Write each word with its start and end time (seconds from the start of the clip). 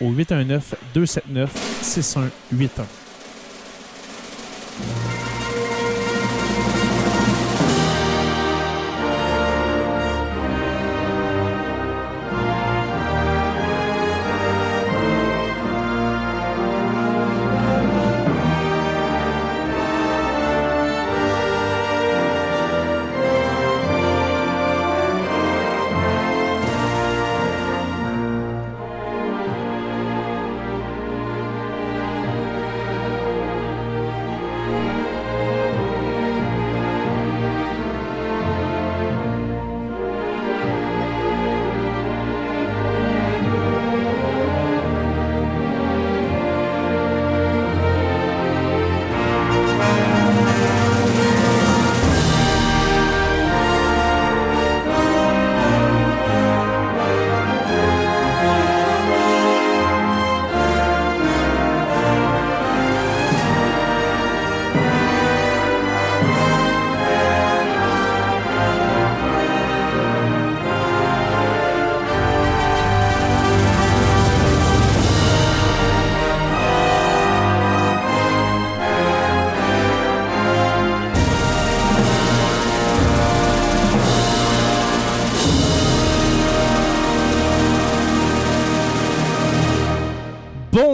au 0.00 0.10
819 0.10 0.74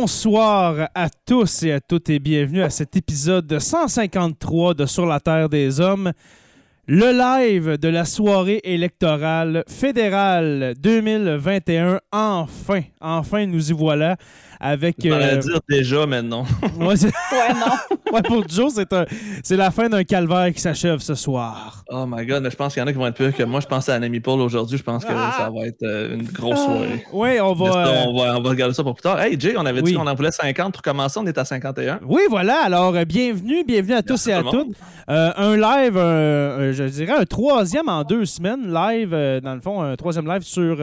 Bonsoir 0.06 0.88
à 0.94 1.08
tous 1.26 1.64
et 1.64 1.72
à 1.72 1.80
toutes 1.80 2.10
et 2.10 2.20
bienvenue 2.20 2.62
à 2.62 2.70
cet 2.70 2.94
épisode 2.94 3.58
153 3.58 4.74
de 4.74 4.86
Sur 4.86 5.04
la 5.04 5.18
Terre 5.18 5.48
des 5.48 5.80
Hommes, 5.80 6.12
le 6.86 7.10
live 7.10 7.76
de 7.76 7.88
la 7.88 8.04
soirée 8.04 8.60
électorale 8.62 9.64
fédérale 9.66 10.74
2021. 10.80 11.98
Enfin, 12.12 12.82
enfin 13.00 13.46
nous 13.46 13.72
y 13.72 13.72
voilà 13.72 14.16
avec. 14.60 14.96
Je 15.02 15.08
euh, 15.10 15.36
dire 15.38 15.60
déjà 15.68 16.06
maintenant. 16.06 16.44
ouais, 16.80 16.96
c'est- 16.96 17.06
Ouais, 17.06 17.52
non. 17.54 17.96
ouais, 18.12 18.22
pour 18.22 18.48
Joe, 18.48 18.72
c'est 18.74 18.92
un- 18.92 19.04
c'est 19.42 19.56
la 19.56 19.70
fin 19.70 19.88
d'un 19.88 20.04
calvaire 20.04 20.52
qui 20.52 20.60
s'achève 20.60 20.98
ce 21.00 21.14
soir. 21.14 21.84
oh 21.90 22.04
my 22.08 22.24
god, 22.26 22.42
mais 22.42 22.50
je 22.50 22.56
pense 22.56 22.72
qu'il 22.74 22.80
y 22.80 22.84
en 22.84 22.86
a 22.86 22.92
qui 22.92 22.98
vont 22.98 23.06
être 23.06 23.16
pires 23.16 23.34
que 23.34 23.42
moi. 23.42 23.60
Je 23.60 23.66
pensais 23.66 23.92
à 23.92 23.96
Anami 23.96 24.20
Paul 24.20 24.40
aujourd'hui. 24.40 24.78
Je 24.78 24.82
pense 24.82 25.04
que 25.04 25.12
Ah! 25.14 25.34
ça 25.38 25.50
va 25.50 25.66
être 25.66 25.82
euh, 25.82 26.14
une 26.14 26.24
grosse 26.24 26.58
soirée. 26.62 27.04
Oui, 27.12 27.40
on 27.40 27.54
Mais 27.54 27.66
va. 27.66 27.72
ça, 27.72 27.86
euh, 27.88 28.04
on, 28.08 28.18
va, 28.18 28.36
on 28.38 28.42
va 28.42 28.50
regarder 28.50 28.74
ça 28.74 28.82
pour 28.82 28.94
plus 28.94 29.02
tard. 29.02 29.20
Hey 29.20 29.36
Jay, 29.38 29.54
on 29.56 29.66
avait 29.66 29.80
Oui. 29.82 29.92
dit 29.92 29.96
qu'on 29.96 30.06
en 30.06 30.14
voulait 30.14 30.30
50 30.30 30.72
pour 30.72 30.82
commencer. 30.82 31.18
On 31.22 31.26
est 31.26 31.38
à 31.38 31.44
51. 31.44 32.00
Oui, 32.06 32.22
voilà. 32.28 32.62
Alors, 32.64 32.94
euh, 32.94 33.04
bienvenue, 33.04 33.64
bienvenue 33.64 33.94
à 33.94 34.02
tous 34.02 34.26
Merci 34.26 34.30
et 34.30 34.32
à 34.34 34.42
toutes. 34.42 34.74
Euh, 35.08 35.30
un 35.36 35.56
live, 35.56 35.96
euh, 35.96 36.72
je 36.72 36.84
dirais 36.84 37.12
un 37.18 37.24
troisième 37.24 37.88
en 37.88 38.02
deux 38.04 38.24
semaines, 38.26 38.72
live, 38.72 39.10
euh, 39.12 39.40
dans 39.40 39.54
le 39.54 39.60
fond, 39.60 39.80
un 39.82 39.94
troisième 39.96 40.26
live 40.26 40.42
sur 40.42 40.76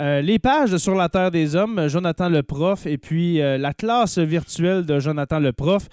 euh, 0.00 0.20
les 0.20 0.38
pages 0.38 0.70
de 0.70 0.78
Sur 0.78 0.94
la 0.94 1.08
Terre 1.08 1.30
des 1.30 1.54
Hommes, 1.56 1.88
Jonathan 1.88 2.28
le 2.28 2.42
Prof, 2.42 2.86
et 2.86 2.98
puis 2.98 3.40
euh, 3.40 3.58
la 3.58 3.72
classe 3.74 4.18
virtuelle 4.18 4.84
de 4.86 4.98
Jonathan 4.98 5.38
le 5.40 5.52
Prof. 5.52 5.86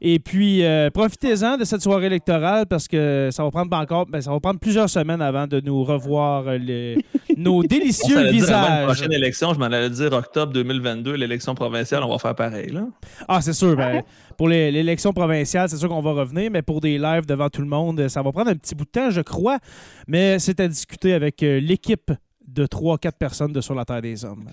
Et 0.00 0.20
puis, 0.20 0.64
euh, 0.64 0.90
profitez-en 0.90 1.56
de 1.56 1.64
cette 1.64 1.80
soirée 1.82 2.06
électorale 2.06 2.66
parce 2.66 2.86
que 2.86 3.30
ça 3.32 3.42
va 3.42 3.50
prendre 3.50 3.76
encore, 3.76 4.06
ben, 4.06 4.20
ça 4.20 4.30
va 4.30 4.38
prendre 4.38 4.60
plusieurs 4.60 4.88
semaines 4.88 5.20
avant 5.20 5.48
de 5.48 5.60
nous 5.60 5.82
revoir 5.82 6.44
les- 6.56 7.04
nos 7.36 7.58
On 7.58 7.62
délicieux 7.62 8.16
avant 8.18 8.30
visages. 8.30 8.84
prochaine 8.84 9.12
élection, 9.12 9.52
je 9.54 9.58
m'en 9.58 9.64
allais 9.66 9.90
dire 9.90 10.12
octobre 10.12 10.52
2022, 10.52 11.14
l'élection 11.14 11.56
provinciale, 11.56 12.04
on 12.04 12.10
va 12.12 12.18
faire 12.18 12.36
pareil. 12.36 12.70
Là. 12.70 12.84
Ah, 13.26 13.40
c'est 13.40 13.52
sûr. 13.54 13.74
ben, 13.74 14.02
pour 14.36 14.46
les- 14.48 14.70
l'élection 14.70 15.12
provinciale, 15.12 15.68
c'est 15.68 15.76
sûr 15.78 15.88
qu'on 15.88 16.00
va 16.00 16.12
revenir, 16.12 16.48
mais 16.52 16.62
pour 16.62 16.80
des 16.80 16.96
lives 16.96 17.26
devant 17.26 17.48
tout 17.48 17.62
le 17.62 17.66
monde, 17.68 18.06
ça 18.06 18.22
va 18.22 18.30
prendre 18.30 18.50
un 18.50 18.54
petit 18.54 18.76
bout 18.76 18.84
de 18.84 18.90
temps, 18.90 19.10
je 19.10 19.20
crois. 19.20 19.58
Mais 20.06 20.38
c'est 20.38 20.60
à 20.60 20.68
discuter 20.68 21.12
avec 21.12 21.40
l'équipe 21.40 22.12
de 22.58 22.66
3-4 22.66 23.12
personnes 23.12 23.52
de 23.52 23.60
Sur 23.60 23.74
la 23.74 23.84
Terre 23.84 24.02
des 24.02 24.24
Hommes. 24.24 24.46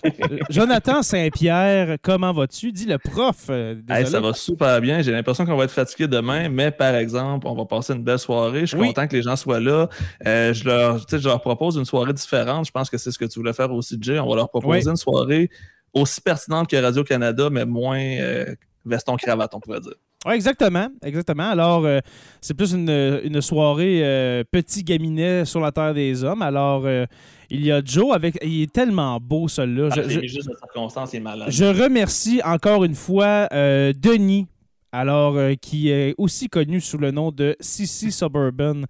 Jonathan 0.49 1.01
Saint-Pierre, 1.01 1.97
comment 2.01 2.31
vas-tu? 2.31 2.71
Dis 2.71 2.85
le 2.85 2.97
prof. 2.97 3.47
euh, 3.49 3.75
Hey, 3.89 4.05
ça 4.05 4.19
va 4.19 4.33
super 4.33 4.79
bien. 4.79 5.01
J'ai 5.01 5.11
l'impression 5.11 5.45
qu'on 5.45 5.55
va 5.57 5.63
être 5.63 5.71
fatigué 5.71 6.07
demain, 6.07 6.49
mais 6.49 6.71
par 6.71 6.95
exemple, 6.95 7.47
on 7.47 7.55
va 7.55 7.65
passer 7.65 7.93
une 7.93 8.03
belle 8.03 8.19
soirée. 8.19 8.61
Je 8.61 8.65
suis 8.67 8.77
Oui. 8.77 8.87
content 8.87 9.07
que 9.07 9.15
les 9.15 9.23
gens 9.23 9.35
soient 9.35 9.59
là. 9.59 9.89
Euh, 10.25 10.53
je, 10.53 10.63
leur, 10.65 10.99
je 11.09 11.27
leur 11.27 11.41
propose 11.41 11.77
une 11.77 11.85
soirée 11.85 12.13
différente. 12.13 12.65
Je 12.67 12.71
pense 12.71 12.89
que 12.89 12.97
c'est 12.97 13.11
ce 13.11 13.17
que 13.17 13.25
tu 13.25 13.39
voulais 13.39 13.53
faire 13.53 13.71
aussi, 13.73 13.97
Jay. 13.99 14.19
On 14.19 14.29
va 14.29 14.35
leur 14.35 14.49
proposer 14.49 14.83
Oui. 14.85 14.89
une 14.91 14.95
soirée 14.97 15.49
aussi 15.93 16.21
pertinente 16.21 16.69
que 16.69 16.75
Radio-Canada, 16.75 17.49
mais 17.51 17.65
moins 17.65 17.99
euh, 17.99 18.45
veston-cravate, 18.85 19.53
on 19.55 19.59
pourrait 19.59 19.79
dire. 19.81 19.93
Oui, 20.27 20.33
exactement. 20.33 20.87
Exactement. 21.03 21.43
Alors, 21.51 21.85
euh, 21.85 21.99
c'est 22.41 22.55
plus 22.55 22.73
une, 22.73 22.89
une 23.23 23.41
soirée 23.41 24.01
euh, 24.03 24.43
petit 24.49 24.83
gaminet 24.83 25.45
sur 25.45 25.59
la 25.59 25.71
Terre 25.71 25.93
des 25.93 26.23
Hommes. 26.23 26.41
Alors, 26.41 26.81
euh, 26.85 27.05
il 27.49 27.65
y 27.65 27.71
a 27.71 27.81
Joe 27.83 28.13
avec. 28.15 28.37
Il 28.43 28.61
est 28.63 28.71
tellement 28.71 29.19
beau, 29.19 29.47
celui-là. 29.47 29.89
Je- 29.95 30.01
Ah, 30.01 30.09
juste 30.27 30.49
de 30.49 30.55
circonstance, 30.57 31.13
il 31.13 31.17
est 31.17 31.19
malade. 31.21 31.47
Je 31.51 31.65
remercie 31.65 32.41
encore 32.43 32.83
une 32.83 32.95
fois 32.95 33.47
euh, 33.53 33.93
Denis 33.97 34.47
alors 34.91 35.35
euh, 35.35 35.55
qui 35.55 35.89
est 35.89 36.15
aussi 36.17 36.47
connu 36.47 36.79
sous 36.79 36.97
le 36.97 37.11
nom 37.11 37.29
de 37.29 37.57
CC 37.59 38.11
Suburban 38.11 38.83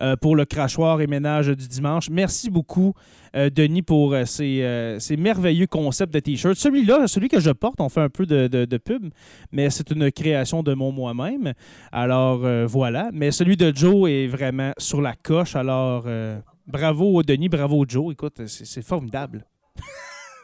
euh, 0.00 0.16
pour 0.16 0.34
le 0.34 0.44
crachoir 0.44 1.00
et 1.00 1.06
ménage 1.06 1.46
du 1.48 1.68
dimanche. 1.68 2.10
Merci 2.10 2.50
beaucoup, 2.50 2.94
euh, 3.36 3.48
Denis, 3.48 3.82
pour 3.82 4.16
ces, 4.24 4.96
ces 4.98 5.16
merveilleux 5.16 5.68
concepts 5.68 6.12
de 6.12 6.18
T-shirts. 6.18 6.56
Celui-là, 6.58 7.06
celui 7.06 7.28
que 7.28 7.38
je 7.38 7.50
porte, 7.52 7.80
on 7.80 7.88
fait 7.88 8.00
un 8.00 8.08
peu 8.08 8.26
de, 8.26 8.48
de- 8.48 8.64
de 8.64 8.76
pub, 8.76 9.10
mais 9.52 9.70
c'est 9.70 9.88
une 9.92 10.10
création 10.10 10.64
de 10.64 10.74
mon 10.74 10.90
moi-même. 10.90 11.52
Alors 11.92 12.40
voilà. 12.66 13.10
Mais 13.12 13.30
celui 13.30 13.56
de 13.56 13.72
Joe 13.72 14.10
est 14.10 14.26
vraiment 14.26 14.72
sur 14.78 15.00
la 15.00 15.14
coche. 15.14 15.54
Alors 15.54 16.06
bravo, 16.72 17.22
Denis, 17.22 17.48
bravo, 17.48 17.84
Joe. 17.86 18.12
Écoute, 18.12 18.46
c'est 18.46 18.84
formidable. 18.84 19.44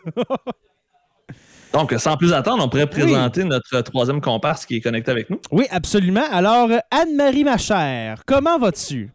Donc, 1.73 1.93
sans 1.99 2.17
plus 2.17 2.33
attendre, 2.33 2.65
on 2.65 2.69
pourrait 2.69 2.89
présenter 2.89 3.45
notre 3.45 3.81
troisième 3.83 4.21
comparse 4.21 4.65
qui 4.65 4.77
est 4.77 4.81
connecté 4.81 5.11
avec 5.11 5.29
nous. 5.29 5.41
Oui, 5.51 5.67
absolument. 5.71 6.25
Alors, 6.31 6.71
Anne-Marie, 6.91 7.45
ma 7.45 7.59
chère, 7.59 8.25
comment 8.25 8.59
vas-tu? 8.59 9.11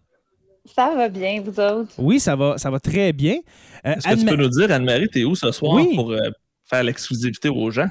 Ça 0.66 0.94
va 0.96 1.10
bien, 1.10 1.42
vous 1.42 1.60
autres? 1.60 1.92
Oui, 1.98 2.20
ça 2.20 2.36
va, 2.36 2.58
ça 2.58 2.70
va 2.70 2.80
très 2.80 3.12
bien. 3.12 3.38
Euh, 3.86 3.96
Est-ce 3.96 4.08
que 4.08 4.20
tu 4.20 4.26
peux 4.26 4.36
nous 4.36 4.50
dire, 4.50 4.72
Anne-Marie, 4.72 5.10
t'es 5.10 5.24
où 5.24 5.36
ce 5.36 5.52
soir 5.52 5.74
Oui. 5.74 5.96
pour 5.96 6.12
euh, 6.12 6.20
faire 6.64 6.84
l'exclusivité 6.84 7.50
aux 7.50 7.70
gens? 7.72 7.90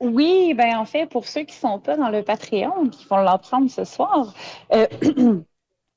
Oui, 0.00 0.54
ben 0.56 0.76
en 0.76 0.86
fait, 0.86 1.06
pour 1.06 1.26
ceux 1.26 1.42
qui 1.42 1.54
sont 1.54 1.78
pas 1.78 1.96
dans 1.96 2.08
le 2.08 2.22
Patreon, 2.22 2.88
qui 2.88 3.06
vont 3.08 3.18
l'apprendre 3.18 3.70
ce 3.70 3.84
soir, 3.84 4.34
euh, 4.74 4.86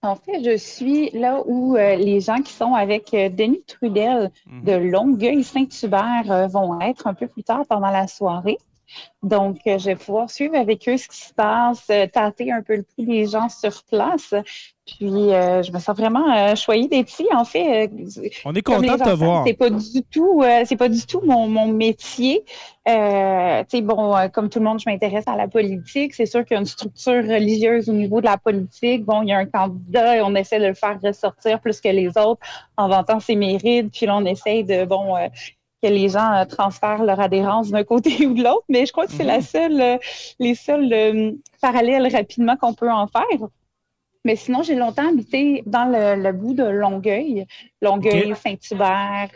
en 0.04 0.16
fait, 0.16 0.44
je 0.44 0.58
suis 0.58 1.10
là 1.12 1.42
où 1.46 1.76
euh, 1.78 1.96
les 1.96 2.20
gens 2.20 2.42
qui 2.42 2.52
sont 2.54 2.74
avec 2.74 3.14
euh, 3.14 3.30
Denis 3.30 3.64
Trudel 3.66 4.32
Mhm. 4.48 4.64
de 4.66 4.72
Longueuil-Saint-Hubert 4.74 6.32
euh, 6.32 6.48
vont 6.48 6.80
être 6.82 7.08
un 7.08 7.14
peu 7.14 7.28
plus 7.28 7.44
tard 7.44 7.64
pendant 7.68 7.90
la 7.90 8.08
soirée. 8.08 8.58
Donc, 9.22 9.60
euh, 9.68 9.78
je 9.78 9.86
vais 9.86 9.96
pouvoir 9.96 10.30
suivre 10.30 10.56
avec 10.56 10.88
eux 10.90 10.98
ce 10.98 11.08
qui 11.08 11.18
se 11.18 11.34
passe, 11.34 11.86
euh, 11.90 12.08
tâter 12.08 12.52
un 12.52 12.62
peu 12.62 12.76
le 12.76 12.84
pouls 12.84 13.06
des 13.06 13.26
gens 13.26 13.48
sur 13.48 13.84
place. 13.90 14.34
Puis, 14.86 15.32
euh, 15.32 15.64
je 15.64 15.72
me 15.72 15.80
sens 15.80 15.96
vraiment 15.96 16.30
euh, 16.36 16.56
choyée 16.56 16.90
d'être 16.90 17.10
ici. 17.10 17.26
En 17.34 17.46
fait, 17.46 17.88
euh, 17.88 18.30
On 18.44 18.54
est 18.54 18.62
content 18.62 18.98
de 18.98 19.04
te 19.04 19.10
voir. 19.12 19.46
C'est 19.48 19.54
pas 19.54 19.70
du 19.70 20.04
tout, 20.12 20.44
c'est 20.66 20.76
pas 20.76 20.90
du 20.90 21.06
tout 21.06 21.22
mon, 21.24 21.48
mon 21.48 21.68
métier. 21.68 22.44
Euh, 22.86 23.64
tu 23.64 23.78
sais, 23.78 23.82
bon, 23.82 24.14
comme 24.34 24.50
tout 24.50 24.60
le 24.60 24.66
monde, 24.66 24.82
je 24.82 24.90
m'intéresse 24.90 25.26
à 25.26 25.38
la 25.38 25.48
politique. 25.48 26.14
C'est 26.14 26.26
sûr 26.26 26.44
qu'il 26.44 26.56
y 26.56 26.58
a 26.58 26.60
une 26.60 26.66
structure 26.66 27.24
religieuse 27.24 27.88
au 27.88 27.94
niveau 27.94 28.20
de 28.20 28.26
la 28.26 28.38
politique. 28.38 29.06
Bon, 29.06 29.22
il 29.22 29.30
y 29.30 29.32
a 29.32 29.38
un 29.38 29.46
candidat 29.46 30.18
et 30.18 30.22
on 30.22 30.36
essaie 30.36 30.60
de 30.60 30.68
le 30.68 30.74
faire 30.74 31.00
ressortir 31.02 31.62
plus 31.62 31.80
que 31.80 31.88
les 31.88 32.10
autres 32.18 32.42
en 32.76 32.90
vantant 32.90 33.22
ses 33.22 33.38
mérites. 33.38 33.90
Puis 33.90 34.06
là, 34.06 34.18
on 34.18 34.26
essaye 34.26 34.66
de, 34.66 34.84
bon, 34.84 35.16
que 35.84 35.88
les 35.88 36.10
gens 36.10 36.34
euh, 36.34 36.46
transfèrent 36.46 37.04
leur 37.04 37.20
adhérence 37.20 37.70
d'un 37.70 37.84
côté 37.84 38.26
ou 38.28 38.34
de 38.34 38.44
l'autre. 38.44 38.66
Mais 38.70 38.86
je 38.86 38.92
crois 38.92 39.06
que 39.06 39.12
c'est 39.12 39.24
la 39.24 39.42
seule, 39.42 39.82
euh, 39.82 39.98
les 40.40 40.56
seuls 40.56 40.92
euh, 40.94 41.32
parallèles 41.62 42.08
rapidement 42.14 42.56
qu'on 42.56 42.74
peut 42.74 42.92
en 42.92 43.08
faire. 43.08 43.48
Mais 44.26 44.38
sinon, 44.38 44.64
j'ai 44.64 44.76
longtemps 44.76 45.10
habité 45.10 45.64
dans 45.66 45.86
le, 45.86 46.22
le 46.22 46.32
bout 46.32 46.54
de 46.54 46.64
Longueuil, 46.64 47.46
Longueuil. 47.82 48.34
Saint-Hubert, 48.36 49.30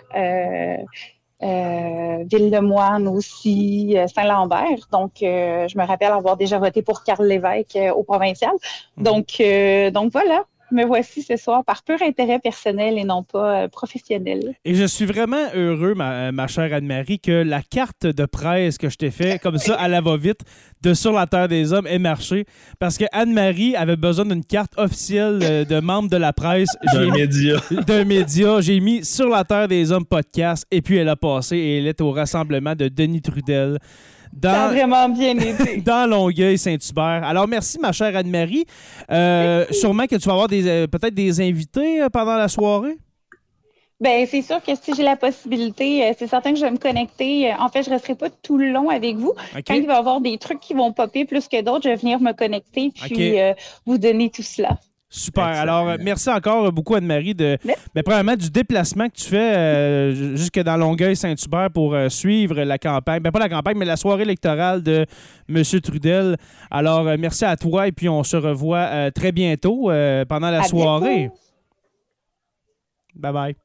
euh, 1.43 2.23
Ville-de-Moine 2.31 3.07
aussi, 3.07 3.95
Saint-Lambert. 4.13 4.87
Donc, 4.91 5.21
euh, 5.21 5.67
je 5.67 5.77
me 5.77 5.85
rappelle 5.85 6.11
avoir 6.11 6.35
déjà 6.35 6.57
voté 6.57 6.81
pour 6.81 7.03
Carl 7.03 7.25
Lévesque 7.25 7.75
euh, 7.75 7.91
au 7.91 8.03
provincial. 8.03 8.53
Mhm. 8.97 9.03
Donc, 9.03 9.41
donc 9.93 10.11
voilà, 10.11 10.45
me 10.71 10.85
voici 10.85 11.21
ce 11.21 11.37
soir 11.37 11.63
par 11.63 11.83
pur 11.83 12.01
intérêt 12.01 12.39
personnel 12.39 12.97
et 12.97 13.03
non 13.03 13.23
pas 13.23 13.63
euh, 13.63 13.67
professionnel. 13.67 14.55
Et 14.65 14.75
je 14.75 14.85
suis 14.85 15.05
vraiment 15.05 15.47
heureux, 15.55 15.93
ma, 15.93 16.31
ma 16.31 16.47
chère 16.47 16.73
Anne-Marie, 16.73 17.19
que 17.19 17.43
la 17.43 17.61
carte 17.61 18.05
de 18.05 18.25
presse 18.25 18.77
que 18.77 18.89
je 18.89 18.97
t'ai 18.97 19.11
fait 19.11 19.39
comme 19.39 19.57
ça 19.57 19.75
à 19.75 19.87
la 19.87 20.01
va-vite 20.01 20.41
de 20.81 20.93
Sur 20.93 21.13
la 21.13 21.27
Terre 21.27 21.47
des 21.47 21.73
Hommes 21.73 21.87
ait 21.87 21.99
marché. 21.99 22.45
Parce 22.79 22.97
que 22.97 23.05
Anne-Marie 23.11 23.75
avait 23.75 23.95
besoin 23.95 24.25
d'une 24.25 24.43
carte 24.43 24.73
officielle 24.77 25.39
euh, 25.43 25.65
de 25.65 25.79
membre 25.79 26.09
de 26.09 26.17
la 26.17 26.33
presse. 26.33 26.69
D'un 26.93 27.11
média. 27.11 27.57
d'un 27.85 28.03
média. 28.03 28.61
J'ai 28.61 28.79
mis 28.79 29.03
Sur 29.03 29.29
la 29.29 29.43
Terre 29.43 29.67
des 29.67 29.91
Hommes 29.91 30.05
podcast 30.05 30.65
et 30.71 30.81
puis 30.81 30.97
elle 30.97 31.09
a 31.09 31.15
passé 31.15 31.57
et 31.57 31.77
elle 31.79 31.87
est 31.87 32.01
au 32.01 32.11
rassemblement 32.11 32.75
de 32.75 32.87
Denis 32.87 33.21
Trudel 33.21 33.79
Ça 34.41 34.51
a 34.51 34.67
dans, 34.67 34.73
vraiment 34.73 35.09
bien 35.09 35.37
été. 35.37 35.77
dans 35.85 36.09
Longueuil-Saint-Hubert. 36.09 37.23
Alors, 37.23 37.47
merci, 37.47 37.79
ma 37.79 37.91
chère 37.91 38.15
Anne-Marie. 38.15 38.65
Euh, 39.11 39.65
sûrement 39.71 40.05
que 40.05 40.15
tu 40.15 40.27
vas 40.27 40.33
avoir 40.33 40.47
des, 40.47 40.67
euh, 40.67 40.87
peut-être 40.87 41.13
des 41.13 41.41
invités 41.41 42.01
euh, 42.01 42.09
pendant 42.09 42.35
la 42.35 42.47
soirée? 42.47 42.97
Ben, 43.99 44.27
c'est 44.29 44.43
sûr 44.43 44.61
que 44.61 44.73
si 44.79 44.93
j'ai 44.95 45.01
la 45.01 45.15
possibilité, 45.15 46.13
c'est 46.19 46.27
certain 46.27 46.51
que 46.53 46.59
je 46.59 46.65
vais 46.65 46.71
me 46.71 46.77
connecter. 46.77 47.51
En 47.57 47.67
fait, 47.69 47.81
je 47.81 47.89
ne 47.89 47.95
resterai 47.95 48.13
pas 48.13 48.29
tout 48.29 48.57
le 48.57 48.69
long 48.69 48.89
avec 48.89 49.15
vous. 49.15 49.33
Quand 49.65 49.73
il 49.73 49.87
va 49.87 49.95
y 49.95 49.97
avoir 49.97 50.21
des 50.21 50.37
trucs 50.37 50.59
qui 50.59 50.75
vont 50.75 50.93
popper 50.93 51.25
plus 51.25 51.47
que 51.47 51.63
d'autres, 51.63 51.85
je 51.85 51.89
vais 51.89 51.95
venir 51.95 52.19
me 52.19 52.33
connecter 52.33 52.91
puis 52.93 53.37
vous 53.87 53.97
donner 53.97 54.29
tout 54.29 54.43
cela. 54.43 54.77
Super. 55.09 55.47
Excellent. 55.47 55.61
Alors, 55.61 55.89
euh, 55.89 55.97
merci 56.01 56.29
encore 56.29 56.69
beaucoup, 56.73 56.95
Anne-Marie, 56.95 57.33
de, 57.33 57.57
Merci. 57.63 57.81
mais 57.95 58.03
premièrement, 58.03 58.35
du 58.35 58.49
déplacement 58.51 59.07
que 59.07 59.15
tu 59.15 59.23
fais 59.29 59.55
euh, 59.55 60.35
jusque 60.35 60.59
dans 60.59 60.75
Longueuil-Saint-Hubert 60.75 61.71
pour 61.71 61.93
euh, 61.95 62.09
suivre 62.09 62.61
la 62.61 62.77
campagne. 62.77 63.21
Ben, 63.21 63.31
pas 63.31 63.39
la 63.39 63.47
campagne, 63.47 63.77
mais 63.77 63.85
la 63.85 63.95
soirée 63.95 64.23
électorale 64.23 64.83
de 64.83 65.05
M. 65.47 65.63
Trudel. 65.81 66.35
Alors, 66.69 67.07
euh, 67.07 67.15
merci 67.17 67.45
à 67.45 67.55
toi 67.55 67.87
et 67.87 67.93
puis 67.93 68.09
on 68.09 68.23
se 68.23 68.35
revoit 68.35 68.79
euh, 68.79 69.09
très 69.11 69.31
bientôt 69.31 69.89
euh, 69.89 70.25
pendant 70.25 70.49
la 70.49 70.59
À 70.59 70.63
soirée. 70.63 71.17
bientôt. 71.19 71.35
Bye 73.15 73.33
bye. 73.33 73.55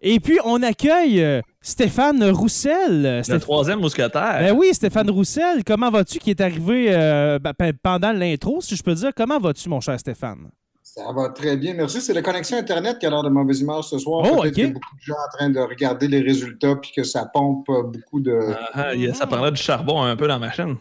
Et 0.00 0.20
puis, 0.20 0.38
on 0.44 0.62
accueille 0.62 1.20
euh, 1.22 1.40
Stéphane 1.70 2.22
Roussel. 2.30 3.02
Le 3.02 3.22
Stéph- 3.22 3.40
troisième 3.40 3.80
mousquetaire. 3.80 4.36
Ben 4.38 4.52
oui, 4.56 4.68
Stéphane 4.72 5.10
Roussel, 5.10 5.64
comment 5.64 5.90
vas-tu 5.90 6.20
qui 6.20 6.30
est 6.30 6.40
arrivé 6.40 6.86
euh, 6.90 7.40
ben, 7.40 7.52
pe- 7.54 7.72
pendant 7.82 8.12
l'intro, 8.12 8.60
si 8.60 8.76
je 8.76 8.82
peux 8.84 8.94
dire? 8.94 9.10
Comment 9.16 9.40
vas-tu, 9.40 9.68
mon 9.68 9.80
cher 9.80 9.98
Stéphane? 9.98 10.48
Ça 10.80 11.02
va 11.12 11.30
très 11.30 11.56
bien, 11.56 11.74
merci. 11.74 12.00
C'est 12.00 12.14
la 12.14 12.22
connexion 12.22 12.56
Internet 12.56 12.98
qui 13.00 13.06
a 13.06 13.10
l'air 13.10 13.24
de 13.24 13.28
mauvaise 13.30 13.60
humeur 13.60 13.82
ce 13.82 13.98
soir. 13.98 14.24
Oh, 14.24 14.42
Peut-être 14.42 14.46
OK. 14.46 14.52
qu'il 14.54 14.62
y 14.62 14.66
a 14.66 14.70
beaucoup 14.70 14.94
de 14.96 15.02
gens 15.02 15.14
en 15.14 15.36
train 15.36 15.50
de 15.50 15.58
regarder 15.58 16.06
les 16.06 16.20
résultats 16.20 16.76
puis 16.76 16.92
que 16.94 17.02
ça 17.02 17.26
pompe 17.34 17.68
euh, 17.68 17.82
beaucoup 17.82 18.20
de. 18.20 18.38
Ah, 18.72 18.90
ah, 18.92 19.14
ça 19.14 19.26
prendrait 19.26 19.50
du 19.50 19.60
charbon 19.60 20.00
un 20.02 20.14
peu 20.14 20.28
dans 20.28 20.38
ma 20.38 20.52
chaîne. 20.52 20.76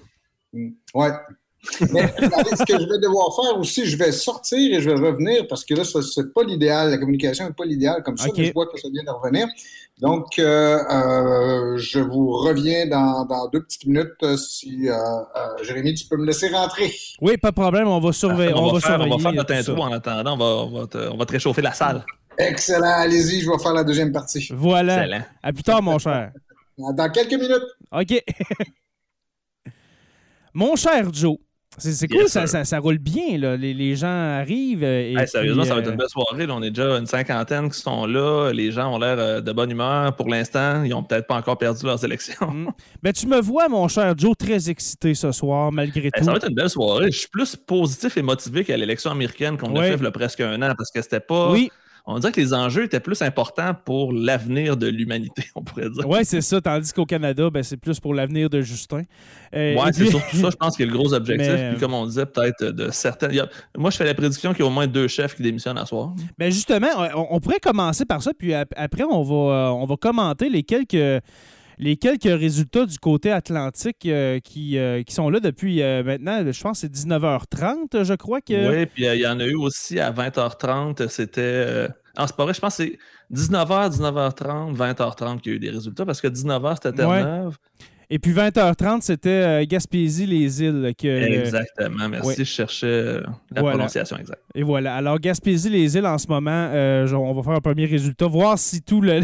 Ouais. 0.54 1.10
Mais 1.92 2.14
ce 2.18 2.66
que 2.66 2.80
je 2.80 2.90
vais 2.90 3.00
devoir 3.00 3.36
faire 3.36 3.60
aussi, 3.60 3.86
je 3.86 3.98
vais 3.98 4.12
sortir 4.12 4.78
et 4.78 4.82
je 4.82 4.90
vais 4.90 4.96
revenir 4.96 5.48
parce 5.48 5.66
que 5.66 5.74
là, 5.74 5.84
c'est 5.84 6.34
pas 6.34 6.44
l'idéal. 6.44 6.92
La 6.92 6.98
communication 6.98 7.46
n'est 7.46 7.54
pas 7.54 7.66
l'idéal 7.66 8.04
comme 8.04 8.18
ça, 8.18 8.28
mais 8.38 8.46
je 8.46 8.54
vois 8.54 8.68
que 8.68 8.80
ça 8.80 8.88
vient 8.92 9.04
de 9.04 9.10
revenir. 9.12 9.48
Donc, 10.02 10.40
euh, 10.40 10.78
euh, 10.92 11.78
je 11.78 12.00
vous 12.00 12.32
reviens 12.34 12.86
dans, 12.86 13.26
dans 13.26 13.48
deux 13.48 13.64
petites 13.64 13.86
minutes. 13.86 14.12
euh, 14.24 14.36
Si 14.36 14.90
euh, 14.90 14.94
euh, 14.94 15.64
Jérémy, 15.64 15.94
tu 15.94 16.06
peux 16.08 16.18
me 16.18 16.26
laisser 16.26 16.50
rentrer. 16.50 16.94
Oui, 17.22 17.38
pas 17.38 17.52
de 17.52 17.56
problème, 17.56 17.88
on 17.88 18.00
va 18.02 18.12
surveiller. 18.12 18.54
on, 18.54 18.74
va 18.74 18.80
faire, 18.82 19.00
on 19.00 19.04
va 19.04 19.06
surveiller 19.06 19.20
faire 19.22 19.34
notre 19.34 19.54
intro 19.54 19.82
en 19.84 19.92
attendant. 19.94 20.34
On 20.34 20.38
va, 20.38 20.46
on 20.46 20.80
va 20.82 20.88
te, 20.88 20.98
on 20.98 21.18
va 21.18 21.26
te 21.26 21.32
réchauffer 21.32 21.62
la 21.62 21.72
salle. 21.74 22.04
Excellent, 22.38 22.92
allez-y, 22.98 23.40
je 23.42 23.50
vais 23.50 23.58
faire 23.58 23.74
la 23.74 23.86
deuxième 23.86 24.12
partie. 24.12 24.50
Voilà. 24.54 25.06
Excellent. 25.06 25.24
À 25.42 25.54
plus 25.54 25.64
tard, 25.64 25.82
mon 25.82 25.98
cher. 25.98 26.32
Dans 26.78 27.10
quelques 27.10 27.40
minutes. 27.40 27.64
OK. 27.94 28.22
mon 30.54 30.76
cher 30.76 31.14
Joe. 31.14 31.38
C'est 31.78 32.08
cool, 32.08 32.28
ça, 32.28 32.42
sir. 32.42 32.50
ça, 32.50 32.64
ça 32.66 32.80
roule 32.80 32.98
bien. 32.98 33.38
Là. 33.38 33.58
Les, 33.58 33.74
les 33.74 33.96
gens 33.96 34.08
arrivent. 34.08 34.84
euh, 34.84 35.02
Et 35.12 35.16
Hey, 35.18 35.28
sérieusement, 35.28 35.62
puis, 35.64 35.68
ça 35.70 35.76
va 35.76 35.82
être 35.82 35.88
euh, 35.88 35.92
une 35.92 35.98
belle 35.98 36.10
soirée. 36.10 36.46
là. 36.48 36.54
On 36.56 36.62
est 36.64 36.70
déjà 36.72 36.98
une 36.98 37.06
cinquantaine 37.06 37.70
qui 37.70 37.80
sont 37.80 38.06
là. 38.06 38.52
Les 38.54 38.72
gens 38.72 38.94
ont 38.94 38.98
l'air 38.98 39.16
euh, 39.20 39.42
de 39.42 39.52
bonne 39.52 39.72
humeur 39.72 40.16
pour 40.16 40.30
l'instant. 40.30 40.84
Ils 40.84 40.90
n'ont 40.92 41.04
peut-être 41.04 41.28
pas 41.28 41.36
encore 41.36 41.58
perdu 41.58 41.86
leurs 41.86 42.04
élections. 42.06 42.48
mm. 42.52 42.70
Ben, 43.04 43.12
tu 43.14 43.28
me 43.28 43.42
vois, 43.42 43.68
mon 43.68 43.88
cher 43.88 44.14
Joe, 44.18 44.36
très 44.38 44.70
excité 44.70 45.14
ce 45.14 45.32
soir, 45.32 45.72
malgré 45.72 46.06
Hey, 46.06 46.12
tout. 46.18 46.24
ça 46.24 46.32
va 46.32 46.38
être 46.38 46.48
une 46.50 46.56
belle 46.56 46.70
soirée. 46.70 47.12
Je 47.12 47.20
suis 47.20 47.30
plus 47.30 47.56
positif 47.56 48.16
et 48.18 48.22
motivé 48.22 48.64
qu'à 48.64 48.78
l'élection 48.78 49.12
américaine 49.12 49.58
qu'on 49.58 49.72
Ouais. 49.76 49.88
a 49.90 49.92
fait 49.92 49.98
il 49.98 50.04
y 50.04 50.08
a 50.08 50.12
presque 50.12 50.42
un 50.42 50.62
an 50.62 50.74
parce 50.78 50.92
que 50.92 51.02
c'était 51.02 51.20
pas. 51.20 51.52
Oui, 51.52 51.70
On 52.08 52.20
dirait 52.20 52.32
que 52.32 52.40
les 52.40 52.54
enjeux 52.54 52.84
étaient 52.84 53.00
plus 53.00 53.22
importants 53.24 53.72
pour 53.84 54.14
l'avenir 54.14 54.78
de 54.78 54.86
l'humanité, 54.88 55.44
on 55.56 55.64
pourrait 55.64 55.90
dire. 55.90 56.08
ouais, 56.08 56.24
c'est 56.24 56.42
ça. 56.42 56.62
Tandis 56.62 56.94
qu'au 56.94 57.06
Canada, 57.06 57.50
ben, 57.50 57.64
c'est 57.64 57.78
plus 57.78 58.00
pour 58.00 58.14
l'avenir 58.14 58.48
de 58.50 58.62
Justin. 58.62 59.02
Euh, 59.56 59.74
et 59.74 59.78
c'est 59.94 60.02
puis- 60.04 60.12
surtout 60.12 60.36
ça, 60.38 60.50
je 60.52 60.56
pense, 60.56 60.78
qui 60.78 60.84
est 60.84 60.86
le 60.86 60.92
gros 60.94 61.14
objectif. 61.14 61.48
Mais, 61.48 61.60
euh, 61.60 61.72
Puis 61.72 61.80
comme 61.80 61.94
on 61.96 62.06
disait, 62.06 62.26
peut-être 62.28 62.62
euh, 62.62 62.72
de 62.72 62.90
a- 63.40 63.50
Moi, 63.78 63.90
je 63.90 63.98
fais 63.98 64.06
la 64.06 64.14
prédiction 64.14 64.52
qu'il 64.54 64.60
y 64.60 64.64
a 64.64 64.68
au 64.68 64.74
moins 64.74 64.86
deux 64.88 65.08
chefs 65.08 65.36
qui 65.36 65.42
démissionnent 65.42 65.78
à 65.80 65.86
soir. 65.86 66.14
Ben 66.38 66.52
justement, 66.52 66.88
on, 67.16 67.28
on 67.32 67.40
pourrait 67.40 67.60
commencer 67.60 68.06
par 68.06 68.22
ça, 68.22 68.32
puis 68.38 68.54
ap- 68.54 68.74
après, 68.76 69.04
on 69.04 69.24
va, 69.24 69.74
on 69.74 69.86
va 69.86 69.96
commenter 69.98 70.50
les 70.50 70.62
quelques, 70.64 71.24
les 71.78 71.98
quelques 71.98 72.24
résultats 72.24 72.86
du 72.86 72.98
côté 72.98 73.32
atlantique 73.32 74.06
euh, 74.06 74.40
qui, 74.40 74.78
euh, 74.78 75.04
qui 75.04 75.14
sont 75.14 75.30
là 75.30 75.40
depuis 75.40 75.82
euh, 75.82 76.04
maintenant, 76.04 76.44
je 76.50 76.62
pense 76.62 76.82
que 76.82 76.88
c'est 76.88 77.08
19h30, 77.08 78.04
je 78.04 78.14
crois 78.14 78.42
que... 78.42 78.80
Oui, 78.80 78.86
puis 78.86 79.06
il 79.06 79.20
y 79.20 79.28
en 79.28 79.40
a 79.40 79.46
eu 79.46 79.56
aussi 79.56 80.00
à 80.00 80.12
20h30. 80.12 81.08
C'était. 81.10 81.88
Ah, 82.18 82.28
c'est 82.28 82.36
pas 82.36 82.46
vrai, 82.46 82.54
je 82.54 82.62
pense 82.62 82.78
que 82.78 82.84
c'est 82.84 82.98
19h, 83.34 83.98
19h30, 83.98 84.76
20h30 84.76 85.42
qu'il 85.42 85.52
y 85.52 85.56
a 85.56 85.58
eu 85.58 85.60
des 85.60 85.70
résultats 85.70 86.06
parce 86.06 86.22
que 86.22 86.28
19h, 86.28 86.76
c'était 86.76 86.94
Terre-Neuve. 86.94 87.58
Et 88.10 88.20
puis 88.20 88.34
20h30, 88.34 89.02
c'était 89.02 89.66
Gaspésie-les-Îles. 89.66 90.94
Que, 90.98 91.08
Exactement, 91.08 92.08
merci. 92.08 92.28
ouais. 92.28 92.36
Je 92.38 92.44
cherchais 92.44 93.04
la 93.52 93.62
Voilà. 93.62 93.70
prononciation 93.78 94.18
exacte. 94.18 94.44
Et 94.54 94.64
voilà. 94.64 94.96
Alors, 94.96 95.20
Gaspésie-les-Îles, 95.20 96.06
en 96.06 96.20
ce 96.20 96.28
moment, 96.28 96.70
on 96.72 97.34
va 97.34 97.44
faire 97.44 97.54
un 97.54 97.62
premier 97.62 97.86
résultat, 97.86 98.28
voir 98.28 98.60
si 98.60 98.82
tout 98.82 99.02
le, 99.02 99.22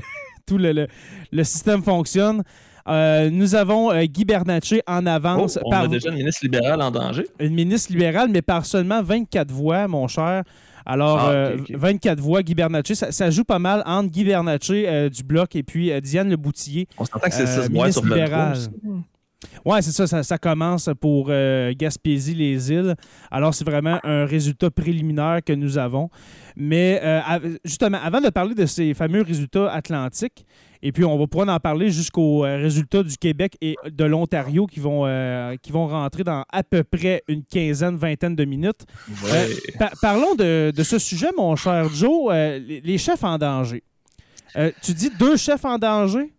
tout 0.51 0.58
le, 0.58 0.72
le- 0.74 0.88
le 1.31 1.43
système 1.43 1.81
fonctionne. 1.81 2.43
Euh, 2.88 3.29
nous 3.29 3.53
avons 3.55 3.91
euh, 3.91 4.03
Guy 4.05 4.25
Bernatchez 4.25 4.81
en 4.88 5.05
avance. 5.05 5.58
Oh, 5.62 5.67
on 5.67 5.70
par 5.70 5.84
a 5.84 5.88
déjà 5.88 6.10
une 6.10 6.15
ministre 6.15 6.41
libérale 6.43 6.81
en 6.81 6.91
danger. 6.91 7.25
Une 7.39 7.53
ministre 7.53 7.91
libérale, 7.93 8.29
mais 8.31 8.41
par 8.41 8.65
seulement 8.65 9.01
24 9.03 9.51
voix, 9.51 9.88
mon 9.88 10.08
cher. 10.08 10.43
Alors, 10.86 11.20
Ah, 11.20 11.51
ok, 11.60 11.70
euh. 11.72 11.77
24 11.77 12.20
voix, 12.20 12.41
Guy 12.41 12.55
Bernatchez. 12.55 12.96
Ça, 12.96 13.12
ça 13.12 13.29
joue 13.29 13.43
pas 13.43 13.60
mal 13.60 13.84
entre 13.86 14.10
Guy 14.10 14.24
Bernatchez 14.24 15.10
du 15.12 15.24
Bloc 15.24 15.55
et 15.55 15.62
puis 15.63 15.91
Diane 16.01 16.29
Leboutillier. 16.31 16.88
On 16.98 17.05
s'entend 17.05 17.27
que 17.29 17.34
c'est 17.36 17.48
Euh, 17.48 17.63
6 17.63 17.70
mois 17.72 17.91
sur 17.91 18.01
23. 18.03 18.53
Ouais, 19.65 19.81
c'est 19.81 19.91
ça, 19.91 20.05
ça, 20.07 20.21
ça 20.24 20.38
commence 20.38 20.89
pour 21.00 21.27
euh, 21.29 21.74
Gaspésie-les-Îles. 21.75 22.95
Alors, 23.31 23.53
c'est 23.53 23.65
vraiment 23.65 24.00
un 24.03 24.25
résultat 24.25 24.69
préliminaire 24.69 25.39
que 25.43 25.53
nous 25.53 25.77
avons. 25.77 26.10
Mais 26.55 27.00
euh, 27.03 27.21
justement, 27.65 27.98
avant 28.03 28.21
de 28.21 28.29
parler 28.29 28.53
de 28.53 28.65
ces 28.65 28.93
fameux 28.93 29.21
résultats 29.24 29.71
atlantiques, 29.71 30.45
et 30.83 30.91
puis 30.91 31.05
on 31.05 31.17
va 31.17 31.27
pouvoir 31.27 31.50
en 31.50 31.60
parler 31.60 31.89
jusqu'aux 31.91 32.43
euh, 32.45 32.57
résultats 32.57 33.03
du 33.03 33.15
Québec 33.17 33.55
et 33.62 33.75
de 33.88 34.03
l'Ontario 34.03 34.65
qui 34.67 34.79
vont, 34.79 35.05
euh, 35.05 35.55
qui 35.62 35.71
vont 35.71 35.88
rentrer 35.88 36.24
dans 36.24 36.43
à 36.51 36.63
peu 36.63 36.83
près 36.83 37.24
une 37.27 37.43
quinzaine, 37.43 37.95
vingtaine 37.98 38.36
de 38.36 38.45
minutes. 38.45 38.86
Ouais. 39.24 39.48
Pa- 39.77 39.91
parlons 40.01 40.36
de, 40.36 40.71
de 40.75 40.83
ce 40.83 40.98
sujet, 41.00 41.29
mon 41.38 41.55
cher 41.55 41.88
Joe, 41.89 42.31
les, 42.31 42.81
les 42.83 42.98
chefs 42.98 43.24
en 43.24 43.38
danger. 43.38 43.83
Tu 44.83 44.93
dis 44.93 45.12
deux 45.17 45.38
chefs 45.38 45.65
en 45.65 45.77
danger? 45.77 46.33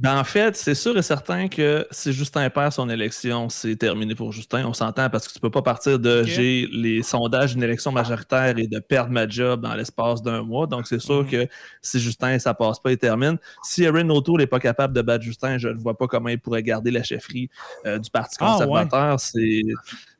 Ben, 0.00 0.18
en 0.18 0.24
fait, 0.24 0.56
c'est 0.56 0.74
sûr 0.74 0.96
et 0.98 1.02
certain 1.02 1.46
que 1.46 1.86
si 1.92 2.12
Justin 2.12 2.50
perd 2.50 2.72
son 2.72 2.88
élection, 2.90 3.48
c'est 3.48 3.76
terminé 3.76 4.14
pour 4.16 4.32
Justin. 4.32 4.64
On 4.66 4.72
s'entend 4.72 5.08
parce 5.08 5.28
que 5.28 5.32
tu 5.32 5.38
peux 5.38 5.50
pas 5.50 5.62
partir 5.62 6.00
de 6.00 6.24
j'ai 6.24 6.66
les 6.72 7.02
sondages 7.04 7.54
d'une 7.54 7.62
élection 7.62 7.92
majoritaire 7.92 8.58
et 8.58 8.66
de 8.66 8.78
perdre 8.80 9.12
ma 9.12 9.28
job 9.28 9.60
dans 9.60 9.74
l'espace 9.74 10.20
d'un 10.22 10.42
mois. 10.42 10.66
Donc, 10.66 10.88
c'est 10.88 10.98
sûr 10.98 11.22
Mhm. 11.22 11.30
que 11.30 11.46
si 11.80 12.00
Justin, 12.00 12.38
ça 12.40 12.54
passe 12.54 12.80
pas, 12.80 12.90
il 12.90 12.98
termine. 12.98 13.38
Si 13.62 13.84
Erin 13.84 14.08
O'Toole 14.10 14.40
n'est 14.40 14.46
pas 14.48 14.58
capable 14.60 14.94
de 14.94 15.02
battre 15.02 15.22
Justin, 15.24 15.58
je 15.58 15.68
ne 15.68 15.78
vois 15.78 15.96
pas 15.96 16.08
comment 16.08 16.28
il 16.28 16.40
pourrait 16.40 16.62
garder 16.64 16.90
la 16.90 17.02
chefferie 17.04 17.48
euh, 17.86 17.98
du 17.98 18.10
Parti 18.10 18.36
Ah, 18.40 18.46
conservateur. 18.52 19.20
C'est 19.20 19.62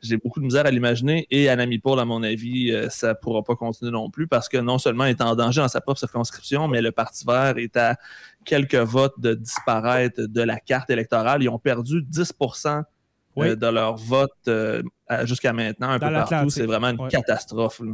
j'ai 0.07 0.19
beaucoup 0.19 0.39
de 0.39 0.45
misère 0.45 0.67
à 0.67 0.71
l'imaginer. 0.71 1.27
Et 1.31 1.49
Anami 1.49 1.79
Paul, 1.79 1.99
à 1.99 2.05
mon 2.05 2.23
avis, 2.23 2.71
euh, 2.71 2.91
ça 2.91 3.09
ne 3.09 3.13
pourra 3.15 3.43
pas 3.43 3.57
continuer 3.57 3.91
non 3.91 4.11
plus 4.11 4.29
parce 4.29 4.51
que 4.51 4.59
non 4.59 4.77
seulement 4.79 5.07
il 5.07 5.11
est 5.11 5.23
en 5.23 5.35
danger 5.35 5.63
dans 5.63 5.69
sa 5.69 5.81
propre 5.81 5.99
circonscription, 5.99 6.69
mais 6.69 6.83
le 6.83 6.93
Parti 6.93 7.25
vert 7.27 7.55
est 7.57 7.75
à 7.79 7.97
quelques 8.45 8.75
votes 8.77 9.19
de 9.19 9.35
disparaître 9.35 10.21
de 10.23 10.43
la 10.43 10.59
carte 10.61 10.91
électorale. 10.91 11.43
Ils 11.43 11.49
ont 11.49 11.59
perdu 11.59 12.03
10 12.03 12.33
euh, 12.67 12.83
Oui. 13.37 13.57
de 13.57 13.67
leur 13.67 13.97
vote 13.97 14.31
euh, 14.49 14.83
jusqu'à 15.25 15.53
maintenant, 15.53 15.89
un 15.91 15.99
Dans 15.99 16.09
peu 16.09 16.15
partout. 16.15 16.51
C'est 16.51 16.67
vraiment 16.67 16.91
une 16.91 17.01
Ouais. 17.01 17.09
catastrophe. 17.09 17.81
là. 17.81 17.93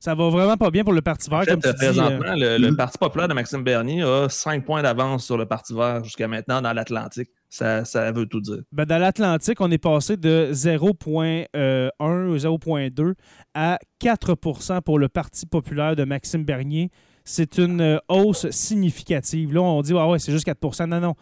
Ça 0.00 0.14
va 0.14 0.28
vraiment 0.30 0.56
pas 0.56 0.70
bien 0.70 0.84
pour 0.84 0.92
le 0.92 1.02
Parti 1.02 1.28
vert, 1.28 1.40
En 1.40 1.42
fait, 1.42 1.50
comme 1.50 1.60
tu 1.60 1.68
dis. 1.70 1.74
euh, 1.74 1.76
présentement, 1.78 2.34
le, 2.36 2.56
le 2.56 2.70
Mhm. 2.70 2.76
Parti 2.76 2.98
populaire 2.98 3.26
de 3.26 3.34
Maxime 3.34 3.64
Bernier 3.64 4.02
a 4.04 4.28
5 4.28 4.64
points 4.64 4.80
d'avance 4.80 5.24
sur 5.26 5.36
le 5.36 5.44
Parti 5.44 5.74
vert 5.74 6.04
jusqu'à 6.04 6.28
maintenant 6.28 6.62
dans 6.62 6.72
l'Atlantique. 6.72 7.30
Ça, 7.48 7.84
ça 7.84 8.12
veut 8.12 8.26
tout 8.26 8.40
dire. 8.40 8.60
Ben, 8.70 8.84
dans 8.84 8.98
l'Atlantique, 8.98 9.60
on 9.60 9.68
est 9.72 9.78
passé 9.78 10.16
de 10.16 10.50
0,1 10.52 12.28
ou 12.28 12.36
0,2 12.36 13.14
à 13.54 13.78
4% 14.00 14.82
pour 14.82 14.98
le 15.00 15.08
Parti 15.08 15.46
populaire 15.46 15.96
de 15.96 16.04
Maxime 16.04 16.44
Bernier. 16.44 16.90
C'est 17.30 17.58
une 17.58 17.82
euh, 17.82 17.98
hausse 18.08 18.48
significative. 18.48 19.52
Là, 19.52 19.60
on 19.60 19.82
dit, 19.82 19.92
ah 19.94 20.08
ouais, 20.08 20.18
c'est 20.18 20.32
juste 20.32 20.48
4% 20.48 20.86
Non, 20.86 20.98
non. 20.98 21.14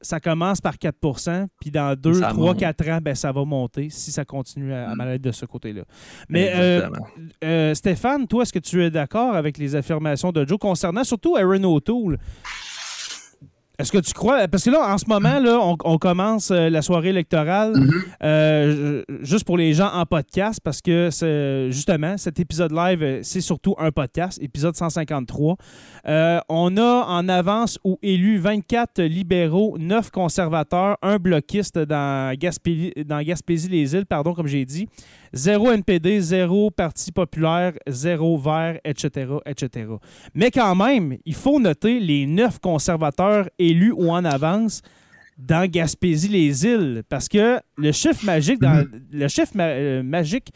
Ça 0.00 0.20
commence 0.20 0.60
par 0.60 0.76
4% 0.76 1.46
puis 1.60 1.72
dans 1.72 1.98
2, 1.98 2.14
Ça 2.14 2.28
3, 2.28 2.34
monte. 2.34 2.58
4 2.60 2.88
ans, 2.90 2.98
ben, 3.02 3.16
ça 3.16 3.32
va 3.32 3.44
monter 3.44 3.90
si 3.90 4.12
ça 4.12 4.24
continue 4.24 4.72
à, 4.72 4.90
à 4.90 4.94
mal 4.94 5.08
être 5.08 5.20
de 5.20 5.32
ce 5.32 5.44
côté-là. 5.46 5.82
Mais 6.28 6.52
euh, 6.54 6.88
euh, 7.42 7.74
Stéphane, 7.74 8.28
toi, 8.28 8.44
est-ce 8.44 8.52
que 8.52 8.60
tu 8.60 8.84
es 8.84 8.90
d'accord 8.92 9.34
avec 9.34 9.58
les 9.58 9.74
affirmations 9.74 10.30
de 10.30 10.46
Joe 10.46 10.58
concernant 10.60 11.02
surtout 11.02 11.36
Aaron 11.36 11.64
O'Toole? 11.64 12.18
Est-ce 13.80 13.92
que 13.92 13.98
tu 13.98 14.12
crois? 14.12 14.48
Parce 14.48 14.64
que 14.64 14.70
là, 14.70 14.92
en 14.92 14.98
ce 14.98 15.04
moment, 15.06 15.38
là, 15.38 15.60
on, 15.62 15.76
on 15.84 15.98
commence 15.98 16.50
euh, 16.50 16.68
la 16.68 16.82
soirée 16.82 17.10
électorale 17.10 17.74
Mhm. 17.76 17.90
euh, 18.24 19.02
ju- 19.08 19.24
juste 19.24 19.44
pour 19.44 19.56
les 19.56 19.72
gens 19.72 19.88
en 19.92 20.04
podcast, 20.04 20.58
parce 20.64 20.80
que 20.82 21.10
justement, 21.70 22.16
cet 22.18 22.40
épisode 22.40 22.72
live, 22.72 23.02
euh, 23.04 23.20
c'est 23.22 23.40
surtout 23.40 23.76
un 23.78 23.92
podcast, 23.92 24.36
épisode 24.42 24.74
153. 24.74 25.56
Euh, 26.08 26.40
on 26.48 26.76
a 26.76 27.04
en 27.06 27.28
avance 27.28 27.78
ou 27.84 27.98
élu 28.02 28.38
24 28.38 29.00
libéraux, 29.00 29.76
9 29.78 30.10
conservateurs, 30.10 30.96
un 31.00 31.18
bloquiste 31.18 31.78
dans 31.78 32.36
Gaspésie-les-Îles, 32.36 34.06
pardon, 34.06 34.34
comme 34.34 34.48
j'ai 34.48 34.64
dit. 34.64 34.88
Zéro 35.32 35.70
NPD, 35.72 36.20
zéro 36.20 36.70
Parti 36.70 37.12
populaire, 37.12 37.72
zéro 37.86 38.36
vert, 38.38 38.78
etc., 38.84 39.26
etc. 39.46 39.86
Mais 40.34 40.50
quand 40.50 40.74
même, 40.74 41.16
il 41.24 41.34
faut 41.34 41.58
noter 41.60 42.00
les 42.00 42.26
neuf 42.26 42.58
conservateurs 42.58 43.48
élus 43.58 43.92
ou 43.92 44.10
en 44.10 44.24
avance 44.24 44.82
dans 45.38 45.68
Gaspésie-les-Îles, 45.70 47.02
parce 47.08 47.28
que 47.28 47.60
le 47.76 47.92
chiffre 47.92 48.24
magique 48.24 48.60
dans, 48.60 48.84
le 49.12 49.28
chiffre 49.28 49.52
ma- 49.54 49.68
euh, 49.68 50.02
magique 50.02 50.48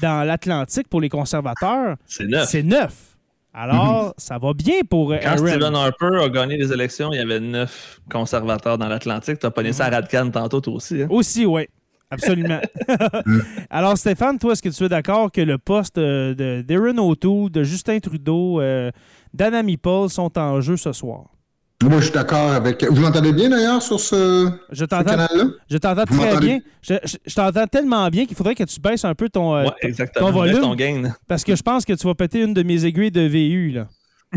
dans 0.00 0.24
l'Atlantique 0.26 0.88
pour 0.88 1.00
les 1.00 1.08
conservateurs, 1.10 1.96
C'est 2.06 2.24
neuf. 2.26 2.48
c'est 2.48 2.62
neuf. 2.62 3.06
Alors, 3.52 4.14
ça 4.16 4.38
va 4.38 4.54
bien 4.54 4.80
pour 4.88 5.12
euh, 5.12 5.18
Quand 5.20 5.30
Aaron. 5.30 5.46
Stephen 5.48 5.74
Harper 5.74 6.22
a 6.24 6.28
gagné 6.28 6.56
les 6.56 6.72
élections, 6.72 7.12
il 7.12 7.16
y 7.16 7.20
avait 7.20 7.40
neuf 7.40 8.00
conservateurs 8.10 8.78
dans 8.78 8.86
l'Atlantique. 8.88 9.40
Tu 9.40 9.46
as 9.46 9.50
pogné 9.50 9.72
ça 9.72 9.86
à 9.86 9.90
Radcan 9.90 10.30
tantôt, 10.30 10.60
toi 10.60 10.74
aussi. 10.74 11.02
hein? 11.02 11.06
Aussi, 11.10 11.44
oui. 11.44 11.66
Absolument. 12.10 12.60
Alors, 13.70 13.96
Stéphane, 13.96 14.38
toi, 14.38 14.52
est-ce 14.52 14.62
que 14.62 14.68
tu 14.68 14.84
es 14.84 14.88
d'accord 14.88 15.30
que 15.30 15.40
le 15.40 15.58
poste 15.58 15.98
euh, 15.98 16.34
de 16.34 16.62
d'Aaron 16.62 16.98
O'Toole, 17.08 17.50
de 17.50 17.62
Justin 17.62 17.98
Trudeau, 18.00 18.60
euh, 18.60 18.90
d'Anami 19.32 19.76
Paul 19.76 20.10
sont 20.10 20.36
en 20.38 20.60
jeu 20.60 20.76
ce 20.76 20.92
soir? 20.92 21.24
Moi, 21.82 21.98
je 22.00 22.04
suis 22.06 22.12
d'accord 22.12 22.52
avec. 22.52 22.84
Vous 22.84 23.00
m'entendez 23.00 23.32
bien 23.32 23.48
d'ailleurs 23.48 23.80
sur 23.80 23.98
ce, 23.98 24.50
Je 24.70 24.80
ce 24.80 24.84
t'entends 24.84 25.10
canal-là? 25.12 25.44
je 25.70 25.78
t'entends 25.78 26.04
Vous 26.08 26.18
très 26.20 26.36
bien. 26.38 26.58
Je, 26.82 26.94
je- 27.04 27.16
je 27.26 27.34
t'entends 27.34 27.66
tellement 27.66 28.06
bien 28.08 28.26
qu'il 28.26 28.36
faudrait 28.36 28.54
que 28.54 28.64
tu 28.64 28.78
baisses 28.80 29.04
un 29.06 29.14
peu 29.14 29.30
ton, 29.30 29.54
euh, 29.56 29.62
Ouais, 29.64 29.70
ton- 29.80 29.88
exactement. 29.88 30.30
ton 30.30 30.42
Laisse 30.42 30.52
volume. 30.56 30.68
ton 30.68 30.74
gain. 30.74 31.14
parce 31.26 31.42
que 31.42 31.56
je 31.56 31.62
pense 31.62 31.86
que 31.86 31.94
tu 31.94 32.06
vas 32.06 32.14
péter 32.14 32.42
une 32.42 32.52
de 32.52 32.62
mes 32.62 32.84
aiguilles 32.84 33.10
de 33.10 33.22
VU. 33.22 33.70
Là. 33.70 33.86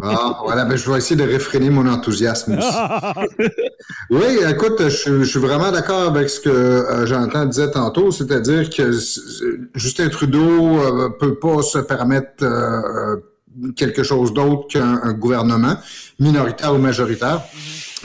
Ah, 0.02 0.40
voilà, 0.44 0.66
ben, 0.66 0.76
je 0.76 0.90
vais 0.90 0.98
essayer 0.98 1.16
de 1.16 1.24
réfréner 1.30 1.70
mon 1.70 1.88
enthousiasme 1.88 2.58
aussi. 2.58 2.68
Oui, 4.10 4.40
écoute, 4.50 4.76
je, 4.80 4.90
suis- 4.90 5.12
je 5.20 5.24
suis 5.30 5.40
vraiment 5.40 5.72
d'accord 5.72 6.08
avec 6.10 6.30
ce 6.30 6.40
que 6.40 6.50
euh, 6.50 7.06
Jean-Antoine 7.06 7.50
disait 7.50 7.70
tantôt, 7.72 8.12
c'est-à-dire 8.12 8.70
que 8.70 8.92
Justin 9.76 10.10
Trudeau 10.10 10.78
euh, 10.80 11.10
peut 11.10 11.36
pas 11.36 11.62
se 11.62 11.80
permettre 11.80 12.44
euh, 12.44 13.18
quelque 13.76 14.04
chose 14.04 14.34
d'autre 14.34 14.68
qu'un 14.68 15.00
un 15.04 15.14
gouvernement, 15.14 15.76
minoritaire 16.20 16.74
ou 16.74 16.78
majoritaire. 16.78 17.42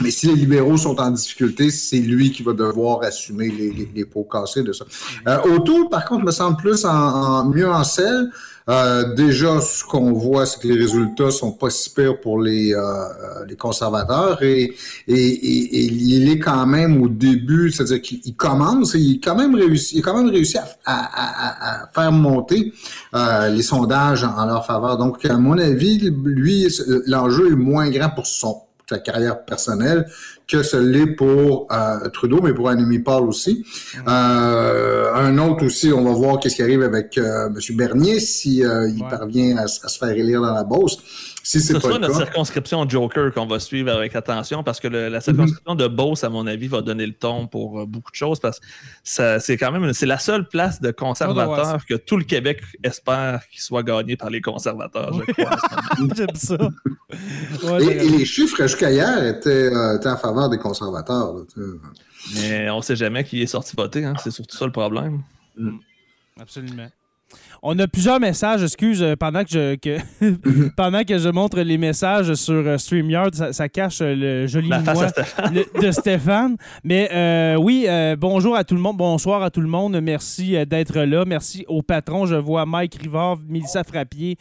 Mais 0.01 0.11
si 0.11 0.27
les 0.27 0.35
libéraux 0.35 0.77
sont 0.77 0.99
en 0.99 1.11
difficulté, 1.11 1.69
c'est 1.71 1.99
lui 1.99 2.31
qui 2.31 2.43
va 2.43 2.53
devoir 2.53 3.01
assumer 3.03 3.49
les, 3.49 3.71
les, 3.71 3.89
les 3.93 4.05
pots 4.05 4.27
cassés 4.31 4.63
de 4.63 4.71
ça. 4.73 4.85
Euh, 5.27 5.37
Autour, 5.55 5.89
par 5.89 6.05
contre, 6.05 6.23
me 6.25 6.31
semble 6.31 6.57
plus 6.57 6.85
en, 6.85 6.89
en- 6.91 7.45
mieux 7.45 7.69
en 7.69 7.83
selle. 7.83 8.29
Euh, 8.69 9.15
déjà, 9.15 9.59
ce 9.61 9.83
qu'on 9.83 10.13
voit, 10.13 10.45
c'est 10.45 10.61
que 10.61 10.67
les 10.67 10.79
résultats 10.79 11.31
sont 11.31 11.51
pas 11.53 11.71
si 11.71 11.89
pires 11.89 12.19
pour 12.21 12.39
les, 12.39 12.71
euh, 12.73 12.77
euh, 12.79 13.45
les 13.47 13.55
conservateurs 13.55 14.43
et, 14.43 14.75
et, 15.07 15.15
et- 15.15 15.85
il 15.85 16.29
est 16.29 16.37
quand 16.39 16.67
même 16.67 17.01
au 17.01 17.09
début, 17.09 17.71
c'est-à-dire 17.71 18.01
qu'il 18.01 18.19
il 18.25 18.35
commence, 18.35 18.93
et 18.93 18.99
il 18.99 19.15
est 19.15 19.19
quand 19.23 19.35
même 19.35 19.55
réussi, 19.55 19.95
il 19.95 19.99
a 19.99 20.01
quand 20.03 20.17
même 20.21 20.29
réussi 20.29 20.57
à, 20.57 20.67
à- 20.85 20.93
à- 21.25 21.83
à 21.83 21.87
faire 21.91 22.11
monter 22.11 22.71
euh, 23.15 23.49
les 23.49 23.63
sondages 23.63 24.23
en 24.23 24.45
leur 24.45 24.65
faveur. 24.65 24.97
Donc, 24.97 25.25
à 25.25 25.37
mon 25.37 25.57
avis, 25.57 25.97
lui, 26.23 26.67
l'enjeu 27.07 27.51
est 27.51 27.55
moins 27.55 27.89
grand 27.89 28.09
pour 28.11 28.27
son 28.27 28.55
sa 28.89 28.99
carrière 28.99 29.45
personnelle 29.45 30.05
que 30.47 30.63
ce 30.63 30.77
l'est 30.77 31.05
pour 31.05 31.67
euh, 31.71 32.09
Trudeau, 32.09 32.39
mais 32.41 32.53
pour 32.53 32.69
Annemie 32.69 32.97
Paul 32.99 33.27
aussi. 33.27 33.63
Euh, 34.07 35.13
un 35.13 35.37
autre 35.37 35.63
aussi, 35.65 35.93
on 35.93 36.03
va 36.03 36.11
voir 36.11 36.39
qu'est-ce 36.39 36.55
qui 36.55 36.63
arrive 36.63 36.81
avec 36.81 37.17
euh, 37.19 37.47
M. 37.47 37.77
Bernier 37.77 38.19
si 38.19 38.63
euh, 38.63 38.89
il 38.89 39.03
Ouais. 39.03 39.09
parvient 39.09 39.57
à 39.57 39.67
se 39.67 39.97
faire 39.99 40.09
élire 40.09 40.41
dans 40.41 40.53
la 40.53 40.63
Beauce. 40.63 40.97
Si 41.49 41.59
c'est 41.61 41.73
Ce 41.73 41.79
pas 41.79 41.87
sera 41.87 41.93
le 41.95 42.01
notre 42.01 42.15
circonscription 42.15 42.87
Joker 42.87 43.33
qu'on 43.33 43.47
va 43.47 43.59
suivre 43.59 43.89
avec 43.91 44.15
attention 44.15 44.63
parce 44.63 44.79
que 44.79 44.87
le- 44.87 45.09
la 45.09 45.19
circonscription 45.19 45.73
de 45.73 45.87
Beauce, 45.87 46.23
à 46.23 46.29
mon 46.29 46.45
avis, 46.45 46.67
va 46.67 46.83
donner 46.83 47.07
le 47.07 47.13
ton 47.13 47.47
pour 47.47 47.79
euh, 47.79 47.85
beaucoup 47.87 48.11
de 48.11 48.15
choses 48.15 48.39
parce 48.39 48.59
que 48.59 49.39
c'est 49.39 49.57
quand 49.57 49.71
même 49.71 49.91
c'est 49.93 50.05
la 50.05 50.19
seule 50.19 50.47
place 50.47 50.79
de 50.79 50.91
conservateurs 50.91 51.83
que 51.87 51.95
tout 51.95 52.17
le 52.17 52.23
Québec 52.23 52.61
espère 52.83 53.41
qu'il 53.49 53.61
soit 53.61 53.81
gagné 53.81 54.15
par 54.15 54.29
les 54.29 54.41
conservateurs, 54.41 55.11
je 55.25 55.31
crois. 55.33 55.57
J'aime 56.15 56.35
ça. 56.35 56.55
Ouais, 57.63 57.83
et, 57.83 58.09
les 58.09 58.25
chiffres 58.25 58.61
jusqu'à 58.61 58.91
hier 58.91 59.25
étaient, 59.25 59.73
euh, 59.73 59.97
étaient 59.97 60.09
en 60.09 60.17
faveur 60.17 60.49
des 60.49 60.59
conservateurs. 60.59 61.33
là. 61.33 61.43
Mais 62.35 62.69
on 62.69 62.83
sait 62.83 62.95
jamais 62.95 63.23
qui 63.23 63.41
est 63.41 63.47
sorti 63.47 63.75
voter, 63.75 64.05
hein, 64.05 64.13
c'est 64.23 64.29
surtout 64.29 64.55
ça 64.55 64.67
le 64.67 64.71
problème. 64.71 65.23
Absolument. 66.39 66.89
On 67.61 67.77
a 67.77 67.87
plusieurs 67.87 68.19
messages, 68.19 68.63
excuse, 68.63 69.03
euh, 69.03 69.15
pendant 69.17 69.43
que 69.43 69.49
je, 69.49 69.75
que, 69.75 69.97
pendant 70.77 71.03
que 71.03 71.17
je 71.17 71.27
montre 71.27 71.59
les 71.59 71.77
messages 71.77 72.33
sur 72.35 72.53
euh, 72.53 72.77
StreamYard, 72.77 73.35
ça, 73.51 73.67
cache 73.67 73.99
euh, 74.01 74.15
le 74.15 74.47
joli 74.47 74.69
La 74.69 74.79
moi 74.79 75.07
de, 75.07 75.81
de 75.81 75.91
Stéphane. 75.91 76.55
Mais 76.83 77.55
oui, 77.57 77.87
bonjour 78.17 78.55
à 78.55 78.63
tout 78.63 78.75
le 78.75 78.81
monde, 78.81 78.97
bonsoir 78.97 79.43
à 79.43 79.49
tout 79.49 79.61
le 79.61 79.67
monde. 79.67 79.99
Merci 80.01 80.55
d'être 80.65 80.99
là. 80.99 81.25
Merci 81.25 81.65
au 81.67 81.81
patron. 81.81 82.25
Je 82.25 82.35
vois 82.35 82.65
Mike 82.65 82.95
Rivard, 83.01 83.37
Mélissa 83.47 83.83
Frappier, 83.83 84.37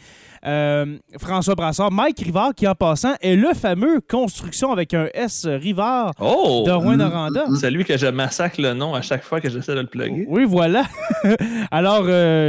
François 1.19 1.55
Brassard. 1.55 1.91
Mike 1.91 2.21
Rivard, 2.21 2.55
qui 2.55 2.67
en 2.67 2.75
passant 2.75 3.15
est 3.21 3.37
le 3.37 3.55
fameux 3.55 4.01
Construction 4.01 4.73
avec 4.73 4.95
un 4.95 5.09
S 5.15 5.47
Rivard 5.47 6.13
oh! 6.21 6.65
de 6.67 6.73
Rouen-Noranda. 6.73 7.47
C'est 7.61 7.71
lui 7.71 7.85
que 7.85 7.97
je 7.97 8.07
massacre 8.07 8.61
le 8.61 8.75
nom 8.75 8.95
à 8.95 9.03
chaque 9.03 9.23
fois 9.23 9.41
que 9.41 9.51
j'essaie 9.51 9.75
de 9.75 9.81
le 9.81 9.87
plugger. 9.87 10.27
Oui, 10.29 10.45
voilà. 10.47 10.85
Alors, 11.71 12.05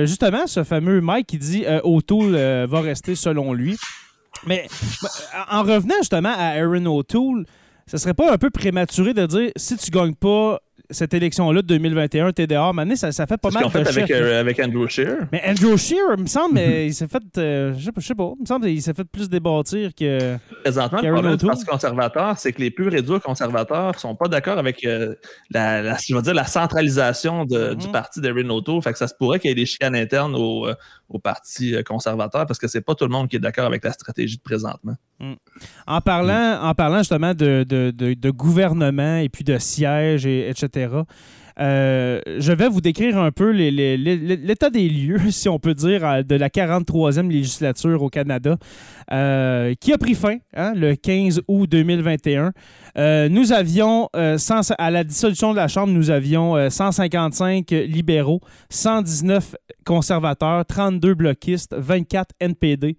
justement, 0.06 0.48
ce 0.48 0.64
fameux 0.64 1.02
Mike 1.02 1.28
qui 1.28 1.38
dit 1.38 1.66
euh, 1.66 1.80
O'Toole 1.84 2.36
euh, 2.36 2.68
va 2.70 2.82
rester 2.82 3.16
selon 3.16 3.54
lui. 3.54 3.78
Mais 4.46 4.68
en 5.50 5.64
revenant 5.64 5.96
justement 6.00 6.34
à 6.36 6.60
Aaron 6.60 6.86
O'Toole, 6.86 7.46
ce 7.88 7.98
serait 7.98 8.14
pas 8.14 8.32
un 8.32 8.38
peu 8.38 8.50
prématuré 8.50 9.14
de 9.14 9.26
dire 9.26 9.52
si 9.56 9.76
tu 9.78 9.92
gagnes 9.92 10.16
pas 10.16 10.60
cette 10.92 11.14
élection-là 11.14 11.62
de 11.62 11.68
2021, 11.68 12.32
TDA, 12.32 12.74
maintenant, 12.74 12.96
ça, 12.96 13.12
ça 13.12 13.28
fait 13.28 13.38
pas 13.38 13.52
mal 13.52 13.66
de 13.66 13.70
fait 13.70 13.88
avec, 13.88 14.12
euh, 14.12 14.40
avec 14.40 14.60
Andrew 14.60 14.88
Scheer. 14.88 15.28
Mais 15.32 15.42
Andrew 15.46 15.78
Scheer, 15.78 16.16
il 16.18 16.24
me 16.24 16.28
semble, 16.28 16.60
il 16.60 16.94
s'est 16.94 17.08
fait, 17.08 17.22
euh, 17.38 17.74
je, 17.78 17.92
sais, 18.02 18.16
pas, 18.16 18.34
il 18.36 18.42
me 18.42 18.46
semble 18.46 18.66
qu'il 18.66 18.82
s'est 18.82 18.94
fait 18.94 19.04
plus 19.04 19.30
débâtir 19.30 19.92
que. 19.94 20.38
Présentement, 20.64 21.00
le 21.02 21.12
problème 21.12 21.36
du 21.36 21.46
Parti 21.46 21.66
conservateur, 21.66 22.40
c'est 22.40 22.54
que 22.54 22.62
les 22.62 22.72
plus 22.72 22.88
réduits 22.88 23.20
conservateurs 23.20 24.00
sont 24.00 24.16
pas 24.16 24.28
d'accord 24.28 24.58
avec 24.58 24.84
euh, 24.84 25.14
la, 25.52 25.96
je 25.98 26.16
veux 26.16 26.22
dire, 26.22 26.34
la 26.34 26.46
centralisation 26.46 27.46
de, 27.46 27.76
du 27.76 27.86
mhm. 27.86 27.92
parti 27.92 28.20
d'Erin 28.20 28.50
O'Toole. 28.50 28.82
Fait 28.82 28.92
que 28.92 28.98
ça 28.98 29.08
se 29.08 29.14
pourrait 29.14 29.40
qu'il 29.40 29.50
y 29.50 29.52
ait 29.52 29.56
des 29.56 29.68
chicanes 29.68 29.96
internes 29.96 30.36
au, 30.36 30.68
au 31.10 31.20
Parti 31.20 31.76
conservateur 31.86 32.46
parce 32.46 32.60
que 32.60 32.68
c'est 32.68 32.82
pas 32.82 32.96
tout 32.96 33.06
le 33.06 33.12
monde 33.12 33.28
qui 33.28 33.36
est 33.36 33.40
d'accord 33.40 33.66
avec 33.66 33.84
la 33.84 33.92
stratégie 33.92 34.38
de 34.38 34.42
présentement. 34.42 34.96
Mm. 35.20 35.34
En, 35.88 36.02
parlant, 36.02 36.62
en 36.62 36.74
parlant 36.74 37.00
justement 37.00 37.34
de, 37.34 37.66
de, 37.68 37.92
de, 37.92 38.30
gouvernement 38.32 39.18
et 39.18 39.28
puis 39.28 39.44
de 39.44 39.58
sièges, 39.58 40.26
et, 40.26 40.50
etc., 40.50 40.79
euh, 41.60 42.22
je 42.38 42.52
vais 42.54 42.70
vous 42.70 42.82
décrire 42.82 43.18
un 43.18 43.32
peu 43.32 43.52
l'état 43.52 44.70
des 44.70 44.88
lieux, 44.88 45.20
si 45.32 45.50
on 45.50 45.60
peut 45.60 45.74
dire, 45.74 46.24
de 46.24 46.36
la 46.36 46.50
43e 46.50 47.30
législature 47.30 48.02
au 48.02 48.10
Canada, 48.10 48.58
euh, 49.12 49.74
qui 49.80 49.92
a 49.92 49.98
pris 49.98 50.16
fin 50.16 50.38
hein, 50.56 50.74
le 50.76 50.96
15 50.96 51.42
août 51.48 51.70
2021. 51.70 52.54
Euh, 52.98 53.30
nous 53.30 53.52
avions, 53.52 54.10
à 54.14 54.92
la 54.92 55.04
dissolution 55.04 55.52
de 55.52 55.58
la 55.58 55.68
Chambre, 55.68 55.92
nous 55.92 56.10
avions 56.10 56.70
155 56.70 57.70
libéraux, 57.72 58.42
119 58.70 59.56
conservateurs, 59.86 60.66
32 60.66 61.14
bloquistes, 61.14 61.76
24 61.78 62.36
NPD. 62.40 62.98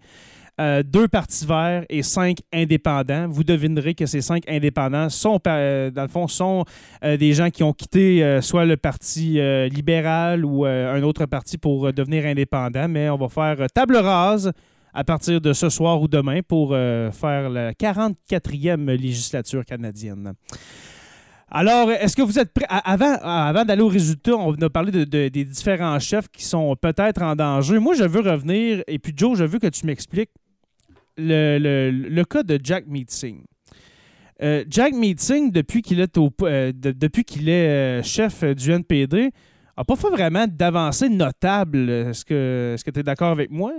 Euh, 0.60 0.82
deux 0.82 1.08
partis 1.08 1.46
verts 1.46 1.86
et 1.88 2.02
cinq 2.02 2.38
indépendants. 2.52 3.26
Vous 3.28 3.44
devinerez 3.44 3.94
que 3.94 4.04
ces 4.04 4.20
cinq 4.20 4.42
indépendants 4.46 5.08
sont, 5.08 5.40
euh, 5.46 5.90
dans 5.90 6.02
le 6.02 6.08
fond, 6.08 6.28
sont 6.28 6.66
euh, 7.02 7.16
des 7.16 7.32
gens 7.32 7.48
qui 7.48 7.62
ont 7.62 7.72
quitté 7.72 8.40
soit 8.42 8.66
le 8.66 8.76
Parti 8.76 9.40
libéral 9.70 10.44
ou 10.44 10.64
un 10.64 11.02
autre 11.02 11.26
parti 11.26 11.56
pour 11.56 11.92
devenir 11.92 12.26
indépendants. 12.26 12.88
Mais 12.88 13.08
on 13.08 13.16
va 13.16 13.28
faire 13.28 13.66
table 13.72 13.96
rase 13.96 14.52
à 14.92 15.04
partir 15.04 15.40
de 15.40 15.52
ce 15.52 15.68
soir 15.68 16.00
ou 16.02 16.08
demain 16.08 16.40
pour 16.46 16.70
faire 16.70 17.48
la 17.48 17.72
44e 17.72 18.86
législature 18.96 19.64
canadienne. 19.64 20.32
Alors, 21.50 21.90
est-ce 21.90 22.16
que 22.16 22.22
vous 22.22 22.38
êtes 22.38 22.52
prêts? 22.52 22.66
Avant, 22.68 23.16
avant 23.22 23.64
d'aller 23.64 23.82
au 23.82 23.88
résultat, 23.88 24.36
on 24.36 24.54
a 24.54 24.70
parlé 24.70 24.92
de, 24.92 25.28
des 25.28 25.44
différents 25.44 25.98
chefs 25.98 26.28
qui 26.28 26.44
sont 26.44 26.74
peut-être 26.76 27.22
en 27.22 27.34
danger. 27.34 27.78
Moi, 27.78 27.94
je 27.94 28.04
veux 28.04 28.20
revenir, 28.20 28.82
et 28.86 28.98
puis 28.98 29.12
Joe, 29.16 29.36
je 29.36 29.44
veux 29.44 29.58
que 29.58 29.66
tu 29.66 29.84
m'expliques 29.86 30.30
le, 31.20 32.22
cas 32.24 32.42
de 32.42 32.58
Jack 32.62 32.86
Meeting. 32.86 33.44
Euh, 34.42 34.64
Jack 34.68 34.94
Meeting, 34.94 35.52
depuis 35.52 35.82
qu'il 35.82 36.00
est, 36.00 36.16
au, 36.16 36.30
euh, 36.42 36.72
depuis 36.74 37.24
qu'il 37.24 37.48
est 37.48 38.00
euh, 38.00 38.02
chef 38.02 38.42
du 38.42 38.72
NPD, 38.72 39.32
n'a 39.76 39.84
pas 39.84 39.96
fait 39.96 40.08
vraiment 40.08 40.46
d'avancées 40.48 41.10
notables. 41.10 41.90
Est-ce 41.90 42.24
que 42.24 42.90
tu 42.90 43.00
es 43.00 43.02
d'accord 43.02 43.30
avec 43.30 43.50
moi? 43.50 43.72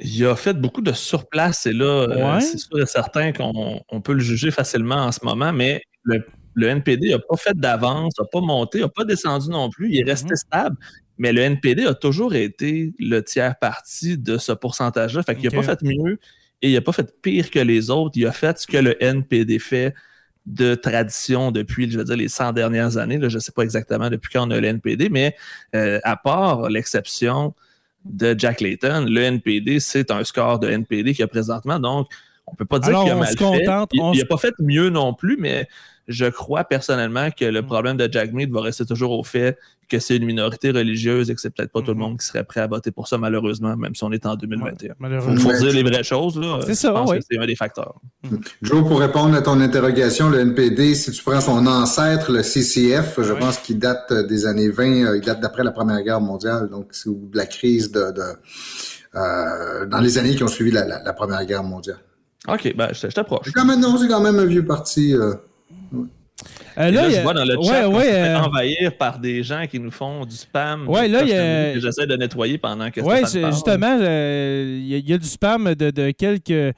Il 0.00 0.26
a 0.26 0.34
fait 0.34 0.54
beaucoup 0.54 0.82
de 0.82 0.92
surplace 0.92 1.66
et 1.66 1.72
là, 1.72 2.40
c'est 2.40 2.58
sûr 2.58 2.80
et 2.80 2.86
certain 2.86 3.32
qu'on 3.32 4.00
peut 4.02 4.14
le 4.14 4.20
juger 4.20 4.50
facilement 4.50 4.96
en 4.96 5.12
ce 5.12 5.24
moment, 5.24 5.52
mais 5.52 5.82
le, 6.02 6.24
NPD 6.56 7.10
n'a 7.10 7.18
pas 7.20 7.36
fait 7.36 7.56
d'avance, 7.56 8.14
n'a 8.18 8.26
pas 8.26 8.40
monté, 8.40 8.80
n'a 8.80 8.88
pas 8.88 9.04
descendu 9.04 9.48
non 9.50 9.70
plus. 9.70 9.90
Il 9.90 10.00
est 10.00 10.10
resté 10.10 10.30
mhm. 10.30 10.36
stable. 10.36 10.76
Mais 11.16 11.32
le 11.32 11.42
NPD 11.42 11.86
a 11.86 11.94
toujours 11.94 12.34
été 12.34 12.92
le 12.98 13.20
tiers 13.20 13.56
parti 13.56 14.18
de 14.18 14.36
ce 14.36 14.50
pourcentage-là. 14.50 15.22
Fait 15.22 15.36
qu'il 15.36 15.48
n'a 15.48 15.56
pas 15.56 15.62
fait 15.62 15.82
mieux 15.82 16.18
et 16.64 16.70
il 16.70 16.72
n'a 16.72 16.80
pas 16.80 16.92
fait 16.92 17.14
pire 17.20 17.50
que 17.50 17.58
les 17.58 17.90
autres. 17.90 18.16
Il 18.16 18.26
a 18.26 18.32
fait 18.32 18.58
ce 18.58 18.66
que 18.66 18.78
le 18.78 18.96
NPD 19.04 19.58
fait 19.58 19.94
de 20.46 20.74
tradition 20.74 21.50
depuis, 21.50 21.90
je 21.90 21.98
veux 21.98 22.04
dire, 22.04 22.16
les 22.16 22.28
100 22.28 22.54
dernières 22.54 22.96
années. 22.96 23.18
je 23.20 23.34
ne 23.34 23.38
sais 23.38 23.52
pas 23.52 23.64
exactement 23.64 24.08
depuis 24.08 24.30
quand 24.32 24.48
on 24.48 24.50
a 24.50 24.58
le 24.58 24.68
NPD, 24.68 25.10
mais 25.10 25.36
euh, 25.74 26.00
à 26.04 26.16
part 26.16 26.70
l'exception 26.70 27.54
de 28.06 28.34
Jack 28.38 28.62
Layton, 28.62 29.04
le 29.06 29.20
NPD, 29.20 29.78
c'est 29.78 30.10
un 30.10 30.24
score 30.24 30.58
de 30.58 30.70
NPD 30.70 31.12
qu'il 31.12 31.22
a 31.22 31.28
présentement. 31.28 31.78
Donc, 31.78 32.08
on 32.46 32.52
ne 32.52 32.56
peut 32.56 32.64
pas 32.64 32.78
dire 32.78 32.98
qu'il 33.02 33.12
a 33.12 33.14
mal 33.14 33.36
fait. 33.36 33.86
Il 33.92 34.18
n'a 34.18 34.24
pas 34.24 34.38
fait 34.38 34.54
mieux 34.58 34.88
non 34.88 35.12
plus, 35.12 35.36
mais 35.38 35.68
je 36.08 36.26
crois 36.26 36.64
personnellement 36.64 37.30
que 37.30 37.44
le 37.44 37.62
mm. 37.62 37.66
problème 37.66 37.96
de 37.96 38.08
Jack 38.10 38.32
Mead 38.32 38.50
va 38.50 38.60
rester 38.60 38.84
toujours 38.84 39.18
au 39.18 39.24
fait 39.24 39.58
que 39.88 39.98
c'est 39.98 40.16
une 40.16 40.24
minorité 40.24 40.70
religieuse 40.70 41.30
et 41.30 41.34
que 41.34 41.40
c'est 41.40 41.50
peut-être 41.50 41.70
pas 41.70 41.80
tout 41.80 41.88
le 41.88 41.94
mm-hmm. 41.94 41.98
monde 41.98 42.18
qui 42.18 42.26
serait 42.26 42.44
prêt 42.44 42.60
à 42.60 42.66
voter 42.66 42.90
pour 42.90 43.06
ça, 43.06 43.18
malheureusement, 43.18 43.76
même 43.76 43.94
si 43.94 44.02
on 44.04 44.12
est 44.12 44.24
en 44.26 44.34
2021. 44.34 44.94
Il 45.30 45.38
faut 45.38 45.52
dire 45.52 45.72
les 45.72 45.82
vraies 45.82 46.02
choses. 46.02 46.40
C'est 46.66 46.74
ça, 46.74 47.04
oui. 47.04 47.18
C'est 47.28 47.38
un 47.38 47.46
des 47.46 47.56
facteurs. 47.56 48.00
Mm. 48.22 48.36
Joe, 48.62 48.86
pour 48.86 49.00
répondre 49.00 49.34
à 49.34 49.42
ton 49.42 49.60
interrogation, 49.60 50.30
le 50.30 50.40
NPD, 50.40 50.94
si 50.94 51.10
tu 51.10 51.22
prends 51.22 51.40
son 51.40 51.66
ancêtre, 51.66 52.32
le 52.32 52.42
CCF, 52.42 53.20
je 53.20 53.32
pense 53.32 53.58
qu'il 53.58 53.78
date 53.78 54.12
des 54.12 54.46
années 54.46 54.70
20, 54.70 54.84
euh, 54.84 55.16
il 55.16 55.24
date 55.24 55.40
d'après 55.40 55.64
la 55.64 55.72
Première 55.72 56.02
Guerre 56.02 56.20
mondiale, 56.20 56.68
donc 56.70 56.88
c'est 56.92 57.10
la 57.34 57.46
crise 57.46 57.90
de, 57.92 58.12
euh, 59.14 59.86
dans 59.86 60.00
les 60.00 60.18
années 60.18 60.34
qui 60.34 60.42
ont 60.42 60.48
suivi 60.48 60.70
la, 60.70 61.12
Première 61.12 61.44
Guerre 61.44 61.62
mondiale. 61.62 61.98
OK, 62.48 62.74
ben, 62.76 62.88
je, 62.92 63.06
t'approche. 63.06 63.46
C'est 63.46 63.52
quand, 63.52 63.66
quand, 63.66 64.20
même 64.20 64.38
un 64.38 64.44
vieux 64.44 64.64
parti. 64.64 65.14
Euh, 65.14 65.34
euh, 66.76 66.90
là, 66.90 67.08
je 67.08 67.20
vois 67.20 67.34
dans 67.34 67.44
le 67.44 67.54
chat 67.62 67.88
ouais, 67.88 67.96
ouais, 67.96 68.12
euh, 68.12 68.38
envahir 68.38 68.96
par 68.96 69.18
des 69.18 69.42
gens 69.42 69.64
qui 69.70 69.78
nous 69.78 69.90
font 69.90 70.24
du 70.24 70.34
spam. 70.34 70.88
Ouais, 70.88 71.08
là, 71.08 71.22
que 71.22 71.80
j'essaie 71.80 72.06
de 72.06 72.16
nettoyer 72.16 72.58
pendant 72.58 72.90
que 72.90 73.00
Oui, 73.00 73.18
justement, 73.20 73.96
euh, 74.00 74.80
il 74.80 75.08
y, 75.08 75.12
a 75.12 75.18
du 75.18 75.26
spam 75.26 75.74
de, 75.74 76.10
quelques 76.10 76.74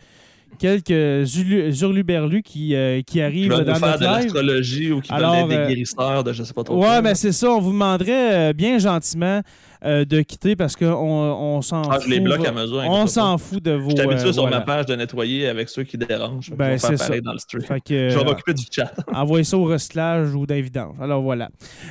quelques 0.59 1.81
hurluberlus 1.81 2.43
qui, 2.43 2.75
qui 3.07 3.21
arrivent 3.21 3.51
dans 3.51 3.59
notre 3.59 3.79
faire 3.79 3.99
de 3.99 4.05
l'astrologie 4.05 4.93
ou 4.93 5.01
qui 5.01 5.13
veulent 5.13 5.25
être 5.35 5.49
des 5.49 5.75
guérisseurs 5.75 6.25
de 6.25 6.33
je 6.33 6.43
sais 6.43 6.55
pas 6.55 6.65
trop. 6.65 6.83
Ouais, 6.83 7.03
mais 7.03 7.15
c'est 7.15 7.33
ça. 7.33 7.51
On 7.51 7.61
vous 7.61 7.73
demanderait 7.73 8.53
bien 8.53 8.79
gentiment 8.79 9.41
euh, 9.85 10.05
de 10.05 10.21
quitter 10.23 10.57
parce 10.57 10.77
qu'on 10.77 10.87
on, 10.87 11.63
s'en 11.63 11.83
ah, 11.83 11.95
fout. 11.95 12.05
Je 12.05 12.11
les 12.11 12.21
bloque 12.21 12.47
à 12.47 12.53
mesure. 12.53 12.83
On 12.89 13.07
s'en 13.07 13.39
fout 13.39 13.63
de 13.63 13.73
vos. 13.73 13.91
Je 13.91 13.97
suis 13.97 14.05
habitué 14.05 14.29
euh, 14.29 14.33
sur 14.33 14.49
ma 14.49 14.61
page 14.61 14.87
de 14.87 14.95
nettoyer 14.95 15.49
avec 15.49 15.69
ceux 15.69 15.85
qui 15.85 15.99
dérangent. 15.99 16.51
Ben, 16.51 16.79
c'est 16.79 16.97
ça. 16.97 17.21
Dans 17.21 17.33
le 17.33 17.39
stream. 17.39 17.63
je 17.89 18.19
vais 18.19 18.25
m'occuper 18.25 18.55
du 18.55 18.65
chat. 18.71 18.93
envoyez 19.13 19.45
ça 19.45 19.57
au 19.57 19.65
recyclage 19.65 20.35
ou 20.35 20.47
d'invidence. 20.47 20.97
Alors 21.01 21.23
voilà. 21.23 21.49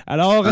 Alors. 0.07 0.45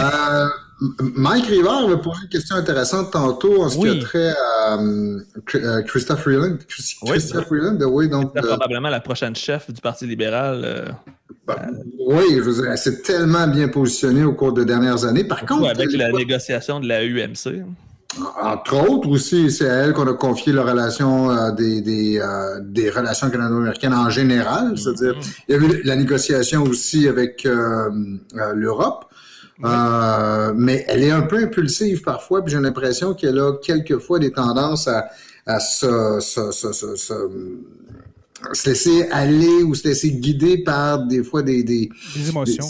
Euh, 0.81 0.85
Mike 1.15 1.45
Rivard 1.45 1.85
avait 1.85 1.97
posé 1.97 2.21
une 2.23 2.29
question 2.29 2.55
intéressante 2.55 3.11
tantôt 3.11 3.63
en 3.63 3.69
ce 3.69 3.77
qui 3.77 3.89
a 3.89 4.01
trait 4.01 4.33
à 4.33 5.81
Christophe 5.83 6.21
Freeland. 6.21 6.57
Christophe 7.05 7.47
Freeland, 7.47 7.77
oui. 7.81 8.09
Donc, 8.09 8.33
probablement 8.33 8.89
la 8.89 8.99
prochaine 8.99 9.35
chef 9.35 9.71
du 9.71 9.81
Parti 9.81 10.07
libéral. 10.07 10.95
Ben, 11.47 11.55
oui, 11.99 12.23
je 12.35 12.41
veux 12.41 12.53
dire, 12.53 12.71
elle 12.71 12.77
s'est 12.77 13.01
tellement 13.01 13.47
bien 13.47 13.67
positionnée 13.67 14.23
au 14.23 14.33
cours 14.33 14.53
des 14.53 14.65
dernières 14.65 15.03
années. 15.05 15.25
Par 15.25 15.45
contre. 15.45 15.69
Avec 15.69 15.91
la 15.93 16.11
négociation 16.11 16.79
de 16.79 16.87
la 16.87 17.03
UMC. 17.03 17.65
Entre 18.41 18.89
autres 18.89 19.09
aussi, 19.09 19.49
c'est 19.49 19.67
à 19.67 19.73
elle 19.73 19.93
qu'on 19.93 20.07
a 20.07 20.13
confié 20.13 20.53
la 20.53 20.63
relation 20.63 21.31
euh, 21.31 21.51
des, 21.51 21.81
des, 21.81 22.19
euh, 22.19 22.59
des, 22.61 22.89
relations 22.89 23.29
canado-américaines 23.29 23.93
en 23.93 24.09
général. 24.09 24.77
C'est-à-dire, 24.77 25.13
mm-hmm. 25.13 25.43
il 25.47 25.55
y 25.55 25.57
a 25.57 25.61
eu 25.61 25.83
la 25.83 25.95
négociation 25.95 26.63
aussi 26.63 27.07
avec 27.07 27.45
euh, 27.45 27.89
l'Europe. 28.53 29.05
Mais 29.59 30.85
elle 30.87 31.03
est 31.03 31.11
un 31.11 31.21
peu 31.21 31.37
impulsive 31.37 32.01
parfois, 32.01 32.43
puis 32.43 32.53
j'ai 32.53 32.59
l'impression 32.59 33.13
qu'elle 33.13 33.39
a 33.39 33.53
quelquefois 33.61 34.19
des 34.19 34.31
tendances 34.31 34.87
à, 34.87 35.09
à 35.45 35.59
se, 35.59 36.19
se, 36.19 36.51
se 36.51 37.29
se 38.51 38.69
laisser 38.69 39.09
aller 39.11 39.63
ou 39.63 39.73
se 39.73 39.87
laisser 39.87 40.11
guider 40.11 40.57
par 40.57 41.05
des 41.05 41.23
fois 41.23 41.41
des, 41.41 41.63
des, 41.63 41.89
émotions. 42.27 42.65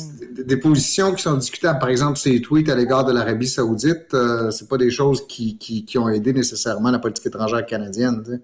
Des, 0.45 0.57
positions 0.57 1.13
qui 1.13 1.23
sont 1.23 1.35
discutables. 1.35 1.79
Par 1.79 1.89
exemple, 1.89 2.17
ces 2.17 2.41
tweets 2.41 2.69
à 2.69 2.75
l'égard 2.75 3.05
de 3.05 3.11
l'Arabie 3.11 3.47
Saoudite, 3.47 4.13
euh, 4.13 4.51
c'est 4.51 4.67
pas 4.67 4.77
des 4.77 4.91
choses 4.91 5.25
qui, 5.27 5.57
qui, 5.57 5.85
qui, 5.85 5.97
ont 5.97 6.09
aidé 6.09 6.33
nécessairement 6.33 6.91
la 6.91 6.99
politique 6.99 7.25
étrangère 7.25 7.65
canadienne. 7.65 8.41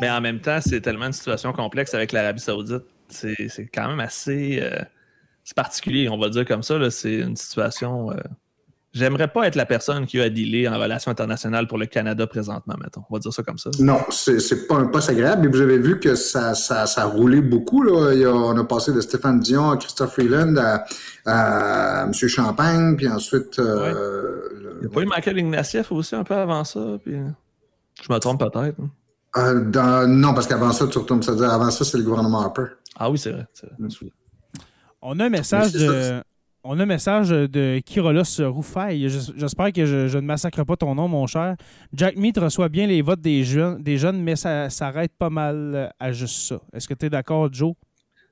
Mais 0.00 0.10
en 0.10 0.20
même 0.20 0.40
temps, 0.40 0.58
c'est 0.64 0.80
tellement 0.80 1.06
une 1.06 1.12
situation 1.12 1.52
complexe 1.52 1.94
avec 1.94 2.12
l'Arabie 2.12 2.40
Saoudite. 2.40 2.84
C'est 3.08 3.68
quand 3.74 3.88
même 3.88 4.00
assez 4.00 4.60
euh, 4.62 4.78
particulier, 5.56 6.08
on 6.08 6.18
va 6.18 6.28
dire 6.28 6.44
comme 6.44 6.62
ça. 6.62 6.90
C'est 6.90 7.18
une 7.18 7.36
situation. 7.36 8.10
Euh, 8.12 8.16
J'aimerais 8.92 9.28
pas 9.28 9.46
être 9.46 9.54
la 9.54 9.66
personne 9.66 10.04
qui 10.04 10.20
a 10.20 10.28
dealé 10.28 10.66
en 10.66 10.76
relation 10.76 11.12
internationale 11.12 11.68
pour 11.68 11.78
le 11.78 11.86
Canada 11.86 12.26
présentement, 12.26 12.74
mettons. 12.82 13.02
On 13.08 13.14
va 13.14 13.20
dire 13.20 13.32
ça 13.32 13.44
comme 13.44 13.58
ça. 13.58 13.70
Non, 13.78 14.00
c'est 14.10 14.66
pas 14.66 14.74
un 14.74 14.86
poste 14.86 15.10
agréable. 15.10 15.46
Et 15.46 15.48
vous 15.48 15.60
avez 15.60 15.78
vu 15.78 16.00
que 16.00 16.16
ça, 16.16 16.54
ça, 16.56 16.86
ça 16.86 17.02
a 17.02 17.04
roulé 17.04 17.40
beaucoup. 17.40 17.84
Là. 17.84 18.12
on 18.32 18.58
a 18.58 18.64
passé 18.64 18.92
de 18.92 19.00
Stéphane 19.00 19.38
Dion 19.38 19.70
à 19.70 19.76
Christophe 19.76 20.14
Freeland 20.14 20.56
à, 21.24 22.04
M. 22.04 22.12
Champagne, 22.12 22.96
puis 22.96 23.06
ensuite. 23.06 23.60
Euh, 23.60 24.48
Il 24.80 24.80
n'y 24.80 24.86
a 24.86 24.88
pas 24.88 25.02
eu 25.02 25.06
Michael 25.06 25.38
Ignatieff 25.38 25.92
aussi 25.92 26.16
un 26.16 26.24
peu 26.24 26.34
avant 26.34 26.64
ça. 26.64 26.98
Puis... 27.04 27.14
Je 28.02 28.12
me 28.12 28.18
trompe 28.18 28.40
peut-être. 28.40 28.76
Hein. 28.80 28.90
Euh, 29.36 30.06
non, 30.08 30.34
parce 30.34 30.48
qu'avant 30.48 30.72
ça, 30.72 30.88
tu 30.88 30.98
retournes 30.98 31.22
ça 31.22 31.36
dire 31.36 31.50
avant 31.52 31.70
ça, 31.70 31.84
c'est 31.84 31.98
le 31.98 32.02
gouvernement 32.02 32.40
Harper. 32.40 32.64
Ah 32.98 33.08
oui, 33.08 33.18
c'est 33.18 33.30
vrai. 33.30 33.46
vrai. 33.62 34.10
On 35.02 35.18
a 35.18 35.26
un 35.26 35.30
message 35.30 35.72
de. 35.72 36.22
On 36.62 36.78
a 36.78 36.82
un 36.82 36.86
message 36.86 37.30
de 37.30 37.80
Kirolos 37.84 38.38
Roufaille. 38.40 39.08
J'espère 39.08 39.72
que 39.72 39.86
je, 39.86 40.18
ne 40.18 40.20
massacre 40.20 40.62
pas 40.62 40.76
ton 40.76 40.94
nom, 40.94 41.08
mon 41.08 41.26
cher. 41.26 41.56
Jack 41.94 42.16
Meat 42.16 42.36
reçoit 42.36 42.68
bien 42.68 42.86
les 42.86 43.00
votes 43.00 43.22
des 43.22 43.44
jeunes, 43.44 43.82
des 43.82 43.96
jeunes 43.96 44.22
mais 44.22 44.36
ça 44.36 44.68
s'arrête 44.68 45.12
pas 45.18 45.30
mal 45.30 45.90
à 45.98 46.12
juste 46.12 46.48
ça. 46.48 46.60
Est-ce 46.74 46.86
que 46.86 46.92
tu 46.92 47.06
es 47.06 47.10
d'accord, 47.10 47.50
Joe? 47.50 47.72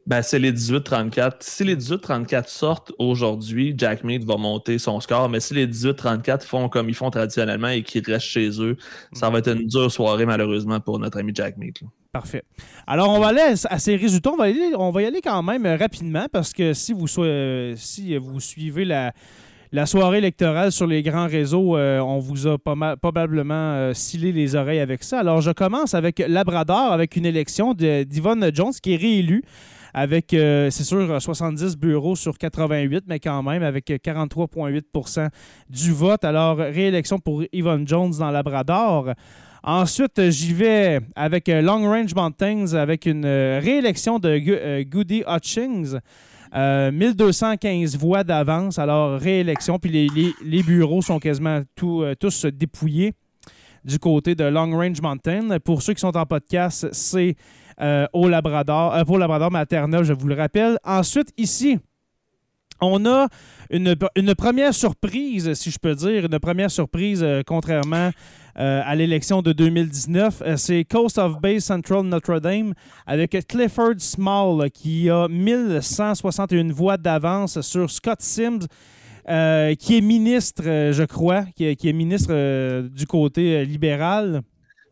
Ben, 0.07 0.23
c'est 0.23 0.39
les 0.39 0.53
18-34. 0.53 1.37
Si 1.41 1.65
les 1.65 1.77
18-34 1.77 2.49
sortent 2.49 2.93
aujourd'hui, 2.99 3.75
Jack 3.77 4.05
Mead 4.05 4.25
va 4.25 4.37
monter 4.37 4.79
son 4.79 5.01
score. 5.01 5.29
Mais 5.31 5.41
si 5.41 5.55
les 5.55 5.67
18-34 5.67 6.43
font 6.43 6.69
comme 6.69 6.91
ils 6.91 6.95
font 6.95 7.11
traditionnellement 7.11 7.69
et 7.69 7.83
qu'ils 7.83 8.05
restent 8.05 8.27
chez 8.27 8.49
eux, 8.61 8.77
ça 9.13 9.31
va 9.31 9.39
être 9.39 9.49
une 9.49 9.67
dure 9.67 9.91
soirée, 9.91 10.27
malheureusement, 10.27 10.81
pour 10.81 10.99
notre 10.99 11.19
ami 11.19 11.33
Jack 11.35 11.57
Mead. 11.57 11.79
Parfait. 12.13 12.43
Alors, 12.87 13.11
on 13.11 13.21
va 13.21 13.29
aller 13.29 13.55
à 13.69 13.79
ces 13.79 13.95
résultats. 13.95 14.31
On 14.33 14.37
va, 14.37 14.47
on 14.79 14.91
va 14.91 15.03
y 15.03 15.05
aller 15.05 15.21
quand 15.21 15.43
même 15.43 15.67
rapidement 15.67 16.25
parce 16.33 16.55
que 16.55 16.73
si 16.73 16.95
vous, 16.95 17.07
euh, 17.19 17.75
si 17.77 18.17
vous 18.17 18.41
suivez 18.41 18.87
la, 18.87 19.13
soirée 19.85 20.17
électorale 20.17 20.73
sur 20.73 20.87
les 20.87 21.03
grands 21.03 21.27
réseaux, 21.27 21.77
euh, 21.77 21.99
on 22.01 22.19
vous 22.19 22.47
a 22.47 22.57
probablement 22.97 23.75
euh, 23.75 23.93
les 24.15 24.55
oreilles 24.55 24.81
avec 24.81 25.05
ça. 25.05 25.21
Alors, 25.21 25.43
je 25.43 25.51
commence 25.51 25.93
avec 25.93 26.25
Labrador, 26.27 26.93
avec 26.93 27.15
une 27.15 27.27
élection 27.27 27.75
d'Yvonne 27.75 28.51
Jones 28.55 28.73
qui 28.83 28.95
est 28.95 28.97
réélue 28.97 29.43
avec, 29.93 30.29
c'est 30.31 30.85
sûr, 30.85 31.21
70 31.21 31.77
bureaux 31.77 32.17
sur 32.17 32.39
88, 32.39 33.05
mais 33.07 33.21
quand 33.21 33.43
même 33.43 33.63
avec 33.63 33.89
43,8% 33.91 35.29
du 35.69 35.93
vote. 35.93 36.25
Alors, 36.25 36.57
réélection 36.57 37.19
pour 37.19 37.43
Yvonne 37.53 37.87
Jones 37.87 38.13
dans 38.19 38.31
Labrador. 38.31 39.13
Ensuite, 39.63 40.31
j'y 40.31 40.53
vais 40.53 41.01
avec 41.17 41.49
euh, 41.49 41.61
Long 41.61 41.83
Range 41.83 42.15
Mountains 42.15 42.75
avec 42.75 43.07
une 43.07 43.25
euh, 43.25 43.61
réélection 43.63 44.19
de 44.19 44.29
euh, 44.29 44.85
Goody 44.85 45.25
Hutchings. 45.27 45.99
1215 46.51 47.99
voix 47.99 48.25
d'avance, 48.25 48.79
alors 48.79 49.21
réélection, 49.21 49.79
puis 49.79 50.09
les, 50.43 50.63
bureaux 50.63 51.03
sont 51.03 51.19
quasiment 51.19 51.61
tous 51.77 52.47
dépouillés 52.47 53.13
du 53.85 53.99
côté 53.99 54.35
de 54.35 54.45
Long 54.45 54.71
Range 54.71 54.99
Mountain. 55.03 55.59
Pour 55.63 55.83
ceux 55.83 55.93
qui 55.93 56.01
sont 56.01 56.17
en 56.17 56.25
podcast, 56.25 56.89
c'est 56.93 57.37
au 58.15 58.29
Labrador, 58.29 59.05
pour 59.05 59.19
Labrador 59.19 59.51
maternel, 59.51 60.05
je 60.05 60.15
vous 60.15 60.27
le 60.27 60.37
rappelle. 60.37 60.79
Ensuite, 60.85 61.35
ici, 61.37 61.79
on 62.81 63.05
a 63.05 63.29
une, 63.69 63.95
une, 64.17 64.35
première 64.35 64.73
surprise, 64.73 65.53
si 65.53 65.71
je 65.71 65.79
peux 65.79 65.95
dire, 65.95 66.25
une 66.25 66.39
première 66.39 66.71
surprise, 66.71 67.23
contrairement 67.47 68.11
euh, 68.59 68.83
à 68.85 68.97
l'élection 68.97 69.41
de 69.41 69.53
2019. 69.53 70.43
Euh, 70.43 70.57
c'est 70.57 70.85
Coast 70.85 71.17
of 71.19 71.41
Bay 71.41 71.61
Central 71.61 72.03
Notre-Dame 72.03 72.75
avec 73.07 73.37
Clifford 73.47 73.95
Small 73.99 74.69
qui 74.71 75.09
a 75.09 75.29
1161 75.29 76.73
voix 76.73 76.97
d'avance 76.97 77.61
sur 77.61 77.89
Scott 77.91 78.21
Sims. 78.21 78.67
Euh, 79.29 79.75
qui 79.75 79.99
est 79.99 80.01
ministre, 80.01 80.63
je 80.65 81.05
crois, 81.05 81.45
qui 81.55 81.67
est, 81.67 81.93
ministre 81.93 82.89
du 82.89 83.07
côté 83.07 83.63
libéral. 83.67 84.41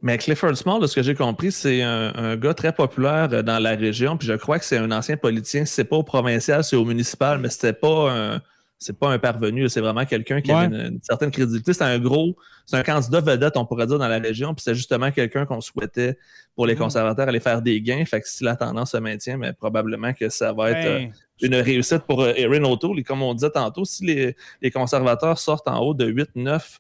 Mais 0.02 0.18
Clifford 0.18 0.54
Small, 0.58 0.82
de 0.82 0.86
ce 0.86 0.94
que 0.94 1.02
j'ai 1.02 1.14
compris, 1.14 1.50
c'est 1.50 1.80
un, 1.80 2.36
gars 2.36 2.52
très 2.52 2.72
populaire 2.72 3.42
dans 3.42 3.58
la 3.58 3.70
région. 3.70 4.18
Puis 4.18 4.28
je 4.28 4.34
crois 4.34 4.58
que 4.58 4.66
c'est 4.66 4.76
un 4.76 4.92
ancien 4.92 5.16
politicien. 5.16 5.64
C'est 5.64 5.84
pas 5.84 5.96
au 5.96 6.02
provincial, 6.02 6.62
c'est 6.64 6.76
au 6.76 6.84
municipal, 6.84 7.38
mais 7.38 7.48
c'était 7.48 7.72
pas 7.72 8.12
un, 8.12 8.42
c'est 8.78 8.98
pas 8.98 9.08
un 9.08 9.18
parvenu, 9.18 9.68
c'est 9.68 9.80
vraiment 9.80 10.04
quelqu'un 10.04 10.40
qui 10.40 10.52
a 10.52 10.64
une, 10.64 10.98
certaine 11.02 11.30
crédibilité. 11.30 11.72
C'est 11.72 11.84
un 11.84 11.98
gros, 11.98 12.36
c'est 12.66 12.76
un 12.76 12.82
candidat 12.82 13.20
vedette, 13.20 13.56
on 13.56 13.64
pourrait 13.64 13.86
dire, 13.86 13.98
dans 13.98 14.08
la 14.08 14.18
région, 14.18 14.54
puis 14.54 14.62
c'est 14.62 14.74
justement 14.74 15.10
quelqu'un 15.10 15.46
qu'on 15.46 15.60
souhaitait 15.60 16.18
pour 16.54 16.66
les 16.66 16.74
mm-hmm. 16.74 16.78
conservateurs 16.78 17.28
aller 17.28 17.40
faire 17.40 17.62
des 17.62 17.80
gains. 17.80 18.04
Fait 18.04 18.20
que 18.20 18.28
si 18.28 18.44
la 18.44 18.54
tendance 18.54 18.92
se 18.92 18.98
maintient, 18.98 19.38
mais 19.38 19.52
probablement 19.54 20.12
que 20.12 20.28
ça 20.28 20.52
va 20.52 20.70
être 20.72 20.84
ben, 20.84 21.08
euh, 21.08 21.46
une 21.46 21.54
réussite 21.54 22.00
pour 22.00 22.22
euh, 22.22 22.34
Erin 22.36 22.64
O'Toole. 22.64 22.98
Et 22.98 23.02
comme 23.02 23.22
on 23.22 23.32
disait 23.32 23.50
tantôt, 23.50 23.84
si 23.84 24.04
les, 24.04 24.36
les 24.60 24.70
conservateurs 24.70 25.38
sortent 25.38 25.68
en 25.68 25.78
haut 25.80 25.94
de 25.94 26.06
8-9 26.06 26.78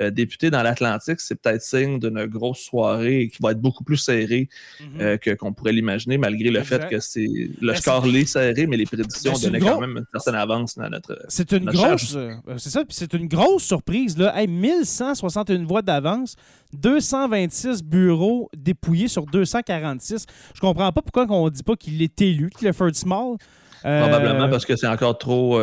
euh, 0.00 0.10
député 0.10 0.50
dans 0.50 0.62
l'Atlantique, 0.62 1.18
c'est 1.20 1.34
peut-être 1.40 1.62
signe 1.62 1.98
d'une 1.98 2.24
grosse 2.26 2.60
soirée 2.60 3.30
qui 3.32 3.42
va 3.42 3.50
être 3.50 3.60
beaucoup 3.60 3.82
plus 3.82 3.96
serrée 3.96 4.48
mhm. 4.80 5.00
euh, 5.00 5.16
que, 5.16 5.30
qu'on 5.30 5.52
pourrait 5.52 5.72
l'imaginer, 5.72 6.18
malgré 6.18 6.50
le 6.50 6.62
fait 6.62 6.88
que 6.88 7.00
c'est 7.00 7.26
le 7.60 7.74
score 7.74 8.06
l'est 8.06 8.26
serré, 8.26 8.66
mais 8.66 8.76
les 8.76 8.84
prédictions 8.84 9.32
donnaient 9.32 9.58
quand 9.58 9.80
même 9.80 9.96
une 9.96 10.06
certaine 10.12 10.36
avance 10.36 10.76
dans 10.76 10.88
notre. 10.88 11.18
C'est 11.28 11.50
une 11.52 11.64
grosse. 11.64 12.14
Euh, 12.14 12.34
c'est 12.58 12.70
ça, 12.70 12.84
c'est 12.88 13.12
une 13.14 13.26
grosse 13.26 13.64
surprise. 13.64 14.16
Là. 14.16 14.34
1161 14.46 15.64
voix 15.64 15.82
d'avance. 15.82 16.36
226 16.74 17.82
bureaux 17.82 18.50
dépouillés 18.56 19.08
sur 19.08 19.26
246. 19.26 20.26
Je 20.54 20.60
comprends 20.60 20.92
pas 20.92 21.02
pourquoi 21.02 21.26
on 21.30 21.48
dit 21.48 21.62
pas 21.62 21.76
qu'il 21.76 22.00
est 22.02 22.20
élu, 22.20 22.50
Clifford 22.50 22.94
Small. 22.94 23.36
Probablement 23.80 24.48
parce 24.48 24.66
que 24.66 24.76
c'est 24.76 24.86
encore 24.86 25.18
trop 25.18 25.58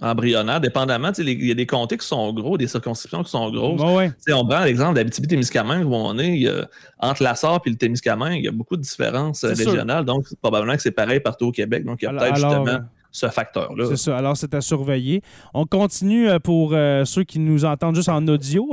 embryonnaire, 0.00 0.60
dépendamment. 0.60 1.12
Il 1.18 1.44
y 1.44 1.50
a 1.50 1.54
des 1.54 1.66
comtés 1.66 1.96
qui 1.96 2.06
sont 2.06 2.32
gros, 2.32 2.58
des 2.58 2.66
circonscriptions 2.66 3.22
qui 3.22 3.30
sont 3.30 3.50
grosses. 3.50 3.80
On 4.32 4.46
prend 4.46 4.64
l'exemple 4.64 4.94
d'Abitibi-Témiscamingue 4.94 5.86
où 5.86 5.94
on 5.94 6.18
est, 6.18 6.46
entre 6.98 7.22
la 7.22 7.34
SAR 7.34 7.60
et 7.64 7.70
le 7.70 7.76
Témiscamingue, 7.76 8.38
il 8.38 8.44
y 8.44 8.48
a 8.48 8.52
beaucoup 8.52 8.76
de 8.76 8.82
différences 8.82 9.44
euh, 9.44 9.52
régionales. 9.52 10.04
Donc, 10.04 10.26
probablement 10.40 10.74
que 10.74 10.82
c'est 10.82 10.90
pareil 10.90 11.20
partout 11.20 11.46
au 11.46 11.52
Québec. 11.52 11.84
Donc, 11.84 12.02
il 12.02 12.06
y 12.06 12.08
a 12.08 12.12
peut-être 12.12 12.36
justement 12.36 12.66
euh, 12.66 12.78
ce 13.16 13.28
facteur-là. 13.28 13.86
C'est 13.88 13.96
ça. 13.96 14.16
Alors, 14.16 14.36
c'est 14.36 14.54
à 14.54 14.60
surveiller. 14.60 15.22
On 15.54 15.64
continue 15.64 16.28
euh, 16.28 16.38
pour 16.38 16.70
ceux 17.04 17.24
qui 17.24 17.38
nous 17.38 17.64
entendent 17.64 17.96
juste 17.96 18.08
en 18.08 18.26
audio 18.28 18.68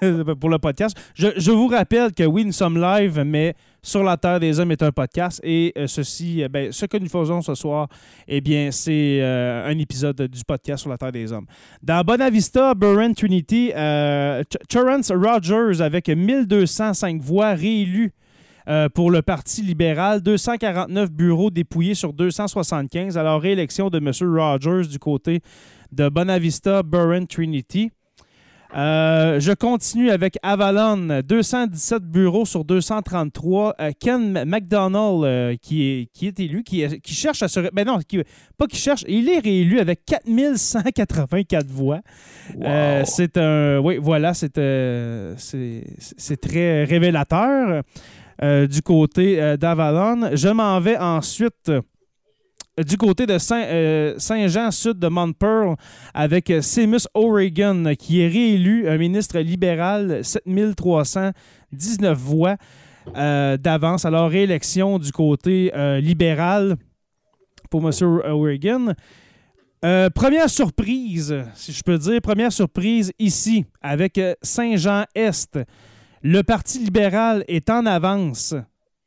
pour 0.40 0.50
le 0.50 0.58
podcast. 0.58 0.96
Je, 1.14 1.50
vous 1.50 1.68
rappelle 1.68 2.12
que 2.12 2.24
oui, 2.24 2.44
nous 2.44 2.52
sommes 2.52 2.80
live, 2.80 3.22
mais 3.24 3.54
sur 3.82 4.02
la 4.02 4.16
Terre 4.16 4.40
des 4.40 4.58
Hommes 4.60 4.72
est 4.72 4.82
un 4.82 4.92
podcast. 4.92 5.40
Et 5.42 5.72
euh, 5.78 5.86
ceci, 5.86 6.42
euh, 6.42 6.48
ben, 6.48 6.72
ce 6.72 6.86
que 6.86 6.96
nous 6.96 7.08
faisons 7.08 7.40
ce 7.40 7.54
soir, 7.54 7.88
eh 8.28 8.40
bien, 8.40 8.70
c'est 8.70 9.20
euh, 9.20 9.66
un 9.66 9.78
épisode 9.78 10.20
du 10.22 10.44
podcast 10.44 10.82
sur 10.82 10.90
la 10.90 10.98
Terre 10.98 11.12
des 11.12 11.32
Hommes. 11.32 11.46
Dans 11.82 12.02
Bonavista, 12.02 12.74
Burren 12.74 13.14
Trinity, 13.14 13.70
Terrence 14.68 15.12
Rogers 15.12 15.80
avec 15.80 16.08
1205 16.08 17.20
voix 17.20 17.54
réélu 17.54 18.12
pour 18.94 19.10
le 19.10 19.22
Parti 19.22 19.62
libéral, 19.62 20.22
249 20.22 21.10
bureaux 21.10 21.50
dépouillés 21.50 21.94
sur 21.94 22.12
275. 22.12 23.16
Alors, 23.16 23.40
réélection 23.40 23.90
de 23.90 23.98
M. 23.98 24.10
Rogers 24.38 24.88
du 24.88 24.98
côté 24.98 25.40
de 25.92 26.08
Bonavista, 26.08 26.82
Burren 26.82 27.26
Trinity. 27.26 27.90
Euh, 28.76 29.38
je 29.40 29.52
continue 29.52 30.10
avec 30.10 30.38
Avalon, 30.42 31.22
217 31.26 32.02
bureaux 32.02 32.44
sur 32.44 32.64
233. 32.64 33.74
Euh, 33.80 33.92
Ken 33.98 34.44
McDonald, 34.44 35.24
euh, 35.24 35.56
qui, 35.60 35.84
est, 35.84 36.10
qui 36.12 36.26
est 36.26 36.38
élu, 36.40 36.62
qui, 36.62 36.84
qui 37.00 37.14
cherche 37.14 37.42
à 37.42 37.48
se... 37.48 37.60
Ben 37.72 37.86
non, 37.86 37.98
pas 38.58 38.66
qui 38.66 38.76
cherche, 38.76 39.04
il 39.08 39.28
est 39.28 39.38
réélu 39.38 39.78
avec 39.78 40.04
4184 40.04 41.66
voix. 41.70 42.00
c'est 43.04 43.38
un... 43.38 43.78
Oui, 43.78 43.98
voilà, 44.00 44.34
c'est 44.34 44.52
très 46.40 46.84
révélateur 46.84 47.82
du 48.42 48.82
côté 48.82 49.56
d'Avalon. 49.56 50.30
Je 50.34 50.48
m'en 50.48 50.78
vais 50.80 50.96
ensuite 50.96 51.70
du 52.84 52.96
côté 52.96 53.26
de 53.26 53.38
euh, 53.52 54.14
Saint-Jean, 54.18 54.70
sud 54.70 54.98
de 54.98 55.08
Mount 55.08 55.32
Pearl, 55.32 55.76
avec 56.12 56.52
Seamus 56.60 57.06
O'Regan, 57.14 57.94
qui 57.98 58.20
est 58.20 58.28
réélu 58.28 58.88
un 58.88 58.98
ministre 58.98 59.38
libéral, 59.38 60.20
7319 60.22 62.18
voix 62.18 62.56
euh, 63.16 63.56
d'avance. 63.56 64.04
Alors, 64.04 64.28
réélection 64.28 64.98
du 64.98 65.10
côté 65.12 65.72
euh, 65.74 66.00
libéral 66.00 66.76
pour 67.70 67.80
M. 67.80 67.90
O'Regan. 68.02 68.94
première 70.14 70.50
surprise, 70.50 71.34
si 71.54 71.72
je 71.72 71.82
peux 71.82 71.98
dire, 71.98 72.20
première 72.20 72.52
surprise 72.52 73.12
ici, 73.18 73.64
avec 73.80 74.20
Saint-Jean-Est. 74.42 75.58
Le 76.28 76.42
Parti 76.42 76.80
libéral 76.80 77.44
est 77.46 77.70
en 77.70 77.86
avance 77.86 78.52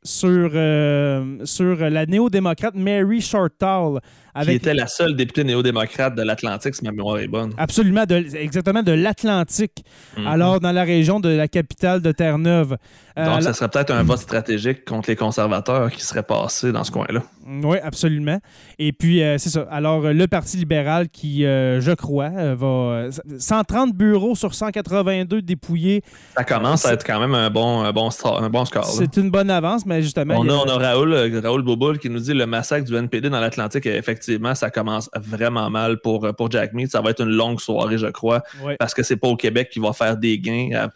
sur, 0.02 0.52
euh, 0.54 1.44
sur 1.44 1.76
la 1.76 2.06
néo-démocrate 2.06 2.74
Mary 2.74 3.20
Shortall. 3.20 4.00
Qui 4.42 4.52
était 4.52 4.72
la 4.72 4.86
seule 4.86 5.14
députée 5.14 5.44
néo-démocrate 5.44 6.14
de 6.14 6.22
l'Atlantique, 6.22 6.74
si 6.74 6.82
ma 6.82 6.92
mémoire 6.92 7.18
est 7.18 7.28
bonne. 7.28 7.52
Absolument, 7.58 8.04
exactement, 8.06 8.82
de 8.82 8.92
l'Atlantique. 8.92 9.84
Mhm. 10.16 10.26
Alors, 10.26 10.60
dans 10.60 10.72
la 10.72 10.84
région 10.84 11.20
de 11.20 11.28
la 11.28 11.46
capitale 11.46 12.00
de 12.00 12.10
Terre-Neuve. 12.10 12.78
Euh, 13.18 13.26
Donc, 13.26 13.42
ça 13.42 13.52
serait 13.52 13.68
peut-être 13.68 13.90
un 13.92 14.02
vote 14.02 14.20
stratégique 14.20 14.86
contre 14.86 15.10
les 15.10 15.16
conservateurs 15.16 15.90
qui 15.90 16.02
serait 16.02 16.22
passé 16.22 16.72
dans 16.72 16.84
ce 16.84 16.90
coin-là. 16.90 17.22
Oui, 17.50 17.78
absolument. 17.82 18.38
Et 18.78 18.92
puis, 18.92 19.22
euh, 19.22 19.36
c'est 19.38 19.48
ça. 19.48 19.66
Alors, 19.70 20.04
euh, 20.04 20.12
le 20.12 20.28
Parti 20.28 20.56
libéral 20.56 21.08
qui, 21.08 21.44
euh, 21.44 21.80
je 21.80 21.90
crois, 21.90 22.30
va. 22.54 23.08
130 23.38 23.94
bureaux 23.94 24.36
sur 24.36 24.54
182 24.54 25.42
dépouillés. 25.42 26.02
Ça 26.36 26.44
commence 26.44 26.86
à 26.86 26.92
être 26.92 27.04
quand 27.04 27.18
même 27.18 27.34
un 27.34 27.50
bon, 27.50 27.82
un 27.82 27.92
bon, 27.92 28.08
un 28.24 28.50
bon 28.50 28.64
score. 28.64 28.86
C'est 28.86 29.16
une 29.16 29.30
bonne 29.30 29.50
avance, 29.50 29.84
mais 29.84 30.00
justement. 30.02 30.36
On 30.38 30.48
a, 30.48 30.52
on 30.52 30.68
a 30.68 30.78
Raoul, 30.78 31.40
Raoul 31.42 31.62
Boboul 31.62 31.98
qui 31.98 32.08
nous 32.08 32.20
dit 32.20 32.34
le 32.34 32.46
massacre 32.46 32.86
du 32.86 32.94
NPD 32.94 33.30
dans 33.30 33.40
l'Atlantique, 33.40 33.86
effectivement, 33.86 34.54
ça 34.54 34.70
commence 34.70 35.10
vraiment 35.16 35.68
mal 35.70 36.00
pour, 36.00 36.32
pour 36.36 36.50
Jack 36.50 36.72
Mead. 36.72 36.90
Ça 36.90 37.00
va 37.00 37.10
être 37.10 37.22
une 37.22 37.30
longue 37.30 37.60
soirée, 37.60 37.98
je 37.98 38.06
crois, 38.06 38.42
parce 38.78 38.94
que 38.94 39.02
c'est 39.02 39.16
pas 39.16 39.28
au 39.28 39.36
Québec 39.36 39.70
qui 39.72 39.80
va 39.80 39.92
faire 39.92 40.16
des 40.16 40.38
gains 40.38 40.88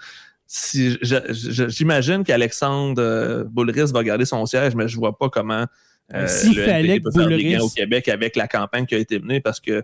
si 0.47 0.97
j'imagine 1.01 2.23
qu'Alexandre 2.23 3.45
Boulris 3.45 3.91
va 3.93 4.05
garder 4.05 4.25
son 4.25 4.47
siège, 4.47 4.75
mais 4.77 4.87
je 4.87 4.97
vois 4.97 5.19
pas 5.19 5.29
comment 5.29 5.65
euh, 6.13 6.27
S'il 6.27 6.59
fallait 6.59 7.01
que 7.01 7.09
Boulris... 7.11 7.59
au 7.59 7.69
Québec 7.69 8.09
avec 8.09 8.37
la 8.37 8.47
campagne 8.47 8.87
qui 8.87 8.95
a 8.95 8.99
été 8.99 9.19
menée 9.19 9.41
parce 9.41 9.61
que 9.61 9.83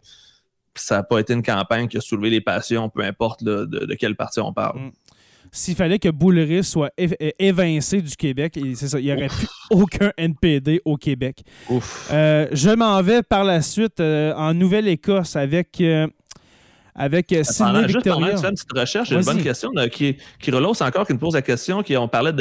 ça 0.74 0.96
n'a 0.96 1.02
pas 1.02 1.20
été 1.20 1.32
une 1.32 1.42
campagne 1.42 1.88
qui 1.88 1.96
a 1.96 2.00
soulevé 2.00 2.30
les 2.30 2.40
passions, 2.40 2.88
peu 2.88 3.02
importe 3.02 3.42
de, 3.42 3.94
quelle 3.94 4.16
partie 4.16 4.40
on 4.40 4.52
parle. 4.52 4.80
Mm. 4.80 4.90
S'il 5.52 5.74
fallait 5.74 5.98
que 5.98 6.08
Boulris 6.08 6.62
soit 6.62 6.92
évincé 7.40 8.00
du 8.02 8.14
Québec, 8.14 8.56
c'est 8.76 8.86
ça, 8.86 9.00
il 9.00 9.06
n'y 9.06 9.12
aurait 9.12 9.26
plus 9.26 9.48
aucun 9.70 10.12
NPD 10.16 10.80
au 10.84 10.96
Québec. 10.96 11.42
Euh, 12.12 12.46
je 12.52 12.70
m'en 12.70 13.02
vais 13.02 13.22
par 13.24 13.42
la 13.42 13.60
suite 13.60 13.98
euh, 13.98 14.32
en 14.34 14.54
Nouvelle-Écosse 14.54 15.34
avec 15.34 15.82
avec 17.00 17.32
euh, 17.32 17.42
Victoria. 17.86 17.86
Juste 17.86 18.44
une 18.44 18.50
petite 18.50 18.72
recherche, 18.78 19.08
j'ai 19.08 19.16
une 19.16 19.24
bonne 19.24 19.42
question 19.42 19.70
qui, 19.90 20.18
qui 20.38 20.50
relance 20.50 20.82
encore, 20.82 21.06
qui 21.06 21.14
nous 21.14 21.18
pose 21.18 21.34
la 21.34 21.40
question, 21.40 21.82
qui, 21.82 21.96
on 21.96 22.08
parlait 22.08 22.34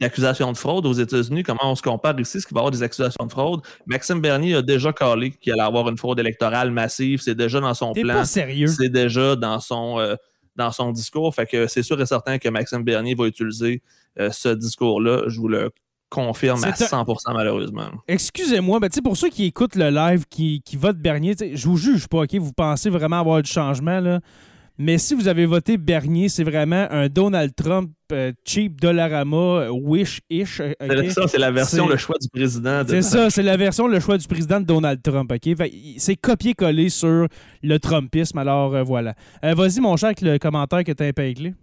d'accusations 0.00 0.48
de, 0.48 0.52
de, 0.54 0.58
fraude 0.58 0.86
aux 0.86 0.92
États-Unis, 0.92 1.44
comment 1.44 1.60
on 1.70 1.76
se 1.76 1.82
compare 1.82 2.18
ici, 2.18 2.40
ce 2.40 2.46
qu'il 2.46 2.54
va 2.54 2.58
y 2.58 2.62
avoir 2.62 2.72
des 2.72 2.82
accusations 2.82 3.24
de 3.24 3.30
fraude? 3.30 3.60
Maxime 3.86 4.20
Bernier 4.20 4.56
a 4.56 4.62
déjà 4.62 4.92
calé 4.92 5.30
qu'il 5.30 5.52
allait 5.52 5.62
avoir 5.62 5.88
une 5.88 5.96
fraude 5.96 6.18
électorale 6.18 6.72
massive, 6.72 7.20
c'est 7.20 7.36
déjà 7.36 7.60
dans 7.60 7.74
son 7.74 7.92
plan. 7.92 8.14
pas 8.14 8.24
sérieux. 8.24 8.66
C'est 8.66 8.88
déjà 8.88 9.36
dans 9.36 9.60
son, 9.60 10.00
euh, 10.00 10.16
dans 10.56 10.72
son 10.72 10.90
discours, 10.90 11.32
fait 11.32 11.46
que 11.46 11.68
c'est 11.68 11.84
sûr 11.84 12.00
et 12.00 12.06
certain 12.06 12.38
que 12.38 12.48
Maxime 12.48 12.82
Bernier 12.82 13.14
va 13.14 13.26
utiliser 13.26 13.82
euh, 14.18 14.30
ce 14.32 14.48
discours-là. 14.48 15.28
Je 15.28 15.38
vous 15.38 15.48
le 15.48 15.70
confirme 16.12 16.62
à 16.64 16.70
100% 16.70 17.32
malheureusement. 17.34 17.88
Excusez-moi, 18.06 18.78
mais 18.80 18.88
pour 19.02 19.16
ceux 19.16 19.30
qui 19.30 19.46
écoutent 19.46 19.76
le 19.76 19.90
live, 19.90 20.24
qui, 20.28 20.60
qui 20.62 20.76
votent 20.76 20.98
Bernier, 20.98 21.34
je 21.54 21.66
vous 21.66 21.76
juge 21.76 22.06
pas, 22.06 22.22
OK? 22.22 22.34
Vous 22.34 22.52
pensez 22.52 22.90
vraiment 22.90 23.20
avoir 23.20 23.42
du 23.42 23.50
changement, 23.50 24.00
là. 24.00 24.20
Mais 24.78 24.98
si 24.98 25.14
vous 25.14 25.28
avez 25.28 25.46
voté 25.46 25.76
Bernier, 25.76 26.28
c'est 26.28 26.44
vraiment 26.44 26.86
un 26.90 27.08
Donald 27.08 27.54
Trump 27.54 27.90
euh, 28.10 28.32
cheap 28.44 28.80
Dollarama 28.80 29.36
euh, 29.36 29.68
wish-ish. 29.70 30.60
Euh, 30.60 30.72
c'est 30.80 31.10
ça, 31.10 31.28
c'est 31.28 31.38
la 31.38 31.50
version 31.50 31.86
le 31.86 31.96
choix 31.96 32.16
du 32.20 32.28
président. 32.28 32.82
C'est 32.86 33.02
ça, 33.02 33.30
c'est 33.30 33.42
la 33.42 33.56
version 33.56 33.86
le 33.86 34.00
choix 34.00 34.18
du 34.18 34.26
président 34.26 34.60
de 34.60 34.64
Donald 34.66 35.00
Trump. 35.02 35.30
ok? 35.30 35.68
C'est 35.98 36.16
copié-collé 36.16 36.88
sur 36.88 37.28
le 37.62 37.78
Trumpisme. 37.78 38.38
Alors 38.38 38.82
voilà. 38.84 39.14
Vas-y, 39.42 39.80
mon 39.80 39.96
cher, 39.96 40.08
avec 40.08 40.22
le 40.22 40.38
commentaire 40.38 40.84
que 40.84 40.92
tu 40.92 41.02
as 41.02 41.08
épinglé. 41.08 41.54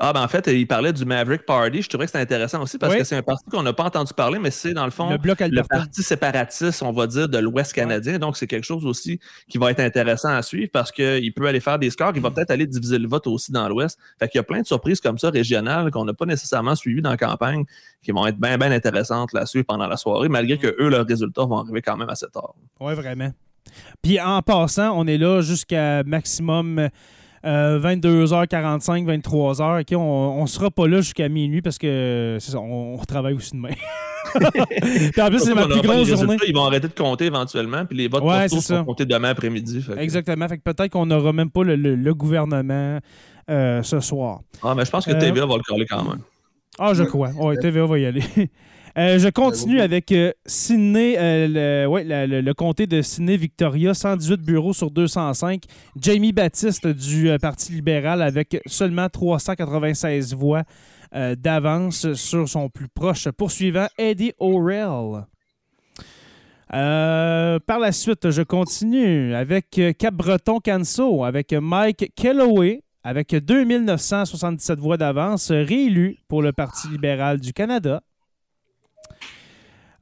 Ah, 0.00 0.12
ben 0.12 0.22
en 0.22 0.28
fait, 0.28 0.46
il 0.46 0.66
parlait 0.66 0.92
du 0.92 1.04
Maverick 1.04 1.44
Party. 1.44 1.82
Je 1.82 1.88
trouvais 1.88 2.04
que 2.04 2.12
c'était 2.12 2.22
intéressant 2.22 2.62
aussi 2.62 2.78
parce 2.78 2.94
que 2.94 3.02
c'est 3.02 3.16
un 3.16 3.22
parti 3.22 3.44
qu'on 3.50 3.64
n'a 3.64 3.72
pas 3.72 3.84
entendu 3.84 4.14
parler, 4.14 4.38
mais 4.38 4.52
c'est 4.52 4.72
dans 4.72 4.84
le 4.84 4.92
fond 4.92 5.10
le, 5.10 5.62
parti 5.62 6.04
séparatiste, 6.04 6.82
on 6.82 6.92
va 6.92 7.08
dire, 7.08 7.28
de 7.28 7.38
l'Ouest 7.38 7.72
canadien. 7.72 8.20
Donc, 8.20 8.36
c'est 8.36 8.46
quelque 8.46 8.64
chose 8.64 8.86
aussi 8.86 9.18
qui 9.48 9.58
va 9.58 9.72
être 9.72 9.80
intéressant 9.80 10.28
à 10.28 10.42
suivre 10.42 10.70
parce 10.72 10.92
qu'il 10.92 11.32
peut 11.34 11.46
aller 11.46 11.58
faire 11.58 11.80
des 11.80 11.90
scores. 11.90 12.12
Il 12.14 12.22
va 12.22 12.30
peut-être 12.30 12.52
aller 12.52 12.66
diviser 12.66 12.98
le 12.98 13.08
vote 13.08 13.26
aussi 13.26 13.50
dans 13.50 13.68
l'Ouest. 13.68 13.98
Fait 14.20 14.28
qu'il 14.28 14.38
y 14.38 14.40
a 14.40 14.44
plein 14.44 14.60
de 14.60 14.66
surprises 14.66 15.00
comme 15.00 15.18
ça 15.18 15.30
régionales 15.30 15.90
qu'on 15.90 16.04
n'a 16.04 16.14
pas 16.14 16.26
nécessairement 16.26 16.76
suivies 16.76 17.02
dans 17.02 17.10
la 17.10 17.16
campagne 17.16 17.64
qui 18.00 18.12
vont 18.12 18.24
être 18.26 18.38
bien, 18.38 18.56
bien 18.56 18.70
intéressantes 18.70 19.32
là 19.32 19.46
suivre 19.46 19.66
pendant 19.66 19.88
la 19.88 19.96
soirée, 19.96 20.28
malgré 20.28 20.58
que 20.58 20.76
eux, 20.80 20.88
leurs 20.88 21.06
résultats 21.06 21.44
vont 21.44 21.58
arriver 21.58 21.82
quand 21.82 21.96
même 21.96 22.08
à 22.08 22.14
cette 22.14 22.36
heure. 22.36 22.54
Oui, 22.78 22.94
vraiment. 22.94 23.32
Puis 24.02 24.20
en 24.20 24.42
passant, 24.42 24.96
on 24.96 25.06
est 25.06 25.18
là 25.18 25.40
jusqu'à 25.40 26.04
maximum 26.04 26.88
22h45, 27.44 29.08
euh, 29.08 29.16
23h. 29.16 29.80
OK, 29.80 29.92
on 29.92 30.42
ne 30.42 30.46
sera 30.46 30.70
pas 30.70 30.86
là 30.86 30.98
jusqu'à 30.98 31.28
minuit 31.28 31.62
parce 31.62 31.78
que 31.78 32.38
c'est 32.40 32.52
ça, 32.52 32.58
on, 32.58 32.98
travaille 33.06 33.34
aussi 33.34 33.52
demain. 33.52 33.70
puis 34.34 35.20
en 35.20 35.28
plus, 35.28 35.38
c'est 35.38 35.54
ma 35.54 35.66
plus 35.66 35.80
grosse 35.80 36.08
journée. 36.08 36.36
Ils 36.46 36.54
vont 36.54 36.64
arrêter 36.64 36.88
de 36.88 36.92
compter 36.94 37.26
éventuellement, 37.26 37.84
puis 37.86 37.96
les 37.96 38.08
votes 38.08 38.24
ouais, 38.24 38.46
vont 38.48 38.84
compter 38.84 39.06
demain 39.06 39.30
après-midi. 39.30 39.84
Exactement. 39.98 40.48
Fait 40.48 40.58
que 40.58 40.62
peut-être 40.62 40.92
qu'on 40.92 41.06
n'aura 41.06 41.32
même 41.32 41.50
pas 41.50 41.64
le, 41.64 42.12
gouvernement 42.14 42.98
euh, 43.50 43.82
ce 43.82 44.00
soir. 44.00 44.40
Ah, 44.62 44.74
mais 44.74 44.84
je 44.84 44.90
pense 44.90 45.06
que 45.06 45.12
euh, 45.12 45.18
TVA 45.18 45.46
va 45.46 45.56
le 45.56 45.62
coller 45.62 45.86
quand 45.86 46.04
même. 46.04 46.20
Ah, 46.78 46.94
je 46.94 47.04
crois. 47.04 47.30
Oui, 47.38 47.56
TVA 47.60 47.86
va 47.86 47.98
y 47.98 48.06
aller. 48.06 48.22
Euh, 48.98 49.20
je 49.20 49.28
continue 49.28 49.80
avec 49.80 50.10
euh, 50.10 50.32
Sydney, 50.44 51.14
euh, 51.16 51.86
le, 51.86 52.52
comté 52.52 52.88
de 52.88 53.00
Sydney-Victoria, 53.00 53.94
118 53.94 54.40
bureaux 54.42 54.72
sur 54.72 54.90
205. 54.90 55.62
Jamie 55.94 56.32
Baptiste 56.32 56.88
du 56.88 57.30
Parti 57.40 57.74
libéral 57.74 58.20
avec 58.22 58.60
seulement 58.66 59.08
396 59.08 60.34
voix 60.34 60.64
d'avance 61.12 62.12
sur 62.14 62.48
son 62.48 62.68
plus 62.68 62.88
proche 62.88 63.30
poursuivant, 63.30 63.86
Eddie 63.96 64.32
O'Reilly. 64.38 65.22
par 66.68 67.78
la 67.78 67.92
suite, 67.92 68.30
je 68.30 68.42
continue 68.42 69.34
avec 69.34 69.80
Cap-Breton 69.98 70.58
Canso, 70.58 71.24
avec 71.24 71.52
Mike 71.52 72.12
Kelloway, 72.16 72.82
avec 73.04 73.34
2977 73.34 74.80
voix 74.80 74.96
d'avance, 74.96 75.50
réélu 75.50 76.18
pour 76.28 76.42
le 76.42 76.52
Parti 76.52 76.88
libéral 76.88 77.40
du 77.40 77.52
Canada. 77.52 78.02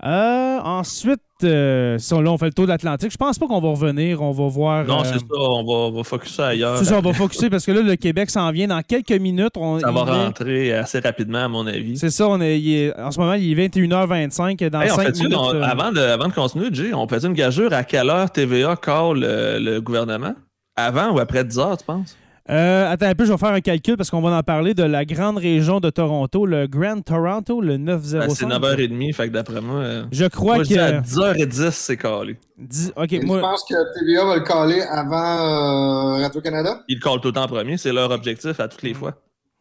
Euh, 0.05 0.59
ensuite, 0.63 1.23
euh, 1.43 1.97
si 1.99 2.13
on, 2.13 2.21
là, 2.21 2.31
on 2.31 2.37
fait 2.37 2.47
le 2.47 2.53
tour 2.53 2.67
de 2.67 2.71
l'Atlantique, 2.71 3.11
je 3.11 3.17
pense 3.17 3.39
pas 3.39 3.47
qu'on 3.47 3.61
va 3.61 3.71
revenir. 3.71 4.21
On 4.21 4.31
va 4.31 4.47
voir. 4.47 4.85
Non, 4.85 5.05
c'est 5.05 5.15
euh, 5.15 5.19
ça. 5.19 5.25
On 5.31 5.65
va, 5.65 5.73
on 5.73 5.91
va 5.91 6.05
focuser 6.05 6.43
ailleurs. 6.43 6.79
C'est 6.79 6.85
ça, 6.85 6.99
on 6.99 7.01
va 7.01 7.15
focuser 7.15 7.49
parce 7.49 7.65
que 7.65 7.73
là, 7.73 7.81
le 7.81 7.97
Québec 7.97 8.29
s'en 8.29 8.51
vient 8.53 8.69
dans 8.69 8.83
quelques 8.83 9.13
minutes. 9.13 9.57
On, 9.57 9.81
ça 9.81 9.91
va 9.91 10.03
rentrer 10.03 10.75
assez 10.75 11.01
rapidement, 11.01 11.45
à 11.45 11.49
mon 11.49 11.67
avis. 11.67 11.97
C'est 11.97 12.11
ça. 12.11 12.29
On 12.29 12.41
est, 12.43 12.93
en 12.99 13.11
ce 13.11 13.19
moment, 13.19 13.35
il 13.35 13.59
est 13.59 13.69
21h25. 13.69 14.69
Dans 14.69 14.87
5 14.87 15.17
minutes, 15.17 15.35
avant, 15.63 15.93
de, 15.93 16.01
avant 16.01 16.29
de 16.29 16.35
continuer, 16.35 16.69
Jay, 16.73 16.93
on 16.93 17.09
fait 17.09 17.25
une 17.25 17.33
gageure 17.33 17.73
à 17.73 17.83
quelle 17.83 18.11
heure 18.11 18.31
TVA 18.31 18.77
call 18.77 19.21
le 19.21 19.81
gouvernement? 19.81 20.35
Avant 20.77 21.11
ou 21.13 21.19
après 21.19 21.43
10 21.43 21.57
h 21.57 21.79
tu 21.79 21.85
penses? 21.87 22.17
Euh, 22.49 22.91
attends 22.91 23.07
un 23.07 23.15
peu, 23.15 23.25
je 23.25 23.33
vais 23.33 23.39
faire 23.39 23.53
un 23.53 23.61
calcul 23.61 23.97
parce 23.97 24.11
qu'on 24.11 24.21
va 24.21 24.31
en 24.31 24.43
parler 24.43 24.73
de 24.73 24.85
la 24.85 25.05
grande 25.05 25.39
région 25.39 25.81
de 25.81 25.91
Toronto, 25.91 26.47
le 26.47 26.69
Grand 26.69 27.01
Toronto, 27.03 27.61
le 27.61 27.77
905. 27.77 28.29
Ben, 28.29 28.35
c'est 28.35 28.47
9h30, 28.47 29.15
fait 29.15 29.29
que 29.29 29.33
d'après 29.33 29.61
moi. 29.61 29.81
Euh, 29.81 30.05
je 30.13 30.27
crois 30.27 30.59
que. 30.59 30.79
à 30.79 31.01
10h10, 31.01 31.71
c'est 31.73 31.97
calé. 31.97 32.37
10... 32.59 32.93
Ok, 32.97 33.13
moi... 33.25 33.41
pense 33.41 33.65
que 33.65 33.75
TVA 33.99 34.25
va 34.25 34.37
le 34.37 34.43
caler 34.43 34.81
avant 34.83 36.19
euh, 36.19 36.23
Radio-Canada? 36.23 36.85
Ils 36.89 36.97
le 36.97 37.01
callent 37.01 37.21
tout 37.21 37.29
le 37.29 37.35
temps 37.35 37.45
en 37.45 37.49
premier, 37.49 37.77
c'est 37.79 37.93
leur 37.93 38.11
objectif 38.13 38.61
à 38.61 38.69
toutes 38.69 38.83
les 38.83 38.95
fois. 38.95 39.15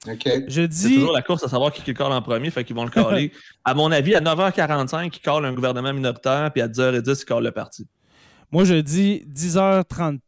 OK. 0.08 0.30
Je 0.48 0.62
dis. 0.62 0.78
C'est 0.78 0.94
toujours 0.94 1.14
la 1.14 1.24
course 1.24 1.44
à 1.44 1.50
savoir 1.50 1.72
qui 1.74 1.82
le 1.88 1.96
colle 1.96 2.12
en 2.12 2.22
premier, 2.22 2.52
fait 2.52 2.64
qu'ils 2.64 2.76
vont 2.76 2.84
le 2.84 2.92
caler. 2.92 3.32
à 3.66 3.74
mon 3.74 3.92
avis, 3.92 4.14
à 4.14 4.22
9h45, 4.22 5.10
ils 5.12 5.20
collent 5.20 5.46
un 5.46 5.54
gouvernement 5.54 5.92
minoritaire, 5.92 6.52
puis 6.54 6.62
à 6.62 6.68
10h10, 6.68 7.22
ils 7.22 7.26
collent 7.26 7.44
le 7.44 7.52
parti. 7.52 7.88
Moi, 8.52 8.64
je 8.64 8.76
dis 8.76 9.26
10h34. 9.34 10.20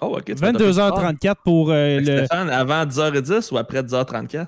Oh, 0.00 0.16
OK. 0.16 0.30
22h34 0.30 1.34
pour 1.44 1.70
euh, 1.70 2.00
le. 2.00 2.26
Stéphane, 2.26 2.50
avant 2.50 2.84
10h10 2.84 3.52
ou 3.52 3.58
après 3.58 3.82
10h34? 3.82 4.46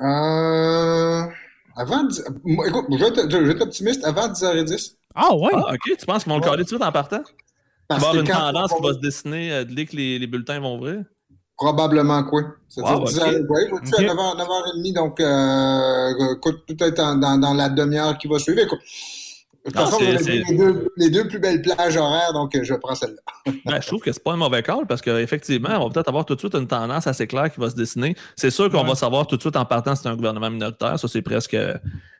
Euh. 0.00 1.22
Avant. 1.76 2.04
10... 2.04 2.24
Écoute, 2.66 2.86
je 2.90 3.44
vais 3.44 3.52
être 3.52 3.62
optimiste 3.62 4.04
avant 4.04 4.28
10h10. 4.28 4.94
Ah, 5.14 5.34
ouais. 5.34 5.50
Ah, 5.52 5.72
OK. 5.72 5.96
Tu 5.98 6.06
penses 6.06 6.24
qu'ils 6.24 6.32
vont 6.32 6.38
le 6.38 6.44
coller 6.44 6.64
tout 6.64 6.64
de 6.64 6.68
suite 6.68 6.82
en 6.82 6.92
partant? 6.92 7.22
Parce 7.88 8.02
il 8.02 8.06
va 8.06 8.14
y 8.14 8.30
avoir 8.30 8.48
une 8.48 8.52
tendance 8.52 8.74
qui 8.74 8.82
va 8.82 8.92
se 8.92 8.98
dessiner 8.98 9.52
euh, 9.52 9.64
dès 9.64 9.86
que 9.86 9.96
les, 9.96 10.18
les, 10.18 10.26
bulletins 10.26 10.60
vont 10.60 10.76
ouvrir? 10.76 11.04
Probablement 11.56 12.22
quoi. 12.24 12.42
C'est-à-dire 12.68 12.98
wow, 12.98 13.04
okay. 13.04 13.12
10h, 13.12 13.46
ouais, 13.48 13.66
à 13.70 14.04
9h, 14.04 14.36
9h30, 14.36 14.94
donc 14.94 15.20
euh, 15.20 16.34
écoute, 16.34 16.64
tout 16.66 16.84
est 16.84 16.92
dans, 16.92 17.16
dans, 17.16 17.38
dans 17.38 17.54
la 17.54 17.68
demi-heure 17.68 18.18
qui 18.18 18.28
va 18.28 18.38
suivre. 18.38 18.60
Écoute, 18.60 18.80
de 19.64 19.70
toute 19.70 19.80
façon, 19.80 19.98
les 20.00 20.56
deux, 20.56 20.88
les 20.96 21.10
deux, 21.10 21.28
plus 21.28 21.38
belles 21.38 21.60
plages 21.60 21.96
horaires, 21.96 22.32
donc 22.32 22.54
euh, 22.54 22.62
je 22.62 22.74
prends 22.74 22.94
celle-là. 22.94 23.52
ben, 23.66 23.80
je 23.82 23.86
trouve 23.86 24.00
que 24.00 24.12
c'est 24.12 24.22
pas 24.22 24.32
un 24.32 24.36
mauvais 24.36 24.62
call 24.62 24.86
parce 24.86 25.02
qu'effectivement, 25.02 25.70
on 25.80 25.88
va 25.88 25.90
peut-être 25.92 26.08
avoir 26.08 26.24
tout 26.24 26.34
de 26.34 26.38
suite 26.38 26.54
une 26.54 26.66
tendance 26.66 27.06
assez 27.06 27.26
claire 27.26 27.52
qui 27.52 27.60
va 27.60 27.68
se 27.68 27.74
dessiner. 27.74 28.14
C'est 28.36 28.50
sûr 28.50 28.70
qu'on 28.70 28.84
va 28.84 28.94
savoir 28.94 29.26
tout 29.26 29.36
de 29.36 29.40
suite 29.40 29.56
en 29.56 29.64
partant 29.64 29.94
si 29.94 30.02
c'est 30.02 30.08
un 30.08 30.16
gouvernement 30.16 30.50
minoritaire. 30.50 30.98
Ça, 30.98 31.08
c'est 31.08 31.22
presque. 31.22 31.56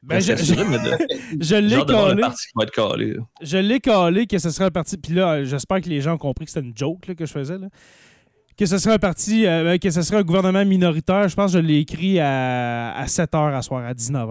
Ben, 0.02 0.20
je, 0.20 0.32
assuré, 0.32 0.64
je, 0.64 0.72
de, 0.72 1.40
je 1.40 1.54
l'ai 1.56 1.84
calé. 2.70 3.16
Je 3.40 3.58
l'ai 3.58 3.80
calé 3.80 4.26
que 4.26 4.38
ce 4.38 4.50
serait 4.50 4.66
un 4.66 4.70
parti. 4.70 4.96
Puis 4.96 5.14
là, 5.14 5.44
j'espère 5.44 5.80
que 5.80 5.88
les 5.88 6.00
gens 6.00 6.14
ont 6.14 6.18
compris 6.18 6.44
que 6.44 6.50
c'était 6.50 6.66
une 6.66 6.76
joke 6.76 7.06
là, 7.06 7.14
que 7.14 7.24
je 7.24 7.32
faisais. 7.32 7.58
Là 7.58 7.68
que 8.58 8.66
ce 8.66 8.76
serait 8.78 8.94
un 8.94 8.98
parti, 8.98 9.46
euh, 9.46 9.78
que 9.78 9.88
ce 9.88 10.02
serait 10.02 10.18
un 10.18 10.22
gouvernement 10.24 10.64
minoritaire, 10.64 11.28
je 11.28 11.36
pense 11.36 11.52
que 11.52 11.58
je 11.58 11.62
l'ai 11.62 11.78
écrit 11.78 12.18
à, 12.18 12.92
à 12.92 13.06
7 13.06 13.30
h 13.30 13.54
à 13.54 13.62
soir, 13.62 13.84
à 13.86 13.94
19 13.94 14.28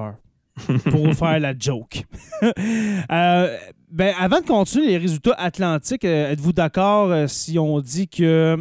pour 0.89 1.13
faire 1.13 1.39
la 1.39 1.53
joke. 1.57 2.03
Euh, 3.09 3.57
ben, 3.89 4.13
avant 4.19 4.41
de 4.41 4.45
continuer 4.45 4.87
les 4.87 4.97
résultats 4.97 5.33
atlantiques, 5.37 6.05
euh, 6.05 6.31
êtes-vous 6.31 6.53
d'accord 6.53 7.09
euh, 7.11 7.25
si 7.27 7.57
on 7.57 7.79
dit 7.79 8.07
que, 8.07 8.57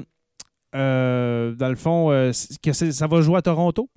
dans 0.73 1.69
le 1.69 1.77
fond, 1.77 2.33
que 2.63 2.73
ça 2.73 3.07
va 3.07 3.21
jouer 3.21 3.39
à 3.39 3.43
Toronto? 3.43 3.91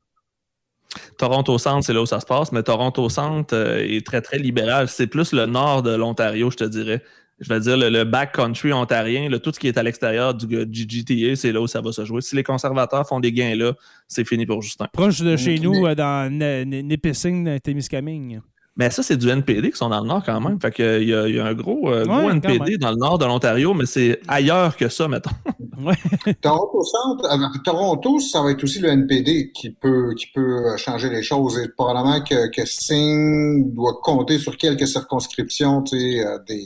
Toronto 1.18 1.58
Centre, 1.58 1.86
c'est 1.86 1.94
là 1.94 2.02
où 2.02 2.06
ça 2.06 2.20
se 2.20 2.26
passe, 2.26 2.52
mais 2.52 2.64
Toronto 2.64 3.08
Centre 3.10 3.56
est 3.56 4.06
très, 4.06 4.22
très 4.22 4.40
libéral. 4.40 4.90
C'est 4.90 5.08
plus 5.08 5.32
le 5.32 5.46
nord 5.46 5.84
de 5.84 5.92
l'Ontario, 5.92 6.52
je 6.52 6.58
te 6.58 6.64
dirais. 6.66 7.04
Je 7.40 7.48
vais 7.48 7.60
dire 7.60 7.78
le, 7.78 8.04
backcountry 8.04 8.74
ontarien, 8.74 9.30
tout 9.40 9.52
ce 9.54 9.60
qui 9.60 9.68
est 9.68 9.78
à 9.78 9.84
l'extérieur 9.84 10.34
du, 10.34 10.68
GTA, 10.74 11.36
c'est 11.36 11.52
là 11.52 11.62
où 11.62 11.68
ça 11.68 11.82
va 11.82 11.92
se 11.92 12.04
jouer. 12.04 12.22
Si 12.22 12.36
les 12.36 12.44
conservateurs 12.44 13.08
font 13.08 13.20
des 13.20 13.32
gains 13.32 13.56
là, 13.56 13.74
c'est 14.08 14.26
fini 14.26 14.46
pour 14.46 14.62
Justin. 14.62 14.88
Proche 14.92 15.22
de 15.22 15.38
chez 15.38 15.58
nous, 15.60 15.86
euh, 15.86 15.96
dans 15.96 16.30
Nipissing, 16.32 17.60
Témiscamingue. 17.62 18.42
Mais 18.76 18.90
ça, 18.90 19.04
c'est 19.04 19.18
du 19.18 19.30
NPD 19.30 19.72
qui 19.72 19.78
sont 19.78 19.90
dans 19.90 20.02
le 20.02 20.08
nord 20.08 20.24
quand 20.26 20.40
même. 20.40 20.60
Fait 20.62 20.72
qu'il 20.72 21.04
y, 21.04 21.10
y, 21.10 21.40
a 21.40 21.46
un 21.46 21.54
gros, 21.54 21.92
euh, 21.92 22.06
gros 22.06 22.30
NPD 22.30 22.78
dans 22.78 22.92
le 22.92 22.98
nord 22.98 23.18
de 23.18 23.26
l'Ontario, 23.26 23.74
mais 23.74 23.86
c'est 23.86 24.22
ailleurs 24.28 24.78
que 24.78 24.88
ça, 24.88 25.08
mettons. 25.08 25.32
Toronto 26.42 26.84
Centre, 26.84 27.26
euh, 27.26 27.60
Toronto, 27.64 28.20
ça 28.20 28.42
va 28.42 28.52
être 28.52 28.64
aussi 28.64 28.80
le 28.80 28.90
NPD 28.90 29.52
qui 29.52 29.72
peut, 29.72 30.14
qui 30.16 30.28
peut 30.34 30.68
euh, 30.68 30.78
changer 30.78 31.10
les 31.10 31.24
choses. 31.24 31.60
Et 31.60 31.68
probablement 31.68 32.22
que, 32.22 32.50
que 32.52 32.66
Singh 32.66 33.74
doit 33.74 34.00
compter 34.02 34.40
sur 34.40 34.56
quelques 34.56 34.88
circonscriptions 34.88 35.82
des, 35.82 36.24
des, 36.48 36.66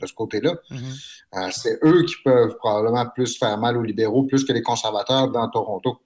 de 0.00 0.06
ce 0.06 0.14
côté-là. 0.14 0.54
Mm-hmm. 0.70 1.52
c'est 1.52 1.78
eux 1.82 2.04
qui 2.04 2.14
peuvent 2.24 2.56
probablement 2.58 3.06
plus 3.06 3.36
faire 3.36 3.58
mal 3.58 3.76
aux 3.76 3.82
libéraux, 3.82 4.24
plus 4.24 4.44
que 4.44 4.52
les 4.52 4.62
conservateurs 4.62 5.30
dans 5.30 5.48
Toronto. 5.48 5.98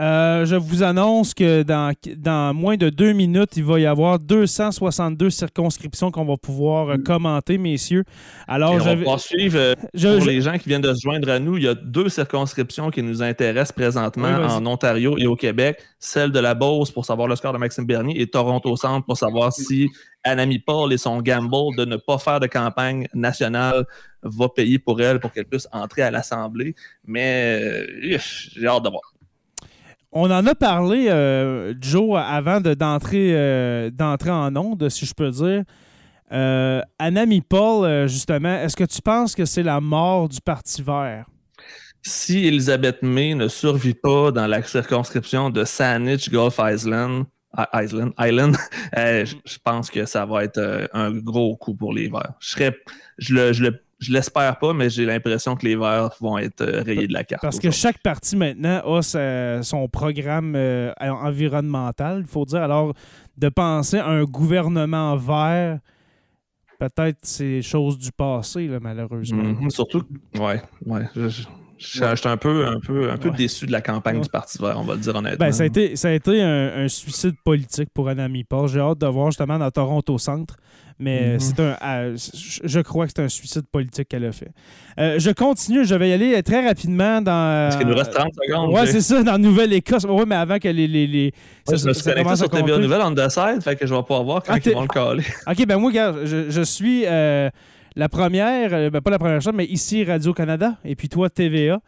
Euh, 0.00 0.46
je 0.46 0.56
vous 0.56 0.82
annonce 0.82 1.34
que 1.34 1.62
dans, 1.62 1.92
dans, 2.16 2.54
moins 2.54 2.78
de 2.78 2.88
deux 2.88 3.12
minutes, 3.12 3.56
il 3.56 3.64
va 3.64 3.78
y 3.78 3.84
avoir 3.84 4.18
262 4.18 5.28
circonscriptions 5.28 6.10
qu'on 6.10 6.24
va 6.24 6.38
pouvoir 6.38 6.88
euh, 6.88 6.96
commenter, 6.96 7.58
messieurs. 7.58 8.04
Alors, 8.48 8.80
je 8.80 8.88
vais 8.88 9.18
suivre. 9.18 9.58
Euh, 9.58 9.74
pour 10.16 10.26
les 10.26 10.40
gens 10.40 10.56
qui 10.56 10.70
viennent 10.70 10.80
de 10.80 10.94
se 10.94 11.02
joindre 11.02 11.28
à 11.28 11.38
nous, 11.38 11.58
il 11.58 11.64
y 11.64 11.68
a 11.68 11.74
deux 11.74 12.08
circonscriptions 12.08 12.90
qui 12.90 13.02
nous 13.02 13.22
intéressent 13.22 13.72
présentement 13.72 14.28
en 14.28 14.64
Ontario 14.64 15.18
et 15.18 15.26
au 15.26 15.36
Québec. 15.36 15.78
Celle 15.98 16.32
de 16.32 16.38
la 16.38 16.54
Beauce 16.54 16.90
pour 16.90 17.04
savoir 17.04 17.28
le 17.28 17.36
score 17.36 17.52
de 17.52 17.58
Maxime 17.58 17.84
Bernier 17.84 18.22
et 18.22 18.26
Toronto 18.26 18.74
Centre 18.76 19.04
pour 19.04 19.18
savoir 19.18 19.52
si 19.52 19.90
Anami 20.24 20.60
Paul 20.60 20.94
et 20.94 20.98
son 20.98 21.20
gamble 21.20 21.76
de 21.76 21.84
ne 21.84 21.96
pas 21.96 22.16
faire 22.16 22.40
de 22.40 22.46
campagne 22.46 23.06
nationale 23.12 23.84
va 24.22 24.48
payer 24.48 24.78
pour 24.78 25.00
elle 25.02 25.20
pour 25.20 25.30
qu'elle 25.32 25.44
puisse 25.44 25.68
entrer 25.72 26.02
à 26.02 26.10
l'Assemblée. 26.10 26.74
Mais 27.04 27.86
j'ai 28.00 28.66
hâte 28.66 28.84
de 28.84 28.88
voir. 28.88 29.02
On 30.12 30.28
en 30.30 30.44
a 30.46 30.54
parlé, 30.56 31.08
euh, 31.08 31.72
Joe, 31.80 32.18
avant 32.18 32.60
d'entrer 32.60 33.30
euh, 33.32 33.90
d'entrer 33.90 34.30
en 34.30 34.54
onde, 34.56 34.88
si 34.88 35.06
je 35.06 35.14
peux 35.14 35.30
dire. 35.30 35.62
Euh, 36.32 36.80
Anami 36.98 37.40
Paul, 37.40 38.08
justement, 38.08 38.56
est-ce 38.56 38.76
que 38.76 38.84
tu 38.84 39.00
penses 39.02 39.34
que 39.34 39.44
c'est 39.44 39.62
la 39.62 39.80
mort 39.80 40.28
du 40.28 40.40
Parti 40.40 40.82
vert? 40.82 41.26
Si 42.02 42.46
Elizabeth 42.46 43.02
May 43.02 43.34
ne 43.34 43.46
survit 43.46 43.94
pas 43.94 44.32
dans 44.32 44.46
la 44.46 44.62
circonscription 44.62 45.50
de 45.50 45.64
Saanich 45.64 46.30
Gulf 46.30 46.58
Island, 46.58 47.26
Island, 47.74 48.12
Island 48.18 48.56
je 48.96 49.58
pense 49.62 49.90
que 49.90 50.06
ça 50.06 50.24
va 50.24 50.44
être 50.44 50.88
un 50.92 51.12
gros 51.12 51.56
coup 51.56 51.74
pour 51.74 51.92
les 51.92 52.08
Verts. 52.08 52.34
Je, 52.40 52.50
serais, 52.50 52.76
je, 53.18 53.34
le, 53.34 53.52
je 53.52 53.64
le 53.64 53.82
je 54.00 54.12
l'espère 54.12 54.58
pas, 54.58 54.72
mais 54.72 54.88
j'ai 54.88 55.04
l'impression 55.04 55.54
que 55.54 55.66
les 55.66 55.76
Verts 55.76 56.16
vont 56.20 56.38
être 56.38 56.62
euh, 56.62 56.82
rayés 56.82 57.06
de 57.06 57.12
la 57.12 57.22
carte. 57.22 57.42
Parce 57.42 57.58
que 57.58 57.70
chaque 57.70 57.98
parti 57.98 58.34
maintenant 58.34 58.80
a 58.96 59.62
son 59.62 59.88
programme 59.88 60.54
euh, 60.56 60.92
environnemental, 61.00 62.20
il 62.20 62.26
faut 62.26 62.46
dire. 62.46 62.62
Alors, 62.62 62.94
de 63.36 63.48
penser 63.50 63.98
à 63.98 64.08
un 64.08 64.24
gouvernement 64.24 65.16
vert, 65.16 65.78
peut-être 66.78 67.18
c'est 67.22 67.60
chose 67.60 67.98
du 67.98 68.10
passé, 68.10 68.70
malheureusement. 68.80 69.42
Mhm, 69.42 69.70
surtout, 69.70 70.02
ouais, 70.38 70.62
ouais. 70.86 71.04
Je, 71.14 71.42
suis 71.86 72.28
un 72.28 72.36
peu, 72.36 72.66
un 72.66 72.80
peu, 72.80 73.10
un 73.10 73.16
peu 73.16 73.30
déçu 73.30 73.66
de 73.66 73.72
la 73.72 73.80
campagne 73.80 74.20
du 74.20 74.28
Parti 74.28 74.58
vert, 74.58 74.76
on 74.78 74.84
va 74.84 74.94
le 74.94 75.00
dire 75.00 75.14
honnêtement. 75.14 75.46
Ben, 75.46 75.52
ça 75.52 75.62
a 75.62 75.66
été, 75.66 75.96
ça 75.96 76.08
a 76.08 76.12
été 76.12 76.42
un, 76.42 76.88
suicide 76.88 77.34
politique 77.44 77.88
pour 77.94 78.08
un 78.08 78.18
ami 78.18 78.44
Paul. 78.44 78.68
J'ai 78.68 78.80
hâte 78.80 78.98
de 78.98 79.06
voir 79.06 79.30
justement 79.30 79.58
dans 79.58 79.70
Toronto 79.70 80.18
Centre 80.18 80.56
mais 81.00 81.32
mhm. 81.32 81.40
c'est 81.40 81.60
un, 81.60 81.76
euh, 81.82 82.16
je 82.16 82.80
crois 82.80 83.06
que 83.06 83.12
c'est 83.16 83.22
un 83.22 83.28
suicide 83.28 83.64
politique 83.72 84.08
qu'elle 84.08 84.26
a 84.26 84.32
fait. 84.32 84.50
Euh, 84.98 85.18
je 85.18 85.30
continue, 85.30 85.86
je 85.86 85.94
vais 85.94 86.10
y 86.10 86.12
aller 86.12 86.42
très 86.42 86.64
rapidement 86.66 87.22
dans. 87.22 87.68
Parce 87.70 87.76
qu'il 87.76 87.86
nous 87.86 87.96
reste 87.96 88.12
30 88.12 88.28
secondes. 88.34 88.74
Ouais, 88.74 88.86
c'est 88.86 89.00
ça, 89.00 89.22
dans 89.22 89.38
Nouvelle-Écosse. 89.38 90.04
Oui, 90.06 90.24
mais 90.26 90.34
avant 90.34 90.58
que 90.58 90.68
les. 90.68 90.86
les, 90.86 91.06
les 91.06 91.32
ça, 91.66 91.76
je 91.76 91.86
me 91.86 91.94
suis 91.94 92.04
connecté 92.04 92.36
sur 92.36 92.50
TVA 92.50 92.78
Nouvelle 92.78 93.00
on 93.02 93.14
the 93.14 93.30
side, 93.30 93.62
fait 93.62 93.76
que 93.76 93.86
je 93.86 93.94
vais 93.94 94.02
pas 94.02 94.22
voir 94.22 94.42
quand 94.42 94.54
ils 94.54 94.74
vont 94.74 94.82
le 94.82 94.88
caler. 94.88 95.24
OK, 95.46 95.66
ben 95.66 95.78
moi, 95.78 95.90
regarde, 95.90 96.20
je, 96.24 96.50
je 96.50 96.62
suis 96.62 97.04
euh, 97.06 97.48
la 97.96 98.08
première, 98.08 98.90
ben 98.90 99.00
pas 99.00 99.10
la 99.10 99.18
première 99.18 99.40
chose, 99.40 99.54
mais 99.54 99.66
ici 99.66 100.04
Radio-Canada, 100.04 100.78
et 100.84 100.94
puis 100.94 101.08
toi, 101.08 101.30
TVA. 101.30 101.80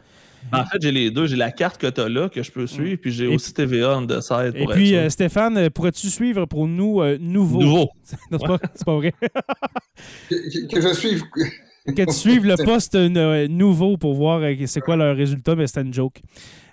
En 0.51 0.65
fait, 0.65 0.81
j'ai 0.81 0.91
les 0.91 1.11
deux. 1.11 1.27
J'ai 1.27 1.35
la 1.35 1.51
carte 1.51 1.79
que 1.79 1.87
tu 1.87 2.01
as 2.01 2.09
là 2.09 2.29
que 2.29 2.43
je 2.43 2.51
peux 2.51 2.67
suivre, 2.67 2.99
puis 3.01 3.11
j'ai 3.11 3.27
aussi 3.27 3.53
TVA 3.53 3.97
on 3.97 4.05
the 4.05 4.19
side. 4.21 4.53
et 4.55 4.65
puis, 4.65 4.95
euh, 4.95 5.09
Stéphane, 5.09 5.69
pourrais-tu 5.69 6.09
suivre 6.09 6.45
pour 6.45 6.67
nous 6.67 7.01
euh, 7.01 7.17
nouveau? 7.19 7.61
Nouveau. 7.61 7.89
c'est 8.03 8.17
pas, 8.29 8.57
pas, 8.57 8.95
vrai. 8.95 9.13
que, 10.29 10.81
je 10.81 10.93
suive. 10.93 11.23
que 11.87 12.03
tu 12.03 12.13
suives 12.13 12.45
le 12.45 12.55
poste 12.65 12.95
euh, 12.95 13.47
nouveau 13.47 13.97
pour 13.97 14.13
voir 14.13 14.41
c'est 14.65 14.81
quoi 14.81 14.95
leur 14.95 15.15
résultat, 15.15 15.55
mais 15.55 15.67
c'était 15.67 15.81
une 15.81 15.93
joke. 15.93 16.21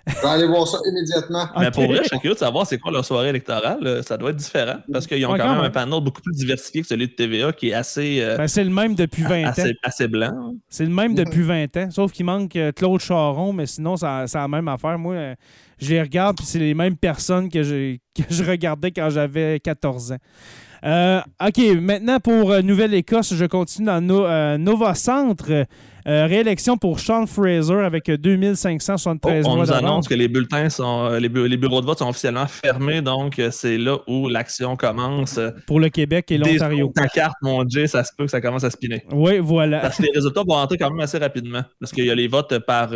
Je 0.07 0.21
vais 0.21 0.27
aller 0.27 0.47
voir 0.47 0.67
ça 0.67 0.79
immédiatement. 0.85 1.47
Mais 1.59 1.69
pour 1.69 1.85
vrai, 1.85 1.99
je 2.03 2.07
suis 2.07 2.19
curieux 2.19 2.33
de 2.33 2.39
savoir 2.39 2.65
c'est 2.65 2.79
quoi 2.79 2.91
leur 2.91 3.05
soirée 3.05 3.29
électorale. 3.29 4.03
Ça 4.03 4.17
doit 4.17 4.31
être 4.31 4.35
différent 4.35 4.77
parce 4.91 5.05
qu'ils 5.05 5.25
ont 5.25 5.37
quand 5.37 5.55
même 5.55 5.63
un 5.63 5.69
panel 5.69 6.01
beaucoup 6.01 6.21
plus 6.21 6.33
diversifié 6.33 6.81
que 6.81 6.87
celui 6.87 7.07
de 7.07 7.13
TVA 7.13 7.53
qui 7.53 7.69
est 7.69 7.73
assez. 7.73 8.19
Euh, 8.21 8.37
ben, 8.37 8.47
c'est 8.47 8.63
le 8.63 8.71
même 8.71 8.95
depuis 8.95 9.23
20 9.23 9.49
ans. 9.49 9.53
Assez 9.83 10.07
blanc. 10.07 10.55
C'est 10.69 10.85
le 10.85 10.91
même 10.91 11.13
depuis 11.13 11.41
20 11.41 11.77
ans. 11.77 11.91
Sauf 11.91 12.11
qu'il 12.11 12.25
manque 12.25 12.55
euh, 12.55 12.71
Claude 12.71 12.99
Charon, 12.99 13.53
mais 13.53 13.67
sinon, 13.67 13.95
c'est 13.95 14.05
la 14.33 14.47
même 14.47 14.67
affaire. 14.67 14.97
Moi, 14.97 15.13
euh, 15.13 15.35
je 15.79 15.89
les 15.89 16.01
regarde 16.01 16.37
puis 16.37 16.45
c'est 16.45 16.59
les 16.59 16.73
mêmes 16.73 16.97
personnes 16.97 17.49
que 17.49 17.61
je, 17.61 17.97
que 18.15 18.23
je 18.29 18.43
regardais 18.43 18.91
quand 18.91 19.09
j'avais 19.09 19.59
14 19.59 20.13
ans. 20.13 21.21
OK, 21.45 21.59
maintenant 21.79 22.19
pour 22.19 22.55
Nouvelle-Écosse, 22.63 23.35
je 23.35 23.45
continue 23.45 23.85
dans 23.85 24.57
Nova 24.57 24.95
Centre. 24.95 25.67
Euh, 26.07 26.25
réélection 26.25 26.77
pour 26.77 26.99
Sean 26.99 27.25
Fraser 27.27 27.81
avec 27.83 28.09
2573 28.09 29.43
voix. 29.43 29.53
On 29.53 29.57
nous 29.57 29.71
annonce 29.71 30.07
que 30.07 30.13
les 30.13 30.27
bulletins 30.27 30.69
sont, 30.69 31.05
euh, 31.05 31.19
les, 31.19 31.29
bureaux 31.29 31.81
de 31.81 31.85
vote 31.85 31.99
sont 31.99 32.09
officiellement 32.09 32.47
fermés, 32.47 33.01
donc 33.01 33.37
euh, 33.37 33.49
c'est 33.51 33.77
là 33.77 33.97
où 34.07 34.27
l'action 34.27 34.75
commence. 34.75 35.39
Pour 35.67 35.79
le 35.79 35.89
Québec 35.89 36.31
et 36.31 36.37
l'Ontario. 36.37 36.91
Ta 36.95 37.07
carte, 37.07 37.35
mon 37.41 37.63
Dieu, 37.63 37.87
ça 37.87 38.03
se 38.03 38.11
peut 38.17 38.25
que 38.25 38.31
ça 38.31 38.41
commence 38.41 38.63
à 38.63 38.71
spinner. 38.71 39.03
Oui, 39.11 39.39
voilà. 39.39 39.79
Parce 39.79 39.97
que 39.97 40.03
les 40.03 40.11
résultats 40.13 40.41
vont 40.47 40.55
rentrer 40.55 40.77
quand 40.77 40.89
même 40.89 41.01
assez 41.01 41.17
rapidement. 41.17 41.61
Parce 41.79 41.91
qu'il 41.91 42.05
y 42.05 42.11
a 42.11 42.15
les 42.15 42.27
votes 42.27 42.57
par, 42.59 42.89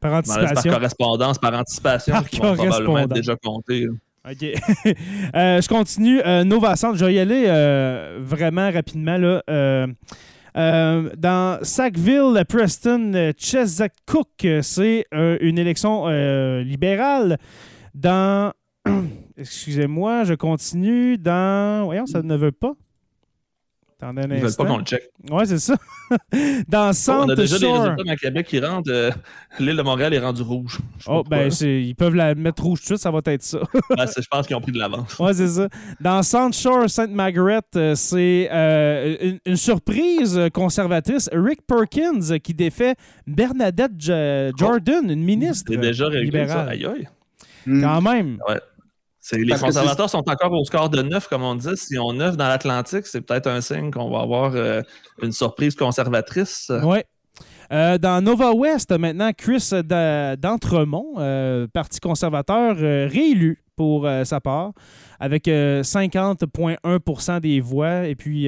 par 0.00 0.12
anticipation. 0.12 0.70
Par 0.70 0.80
correspondance, 0.80 1.38
par 1.38 1.54
anticipation 1.54 2.12
par 2.12 2.28
qui 2.28 2.40
vont 2.40 2.54
probablement 2.54 2.98
être 2.98 3.14
déjà 3.14 3.36
comptés. 3.36 3.86
OK. 4.28 4.40
je 4.44 5.68
continue. 5.68 6.20
Nova 6.44 6.76
Centre, 6.76 6.98
je 6.98 7.04
vais 7.06 7.14
y 7.14 7.18
aller 7.18 7.46
vraiment 8.20 8.70
rapidement. 8.70 9.16
Là. 9.16 9.86
Euh, 10.56 11.10
dans 11.16 11.58
Sackville, 11.62 12.44
Preston, 12.48 13.32
Chesapeake, 13.36 14.62
c'est 14.62 15.06
euh, 15.14 15.38
une 15.40 15.58
élection 15.58 16.08
euh, 16.08 16.62
libérale. 16.62 17.38
Dans. 17.94 18.52
Excusez-moi, 19.36 20.24
je 20.24 20.34
continue. 20.34 21.18
Dans. 21.18 21.84
Voyons, 21.84 22.06
ça 22.06 22.22
ne 22.22 22.36
veut 22.36 22.52
pas. 22.52 22.74
Attendez 24.02 24.22
un 24.22 24.34
Ils 24.34 24.40
veulent 24.40 24.56
pas 24.56 24.64
qu'on 24.64 24.78
le 24.78 24.84
check. 24.84 25.02
Ouais, 25.30 25.44
c'est 25.44 25.58
ça. 25.58 25.76
Dans 26.68 26.92
Centre 26.94 27.26
On 27.26 27.28
a 27.28 27.34
déjà 27.34 27.58
des 27.58 27.66
résultats 27.66 28.02
dans 28.02 28.16
Québec 28.16 28.46
qui 28.46 28.58
rentrent. 28.58 28.90
Euh, 28.90 29.10
l'île 29.58 29.76
de 29.76 29.82
Montréal 29.82 30.14
est 30.14 30.18
rendue 30.18 30.40
rouge. 30.40 30.78
Oh, 31.06 31.22
ben, 31.28 31.50
ils 31.60 31.94
peuvent 31.94 32.14
la 32.14 32.34
mettre 32.34 32.62
rouge 32.62 32.78
tout 32.80 32.84
de 32.84 32.86
suite, 32.86 32.98
ça 32.98 33.10
va 33.10 33.20
être 33.26 33.42
ça. 33.42 33.58
ben, 33.96 34.06
je 34.06 34.26
pense 34.28 34.46
qu'ils 34.46 34.56
ont 34.56 34.60
pris 34.60 34.72
de 34.72 34.78
l'avance. 34.78 35.18
Ouais, 35.18 35.34
c'est 35.34 35.48
ça. 35.48 35.68
Dans 36.00 36.22
Centre 36.22 36.56
Shore, 36.56 36.88
Sainte 36.88 37.10
Margaret, 37.10 37.60
euh, 37.76 37.94
c'est 37.94 38.48
euh, 38.50 39.34
une, 39.44 39.56
surprise 39.56 40.40
conservatrice. 40.54 41.28
Rick 41.32 41.60
Perkins 41.66 42.38
qui 42.42 42.54
défait 42.54 42.94
Bernadette 43.26 43.92
Jordan, 43.98 45.10
une 45.10 45.22
ministre. 45.22 45.72
C'est 45.72 45.80
déjà 45.80 46.08
libérale. 46.08 46.48
Ça. 46.48 46.70
Aïe, 46.70 46.86
aïe. 46.86 47.08
Quand 47.66 48.00
même. 48.00 48.38
Ouais 48.48 48.58
les 49.32 49.54
conservateurs 49.54 50.10
sont 50.10 50.28
encore 50.28 50.52
au 50.52 50.64
score 50.64 50.90
de 50.90 51.02
9, 51.02 51.28
comme 51.28 51.42
on 51.42 51.54
dit. 51.54 51.76
Si 51.76 51.98
on 51.98 52.12
9 52.12 52.36
dans 52.36 52.48
l'Atlantique, 52.48 53.06
c'est 53.06 53.20
peut-être 53.20 53.46
un 53.46 53.60
signe 53.60 53.90
qu'on 53.90 54.10
va 54.10 54.20
avoir 54.20 54.52
euh, 54.54 54.82
une 55.22 55.32
surprise 55.32 55.74
conservatrice. 55.74 56.70
Oui. 56.84 56.98
Euh, 57.72 57.98
dans 57.98 58.20
Nova 58.20 58.52
West, 58.52 58.90
maintenant, 58.90 59.30
Chris 59.36 59.70
d'Entremont, 59.84 61.14
euh, 61.18 61.68
Parti 61.72 62.00
conservateur, 62.00 62.76
réélu 62.76 63.62
pour 63.76 64.06
sa 64.24 64.40
part, 64.40 64.72
avec 65.18 65.46
50,1% 65.46 67.40
des 67.40 67.60
voix 67.60 68.06
et 68.06 68.14
puis 68.14 68.46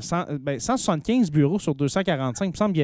175 0.00 1.30
ben, 1.30 1.34
bureaux 1.34 1.58
sur 1.58 1.74
245. 1.74 2.44
Il 2.44 2.50
me 2.50 2.54
semble 2.54 2.74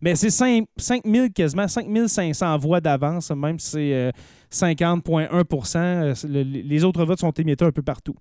Mais 0.00 0.16
c'est 0.16 0.30
5, 0.30 0.66
000 1.04 1.28
quasiment, 1.32 1.68
5500 1.68 2.58
voix 2.58 2.80
d'avance, 2.80 3.30
même 3.30 3.60
si 3.60 3.70
c'est 3.70 4.12
50,1% 4.54 5.76
euh, 5.76 6.14
Les 6.44 6.84
autres 6.84 7.04
votes 7.04 7.20
sont 7.20 7.32
émettés 7.32 7.64
un 7.64 7.72
peu 7.72 7.82
partout. 7.82 8.14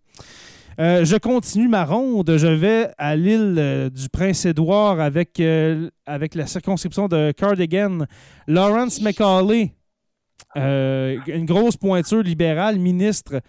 Euh, 0.79 1.05
je 1.05 1.15
continue 1.17 1.67
ma 1.67 1.85
ronde. 1.85 2.35
Je 2.35 2.47
vais 2.47 2.89
à 2.97 3.15
l'île 3.15 3.55
euh, 3.59 3.89
du 3.89 4.09
Prince-Édouard 4.09 4.99
avec, 4.99 5.41
avec 6.05 6.35
la 6.35 6.47
circonscription 6.47 7.07
de 7.07 7.31
Cardigan. 7.31 7.99
Lawrence 8.47 9.01
McCauley 9.01 9.73
Euh, 10.57 11.17
une 11.27 11.45
grosse 11.45 11.77
pointure 11.77 12.21
libérale, 12.23 12.77
ministre. 12.79 13.41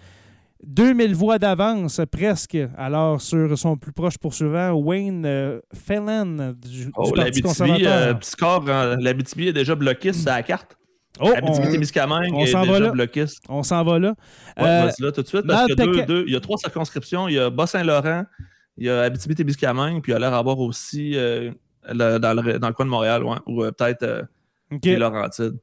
2000 0.67 1.15
voix 1.15 1.39
d'avance, 1.39 2.01
presque. 2.11 2.57
Alors, 2.79 3.21
sur 3.21 3.59
son 3.59 3.77
plus 3.77 3.93
proche 3.93 4.17
poursuivant, 4.17 4.73
Wayne 4.73 5.27
euh, 5.27 5.61
Phelan 5.75 6.55
du, 6.55 6.87
du 6.87 6.91
Oh, 6.97 7.03
Parti 7.03 7.19
l'Abitibi, 7.21 7.43
conservateur. 7.43 8.19
euh, 8.69 8.97
l'Abitibi 8.99 9.49
est 9.49 9.53
déjà 9.53 9.75
bloqué 9.75 10.15
sur 10.15 10.31
la 10.31 10.43
carte. 10.43 10.77
Oh, 11.21 11.33
Abitibi-Témiscamingue 11.37 12.33
on 12.35 12.47
s'en 12.47 12.63
va 12.65 12.79
là. 12.81 12.91
bloqué. 12.91 13.25
on, 13.49 13.63
s'en 13.63 13.85
va 13.85 13.99
là. 13.99 14.15
Ouais, 14.59 14.65
Euh, 14.65 14.91
là 14.99 15.13
tout 15.13 15.23
de 15.23 15.27
suite, 15.27 15.47
parce 15.47 15.67
qu'il 15.67 15.79
y, 15.79 15.83
a 15.83 15.87
deux- 15.87 16.03
deux- 16.07 16.25
il 16.27 16.33
y 16.33 16.37
a 16.37 16.41
trois 16.41 16.59
circonscriptions. 16.59 17.29
Il 17.29 17.35
y 17.35 17.39
a 17.39 17.51
Bas-Saint-Laurent, 17.51 18.25
il 18.77 18.87
y 18.87 18.91
a 18.91 19.03
Abitibi-Témiscamingue, 19.03 20.03
puis 20.03 20.13
il 20.13 20.15
y 20.15 20.17
a 20.17 20.19
l'air 20.19 20.31
d'avoir 20.31 20.59
aussi 20.61 21.17
euh, 21.17 21.51
le- 21.89 22.19
dans, 22.19 22.35
le, 22.43 22.59
dans 22.59 22.69
le 22.69 22.75
coin 22.75 22.85
de 22.87 22.91
Montréal, 22.91 23.23
ouais, 23.25 23.37
ou 23.47 23.63
euh, 23.65 23.71
peut-être 23.73 24.03
euh, 24.03 24.23
OK. 24.73 24.85
les 24.85 24.97
Laurentides. 24.97 25.57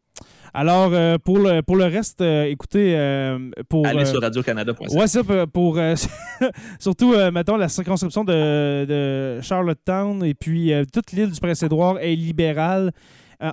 Alors, 0.54 0.90
euh, 0.92 1.18
pour, 1.18 1.40
le, 1.40 1.62
pour 1.62 1.78
le 1.78 1.86
reste, 1.86 2.20
euh, 2.20 2.44
écoutez, 2.44 2.94
euh, 2.98 3.40
pour... 3.70 3.88
Allez 3.88 4.04
sur 4.04 4.22
radio-canada.ca. 4.22 5.00
Ouais, 5.00 5.08
ça, 5.08 5.24
pour, 5.24 5.48
pour, 5.48 5.80
surtout, 6.80 7.16
mettons, 7.32 7.56
la 7.58 7.70
circonscription 7.70 8.24
de, 8.26 8.84
de 8.86 9.42
Charlottetown 9.42 10.24
et 10.26 10.34
puis 10.34 10.74
toute 10.94 11.12
l'île 11.14 11.32
du 11.32 11.40
Prince-Édouard 11.40 12.00
est 12.00 12.16
libérale, 12.16 12.92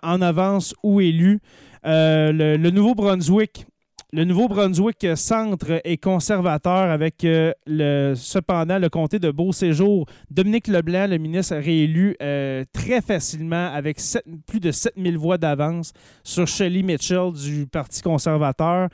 en 0.03 0.21
avance 0.21 0.75
ou 0.83 1.01
élue. 1.01 1.41
Euh, 1.87 2.57
le, 2.57 2.70
Nouveau-Brunswick, 2.70 3.66
le 4.12 4.24
Nouveau-Brunswick 4.24 5.07
centre 5.16 5.81
est 5.85 5.99
conservateur 5.99 6.91
avec 6.91 7.24
euh, 7.24 8.14
cependant 8.14 8.79
le 8.79 8.89
comté 8.89 9.18
de 9.18 9.31
Beau-Séjour. 9.31 10.07
Dominique 10.31 10.66
Leblanc, 10.66 11.07
le 11.09 11.18
ministre, 11.18 11.57
réélu 11.57 12.16
euh, 12.22 12.64
très 12.72 13.03
facilement 13.03 13.70
avec 13.72 13.99
plus 14.47 14.61
de 14.61 14.70
7000 14.70 15.18
voix 15.18 15.37
d'avance 15.37 15.93
sur 16.24 16.47
Shelley 16.47 16.83
Mitchell 16.83 17.33
du 17.33 17.66
Parti 17.66 18.01
conservateur. 18.01 18.89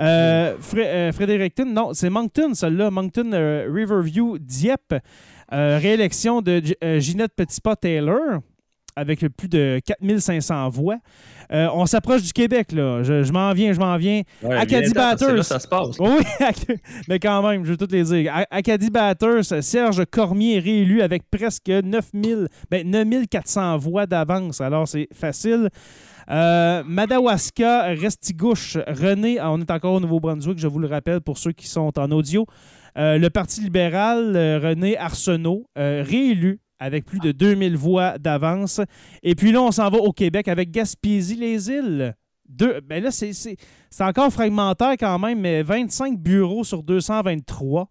Euh, 0.00 0.56
Fredericton, 0.60 1.66
non, 1.66 1.92
c'est 1.92 2.10
Moncton, 2.10 2.54
celle-là. 2.54 2.90
Moncton 2.90 3.30
Riverview 3.70 4.38
Dieppe. 4.38 4.94
Réélection 5.50 6.40
de 6.40 6.62
Ginette 6.98 7.32
Petitpas-Taylor 7.36 8.40
avec 8.96 9.20
plus 9.36 9.48
de 9.48 9.80
4500 9.84 10.68
voix. 10.68 10.96
Euh, 11.52 11.68
on 11.74 11.86
s'approche 11.86 12.22
du 12.22 12.32
Québec, 12.32 12.72
là. 12.72 13.02
Je, 13.02 13.22
je 13.22 13.32
m'en 13.32 13.52
viens, 13.52 13.72
je 13.72 13.78
m'en 13.78 13.96
viens. 13.96 14.22
Ouais, 14.42 14.56
Acadie 14.56 14.92
Batters. 14.92 15.34
Là, 15.34 15.42
ça 15.42 15.58
se 15.58 15.68
passe. 15.68 15.98
Oui, 15.98 16.22
mais 17.08 17.18
quand 17.18 17.46
même, 17.48 17.64
je 17.64 17.70
veux 17.70 17.76
toutes 17.76 17.92
les 17.92 18.04
dire. 18.04 18.32
Acadie 18.50 18.90
Batters, 18.90 19.62
Serge 19.62 20.04
Cormier 20.10 20.58
réélu 20.58 21.02
avec 21.02 21.22
presque 21.30 21.68
9000, 21.68 22.48
ben 22.70 22.88
9400 22.88 23.78
voix 23.78 24.06
d'avance. 24.06 24.60
Alors, 24.60 24.88
c'est 24.88 25.08
facile. 25.12 25.68
Euh, 26.30 26.82
Madawaska, 26.86 27.82
Restigouche, 27.94 28.78
René, 28.86 29.40
on 29.40 29.60
est 29.60 29.70
encore 29.70 29.94
au 29.94 30.00
Nouveau-Brunswick, 30.00 30.58
je 30.58 30.66
vous 30.66 30.78
le 30.78 30.88
rappelle 30.88 31.20
pour 31.20 31.38
ceux 31.38 31.52
qui 31.52 31.66
sont 31.66 31.98
en 31.98 32.10
audio. 32.10 32.46
Euh, 32.96 33.18
le 33.18 33.28
Parti 33.28 33.60
libéral, 33.60 34.34
euh, 34.36 34.58
René 34.62 34.96
Arsenault, 34.96 35.66
réélu 35.76 36.60
avec 36.78 37.04
plus 37.04 37.18
de 37.20 37.32
2000 37.32 37.76
voix 37.76 38.18
d'avance. 38.18 38.80
Et 39.22 39.34
puis 39.34 39.52
là, 39.52 39.62
on 39.62 39.70
s'en 39.72 39.88
va 39.90 39.98
au 39.98 40.12
Québec 40.12 40.48
avec 40.48 40.70
Gaspésie-les-Îles. 40.70 42.14
Deux, 42.48 42.80
ben 42.82 43.02
là, 43.02 43.10
c'est, 43.10 43.32
c'est- 43.32 43.56
c'est 43.90 44.04
encore 44.04 44.30
fragmentaire 44.32 44.92
quand 44.98 45.18
même, 45.18 45.40
mais 45.40 45.62
25 45.62 46.18
bureaux 46.18 46.62
sur 46.64 46.82
223. 46.82 47.88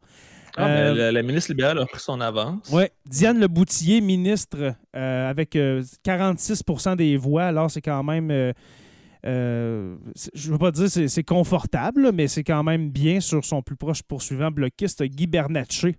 Ah, 0.56 0.68
mais 0.68 0.74
Euh, 0.82 0.94
la, 0.94 1.12
la 1.12 1.24
ministre 1.24 1.52
libérale 1.52 1.80
a 1.80 1.86
pris 1.88 2.00
son 2.00 2.22
avance. 2.22 2.70
Ouais, 2.72 2.92
Diane 3.08 3.40
Leboutillier, 3.40 4.02
ministre, 4.02 4.76
euh, 4.96 5.30
avec 5.30 5.56
euh, 5.56 5.82
46% 6.06 6.96
des 6.96 7.18
voix. 7.18 7.46
Alors, 7.46 7.72
c'est 7.72 7.82
quand 7.82 8.04
même. 8.04 8.30
euh, 8.30 8.54
je 9.26 10.48
ne 10.48 10.52
veux 10.54 10.60
pas 10.60 10.72
dire 10.72 10.90
c'est 10.90 11.08
c'est 11.08 11.24
confortable, 11.24 12.12
mais 12.14 12.28
c'est 12.28 12.44
quand 12.44 12.64
même 12.64 12.90
bien 12.92 13.20
sur 13.20 13.44
son 13.46 13.62
plus 13.62 13.76
proche 13.78 14.04
poursuivant 14.04 14.52
bloquiste, 14.52 15.02
Guy 15.04 15.28
Bernatchez. 15.28 15.96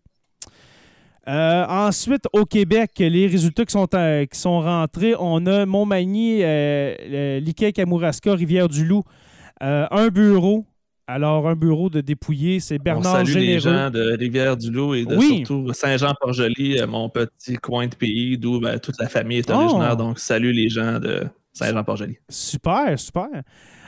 Euh, 1.27 1.65
ensuite, 1.69 2.25
au 2.35 2.45
Québec, 2.45 2.91
les 2.99 3.27
résultats 3.27 3.65
qui 3.65 3.73
sont, 3.73 3.89
euh, 3.95 4.27
qui 4.27 4.39
sont 4.39 4.61
rentrés, 4.61 5.15
on 5.19 5.47
a 5.47 5.65
Montmagny, 5.65 6.41
euh, 6.43 6.95
le- 7.09 7.39
Liquet, 7.45 7.73
Kamouraska, 7.73 8.35
Rivière-du-Loup, 8.35 9.03
euh, 9.63 9.87
un 9.91 10.09
bureau. 10.09 10.67
Alors, 11.07 11.47
un 11.49 11.55
bureau 11.55 11.91
de 11.91 12.01
dépouillé, 12.01 12.61
c'est 12.61 12.79
On 12.81 12.83
Bernard 12.83 13.27
salue 13.27 13.37
les 13.39 13.61
gens 13.61 13.91
de 13.91 14.17
Rivière-du-Loup 14.19 14.95
et 14.95 15.05
de 15.05 15.17
Oui. 15.17 15.45
surtout 15.47 15.73
Saint-Jean-Port-Joli, 15.73 16.79
euh, 16.81 16.87
mon 16.87 17.09
petit 17.11 17.57
coin 17.57 17.87
de 17.87 17.95
pays 17.95 18.37
d'où 18.39 18.59
ben, 18.61 18.79
toute 18.79 18.99
la 18.99 19.09
famille 19.09 19.39
est 19.39 19.51
Oh. 19.51 19.55
originaire. 19.55 19.97
Donc, 19.97 20.19
salut 20.19 20.53
les 20.53 20.69
gens 20.71 20.99
de 20.99 21.25
Saint-Jean-Port-Joli. 21.53 22.17
Super, 22.29 22.99
super. 22.99 23.29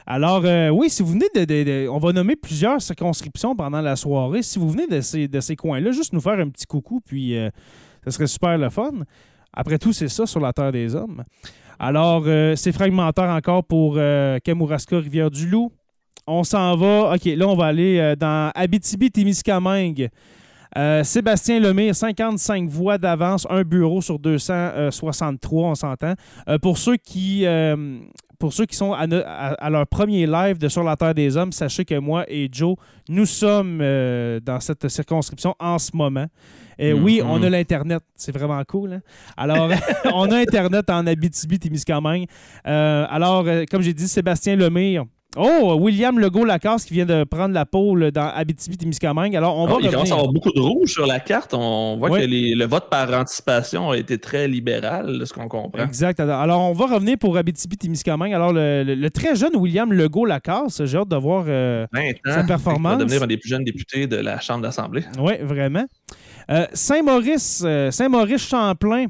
Alors, 0.09 0.43
euh, 0.45 0.69
oui, 0.69 0.89
si 0.89 1.03
vous 1.03 1.13
venez 1.13 1.27
de, 1.35 1.89
On 1.89 1.99
va 1.99 2.13
nommer 2.13 2.37
plusieurs 2.37 2.81
circonscriptions 2.81 3.57
pendant 3.57 3.81
la 3.81 3.97
soirée. 3.97 4.43
Si 4.43 4.57
vous 4.57 4.71
venez 4.71 4.87
de 4.87 5.01
ces, 5.01 5.27
de 5.27 5.41
ces 5.41 5.57
coins-là, 5.57 5.91
juste 5.91 6.13
nous 6.13 6.21
faire 6.21 6.39
un 6.39 6.49
petit 6.49 6.67
coucou, 6.67 7.01
puis 7.05 7.37
euh, 7.37 7.51
ça 8.05 8.13
serait 8.13 8.29
super 8.29 8.57
le 8.57 8.71
fun. 8.71 8.93
Après 9.53 9.79
tout, 9.79 9.93
c'est 9.93 10.09
ça 10.09 10.25
sur 10.25 10.39
la 10.39 10.53
Terre 10.53 10.71
des 10.71 10.95
Hommes. 10.95 11.25
Alors, 11.81 12.23
euh, 12.27 12.55
c'est 12.55 12.71
fragmentaire 12.71 13.31
encore 13.31 13.65
pour 13.65 13.95
euh, 13.97 14.39
Kamouraska, 14.45 14.97
Rivière-du-Loup. 14.97 15.73
On 16.29 16.45
s'en 16.45 16.77
va. 16.77 17.15
OK, 17.15 17.25
là, 17.25 17.49
on 17.49 17.57
va 17.57 17.67
aller 17.67 18.15
dans 18.19 18.51
Abitibi-Témiscamingue. 18.55 20.09
Sébastien 21.05 21.59
Lemire, 21.59 21.95
55 21.95 22.69
voix 22.69 22.99
d'avance, 22.99 23.47
un 23.49 23.63
bureau 23.63 24.03
sur 24.03 24.19
263, 24.19 25.69
on 25.71 25.75
s'entend. 25.75 26.15
Pour 26.61 26.77
ceux 26.79 26.97
qui 26.97 27.47
pour 28.39 28.53
ceux 28.53 28.67
qui 28.67 28.77
sont 28.77 28.93
à, 28.93 29.07
no- 29.07 29.23
à- 29.25 29.55
à 29.55 29.71
leur 29.71 29.87
premier 29.87 30.27
live 30.27 30.59
de 30.59 30.69
Sur 30.69 30.83
la 30.85 30.97
Terre 30.97 31.15
des 31.15 31.37
Hommes, 31.37 31.53
sachez 31.53 31.85
que 31.85 31.99
moi 31.99 32.25
et 32.29 32.49
Joe, 32.53 32.77
nous 33.09 33.27
sommes 33.27 33.81
euh, 33.83 34.41
dans 34.41 34.61
cette 34.61 34.89
circonscription 34.89 35.55
en 35.59 35.79
ce 35.79 35.91
moment. 35.95 36.27
Et 36.79 36.93
oui, 36.93 37.21
Mhm. 37.23 37.31
on 37.31 37.43
a 37.43 37.49
l'Internet. 37.49 38.03
C'est 38.15 38.33
vraiment 38.37 38.63
cool. 38.69 38.93
hein? 38.95 39.01
Alors, 39.37 39.71
on 40.15 40.31
a 40.31 40.37
Internet 40.37 40.91
en 40.91 41.07
Abitibi-Témiscamingue. 41.07 42.27
Euh, 42.67 43.07
alors, 43.09 43.45
euh, 43.47 43.65
comme 43.71 43.83
j'ai 43.83 43.95
dit, 43.95 44.07
Sébastien 44.09 44.57
Lemire. 44.57 45.05
Oh, 45.37 45.77
William 45.81 46.19
Legault-Lacasse 46.19 46.85
qui 46.87 46.95
vient 46.95 47.05
de 47.07 47.25
prendre 47.25 47.53
la 47.55 47.67
pôle 47.67 48.11
dans 48.11 48.29
Abitibi-Témiscamingue. 48.35 49.37
Alors, 49.37 49.59
on 49.59 49.67
va 49.67 49.75
Oh, 49.77 49.79
il 49.83 49.91
commence 49.91 50.11
à 50.11 50.15
avoir 50.15 50.33
beaucoup 50.33 50.51
de 50.53 50.61
rouge 50.61 50.93
sur 50.93 51.07
la 51.07 51.21
carte. 51.21 51.53
On 51.55 51.97
voit 51.99 52.09
que 52.19 52.25
les- 52.25 52.55
le 52.55 52.65
vote 52.67 52.89
par 52.91 53.13
anticipation 53.13 53.91
a 53.91 53.97
été 53.99 54.19
très 54.19 54.49
libéral, 54.49 55.19
de 55.19 55.25
ce 55.25 55.33
qu'on 55.35 55.49
comprend. 55.49 55.85
Exact. 55.85 56.19
Alors, 56.21 56.63
on 56.71 56.73
va 56.73 56.87
revenir 56.87 57.19
pour 57.19 57.37
Abitibi-Témiscamingue. 57.37 58.33
Alors, 58.33 58.53
le, 58.53 58.83
le- 58.83 58.95
le 58.95 59.11
très 59.11 59.37
jeune 59.37 59.55
William 59.57 59.93
Legault-Lacasse, 59.93 60.85
j'ai 60.87 60.97
hâte 60.99 61.09
de 61.09 61.17
voir... 61.17 61.45
euh, 61.49 61.87
20 61.93 62.01
ans. 62.01 62.35
Sa 62.35 62.45
performance. 62.45 62.95
Il 62.95 62.99
va 62.99 63.05
devenir 63.05 63.23
un 63.23 63.27
des 63.27 63.37
plus 63.37 63.49
jeunes 63.51 63.65
députés 63.65 64.07
de 64.07 64.17
la 64.17 64.41
Chambre 64.41 64.63
d'Assemblée. 64.63 65.05
Oui, 65.19 65.35
vraiment. 65.43 65.85
Euh, 66.51 66.65
Saint-Maurice, 66.73 67.63
euh, 67.67 67.91
Saint-Maurice-Champlain, 67.91 69.07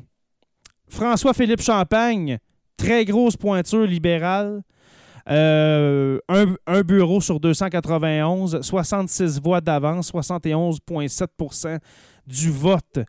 François-Philippe 0.88 1.62
Champagne, 1.62 2.38
très 2.76 3.04
grosse 3.04 3.36
pointure 3.36 3.86
libérale. 3.86 4.62
Euh, 5.28 6.18
un, 6.28 6.54
un 6.66 6.82
bureau 6.82 7.20
sur 7.20 7.40
291, 7.40 8.60
66 8.62 9.40
voix 9.42 9.60
d'avance, 9.60 10.12
71,7% 10.12 11.78
du 12.26 12.50
vote. 12.50 13.00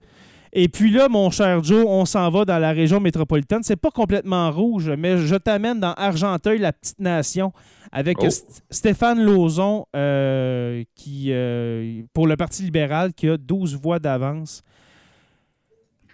Et 0.54 0.70
puis 0.70 0.90
là, 0.92 1.10
mon 1.10 1.30
cher 1.30 1.64
Joe, 1.64 1.86
on 1.88 2.06
s'en 2.06 2.30
va 2.32 2.46
dans 2.46 2.58
la 2.58 2.72
région 2.72 3.00
métropolitaine. 3.00 3.62
C'est 3.64 3.76
pas 3.76 3.92
complètement 3.92 4.50
rouge, 4.50 4.90
mais 4.98 5.18
je 5.18 5.36
t'amène 5.36 5.80
dans 5.80 5.94
Argenteuil, 5.94 6.58
la 6.58 6.74
petite 6.74 7.00
nation, 7.00 7.52
avec 7.92 8.18
Oh. 8.22 8.26
St- 8.28 8.62
Stéphane 8.72 9.22
Lauzon, 9.22 9.86
euh, 9.96 10.84
qui, 10.96 11.28
euh, 11.32 12.02
pour 12.14 12.26
le 12.28 12.36
Parti 12.38 12.64
libéral, 12.64 13.14
qui 13.14 13.30
a 13.30 13.38
12 13.38 13.76
voix 13.76 14.00
d'avance. 14.00 14.64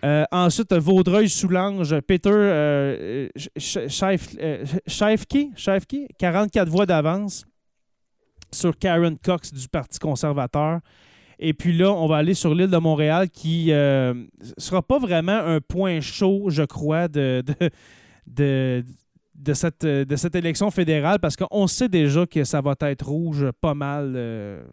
Euh, 0.04 0.26
ensuite, 0.32 0.74
Vaudreuil-Soulanges, 0.74 1.99
Peter 2.01 2.30
euh, 2.30 3.28
euh, 3.30 4.66
Scheifke, 4.88 5.47
Scheifke, 5.56 5.95
44 6.18 6.70
voix 6.70 6.86
d'avance 6.86 7.45
sur 8.51 8.78
Karen 8.78 9.18
Cox 9.18 9.54
du 9.54 9.68
Parti 9.70 9.99
conservateur. 9.99 10.80
Et 11.39 11.54
puis 11.54 11.76
là, 11.76 11.91
on 11.91 12.08
va 12.08 12.18
aller 12.18 12.34
sur 12.34 12.54
l'île 12.54 12.70
de 12.70 12.78
Montréal 12.78 13.30
qui 13.30 13.68
ne 13.68 14.28
sera 14.58 14.82
pas 14.82 14.99
vraiment 14.99 15.32
un 15.32 15.60
point 15.62 15.99
chaud, 16.01 16.49
je 16.49 16.64
crois, 16.64 17.08
de, 17.08 17.43
cette, 19.54 20.36
élection 20.36 20.70
fédérale 20.72 21.20
parce 21.20 21.36
qu'on 21.36 21.68
sait 21.68 21.89
déjà 21.89 22.26
que 22.26 22.43
ça 22.43 22.62
va 22.62 22.76
être 22.82 23.08
rouge 23.08 23.47
pas 23.60 23.74
mal, 23.74 24.14
euh, 24.16 24.64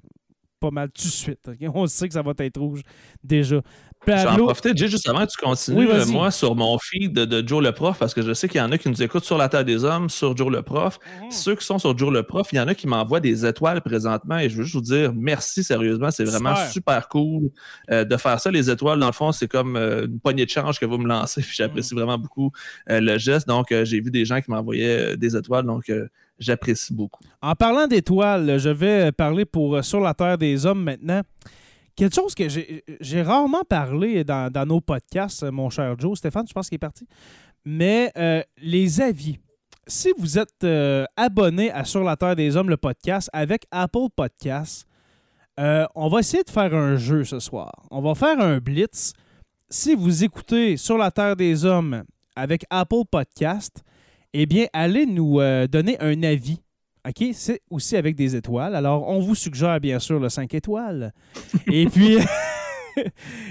pas 0.61 0.71
mal 0.71 0.91
tout 0.91 1.05
de 1.05 1.13
suite. 1.13 1.51
On 1.75 1.87
sait 1.87 2.09
que 2.09 2.15
ça 2.15 2.23
va 2.23 2.33
être 2.39 2.61
rouge 2.61 2.83
déjà. 3.25 3.61
Je 4.07 4.13
vais 4.13 4.19
en 4.21 4.25
Pablo, 4.25 4.45
profiter, 4.47 4.73
Jay, 4.75 4.89
juste 4.89 5.09
avant 5.09 5.27
que 5.27 5.31
tu 5.31 5.37
continues, 5.37 5.77
Oui, 5.79 5.87
euh, 5.93 6.07
moi, 6.07 6.31
sur 6.31 6.55
mon 6.57 6.79
feed 6.79 7.13
de, 7.13 7.25
de 7.27 7.47
Joe 7.47 7.63
le 7.63 7.73
Prof, 7.73 7.99
parce 7.99 8.15
que 8.15 8.23
je 8.23 8.33
sais 8.33 8.49
qu'il 8.49 8.59
y 8.59 8.63
en 8.63 8.73
a 8.73 8.79
qui 8.79 8.89
nous 8.89 9.03
écoutent 9.03 9.25
sur 9.27 9.37
la 9.37 9.49
Terre 9.51 9.65
des 9.65 9.85
Hommes, 9.85 10.09
sur 10.09 10.35
Joe 10.37 10.51
le 10.51 10.63
Prof. 10.63 10.99
Mhm. 11.23 11.31
Ceux 11.31 11.55
qui 11.55 11.67
sont 11.67 11.79
sur 11.79 11.97
Joe 11.99 12.11
le 12.13 12.23
Prof, 12.23 12.49
il 12.53 12.57
y 12.57 12.61
en 12.61 12.67
a 12.69 12.75
qui 12.75 12.87
m'envoient 12.87 13.21
des 13.21 13.45
étoiles 13.45 13.83
présentement 13.83 14.39
et 14.39 14.49
je 14.49 14.57
veux 14.57 14.63
juste 14.63 14.75
vous 14.75 14.81
dire 14.81 15.13
merci 15.15 15.63
sérieusement. 15.63 16.11
C'est 16.11 16.25
vraiment 16.25 16.55
Super. 16.57 16.71
super, 16.73 17.09
cool 17.09 17.51
euh, 17.91 18.05
de 18.05 18.17
faire 18.17 18.41
ça. 18.41 18.51
Les 18.51 18.71
étoiles, 18.71 18.99
dans 18.99 19.07
le 19.07 19.13
fond, 19.13 19.33
c'est 19.33 19.49
comme 19.49 19.77
euh, 19.77 20.07
une 20.07 20.19
poignée 20.19 20.47
de 20.47 20.51
change 20.51 20.79
que 20.81 20.87
vous 20.87 20.97
me 20.99 21.07
lancez. 21.07 21.43
Puis 21.43 21.55
j'apprécie 21.57 21.95
Mhm. 21.95 22.01
vraiment 22.01 22.19
beaucoup 22.19 22.53
euh, 22.89 23.01
le 23.01 23.19
geste. 23.19 23.47
Donc, 23.49 23.67
j'ai 23.83 24.01
vu 24.01 24.11
des 24.11 24.25
gens 24.25 24.41
qui 24.41 24.51
m'envoyaient 24.51 25.17
des 25.19 25.37
étoiles. 25.37 25.65
Donc, 25.67 25.93
j'apprécie 26.39 26.95
beaucoup. 26.95 27.23
En 27.43 27.55
parlant 27.55 27.87
d'étoiles, 27.87 28.59
je 28.59 28.71
vais 28.71 29.13
parler 29.13 29.45
pour 29.45 29.85
Sur 29.85 30.01
la 30.01 30.15
Terre 30.15 30.39
des 30.39 30.65
Hommes 30.65 30.83
maintenant. 30.85 31.21
Quelque 32.01 32.15
chose 32.15 32.35
que 32.35 32.49
j'ai 32.49 33.23
rarement 33.23 33.63
parlé 33.69 34.25
dans, 34.25 34.67
nos 34.67 34.81
podcasts, 34.81 35.43
mon 35.43 35.69
cher 35.69 35.99
Joe. 35.99 36.17
Stéphane, 36.17 36.49
je 36.49 36.55
pense 36.55 36.71
qu'il 36.71 36.77
est 36.77 36.79
parti. 36.79 37.07
Mais 37.67 38.11
euh, 38.17 38.43
les 38.57 39.03
avis. 39.03 39.39
Si 39.87 40.11
vous 40.17 40.39
êtes 40.39 40.65
euh, 40.65 41.05
abonné 41.15 41.71
à 41.71 41.85
Sur 41.85 42.03
la 42.03 42.17
Terre 42.17 42.37
des 42.37 42.57
Hommes, 42.57 42.71
le 42.71 42.79
podcast, 42.79 43.29
avec 43.35 43.67
Apple 43.71 44.09
Podcasts, 44.17 44.87
euh, 45.59 45.85
on 45.95 46.09
va 46.09 46.21
essayer 46.21 46.43
de 46.43 46.49
faire 46.49 46.75
un 46.75 46.97
jeu 46.97 47.23
ce 47.25 47.39
soir. 47.39 47.71
On 47.91 48.01
va 48.01 48.15
faire 48.15 48.41
un 48.41 48.61
blitz. 48.61 49.13
Si 49.69 49.95
vous 49.95 50.25
écoutez 50.25 50.79
Sur 50.79 50.97
la 50.97 51.11
Terre 51.11 51.37
des 51.37 51.67
Hommes 51.67 52.05
avec 52.35 52.65
Apple 52.71 53.05
Podcast, 53.11 53.85
eh 54.33 54.47
bien, 54.47 54.69
allez 54.73 55.05
nous 55.05 55.39
donner 55.69 56.01
un 56.01 56.23
avis. 56.23 56.63
OK? 57.11 57.29
C'est 57.35 57.61
aussi 57.71 57.97
avec 57.97 58.17
des 58.17 58.35
étoiles. 58.37 58.75
Alors, 58.75 59.09
on 59.09 59.21
vous 59.21 59.35
suggère 59.35 59.79
bien 59.81 59.99
sûr 59.99 60.19
le 60.19 60.29
5 60.29 60.53
étoiles. 60.55 61.13
Et 61.71 61.87
puis. 61.87 62.19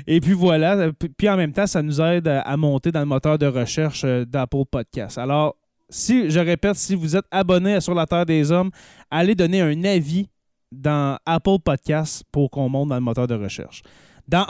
Et 0.05 0.19
puis 0.19 0.33
voilà, 0.33 0.91
puis 1.17 1.29
en 1.29 1.37
même 1.37 1.53
temps, 1.53 1.65
ça 1.65 1.81
nous 1.81 2.01
aide 2.01 2.27
à 2.27 2.57
monter 2.57 2.91
dans 2.91 2.99
le 2.99 3.05
moteur 3.05 3.37
de 3.37 3.45
recherche 3.47 4.03
euh, 4.03 4.25
d'Apple 4.25 4.65
Podcast. 4.69 5.17
Alors, 5.17 5.55
si 5.89 6.29
je 6.29 6.39
répète, 6.39 6.75
si 6.75 6.93
vous 6.93 7.15
êtes 7.15 7.25
abonné 7.31 7.75
à 7.75 7.81
Sur 7.81 7.95
la 7.95 8.05
Terre 8.05 8.25
des 8.25 8.51
Hommes, 8.51 8.69
allez 9.09 9.35
donner 9.35 9.61
un 9.61 9.83
avis 9.85 10.27
dans 10.71 11.17
Apple 11.25 11.57
Podcast 11.63 12.23
pour 12.31 12.51
qu'on 12.51 12.67
monte 12.69 12.89
dans 12.89 12.95
le 12.95 13.01
moteur 13.01 13.27
de 13.27 13.33
recherche. 13.33 13.81
Dans, 14.27 14.45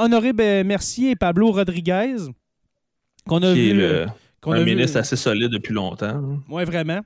Honoré 0.00 0.32
Mercier 0.64 1.10
et 1.10 1.16
Pablo 1.16 1.52
Rodriguez, 1.52 2.16
qu'on 3.28 3.42
a 3.42 3.52
Qui 3.52 3.68
est 3.70 3.72
vu. 3.74 3.78
le, 3.80 4.06
qu'on 4.40 4.52
un 4.52 4.56
a 4.56 4.62
vu- 4.64 4.74
ministre 4.74 4.98
assez 4.98 5.14
solide 5.14 5.50
depuis 5.50 5.74
longtemps. 5.74 6.06
hein. 6.06 6.40
oui, 6.48 6.64
vraiment. 6.64 7.00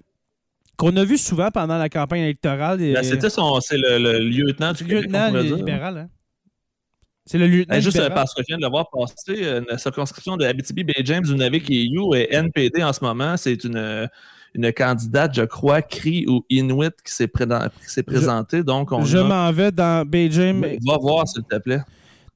Qu'on 0.76 0.94
a 0.96 1.04
vu 1.04 1.16
souvent 1.18 1.50
pendant 1.50 1.78
la 1.78 1.88
campagne 1.88 2.20
électorale. 2.22 2.80
et- 2.82 2.92
Ben, 2.94 3.02
C'était 3.02 3.30
son, 3.30 3.60
c'est 3.60 3.78
le, 3.78 3.98
le 3.98 4.18
lieutenant 4.18 4.72
du 4.72 4.84
Québec, 4.84 5.04
lieutenant 5.04 5.30
libéral. 5.30 5.96
Hein? 5.98 6.08
C'est 7.24 7.38
le 7.38 7.46
lieutenant 7.46 7.74
Ben, 7.76 7.80
juste 7.82 7.96
euh, 7.96 8.02
libéral. 8.02 8.14
parce 8.14 8.34
que 8.34 8.42
je 8.42 8.46
viens 8.48 8.58
de 8.58 8.62
le 8.62 8.68
voir 8.68 8.88
passer, 8.90 9.42
euh, 9.44 9.62
une 9.70 9.78
circonscription 9.78 10.36
de 10.36 10.44
Abitibi, 10.44 10.84
Bay 10.84 10.94
James, 11.04 11.24
Nunavik 11.26 11.70
et 11.70 11.82
You 11.84 12.14
et 12.14 12.28
NPD 12.32 12.82
en 12.84 12.92
ce 12.92 13.02
moment, 13.04 13.36
c'est 13.36 13.64
une, 13.64 13.76
euh, 13.76 14.06
une 14.54 14.72
candidate, 14.72 15.34
je 15.34 15.42
crois, 15.42 15.82
Cree 15.82 16.24
ou 16.28 16.44
Inuit 16.50 16.92
qui 17.04 17.12
s'est 17.12 17.26
présentée. 17.26 18.62
Donc, 18.62 18.92
on 18.92 19.02
Je 19.04 19.18
a- 19.18 19.24
m'en 19.24 19.50
vais 19.52 19.72
dans 19.72 20.06
Bay 20.06 20.28
James. 20.30 20.64
Va 20.86 20.98
voir, 20.98 21.26
s'il 21.26 21.42
te 21.42 21.56
plaît. 21.56 21.80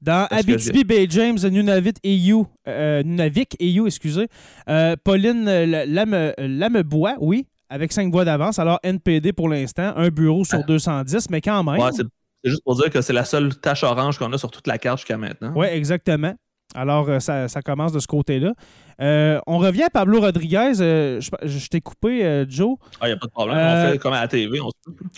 Dans 0.01 0.25
Abitibi, 0.31 0.83
Bay 0.83 1.05
James, 1.09 1.37
Nunavik 1.43 1.97
et 2.03 2.15
You, 2.15 2.47
euh, 2.67 3.03
Nunavik 3.03 3.55
et 3.59 3.69
You, 3.69 3.85
excusez. 3.85 4.27
Euh, 4.67 4.95
Pauline 5.03 5.47
euh, 5.47 5.85
Lame- 5.85 6.33
Lamebois, 6.39 7.15
oui, 7.19 7.45
avec 7.71 7.91
cinq 7.91 8.11
voix 8.11 8.25
d'avance. 8.25 8.59
Alors, 8.59 8.79
NPD 8.83 9.33
pour 9.33 9.49
l'instant, 9.49 9.93
un 9.95 10.09
bureau 10.09 10.43
sur 10.45 10.59
Ah. 10.59 10.63
210, 10.63 11.29
mais 11.29 11.41
quand 11.41 11.63
même. 11.63 11.81
Ouais, 11.81 11.91
c'est 11.91 12.03
juste 12.43 12.63
pour 12.63 12.75
dire 12.75 12.89
que 12.91 13.01
c'est 13.01 13.13
la 13.13 13.25
seule 13.25 13.55
tache 13.55 13.83
orange 13.83 14.17
qu'on 14.19 14.31
a 14.33 14.37
sur 14.37 14.51
toute 14.51 14.67
la 14.67 14.77
carte 14.77 14.99
jusqu'à 14.99 15.17
maintenant. 15.17 15.53
Oui, 15.55 15.67
exactement. 15.67 16.33
Alors, 16.73 17.09
euh, 17.09 17.19
ça, 17.19 17.49
ça 17.49 17.61
commence 17.61 17.91
de 17.91 17.99
ce 17.99 18.07
côté-là. 18.07 18.53
Euh, 19.01 19.39
on 19.45 19.57
revient 19.57 19.83
à 19.83 19.89
Pablo 19.89 20.21
Rodriguez. 20.21 20.71
Euh, 20.79 21.19
je 21.19 21.29
je 21.43 21.67
t'ai 21.67 21.81
coupé, 21.81 22.23
euh, 22.25 22.45
Joe. 22.47 22.77
Il 23.01 23.07
n'y 23.07 23.11
a 23.11 23.17
pas 23.17 23.25
de 23.27 23.31
problème. 23.31 23.57
On 23.57 23.91
fait 23.91 23.97
comme 23.97 24.13
à 24.13 24.21
la 24.21 24.27
TV. 24.29 24.59
On. 24.61 24.69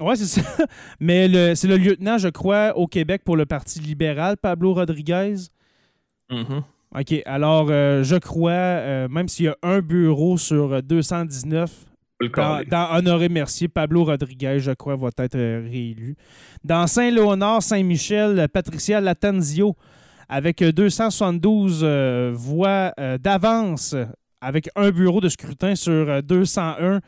Oui, 0.02 0.18
c'est 0.18 0.26
ça. 0.42 0.66
Mais 1.00 1.54
c'est 1.56 1.68
le 1.68 1.78
lieutenant, 1.78 2.18
je 2.18 2.30
crois, 2.30 2.76
au 2.76 2.88
Québec 2.88 3.22
pour 3.24 3.38
le 3.38 3.46
Parti 3.46 3.80
libéral, 3.80 4.38
Pablo 4.38 4.74
Rodriguez. 4.74 5.36
Mhm. 6.32 6.64
OK. 7.00 7.22
Alors, 7.26 7.68
je 7.68 8.18
crois, 8.18 9.08
même 9.10 9.28
s'il 9.28 9.46
y 9.46 9.50
a 9.50 9.58
un 9.62 9.80
bureau 9.82 10.38
sur 10.38 10.74
euh, 10.74 10.82
219, 10.82 11.70
Faut 11.72 11.86
le 11.86 11.93
dans, 12.30 12.96
Honoré 12.96 13.30
Mercier, 13.30 13.68
Pablo 13.68 14.04
Rodriguez, 14.04 14.60
je 14.60 14.72
crois, 14.72 14.96
va 14.96 15.10
être 15.18 15.36
euh, 15.36 15.68
réélu. 15.70 16.16
Dans 16.64 16.88
Saint-Léonard, 16.88 17.62
Saint-Michel, 17.62 18.48
Patricia 18.52 19.02
Latanzio, 19.02 19.76
avec 20.30 20.62
euh, 20.62 20.72
272 20.72 21.82
euh, 21.84 22.32
voix 22.34 22.94
euh, 23.00 23.18
d'avance, 23.18 23.94
euh, 23.94 24.06
avec 24.42 24.70
un 24.76 24.92
bureau 24.92 25.22
de 25.22 25.30
scrutin 25.30 25.76
sur 25.76 25.92
euh, 26.10 26.22
201. 26.22 27.00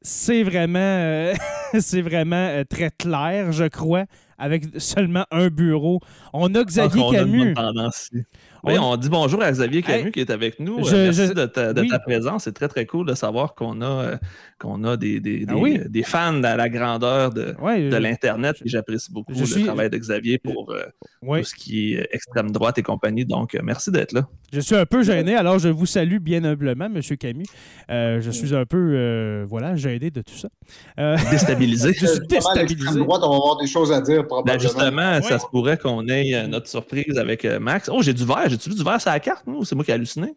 C'est 0.00 0.42
vraiment, 0.42 0.78
euh, 0.78 1.34
c'est 1.78 2.02
vraiment 2.02 2.36
euh, 2.36 2.64
très 2.68 2.90
clair, 2.90 3.52
je 3.52 3.64
crois, 3.64 4.04
avec 4.36 4.64
seulement 4.78 5.24
un 5.30 5.48
bureau. 5.48 6.00
On 6.32 6.52
a 6.54 6.64
Xavier 6.64 7.02
Camus. 7.12 7.54
Oui, 8.64 8.74
On- 8.78 8.96
dit 8.96 9.08
bonjour 9.08 9.42
à 9.42 9.50
Xavier 9.50 9.82
Camus 9.82 10.06
Hey, 10.06 10.12
qui 10.12 10.20
est 10.20 10.30
avec 10.30 10.60
nous. 10.60 10.84
je- 10.84 10.94
Euh, 10.94 11.04
Merci 11.06 11.26
je- 11.26 11.32
de, 11.32 11.46
ta, 11.46 11.72
de 11.72 11.80
oui. 11.80 11.88
ta 11.88 11.98
présence. 11.98 12.44
C'est 12.44 12.52
très, 12.52 12.68
très 12.68 12.86
cool 12.86 13.06
de 13.06 13.14
savoir 13.14 13.54
qu'on 13.56 13.80
a, 13.80 13.84
euh, 13.86 14.16
qu'on 14.60 14.84
a 14.84 14.96
des, 14.96 15.18
des, 15.18 15.44
Ah 15.48 15.54
des- 15.54 15.60
oui. 15.60 15.80
des 15.88 16.04
fans 16.04 16.40
à 16.44 16.54
la 16.54 16.68
grandeur 16.68 17.30
de, 17.30 17.56
Ouais, 17.60 17.88
de 17.88 17.96
l'Internet. 17.96 18.56
Et 18.64 18.68
j'apprécie 18.68 19.12
beaucoup 19.12 19.34
je 19.34 19.40
le 19.40 19.46
suis- 19.46 19.64
travail 19.64 19.90
de 19.90 19.98
Xavier 19.98 20.38
pour 20.38 20.70
euh, 20.72 20.84
ouais. 21.22 21.40
tout 21.40 21.46
ce 21.48 21.54
qui 21.56 21.94
est 21.94 22.06
extrême 22.12 22.52
droite 22.52 22.78
et 22.78 22.82
compagnie. 22.84 23.24
Donc, 23.24 23.56
euh, 23.56 23.60
merci 23.64 23.90
d'être 23.90 24.12
là. 24.12 24.28
Je 24.52 24.60
suis 24.60 24.76
un 24.76 24.86
peu 24.86 25.02
gêné, 25.02 25.34
alors 25.34 25.58
je 25.58 25.68
vous 25.68 25.86
salue 25.86 26.18
bien 26.18 26.44
humblement, 26.44 26.84
M. 26.86 27.00
Camus. 27.18 27.46
Euh, 27.90 28.20
je 28.20 28.30
suis 28.30 28.54
un 28.54 28.64
peu, 28.64 28.92
euh, 28.94 29.44
voilà, 29.48 29.74
gêné 29.74 30.10
de 30.10 30.20
tout 30.20 30.36
ça. 30.36 30.48
Euh, 31.00 31.16
Déstabilisé. 31.32 31.94
je 31.98 32.06
suis 32.06 32.26
déstabilisé. 32.28 32.98
droite, 33.00 33.22
on 33.24 33.30
va 33.30 33.36
avoir 33.36 33.56
des 33.56 33.66
choses 33.66 33.90
à 33.90 34.00
dire 34.00 34.20
Ben 34.22 34.26
probablement. 34.28 34.60
justement, 34.60 35.22
ça 35.22 35.38
se 35.40 35.46
pourrait 35.46 35.78
qu'on 35.78 36.06
ait 36.06 36.34
euh, 36.34 36.46
notre 36.46 36.68
surprise 36.68 37.18
avec 37.18 37.44
euh, 37.44 37.58
Max. 37.58 37.90
Oh, 37.92 38.02
j'ai 38.02 38.12
du 38.14 38.24
verre. 38.24 38.50
J'ai-tu 38.52 38.70
vu 38.70 38.76
du 38.76 38.84
verre 38.84 39.00
sur 39.00 39.10
la 39.10 39.20
carte, 39.20 39.46
nous? 39.46 39.64
C'est 39.64 39.74
moi 39.74 39.84
qui 39.84 39.90
ai 39.90 39.94
halluciné? 39.94 40.34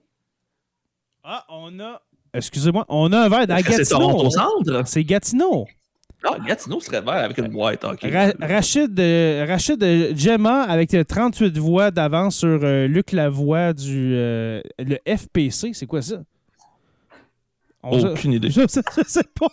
Ah, 1.24 1.46
on 1.50 1.80
a. 1.80 2.02
Excusez-moi, 2.34 2.86
on 2.90 3.12
a 3.14 3.20
un 3.26 3.30
verre 3.30 3.42
à 3.50 3.62
que 3.64 3.72
c'est 3.72 3.78
Gatineau. 3.80 4.00
Toronto 4.00 4.30
Centre? 4.30 4.84
C'est 4.88 5.04
Gatineau. 5.04 5.66
Ah, 6.24 6.38
Gatineau 6.46 6.80
serait 6.80 7.02
vert 7.02 7.14
avec 7.14 7.38
une 7.38 7.50
boîte. 7.50 7.84
OK. 7.84 8.00
Ra- 8.04 8.34
Rachid, 8.40 9.00
euh, 9.00 9.46
Rachid 9.48 9.82
euh, 9.84 10.14
Gemma 10.16 10.64
avec 10.64 10.94
euh, 10.94 11.04
38 11.04 11.58
voix 11.58 11.92
d'avance 11.92 12.38
sur 12.38 12.60
euh, 12.64 12.88
Luc 12.88 13.12
Lavoie 13.12 13.74
du 13.74 14.14
euh, 14.16 14.62
le 14.80 14.98
FPC. 15.06 15.74
C'est 15.74 15.86
quoi 15.86 16.02
ça? 16.02 16.24
On 17.84 18.00
Aucune 18.00 18.34
idée. 18.34 18.50
Je 18.50 18.62
je 18.62 19.04
sais 19.08 19.24
pas. 19.40 19.48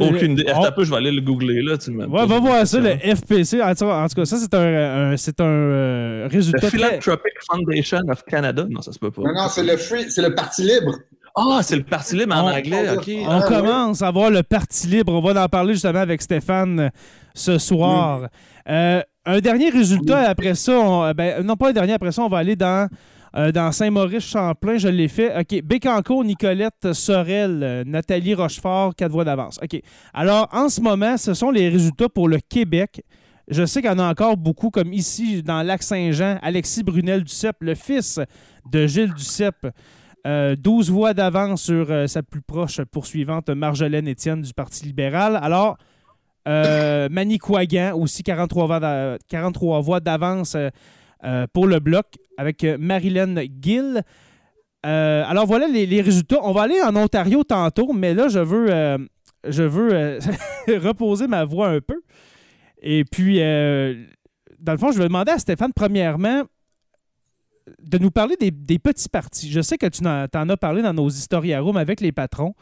Aucune 0.00 0.32
idée. 0.32 0.46
On- 0.54 0.64
un 0.64 0.72
peu, 0.72 0.84
je 0.84 0.90
vais 0.90 0.96
aller 0.96 1.10
le 1.12 1.20
googler 1.20 1.60
là. 1.62 1.76
Tu 1.76 1.90
me 1.90 2.06
Ouais, 2.06 2.26
va 2.26 2.38
voir 2.40 2.66
ça, 2.66 2.80
le 2.80 2.90
FPC. 2.96 3.60
En 3.62 3.74
tout, 3.74 3.84
en 3.84 4.06
tout 4.08 4.14
cas, 4.14 4.24
ça, 4.24 4.36
c'est 4.38 4.54
un, 4.54 5.12
un- 5.12 5.16
c'est 5.16 5.40
un 5.40 5.44
euh, 5.44 6.22
Le 6.24 6.28
résultat 6.32 6.68
très... 6.68 6.70
Philanthropic 6.78 7.32
Foundation 7.50 8.00
of 8.08 8.22
Canada. 8.24 8.66
Non, 8.70 8.80
ça 8.80 8.92
se 8.92 8.98
peut 8.98 9.10
pas. 9.10 9.22
Non, 9.22 9.34
non, 9.34 9.48
c'est 9.48 9.62
le 9.64 9.76
free, 9.76 10.10
c'est 10.10 10.22
le 10.22 10.34
Parti 10.34 10.62
libre. 10.62 10.94
Ah, 11.36 11.60
c'est 11.62 11.76
le 11.76 11.82
Parti 11.82 12.16
libre 12.16 12.34
en 12.34 12.44
On- 12.48 12.52
anglais. 12.56 12.88
on- 12.90 12.94
OK. 12.94 13.10
On 13.26 13.30
Ah, 13.30 13.42
commence 13.46 14.02
à 14.02 14.10
voir 14.10 14.30
le 14.30 14.42
Parti 14.42 14.86
libre. 14.86 15.12
On 15.12 15.20
va 15.20 15.44
en 15.44 15.48
parler 15.48 15.74
justement 15.74 15.98
avec 16.00 16.22
Stéphane 16.22 16.80
euh, 16.80 16.88
ce 17.34 17.58
soir. 17.58 18.28
Euh, 18.68 19.02
un 19.26 19.40
dernier 19.40 19.68
résultat 19.70 20.28
après 20.30 20.54
ça, 20.54 20.72
on- 20.78 21.12
ben, 21.12 21.44
non 21.44 21.56
pas 21.56 21.68
un 21.70 21.72
dernier 21.72 21.92
après 21.94 22.12
ça, 22.12 22.22
on 22.22 22.28
va 22.28 22.38
aller 22.38 22.56
dans, 22.56 22.88
euh, 23.36 23.52
dans 23.52 23.72
Saint-Maurice-Champlain. 23.72 24.76
Je 24.78 24.88
l'ai 24.88 25.08
fait. 25.08 25.36
OK. 25.38 25.62
Bécancourt, 25.62 26.24
Nicolette 26.24 26.92
Sorel, 26.92 27.82
Nathalie 27.86 28.34
Rochefort, 28.34 28.94
quatre 28.94 29.12
voix 29.12 29.24
d'avance. 29.24 29.58
OK. 29.62 29.80
Alors, 30.12 30.48
en 30.52 30.68
ce 30.68 30.80
moment, 30.80 31.16
ce 31.16 31.34
sont 31.34 31.50
les 31.50 31.68
résultats 31.68 32.08
pour 32.08 32.28
le 32.28 32.38
Québec. 32.38 33.02
Je 33.48 33.66
sais 33.66 33.82
qu'il 33.82 33.90
y 33.90 33.94
en 33.94 33.98
a 33.98 34.10
encore 34.10 34.36
beaucoup, 34.38 34.70
comme 34.70 34.92
ici, 34.92 35.42
dans 35.42 35.62
Lac-Saint-Jean, 35.62 36.38
Alexis 36.42 36.82
Brunel-Duceppe, 36.82 37.56
le 37.60 37.74
fils 37.74 38.18
de 38.70 38.86
Gilles 38.86 39.12
Duceppe. 39.12 39.66
Euh, 40.26 40.56
12 40.56 40.90
voix 40.90 41.12
d'avance 41.12 41.62
sur 41.64 41.90
euh, 41.90 42.06
sa 42.06 42.22
plus 42.22 42.40
proche 42.40 42.80
poursuivante, 42.90 43.50
Marjolaine 43.50 44.08
Étienne 44.08 44.40
du 44.40 44.54
Parti 44.54 44.86
libéral. 44.86 45.38
Alors, 45.42 45.76
euh, 46.48 47.08
Manicouagan, 47.10 47.94
aussi 47.94 48.22
43 48.22 48.66
voix 48.66 48.80
d'a- 48.80 49.18
43 49.28 49.80
voix 49.82 50.00
d'avance 50.00 50.56
euh, 50.56 51.46
pour 51.52 51.66
le 51.66 51.78
bloc, 51.78 52.06
avec 52.36 52.64
euh, 52.64 52.76
Marilyn 52.78 53.34
Gill. 53.60 54.02
Euh, 54.86 55.24
alors 55.26 55.46
voilà 55.46 55.66
les, 55.66 55.86
les 55.86 56.00
résultats. 56.02 56.40
On 56.42 56.52
va 56.52 56.62
aller 56.62 56.80
en 56.82 56.94
Ontario 56.96 57.42
tantôt, 57.44 57.92
mais 57.92 58.12
là, 58.14 58.28
je 58.28 58.38
veux, 58.38 58.66
euh, 58.70 58.98
je 59.48 59.62
veux 59.62 59.94
euh, 59.94 60.18
reposer 60.68 61.26
ma 61.26 61.44
voix 61.44 61.68
un 61.68 61.80
peu. 61.80 62.00
Et 62.82 63.04
puis, 63.04 63.38
dans 63.38 64.72
le 64.72 64.78
fond, 64.78 64.92
je 64.92 64.98
vais 64.98 65.08
demander 65.08 65.32
à 65.32 65.38
Stéphane, 65.38 65.72
premièrement, 65.74 66.42
de 67.82 67.96
nous 67.96 68.10
parler 68.10 68.36
des, 68.38 68.50
des 68.50 68.78
petits 68.78 69.08
partis. 69.08 69.50
Je 69.50 69.62
sais 69.62 69.78
que 69.78 69.86
tu 69.86 70.06
en, 70.06 70.48
as 70.50 70.56
parlé 70.58 70.82
dans 70.82 70.92
nos 70.92 71.08
historiarums 71.08 71.78
avec 71.78 72.02
les 72.02 72.12
patrons, 72.12 72.54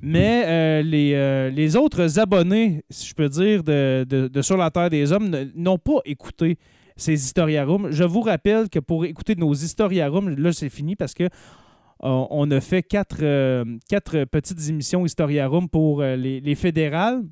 mais 0.00 0.82
les, 0.82 1.50
les 1.50 1.76
autres 1.76 2.18
abonnés, 2.18 2.84
si 2.88 3.08
je 3.08 3.14
peux 3.14 3.28
dire, 3.28 3.62
de, 3.62 4.06
de- 4.08 4.28
de 4.28 4.42
Sur 4.42 4.56
la 4.56 4.70
Terre 4.70 4.88
des 4.88 5.12
Hommes 5.12 5.50
n'ont 5.54 5.76
pas 5.76 5.98
écouté 6.06 6.56
ces 6.96 7.12
historiarums. 7.12 7.90
Je 7.90 8.04
vous 8.04 8.22
rappelle 8.22 8.68
que 8.68 8.78
pour 8.78 9.04
écouter 9.04 9.34
nos 9.36 9.54
historiarums, 9.54 10.30
là, 10.30 10.52
c'est 10.52 10.68
fini 10.68 10.96
parce 10.96 11.14
que 11.14 11.28
on 12.00 12.50
a 12.50 12.60
fait 12.60 12.82
quatre, 12.82 13.20
quatre 13.88 14.24
petites 14.24 14.68
émissions 14.68 15.06
historiarum 15.06 15.68
pour 15.68 16.02
les, 16.02 16.40
les 16.40 16.54
fédérales. 16.54 17.22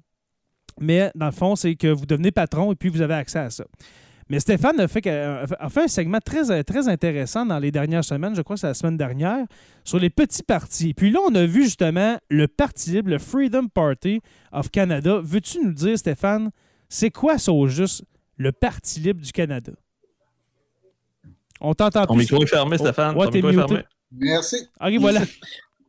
Mais 0.80 1.10
dans 1.14 1.26
le 1.26 1.32
fond, 1.32 1.54
c'est 1.54 1.74
que 1.76 1.88
vous 1.88 2.06
devenez 2.06 2.30
patron 2.30 2.72
et 2.72 2.74
puis 2.74 2.88
vous 2.88 3.02
avez 3.02 3.14
accès 3.14 3.40
à 3.40 3.50
ça. 3.50 3.64
Mais 4.30 4.40
Stéphane 4.40 4.80
a 4.80 4.88
fait, 4.88 5.06
a 5.06 5.68
fait 5.68 5.82
un 5.82 5.88
segment 5.88 6.18
très, 6.18 6.64
très 6.64 6.88
intéressant 6.88 7.44
dans 7.44 7.58
les 7.58 7.70
dernières 7.70 8.04
semaines, 8.04 8.34
je 8.34 8.40
crois 8.40 8.56
que 8.56 8.60
c'est 8.60 8.68
la 8.68 8.74
semaine 8.74 8.96
dernière, 8.96 9.44
sur 9.84 9.98
les 9.98 10.08
petits 10.08 10.42
partis. 10.42 10.94
Puis 10.94 11.10
là, 11.10 11.20
on 11.28 11.34
a 11.34 11.44
vu 11.44 11.64
justement 11.64 12.16
le 12.30 12.48
Parti 12.48 12.92
libre, 12.92 13.10
le 13.10 13.18
Freedom 13.18 13.68
Party 13.68 14.22
of 14.50 14.70
Canada. 14.70 15.20
Veux-tu 15.22 15.62
nous 15.62 15.74
dire, 15.74 15.98
Stéphane, 15.98 16.50
c'est 16.88 17.10
quoi 17.10 17.36
ça 17.36 17.52
au 17.52 17.66
juste, 17.66 18.04
le 18.36 18.52
Parti 18.52 19.00
libre 19.00 19.20
du 19.20 19.32
Canada? 19.32 19.72
On 21.60 21.74
t'entend 21.74 22.06
Ton 22.06 22.16
micro 22.16 22.42
est 22.42 22.46
fermé, 22.46 22.78
Stéphane. 22.78 23.16
Ouais, 23.16 23.26
Ton 23.26 23.32
micro 23.32 23.50
est 23.50 23.54
fermé. 23.54 23.84
Merci. 24.12 24.56
OK, 24.80 24.94
voilà. 25.00 25.22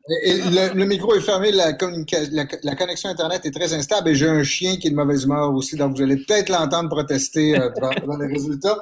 le, 0.07 0.85
micro 0.85 1.15
est 1.15 1.21
fermé, 1.21 1.51
la, 1.51 1.71
la, 1.71 2.75
connexion 2.75 3.09
Internet 3.09 3.45
est 3.45 3.51
très 3.51 3.73
instable 3.73 4.09
et 4.09 4.15
j'ai 4.15 4.29
un 4.29 4.43
chien 4.43 4.77
qui 4.77 4.87
est 4.87 4.91
de 4.91 4.95
mauvaise 4.95 5.23
humeur 5.23 5.51
aussi, 5.53 5.75
donc 5.75 5.95
vous 5.95 6.03
allez 6.03 6.17
peut-être 6.17 6.49
l'entendre 6.49 6.89
protester 6.89 7.59
euh, 7.59 7.69
dans, 8.05 8.17
les 8.17 8.27
résultats. 8.27 8.79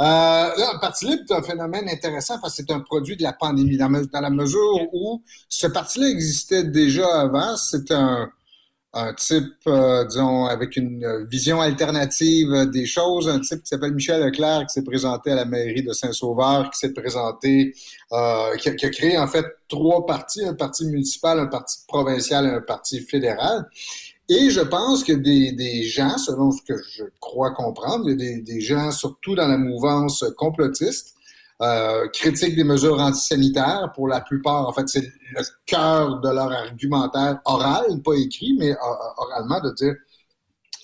Euh, 0.00 0.04
là, 0.04 0.78
Parti 0.80 1.06
libre, 1.06 1.22
c'est 1.26 1.34
un 1.34 1.42
phénomène 1.42 1.88
intéressant 1.88 2.38
parce 2.40 2.56
que 2.56 2.64
c'est 2.66 2.72
un 2.72 2.80
produit 2.80 3.16
de 3.16 3.22
la 3.22 3.32
pandémie, 3.32 3.76
dans, 3.76 3.90
dans 3.90 4.20
la 4.20 4.30
mesure 4.30 4.88
où 4.92 5.22
ce 5.48 5.66
parti-là 5.66 6.08
existait 6.08 6.64
déjà 6.64 7.06
avant. 7.20 7.56
C'est 7.56 7.90
un, 7.90 8.30
un 8.94 9.14
type, 9.14 9.54
euh, 9.66 10.04
disons, 10.04 10.44
avec 10.44 10.76
une 10.76 11.26
vision 11.30 11.60
alternative 11.60 12.70
des 12.70 12.84
choses, 12.84 13.28
un 13.28 13.40
type 13.40 13.62
qui 13.62 13.68
s'appelle 13.68 13.94
Michel 13.94 14.22
Leclerc, 14.22 14.66
qui 14.66 14.74
s'est 14.74 14.84
présenté 14.84 15.30
à 15.30 15.34
la 15.34 15.44
mairie 15.46 15.82
de 15.82 15.92
Saint-Sauveur, 15.92 16.70
qui 16.70 16.78
s'est 16.78 16.92
présenté, 16.92 17.74
euh, 18.12 18.56
qui, 18.56 18.68
a, 18.68 18.90
créé 18.90 19.16
en 19.16 19.26
fait 19.26 19.46
trois 19.68 20.04
partis, 20.04 20.44
un 20.44 20.54
parti 20.54 20.84
municipal, 20.86 21.38
un 21.38 21.46
parti 21.46 21.78
provincial 21.88 22.44
et 22.44 22.50
un 22.50 22.60
parti 22.60 23.00
fédéral. 23.00 23.66
Et 24.28 24.50
je 24.50 24.60
pense 24.60 25.04
que 25.04 25.12
des, 25.12 25.52
des 25.52 25.84
gens, 25.84 26.18
selon 26.18 26.52
ce 26.52 26.62
que 26.62 26.74
je 26.76 27.04
crois 27.18 27.52
comprendre, 27.52 28.12
des, 28.12 28.42
des 28.42 28.60
gens, 28.60 28.90
surtout 28.90 29.34
dans 29.34 29.48
la 29.48 29.58
mouvance 29.58 30.24
complotiste, 30.36 31.16
euh, 31.62 32.08
critique 32.08 32.56
des 32.56 32.64
mesures 32.64 32.98
antisanitaires. 32.98 33.92
Pour 33.94 34.08
la 34.08 34.20
plupart, 34.20 34.68
en 34.68 34.72
fait, 34.72 34.88
c'est 34.88 35.00
le 35.00 35.42
cœur 35.64 36.20
de 36.20 36.28
leur 36.28 36.50
argumentaire 36.50 37.38
oral, 37.44 37.84
pas 38.04 38.14
écrit, 38.14 38.56
mais 38.58 38.72
euh, 38.72 38.76
oralement, 39.16 39.60
de 39.60 39.72
dire 39.74 39.94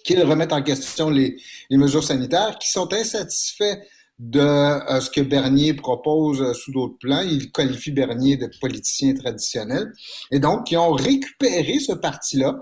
qu'ils 0.05 0.23
remettent 0.23 0.53
en 0.53 0.63
question 0.63 1.11
les, 1.11 1.37
mesures 1.71 2.05
sanitaires, 2.05 2.59
qui 2.61 2.71
sont 2.71 2.93
insatisfaits 2.93 3.81
de 4.21 4.41
euh, 4.41 5.01
ce 5.01 5.11
que 5.11 5.21
Bernier 5.21 5.75
propose 5.75 6.53
sous 6.57 6.73
d'autres 6.73 6.99
plans. 7.01 7.23
Il 7.23 7.51
qualifie 7.51 7.91
Bernier 7.91 8.37
de 8.37 8.49
politicien 8.61 9.15
traditionnel. 9.15 9.93
Et 10.31 10.39
donc, 10.39 10.67
qui 10.67 10.77
ont 10.77 10.93
récupéré 10.93 11.81
ce 11.81 11.93
parti-là, 11.93 12.57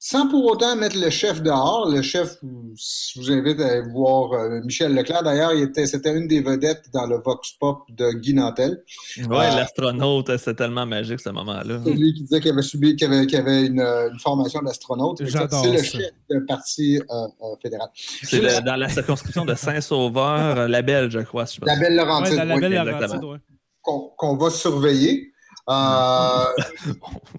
sans 0.00 0.28
pour 0.28 0.44
autant 0.44 0.76
mettre 0.76 0.96
le 0.96 1.10
chef 1.10 1.42
dehors. 1.42 1.90
Le 1.90 2.02
chef, 2.02 2.36
je 2.42 3.20
vous 3.20 3.32
invite 3.32 3.60
à 3.60 3.82
voir 3.82 4.32
euh, 4.32 4.60
Michel 4.62 4.94
Leclerc. 4.94 5.24
D'ailleurs, 5.24 5.50
c'était 5.74 6.16
une 6.16 6.28
des 6.28 6.40
vedettes 6.40 6.84
dans 6.92 7.06
le 7.06 7.18
Vox 7.18 7.52
Pop 7.58 7.82
de 7.90 8.12
Guy 8.12 8.34
Nantel. 8.34 8.84
Oui, 9.16 9.24
euh, 9.30 9.56
l'astronaute, 9.56 10.36
c'est 10.36 10.54
tellement 10.54 10.86
magique 10.86 11.18
ce 11.18 11.30
moment-là. 11.30 11.80
C'est 11.84 11.92
lui 11.92 12.14
qui 12.14 12.22
disait 12.22 12.40
qu'il 12.40 12.52
avait 12.52 12.62
subi, 12.62 12.94
qu'il 12.94 13.12
avait, 13.12 13.34
avait 13.34 13.66
une, 13.66 13.80
une, 13.80 14.18
formation 14.20 14.62
d'astronaute. 14.62 15.18
C'est 15.18 15.70
le 15.72 15.82
chef 15.82 16.00
du 16.30 16.44
parti 16.46 17.00
euh, 17.10 17.56
fédéral. 17.60 17.88
C'est 17.94 18.64
dans 18.64 18.76
la 18.76 18.88
circonscription 18.88 19.44
de 19.44 19.54
Saint-Sauveur, 19.54 20.68
la 20.68 20.82
Belle, 20.82 21.10
je 21.10 21.20
crois. 21.20 21.44
la 21.62 21.76
Belle 21.76 21.96
Laurentide. 21.96 22.34
la 22.34 22.58
Belle 22.58 22.72
Laurentide, 22.72 23.24
oui. 23.24 23.38
Qu'on 23.82 24.36
va 24.36 24.50
surveiller. 24.50 25.32
ça 25.68 26.54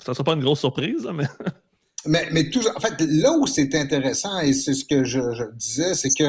ne 0.07 0.13
sera 0.13 0.23
pas 0.23 0.33
une 0.33 0.41
grosse 0.41 0.59
surprise, 0.59 1.07
mais. 1.13 1.25
Mais, 2.05 2.29
mais 2.31 2.49
tout, 2.49 2.61
en 2.75 2.79
fait, 2.79 2.95
là 3.01 3.33
où 3.33 3.45
c'est 3.45 3.75
intéressant, 3.75 4.39
et 4.39 4.53
c'est 4.53 4.73
ce 4.73 4.85
que 4.85 5.03
je, 5.03 5.19
disais, 5.53 5.95
c'est 5.95 6.11
que 6.11 6.23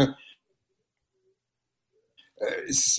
euh, 2.43 2.47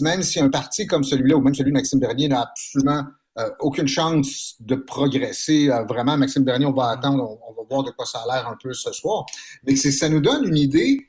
même 0.01 0.22
si 0.22 0.39
un 0.39 0.49
parti 0.49 0.88
comme 0.88 1.03
celui-là, 1.03 1.36
ou 1.36 1.41
même 1.41 1.53
celui 1.53 1.72
de 1.72 1.78
Maxime 1.78 1.99
Bernier, 1.99 2.30
n'a 2.30 2.41
absolument 2.41 3.03
euh, 3.39 3.49
aucune 3.59 3.88
chance 3.88 4.55
de 4.59 4.76
progresser, 4.76 5.69
euh, 5.69 5.84
vraiment, 5.84 6.17
Maxime 6.17 6.43
Bernier, 6.43 6.65
on 6.65 6.74
va 6.74 6.89
attendre, 6.89 7.38
on, 7.47 7.53
va 7.53 7.61
voir 7.69 7.84
de 7.84 7.91
quoi 7.91 8.05
ça 8.05 8.19
a 8.19 8.36
l'air 8.36 8.47
un 8.47 8.57
peu 8.61 8.74
ce 8.74 8.91
soir, 8.93 9.26
mais 9.63 9.74
que 9.74 9.91
ça 9.91 10.07
nous 10.07 10.22
donne 10.22 10.47
une 10.47 10.57
idée 10.57 11.07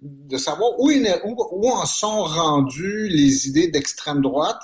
de 0.00 0.38
savoir 0.38 0.78
où, 0.78 0.90
où, 0.90 1.36
où, 1.52 1.70
en 1.70 1.84
sont 1.84 2.22
rendues 2.24 3.08
les 3.08 3.48
idées 3.48 3.68
d'extrême 3.68 4.22
droite 4.22 4.62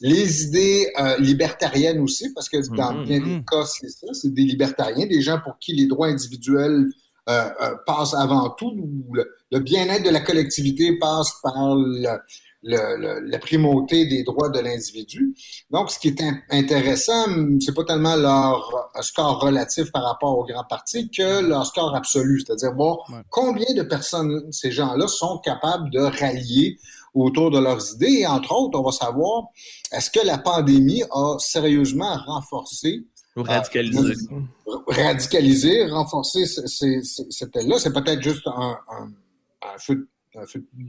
les 0.00 0.44
idées 0.44 0.92
euh, 0.98 1.16
libertariennes 1.18 2.00
aussi, 2.00 2.32
parce 2.34 2.48
que 2.48 2.58
dans 2.74 2.92
mm-hmm, 2.92 3.04
bien 3.04 3.20
des 3.20 3.36
mm-hmm. 3.38 3.44
cas, 3.44 3.64
c'est 3.64 3.88
ça, 3.88 4.06
c'est 4.12 4.32
des 4.32 4.42
libertariens, 4.42 5.06
des 5.06 5.22
gens 5.22 5.40
pour 5.42 5.58
qui 5.58 5.74
les 5.74 5.86
droits 5.86 6.08
individuels 6.08 6.86
euh, 7.28 7.48
euh, 7.62 7.74
passent 7.86 8.14
avant 8.14 8.50
tout, 8.50 8.72
le, 9.12 9.58
bien-être 9.58 10.04
de 10.04 10.10
la 10.10 10.20
collectivité 10.20 10.96
passe 10.98 11.32
par 11.42 11.74
la 12.62 13.38
primauté 13.40 14.06
des 14.06 14.22
droits 14.22 14.48
de 14.48 14.60
l'individu. 14.60 15.34
Donc, 15.70 15.90
ce 15.90 15.98
qui 15.98 16.08
est 16.08 16.22
intéressant, 16.50 17.26
c'est 17.60 17.74
pas 17.74 17.84
tellement 17.84 18.16
leur 18.16 18.90
score 19.00 19.40
relatif 19.40 19.90
par 19.92 20.04
rapport 20.04 20.38
aux 20.38 20.44
grands 20.44 20.66
partis 20.68 21.10
que 21.10 21.40
leur 21.40 21.66
score 21.66 21.96
absolu, 21.96 22.42
c'est-à-dire 22.44 22.74
bon, 22.74 22.98
combien 23.30 23.74
de 23.74 23.82
personnes 23.82 24.52
ces 24.52 24.70
gens-là 24.70 25.08
sont 25.08 25.38
capables 25.38 25.90
de 25.90 26.00
rallier 26.00 26.78
autour 27.22 27.50
de 27.50 27.58
leurs 27.58 27.94
idées. 27.94 28.20
Et 28.20 28.26
entre 28.26 28.52
autres, 28.52 28.78
on 28.78 28.82
va 28.82 28.92
savoir, 28.92 29.44
est-ce 29.92 30.10
que 30.10 30.24
la 30.24 30.38
pandémie 30.38 31.02
a 31.10 31.36
sérieusement 31.38 32.16
renforcé 32.26 33.04
ou 33.36 33.42
radicalisé. 33.42 34.14
Euh, 34.32 34.78
radicalisé, 34.86 35.86
renforcé 35.86 36.46
cette 36.46 37.54
là 37.56 37.78
C'est 37.78 37.92
peut-être 37.92 38.22
juste 38.22 38.46
un, 38.46 38.78
feu, 39.78 40.08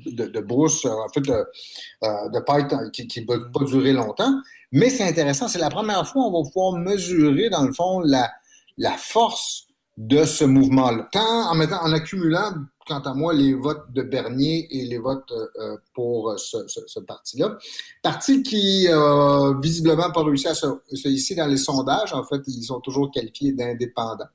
de, 0.05 0.39
brousse, 0.39 0.85
un 0.85 1.09
feu 1.13 1.21
de, 1.21 1.33
euh, 1.33 2.29
de 2.29 2.39
paille 2.39 2.67
qui 2.91 3.21
ne 3.21 3.27
va 3.27 3.49
pas 3.49 3.65
durer 3.65 3.91
longtemps. 3.91 4.33
Mais 4.71 4.89
c'est 4.89 5.03
intéressant, 5.03 5.47
c'est 5.47 5.59
la 5.59 5.69
première 5.69 6.07
fois 6.07 6.23
qu'on 6.23 6.43
va 6.43 6.49
pouvoir 6.49 6.73
mesurer, 6.73 7.49
dans 7.49 7.63
le 7.63 7.73
fond, 7.73 7.99
la, 7.99 8.31
la 8.77 8.93
force 8.93 9.66
de 9.97 10.25
ce 10.25 10.45
mouvement-là, 10.45 11.09
tant 11.11 11.49
en, 11.51 11.55
mettant, 11.55 11.83
en 11.83 11.91
accumulant 11.91 12.53
quant 12.87 12.99
à 12.99 13.13
moi, 13.13 13.33
les 13.33 13.53
votes 13.53 13.91
de 13.91 14.01
Bernier 14.01 14.67
et 14.71 14.85
les 14.85 14.97
votes 14.97 15.31
euh, 15.31 15.47
euh, 15.59 15.77
pour 15.93 16.31
euh, 16.31 16.37
ce, 16.37 16.99
parti-là. 17.01 17.57
Parti 18.01 18.43
qui, 18.43 18.87
euh, 18.87 19.59
visiblement, 19.59 20.11
pas 20.11 20.23
réussi 20.23 20.47
à 20.47 20.53
se, 20.53 20.67
ici 21.09 21.35
dans 21.35 21.47
les 21.47 21.57
sondages. 21.57 22.13
En 22.13 22.23
fait, 22.23 22.41
ils 22.47 22.63
sont 22.63 22.79
toujours 22.79 23.11
qualifiés 23.11 23.51
d'indépendants. 23.51 24.29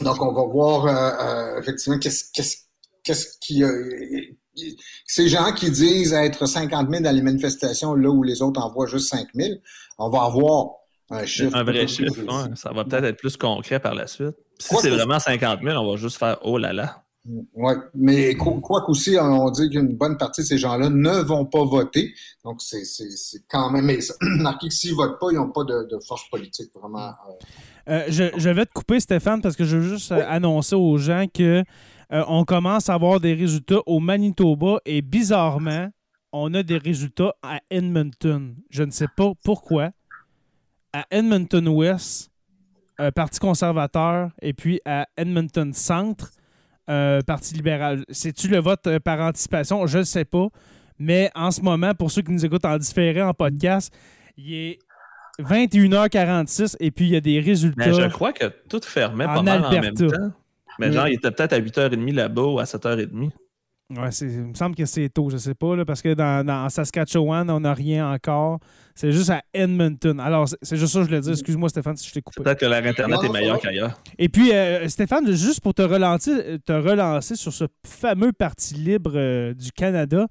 Donc, 0.00 0.20
on 0.20 0.32
va 0.32 0.44
voir 0.44 1.58
effectivement 1.58 1.98
qu'est-ce 1.98 3.38
qui. 3.40 3.64
ces 5.06 5.28
gens 5.28 5.52
qui 5.54 5.70
disent 5.70 6.12
être 6.12 6.44
50 6.44 6.90
000 6.90 7.02
dans 7.02 7.14
les 7.14 7.22
manifestations, 7.22 7.94
là 7.94 8.10
où 8.10 8.22
les 8.22 8.42
autres 8.42 8.60
en 8.60 8.70
voient 8.70 8.86
juste 8.86 9.08
5 9.08 9.28
000, 9.34 9.54
on 9.96 10.10
va 10.10 10.24
avoir 10.24 10.72
un 11.14 11.26
chiffre. 11.26 11.56
Un 11.56 11.64
vrai 11.64 11.86
chiffre, 11.86 12.14
ça 12.54 12.72
va 12.72 12.84
peut-être 12.84 13.04
être 13.04 13.18
plus 13.18 13.36
concret 13.36 13.80
par 13.80 13.94
la 13.94 14.06
suite. 14.06 14.36
Si 14.58 14.74
c'est 14.76 14.90
vraiment 14.90 15.18
50 15.18 15.60
000, 15.62 15.76
on 15.76 15.90
va 15.90 15.96
juste 15.96 16.18
faire 16.18 16.38
oh 16.42 16.58
là 16.58 16.72
là. 16.72 17.04
Oui, 17.26 17.72
mais 17.94 18.34
quoi 18.34 18.82
qu'aussi, 18.84 19.16
on 19.18 19.50
dit 19.50 19.70
qu'une 19.70 19.96
bonne 19.96 20.18
partie 20.18 20.42
de 20.42 20.46
ces 20.46 20.58
gens-là 20.58 20.90
ne 20.90 21.22
vont 21.22 21.46
pas 21.46 21.64
voter. 21.64 22.12
Donc, 22.44 22.60
c'est 22.60 22.82
quand 23.48 23.70
même. 23.70 23.86
Mais 23.86 23.98
marqué 24.20 24.68
que 24.68 24.74
s'ils 24.74 24.90
ne 24.90 24.96
votent 24.96 25.18
pas, 25.18 25.28
ils 25.30 25.36
n'ont 25.36 25.50
pas 25.50 25.64
de, 25.64 25.98
force 26.06 26.28
politique, 26.28 26.70
vraiment. 26.74 27.08
Euh. 27.88 27.88
Euh, 27.88 28.04
je, 28.08 28.50
vais 28.50 28.66
te 28.66 28.72
couper, 28.72 29.00
Stéphane, 29.00 29.40
parce 29.40 29.56
que 29.56 29.64
je 29.64 29.78
veux 29.78 29.88
juste 29.88 30.12
euh, 30.12 30.22
annoncer 30.28 30.74
aux 30.74 30.98
gens 30.98 31.24
que 31.32 31.64
on 32.10 32.44
commence 32.44 32.90
à 32.90 32.94
avoir 32.94 33.18
des 33.18 33.34
résultats 33.34 33.80
au 33.86 33.98
Manitoba 33.98 34.78
et 34.84 35.02
bizarrement, 35.02 35.88
on 36.32 36.52
a 36.54 36.62
des 36.62 36.78
résultats 36.78 37.34
à 37.42 37.60
Edmonton. 37.70 38.54
Je 38.70 38.84
ne 38.84 38.90
sais 38.90 39.08
pas 39.16 39.32
pourquoi. 39.42 39.90
À 40.94 41.04
Edmonton 41.10 41.68
West, 41.68 42.30
Parti 43.14 43.40
conservateur, 43.40 44.30
et 44.40 44.52
puis 44.52 44.80
à 44.84 45.06
Edmonton 45.16 45.72
Centre, 45.72 46.30
euh, 46.90 47.20
Parti 47.22 47.54
libéral. 47.54 48.04
C'est-tu 48.10 48.48
le 48.48 48.58
vote 48.58 48.86
euh, 48.86 49.00
par 49.00 49.18
anticipation? 49.20 49.86
Je 49.86 49.98
ne 49.98 50.02
sais 50.02 50.24
pas. 50.24 50.48
Mais 50.98 51.30
en 51.34 51.50
ce 51.50 51.62
moment, 51.62 51.94
pour 51.94 52.10
ceux 52.10 52.22
qui 52.22 52.30
nous 52.30 52.44
écoutent 52.44 52.64
en 52.64 52.76
différé 52.76 53.22
en 53.22 53.32
podcast, 53.32 53.92
il 54.36 54.54
est 54.54 54.78
21h46 55.40 56.76
et 56.78 56.90
puis 56.90 57.06
il 57.06 57.12
y 57.12 57.16
a 57.16 57.20
des 57.20 57.40
résultats. 57.40 57.92
je 57.92 58.08
crois 58.08 58.32
que 58.32 58.52
tout 58.68 58.80
fermait 58.84 59.24
pas 59.24 59.42
mal 59.42 59.64
en 59.64 59.70
même 59.70 59.94
temps. 59.94 60.06
Mais 60.78 60.92
genre, 60.92 61.08
il 61.08 61.14
était 61.14 61.30
peut-être 61.30 61.52
à 61.52 61.60
8h30 61.60 62.12
là-bas 62.12 62.42
ou 62.42 62.58
à 62.58 62.64
7h30. 62.64 63.30
Ouais, 63.90 64.08
il 64.22 64.28
me 64.46 64.54
semble 64.54 64.74
que 64.74 64.86
c'est 64.86 65.10
tôt, 65.10 65.28
je 65.28 65.36
sais 65.36 65.54
pas, 65.54 65.76
là, 65.76 65.84
parce 65.84 66.00
que 66.00 66.14
dans, 66.14 66.44
dans- 66.44 66.68
Saskatchewan, 66.70 67.50
on 67.50 67.60
n'a 67.60 67.74
rien 67.74 68.10
encore. 68.10 68.58
C'est 68.94 69.12
juste 69.12 69.28
à 69.28 69.42
Edmonton. 69.52 70.18
Alors, 70.20 70.48
c'est 70.62 70.76
juste 70.78 70.92
ça 70.94 71.00
que 71.00 71.04
je 71.04 71.08
voulais 71.10 71.20
dire. 71.20 71.32
Excuse-moi, 71.32 71.68
Stéphane, 71.68 71.96
si 71.96 72.08
je 72.08 72.14
t'ai 72.14 72.22
coupé. 72.22 72.42
Peut-être 72.42 72.60
que 72.60 72.64
l'air 72.66 72.84
Internet 72.86 73.20
est 73.22 73.28
meilleur 73.28 73.58
qu'ailleurs. 73.60 74.00
Et 74.18 74.30
puis, 74.30 74.52
euh, 74.54 74.88
Stéphane, 74.88 75.30
juste 75.32 75.60
pour 75.60 75.74
te 75.74 75.82
relancer, 75.82 76.58
te 76.64 76.72
relancer 76.72 77.36
sur 77.36 77.52
ce 77.52 77.64
fameux 77.86 78.32
Parti 78.32 78.74
libre 78.74 79.12
euh, 79.16 79.52
du 79.52 79.70
Canada, 79.70 80.28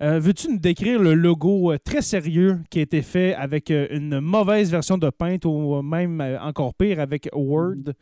euh, 0.00 0.20
veux-tu 0.20 0.48
nous 0.50 0.58
décrire 0.58 1.00
le 1.02 1.14
logo 1.14 1.76
très 1.84 2.02
sérieux 2.02 2.60
qui 2.70 2.78
a 2.78 2.82
été 2.82 3.02
fait 3.02 3.34
avec 3.34 3.70
une 3.70 4.20
mauvaise 4.20 4.70
version 4.70 4.96
de 4.96 5.10
Paint 5.10 5.38
ou 5.44 5.82
même 5.82 6.20
encore 6.40 6.74
pire 6.74 7.00
avec 7.00 7.28
Word? 7.32 7.92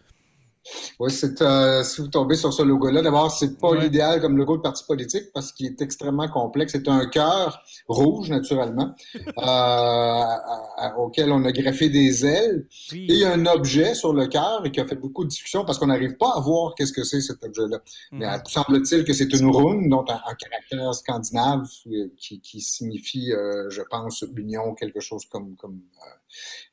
Oui, 0.98 1.10
c'est 1.10 1.40
euh, 1.42 1.82
si 1.82 2.00
vous 2.00 2.08
tombez 2.08 2.36
sur 2.36 2.52
ce 2.52 2.62
logo-là, 2.62 3.02
d'abord, 3.02 3.30
c'est 3.30 3.58
pas 3.58 3.70
Ouais. 3.70 3.80
l'idéal 3.80 4.20
comme 4.20 4.36
logo 4.36 4.56
de 4.56 4.62
parti 4.62 4.84
politique 4.86 5.32
parce 5.32 5.52
qu'il 5.52 5.66
est 5.66 5.80
extrêmement 5.82 6.28
complexe. 6.28 6.72
C'est 6.72 6.88
un 6.88 7.06
cœur 7.06 7.62
rouge, 7.88 8.28
naturellement, 8.30 8.94
euh, 9.14 9.42
à- 9.42 10.40
à- 10.76 10.98
auquel 10.98 11.32
on 11.32 11.44
a 11.44 11.52
greffé 11.52 11.88
des 11.88 12.24
ailes. 12.26 12.66
Et 12.92 13.06
il 13.14 13.18
y 13.18 13.24
a 13.24 13.32
un 13.32 13.46
objet 13.46 13.94
sur 13.94 14.12
le 14.12 14.26
cœur 14.26 14.64
et 14.64 14.70
qui 14.70 14.80
a 14.80 14.86
fait 14.86 14.96
beaucoup 14.96 15.24
de 15.24 15.28
discussions 15.30 15.64
parce 15.64 15.78
qu'on 15.78 15.86
n'arrive 15.88 16.16
pas 16.16 16.32
à 16.36 16.40
voir 16.40 16.74
qu'est-ce 16.74 16.92
que 16.92 17.04
c'est 17.04 17.20
cet 17.20 17.42
objet-là. 17.44 17.80
Mais 18.12 18.26
Mhm. 18.26 18.42
semble-t-il 18.46 19.04
que 19.04 19.12
c'est 19.12 19.32
une 19.32 19.50
rune, 19.54 19.88
donc 19.88 20.10
un, 20.10 20.20
un 20.26 20.34
caractère 20.34 20.94
scandinave 20.94 21.66
euh, 21.88 22.08
qui, 22.18 22.40
qui 22.40 22.60
signifie, 22.60 23.32
euh, 23.32 23.68
je 23.70 23.82
pense, 23.90 24.24
union, 24.36 24.74
quelque 24.74 25.00
chose 25.00 25.24
comme 25.30 25.56
comme 25.56 25.80
euh, 25.98 26.10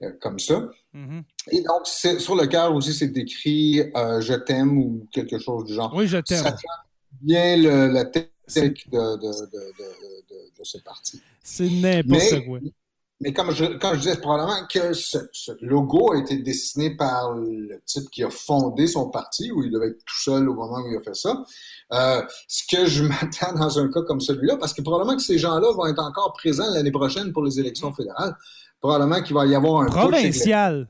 euh, 0.01 0.11
comme 0.19 0.39
ça. 0.39 0.67
Mhm. 0.93 1.23
Et 1.51 1.61
donc, 1.61 1.87
sur 1.87 2.35
le 2.35 2.47
cœur 2.47 2.73
aussi, 2.73 2.93
c'est 2.93 3.15
écrit 3.17 3.81
euh, 3.95 4.21
Je 4.21 4.33
t'aime 4.33 4.77
ou 4.77 5.07
quelque 5.11 5.39
chose 5.39 5.65
du 5.65 5.73
genre. 5.73 5.93
Oui, 5.95 6.07
je 6.07 6.17
t'aime. 6.17 6.43
Ça 6.43 6.55
bien 7.21 7.57
le, 7.57 7.87
la 7.87 8.05
technique 8.05 8.89
de, 8.89 9.15
de, 9.17 9.45
de, 9.45 10.59
de, 10.59 10.63
ce 10.63 10.77
parti. 10.79 11.21
C'est 11.43 11.69
n'importe 11.69 12.45
quoi. 12.45 12.59
Mais 13.19 13.33
comme 13.33 13.49
je, 13.51 13.65
quand 13.77 13.95
je 13.95 13.99
disais, 13.99 14.17
probablement 14.17 14.67
que 14.71 14.93
ce, 14.93 15.17
ce 15.31 15.51
logo 15.61 16.13
a 16.13 16.19
été 16.19 16.37
dessiné 16.37 16.95
par 16.95 17.33
le 17.33 17.81
type 17.83 18.07
qui 18.11 18.23
a 18.23 18.29
fondé 18.29 18.85
son 18.85 19.09
parti, 19.09 19.51
où 19.51 19.63
il 19.63 19.71
devait 19.71 19.87
être 19.87 20.05
tout 20.05 20.21
seul 20.21 20.47
au 20.47 20.53
moment 20.53 20.83
où 20.83 20.91
il 20.91 20.97
a 20.97 21.01
fait 21.01 21.15
ça. 21.15 21.43
Euh, 21.93 22.21
ce 22.47 22.63
que 22.69 22.85
je 22.85 23.03
m'attends 23.05 23.53
dans 23.57 23.79
un 23.79 23.89
cas 23.89 24.03
comme 24.03 24.21
celui-là, 24.21 24.57
parce 24.57 24.73
que 24.73 24.83
probablement 24.83 25.17
que 25.17 25.23
ces 25.23 25.39
gens-là 25.39 25.71
vont 25.71 25.87
être 25.87 26.03
encore 26.03 26.33
présents 26.33 26.71
l'année 26.71 26.91
prochaine 26.91 27.33
pour 27.33 27.43
les 27.43 27.59
élections 27.59 27.91
fédérales. 27.91 28.35
Probablement 28.79 29.21
qu'il 29.23 29.33
va 29.35 29.45
y 29.45 29.55
avoir 29.55 29.81
un 29.81 29.85
Provincial. 29.87 30.87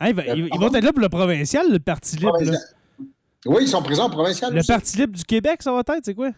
Hein, 0.00 0.08
il 0.08 0.14
va- 0.14 0.26
ils, 0.26 0.48
ils 0.52 0.60
vont 0.60 0.72
être 0.74 0.84
là 0.84 0.92
pour 0.92 1.00
le 1.00 1.08
provincial, 1.08 1.70
le 1.70 1.78
Parti 1.78 2.16
libre. 2.16 2.32
Provincial. 2.32 2.60
Oui, 3.46 3.62
ils 3.62 3.68
sont 3.68 3.82
présents 3.82 4.06
au 4.06 4.10
provincial. 4.10 4.52
Le 4.52 4.60
aussi. 4.60 4.68
Parti 4.68 4.96
libre 4.98 5.16
du 5.16 5.24
Québec, 5.24 5.62
ça 5.62 5.72
va 5.72 5.80
être, 5.80 6.00
c'est 6.04 6.14
quoi? 6.14 6.30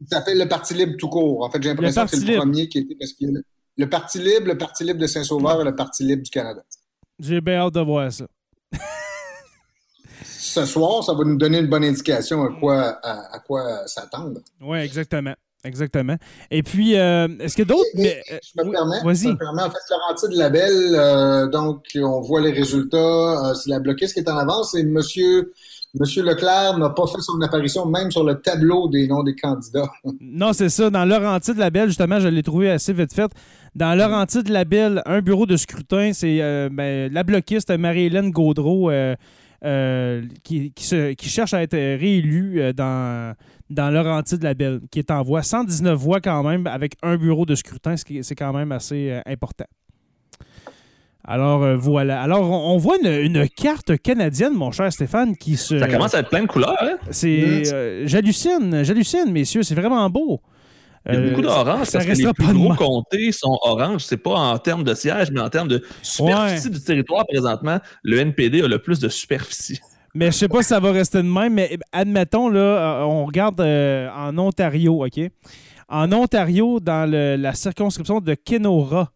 Il 0.00 0.08
s'appelle 0.08 0.38
le 0.38 0.48
Parti 0.48 0.74
libre 0.74 0.94
tout 0.98 1.08
court. 1.08 1.44
En 1.44 1.50
fait, 1.50 1.62
j'ai 1.62 1.68
l'impression 1.70 2.04
que 2.06 2.10
c'est 2.16 2.24
le 2.26 2.36
premier 2.38 2.68
qui 2.68 2.78
était 2.78 2.94
parce 2.98 3.12
qu'il 3.12 3.28
y 3.28 3.30
a 3.30 3.34
le, 3.34 3.44
le 3.76 3.88
Parti 3.88 4.18
libre, 4.18 4.46
le 4.46 4.58
Parti 4.58 4.84
libre 4.84 4.98
de 4.98 5.06
Saint-Sauveur 5.06 5.60
et 5.60 5.64
le 5.64 5.74
Parti 5.74 6.02
libre 6.04 6.22
du 6.22 6.30
Canada. 6.30 6.62
J'ai 7.18 7.40
bien 7.40 7.60
hâte 7.60 7.74
de 7.74 7.80
voir 7.80 8.10
ça. 8.12 8.26
Ce 10.24 10.64
soir, 10.64 11.04
ça 11.04 11.12
va 11.14 11.24
nous 11.24 11.36
donner 11.36 11.58
une 11.58 11.68
bonne 11.68 11.84
indication 11.84 12.42
à 12.42 12.48
quoi, 12.58 12.98
à, 13.02 13.36
à 13.36 13.38
quoi 13.40 13.86
s'attendre. 13.86 14.40
Oui, 14.60 14.78
exactement. 14.78 15.34
Exactement. 15.64 16.16
Et 16.50 16.62
puis, 16.62 16.96
euh, 16.96 17.28
est-ce 17.38 17.56
que 17.56 17.62
d'autres? 17.62 17.84
Mais, 17.94 18.22
euh, 18.32 18.38
Je 18.42 18.62
me 18.64 18.70
permets, 18.70 18.96
Vas-y. 19.04 19.24
je 19.24 19.28
me 19.28 19.36
permets, 19.36 19.62
en 19.62 19.70
fait, 19.70 19.78
Laurentide 19.90 20.32
Labelle, 20.32 20.94
euh, 20.94 21.46
donc, 21.48 21.84
on 21.96 22.20
voit 22.20 22.40
les 22.40 22.50
résultats. 22.52 22.96
Euh, 23.50 23.54
c'est 23.54 23.68
la 23.70 23.78
bloquiste 23.78 24.14
qui 24.14 24.20
est 24.20 24.28
en 24.30 24.38
avance 24.38 24.74
et 24.74 24.82
Monsieur, 24.84 25.52
Monsieur 25.98 26.22
Leclerc 26.22 26.78
n'a 26.78 26.88
pas 26.90 27.06
fait 27.06 27.20
son 27.20 27.38
apparition 27.42 27.84
même 27.84 28.10
sur 28.10 28.24
le 28.24 28.36
tableau 28.40 28.88
des 28.88 29.06
noms 29.06 29.22
des 29.22 29.34
candidats. 29.36 29.90
Non, 30.20 30.52
c'est 30.54 30.70
ça. 30.70 30.88
Dans 30.88 31.04
Laurentide 31.04 31.58
Labelle, 31.58 31.88
justement, 31.88 32.20
je 32.20 32.28
l'ai 32.28 32.42
trouvé 32.42 32.70
assez 32.70 32.92
vite 32.94 33.12
fait. 33.12 33.30
Dans 33.74 33.94
Laurentide 33.94 34.48
Labelle, 34.48 35.02
un 35.04 35.20
bureau 35.20 35.44
de 35.44 35.56
scrutin, 35.58 36.12
c'est 36.14 36.38
ben, 36.70 37.12
la 37.12 37.22
bloquiste 37.22 37.70
Marie-Hélène 37.70 38.30
Gaudreau 38.30 38.90
euh, 39.64 40.22
qui, 40.42 40.72
qui, 40.72 40.84
se- 40.84 41.12
qui 41.12 41.28
cherche 41.28 41.52
à 41.54 41.62
être 41.62 41.74
réélue 41.76 42.60
euh, 42.60 42.72
dans, 42.72 43.34
dans 43.68 43.90
Laurentide 43.90 44.42
Labelle, 44.42 44.80
qui 44.90 44.98
est 44.98 45.10
en 45.10 45.22
voie. 45.22 45.42
119 45.42 45.96
voix 45.98 46.20
quand 46.20 46.42
même, 46.42 46.66
avec 46.66 46.94
un 47.02 47.16
bureau 47.16 47.44
de 47.46 47.54
scrutin, 47.54 47.96
ce 47.96 48.04
qui 48.04 48.18
est- 48.18 48.22
c'est 48.22 48.34
quand 48.34 48.52
même 48.52 48.72
assez 48.72 49.10
euh, 49.10 49.20
important. 49.26 49.66
Alors 51.24 51.62
euh, 51.62 51.76
voilà. 51.76 52.22
Alors 52.22 52.50
on, 52.50 52.74
on 52.74 52.78
voit 52.78 52.96
une, 53.02 53.06
une 53.36 53.48
carte 53.48 53.96
canadienne, 53.98 54.54
mon 54.54 54.70
cher 54.72 54.90
Stéphane, 54.92 55.36
qui 55.36 55.56
se. 55.56 55.78
Ça 55.78 55.86
commence 55.86 56.14
à 56.14 56.20
être 56.20 56.30
plein 56.30 56.42
de 56.42 56.46
couleurs, 56.48 56.76
hein? 56.80 56.96
C'est, 57.10 57.28
Mm. 57.40 57.74
euh, 57.74 58.02
j'hallucine, 58.06 58.82
j'hallucine, 58.82 59.30
messieurs, 59.30 59.62
c'est 59.62 59.74
vraiment 59.74 60.08
beau. 60.08 60.40
Il 61.06 61.14
y 61.14 61.16
a 61.16 61.20
Euh, 61.20 61.30
beaucoup 61.30 61.40
d'orange 61.42 61.86
ça 61.86 61.98
parce 61.98 62.04
que 62.10 62.22
les 62.26 62.32
plus 62.32 62.52
gros 62.52 62.74
comtés 62.74 63.32
sont 63.32 63.58
orange. 63.62 64.02
C'est 64.04 64.18
pas 64.18 64.34
en 64.34 64.58
termes 64.58 64.84
de 64.84 64.94
siège, 64.94 65.30
mais 65.32 65.40
en 65.40 65.48
termes 65.48 65.68
de 65.68 65.82
superficie 66.02 66.70
du 66.70 66.80
territoire 66.82 67.24
présentement. 67.26 67.78
Le 68.02 68.18
NPD 68.18 68.62
a 68.62 68.68
le 68.68 68.78
plus 68.78 68.98
de 68.98 69.08
superficie. 69.08 69.78
Mais 70.14 70.26
je 70.26 70.32
sais 70.32 70.48
pas 70.48 70.62
si 70.62 70.68
ça 70.68 70.80
va 70.80 70.92
rester 70.92 71.18
de 71.18 71.28
même, 71.28 71.54
mais 71.54 71.78
admettons, 71.92 72.48
là, 72.48 72.60
euh, 72.60 73.02
on 73.04 73.24
regarde 73.24 73.60
euh, 73.60 74.08
en 74.14 74.36
Ontario, 74.38 75.04
OK? 75.06 75.20
En 75.88 76.12
Ontario, 76.12 76.80
dans 76.80 77.08
le- 77.10 77.36
la 77.36 77.54
circonscription 77.54 78.20
de 78.20 78.34
Kenora, 78.34 79.10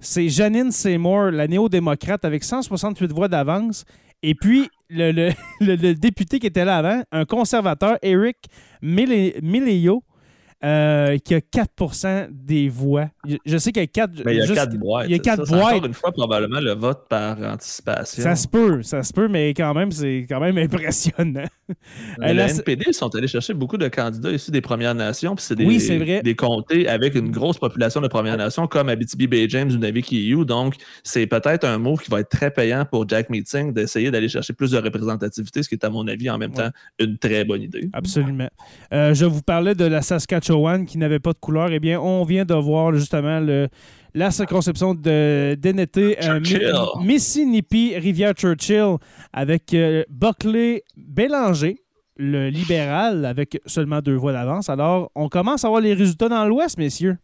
c'est 0.00 0.28
Janine 0.28 0.70
Seymour, 0.72 1.30
la 1.30 1.46
néo-démocrate, 1.46 2.24
avec 2.24 2.44
168 2.44 3.12
voix 3.12 3.28
d'avance. 3.28 3.84
Et 4.22 4.34
puis, 4.34 4.68
le, 4.88 5.12
le- 5.12 5.30
le- 5.60 5.76
le 5.76 5.94
député 5.94 6.38
qui 6.38 6.46
était 6.46 6.64
là 6.64 6.78
avant, 6.78 7.02
un 7.12 7.24
conservateur, 7.26 7.98
Eric 8.02 8.36
Mille- 8.82 9.34
Milleo, 9.42 10.02
euh, 10.64 11.16
qui 11.18 11.34
a 11.34 11.38
4% 11.40 12.28
des 12.30 12.68
voix. 12.68 13.08
Je, 13.46 13.58
sais 13.58 13.70
qu'il 13.70 13.82
y 13.82 13.84
a 13.84 13.86
4... 13.86 14.10
Mais 14.24 14.34
il 14.34 14.38
y 14.38 14.40
a 14.40 14.44
juste- 14.46 14.54
quatre 14.56 14.76
boîtes. 14.76 15.06
Il 15.06 15.10
y 15.10 15.14
a 15.14 15.16
c'est 15.16 15.22
quatre 15.22 15.46
ça. 15.46 15.54
C'est 15.54 15.60
boîtes. 15.60 15.74
Encore 15.74 15.86
une 15.86 15.94
fois, 15.94 16.12
probablement 16.12 16.60
le 16.60 16.72
vote 16.72 17.06
par 17.08 17.40
anticipation. 17.42 18.22
Ça 18.22 18.34
se 18.34 18.48
peut, 18.48 18.82
ça 18.82 19.02
se 19.02 19.12
peut, 19.12 19.28
mais 19.28 19.50
quand 19.54 19.72
même, 19.74 19.92
c'est 19.92 20.26
quand 20.28 20.40
même 20.40 20.58
impressionnant. 20.58 21.44
Mais 22.18 22.30
Euh, 22.30 22.32
la- 22.32 22.48
NPD, 22.50 22.86
ils 22.88 22.94
sont 22.94 23.14
allés 23.14 23.28
chercher 23.28 23.54
beaucoup 23.54 23.76
de 23.76 23.86
candidats 23.88 24.30
issus 24.32 24.50
des 24.50 24.60
Premières 24.60 24.94
Nations, 24.94 25.36
puis 25.36 25.44
c'est 25.44 25.54
des, 25.54 25.64
Oui, 25.64 25.78
c'est 25.80 25.98
vrai. 25.98 26.22
des 26.22 26.34
comtés 26.34 26.88
avec 26.88 27.14
une 27.14 27.30
grosse 27.30 27.58
population 27.58 28.00
de 28.00 28.08
Premières 28.08 28.36
Nations, 28.38 28.66
comme 28.66 28.88
Abitibi 28.88 29.26
Bay 29.28 29.46
James 29.48 29.70
ou 29.70 29.76
Navy-Kiyu. 29.78 30.44
Donc, 30.44 30.74
c'est 31.04 31.26
peut-être 31.26 31.64
un 31.64 31.78
move 31.78 32.00
qui 32.00 32.10
va 32.10 32.20
être 32.20 32.30
très 32.30 32.50
payant 32.50 32.84
pour 32.84 33.08
Jack 33.08 33.30
Meeting 33.30 33.72
d'essayer 33.72 34.10
d'aller 34.10 34.28
chercher 34.28 34.54
plus 34.54 34.72
de 34.72 34.78
représentativité, 34.78 35.62
ce 35.62 35.68
qui 35.68 35.74
est, 35.76 35.84
à 35.84 35.90
mon 35.90 36.08
avis, 36.08 36.28
en 36.30 36.38
même 36.38 36.50
Ouais. 36.50 36.64
temps, 36.64 36.70
une 36.98 37.16
très 37.18 37.44
bonne 37.44 37.62
idée. 37.62 37.88
Absolument. 37.92 38.48
Euh, 38.92 39.14
je 39.14 39.24
vous 39.26 39.42
parlais 39.42 39.74
de 39.74 39.84
la 39.84 40.00
Saskatchewan 40.02 40.47
qui 40.86 40.98
n'avait 40.98 41.18
pas 41.20 41.32
de 41.32 41.38
couleur. 41.38 41.70
Eh 41.72 41.80
bien, 41.80 42.00
on 42.00 42.24
vient 42.24 42.44
de 42.44 42.54
voir 42.54 42.92
justement 42.94 43.40
le, 43.40 43.68
la 44.14 44.30
circonscription 44.30 44.94
de 44.94 45.54
d'NT 45.60 45.98
euh, 45.98 46.14
Churchill. 46.40 46.72
Mi- 47.00 47.06
Mississippi, 47.14 47.96
Rivière-Churchill, 47.96 48.96
avec 49.32 49.74
euh, 49.74 50.04
Buckley 50.08 50.82
Bélanger, 50.96 51.78
le 52.16 52.48
libéral, 52.48 53.24
avec 53.24 53.60
seulement 53.66 54.00
deux 54.00 54.16
voix 54.16 54.32
d'avance. 54.32 54.68
Alors, 54.68 55.10
on 55.14 55.28
commence 55.28 55.64
à 55.64 55.68
voir 55.68 55.80
les 55.80 55.94
résultats 55.94 56.28
dans 56.28 56.44
l'Ouest, 56.46 56.78
messieurs. 56.78 57.18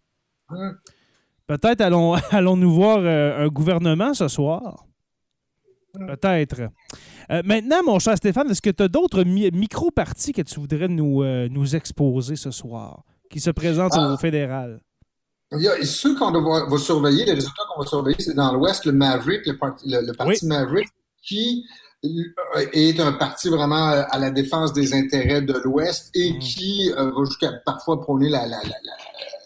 Peut-être 1.47 1.81
allons, 1.81 2.15
allons-nous 2.31 2.73
voir 2.73 2.99
euh, 3.03 3.45
un 3.45 3.49
gouvernement 3.49 4.15
ce 4.15 4.29
soir? 4.29 4.85
Peut-être. 5.95 6.63
Euh, 7.31 7.43
maintenant, 7.45 7.83
mon 7.87 7.99
cher 7.99 8.17
Stéphane, 8.17 8.51
est-ce 8.51 8.61
que 8.63 8.71
tu 8.71 8.83
as 8.83 8.89
d'autres 8.89 9.23
mi- 9.25 9.51
micro-partis 9.53 10.33
que 10.33 10.43
tu 10.43 10.59
voudrais 10.59 10.89
nous, 10.89 11.23
euh, 11.23 11.49
nous 11.51 11.77
exposer 11.77 12.35
ce 12.37 12.51
soir, 12.51 13.05
qui 13.31 13.41
se 13.41 13.51
présentent 13.51 13.93
Ah. 13.97 14.13
au 14.13 14.17
fédéral? 14.17 14.81
Il 15.53 15.63
y 15.63 15.69
a 15.69 15.85
ceux 15.85 16.17
qu'on 16.17 16.33
va, 16.33 16.67
va 16.67 16.79
surveiller, 16.79 17.25
les 17.25 17.35
résultats 17.35 17.63
qu'on 17.73 17.83
va 17.83 17.87
surveiller, 17.89 18.17
c'est 18.19 18.35
dans 18.35 18.53
l'Ouest, 18.53 18.85
le 18.87 18.93
Maverick, 18.93 19.47
le, 19.47 19.57
parti- 19.57 19.89
le- 19.89 20.01
le 20.05 20.13
parti 20.13 20.47
Maverick, 20.47 20.89
qui 21.23 21.65
euh, 22.05 22.67
est 22.73 22.99
un 23.01 23.13
parti 23.13 23.49
vraiment 23.49 23.91
euh, 23.91 24.03
à 24.11 24.19
la 24.19 24.31
défense 24.31 24.73
des 24.73 24.93
intérêts 24.95 25.43
de 25.43 25.55
l'Ouest 25.65 26.11
et 26.15 26.33
Mm. 26.33 26.39
qui 26.41 26.93
euh, 26.97 27.11
va 27.13 27.25
jusqu'à 27.25 27.53
parfois 27.65 28.01
prôner 28.01 28.29
la, 28.31 28.43
la, 28.47 28.59
la, 28.63 28.69
la, 28.85 28.93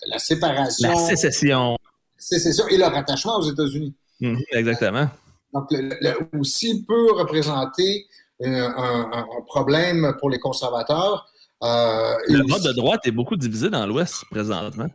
la 0.07 0.19
séparation, 0.19 0.89
La 0.89 0.97
sécession. 0.97 1.77
sécession 2.17 2.67
et 2.69 2.79
le 2.79 2.85
rattachement 2.85 3.37
aux 3.37 3.49
États-Unis. 3.51 3.95
Mhm, 4.21 4.39
exactement. 4.53 5.09
Donc, 5.53 5.71
le, 5.71 5.95
le- 6.01 6.39
aussi 6.41 6.85
peut 6.85 7.13
représenter 7.13 8.07
euh, 8.43 8.69
un 8.69 9.25
problème 9.47 10.15
pour 10.21 10.31
les 10.31 10.39
conservateurs. 10.39 11.29
Euh, 11.63 12.15
Le 12.29 12.49
vote 12.49 12.63
de 12.63 12.73
droite 12.73 13.01
est 13.05 13.11
beaucoup 13.11 13.37
divisé 13.37 13.69
dans 13.71 13.87
l'Ouest 13.87 14.25
présentement. 14.31 14.87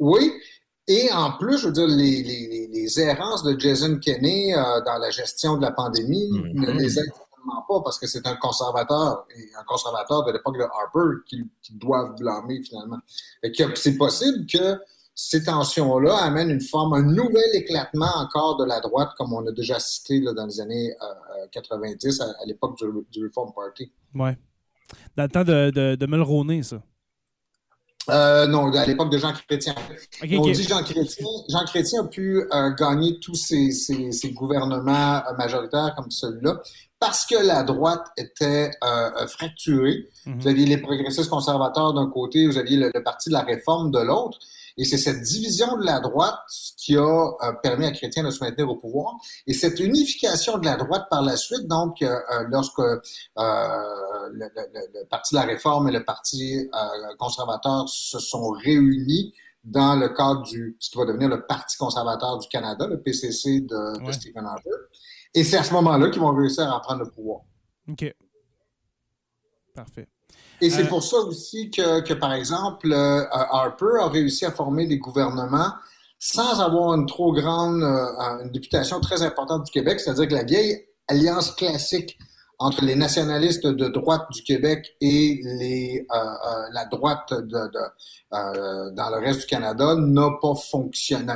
Oui. 0.00 0.32
Et 0.88 1.10
en 1.12 1.32
plus, 1.32 1.58
je 1.58 1.66
veux 1.66 1.72
dire, 1.72 1.86
les, 1.88 2.22
les, 2.22 2.46
les, 2.48 2.66
les 2.68 3.00
errances 3.00 3.42
de 3.42 3.58
Jason 3.58 3.98
Kenney 3.98 4.54
euh, 4.54 4.80
dans 4.84 4.98
la 4.98 5.10
gestion 5.10 5.56
de 5.56 5.62
la 5.62 5.72
pandémie 5.72 6.28
Mhm. 6.30 6.52
ne 6.60 6.70
les 6.72 6.98
aident 6.98 7.12
certainement 7.12 7.64
pas 7.68 7.80
parce 7.82 7.98
que 7.98 8.06
c'est 8.06 8.26
un 8.26 8.36
conservateur, 8.36 9.26
et 9.36 9.42
un 9.58 9.64
conservateur 9.64 10.24
de 10.24 10.32
l'époque 10.32 10.56
de 10.58 10.62
Harper 10.62 11.22
qui, 11.26 11.42
qui 11.62 11.74
doivent 11.74 12.14
blâmer 12.16 12.62
finalement. 12.62 12.98
C'est 13.74 13.96
possible 13.96 14.46
que 14.46 14.78
ces 15.14 15.42
tensions-là 15.44 16.14
amènent 16.18 16.50
une 16.50 16.60
forme, 16.60 16.92
un 16.92 17.02
nouvel 17.02 17.48
éclatement 17.54 18.14
encore 18.16 18.56
de 18.58 18.64
la 18.66 18.80
droite, 18.80 19.10
comme 19.16 19.32
on 19.32 19.44
a 19.46 19.52
déjà 19.52 19.80
cité 19.80 20.20
là, 20.20 20.34
dans 20.34 20.46
les 20.46 20.60
années 20.60 20.92
euh, 21.02 21.42
euh, 21.42 21.46
90, 21.52 22.20
à, 22.20 22.24
à 22.42 22.44
l'époque 22.46 22.76
du, 22.78 22.84
du 23.10 23.26
Reform 23.26 23.50
Party. 23.54 23.90
Ouais. 24.14 24.36
Dans 25.16 25.24
le 25.24 25.28
temps 25.28 25.44
de, 25.44 25.70
de, 25.70 25.94
de 25.94 26.06
Mulroney, 26.06 26.62
ça. 26.62 26.82
Euh, 28.08 28.46
non, 28.46 28.72
à 28.72 28.86
l'époque 28.86 29.10
de 29.10 29.18
Jean 29.18 29.32
Chrétien. 29.32 29.74
on 30.22 30.46
dit 30.46 30.62
Jean 30.62 30.82
Chrétien. 30.82 31.26
Jean 31.48 31.64
Chrétien 31.64 32.04
a 32.04 32.06
pu 32.06 32.44
euh, 32.52 32.70
gagner 32.74 33.18
tous 33.18 33.34
ces 33.34 34.30
gouvernements 34.32 35.16
euh, 35.16 35.36
majoritaires 35.36 35.92
comme 35.96 36.10
celui-là 36.10 36.60
parce 36.98 37.26
que 37.26 37.34
la 37.34 37.62
droite 37.62 38.06
était 38.16 38.70
euh, 38.84 39.26
fracturée. 39.26 40.08
Mhm. 40.24 40.40
Vous 40.40 40.48
aviez 40.48 40.66
les 40.66 40.78
progressistes 40.78 41.28
conservateurs 41.28 41.92
d'un 41.94 42.08
côté, 42.08 42.46
vous 42.46 42.58
aviez 42.58 42.76
le, 42.76 42.90
Parti 43.02 43.28
de 43.28 43.34
la 43.34 43.42
réforme 43.42 43.90
de 43.90 44.00
l'autre. 44.00 44.38
Et 44.78 44.84
c'est 44.84 44.98
cette 44.98 45.22
division 45.22 45.78
de 45.78 45.84
la 45.84 46.00
droite 46.00 46.38
qui 46.76 46.96
a 46.96 47.00
euh, 47.00 47.52
permis 47.62 47.86
à 47.86 47.92
Chrétien 47.92 48.22
de 48.22 48.30
se 48.30 48.44
maintenir 48.44 48.68
au 48.68 48.76
pouvoir. 48.76 49.14
Et 49.46 49.54
cette 49.54 49.80
unification 49.80 50.58
de 50.58 50.66
la 50.66 50.76
droite 50.76 51.06
par 51.08 51.22
la 51.22 51.36
suite, 51.36 51.66
donc, 51.66 52.02
euh, 52.02 52.06
euh 52.08 52.44
lorsque 52.50 52.78
euh, 52.80 52.96
le, 53.36 54.46
le, 54.54 55.00
le, 55.00 55.06
Parti 55.08 55.34
de 55.34 55.40
la 55.40 55.46
réforme 55.46 55.88
et 55.88 55.92
le 55.92 56.04
Parti 56.04 56.68
conservateur 57.18 57.88
se 57.88 58.18
sont 58.18 58.50
réunis 58.50 59.32
dans 59.64 59.96
le 59.96 60.08
cadre 60.10 60.42
du 60.42 60.76
ce 60.78 60.90
qui 60.90 60.98
va 60.98 61.06
devenir 61.06 61.28
le 61.28 61.44
Parti 61.46 61.76
conservateur 61.76 62.38
du 62.38 62.46
Canada, 62.48 62.86
le 62.86 63.00
PCC 63.00 63.60
de, 63.60 64.04
de 64.04 64.12
Stephen 64.12 64.44
Harper. 64.44 64.70
Et 65.34 65.42
c'est 65.42 65.56
à 65.56 65.64
ce 65.64 65.72
moment-là 65.74 66.10
qu'ils 66.10 66.20
vont 66.20 66.34
réussir 66.34 66.72
à 66.72 66.80
prendre 66.80 67.04
le 67.04 67.10
pouvoir. 67.10 67.40
OK. 67.88 68.14
Parfait. 69.74 70.08
Et 70.60 70.70
c'est 70.70 70.84
euh, 70.84 70.88
pour 70.88 71.02
ça 71.02 71.18
aussi 71.18 71.70
que, 71.70 72.00
que 72.00 72.14
par 72.14 72.32
exemple, 72.32 72.92
euh, 72.92 73.24
Harper 73.30 74.00
a 74.00 74.08
réussi 74.08 74.44
à 74.44 74.50
former 74.50 74.86
des 74.86 74.98
gouvernements 74.98 75.72
sans 76.18 76.60
avoir 76.60 76.94
une 76.94 77.06
trop 77.06 77.32
grande, 77.32 77.82
euh, 77.82 78.42
une 78.42 78.50
députation 78.50 79.00
très 79.00 79.22
importante 79.22 79.64
du 79.64 79.70
Québec, 79.70 80.00
c'est-à-dire 80.00 80.28
que 80.28 80.34
la 80.34 80.44
vieille 80.44 80.86
alliance 81.08 81.52
classique 81.52 82.18
entre 82.58 82.84
les 82.84 82.94
nationalistes 82.94 83.66
de 83.66 83.88
droite 83.88 84.26
du 84.32 84.42
Québec 84.42 84.96
et 85.00 85.40
les, 85.44 86.06
euh, 86.10 86.62
la 86.72 86.86
droite 86.86 87.32
de, 87.32 87.44
de 87.44 87.78
euh, 88.32 88.90
dans 88.92 89.10
le 89.10 89.18
reste 89.18 89.40
du 89.40 89.46
Canada 89.46 89.94
n'a 89.94 90.30
pas 90.40 90.54
fonctionné, 90.54 91.34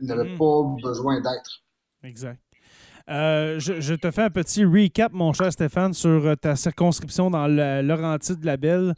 n'avait 0.00 0.30
hmm. 0.30 0.38
pas 0.38 0.62
besoin 0.82 1.20
d'être. 1.20 1.62
Exact. 2.02 2.40
Euh, 3.10 3.60
je, 3.60 3.94
te 3.94 4.10
fais 4.10 4.22
un 4.22 4.30
petit 4.30 4.64
recap, 4.64 5.12
mon 5.12 5.32
cher 5.34 5.52
Stéphane, 5.52 5.92
sur 5.92 6.26
euh, 6.26 6.36
ta 6.36 6.56
circonscription 6.56 7.30
dans 7.30 7.46
le 7.46 7.82
Laurentide 7.82 8.40
de 8.40 8.46
la 8.46 8.56
Belle. 8.56 8.94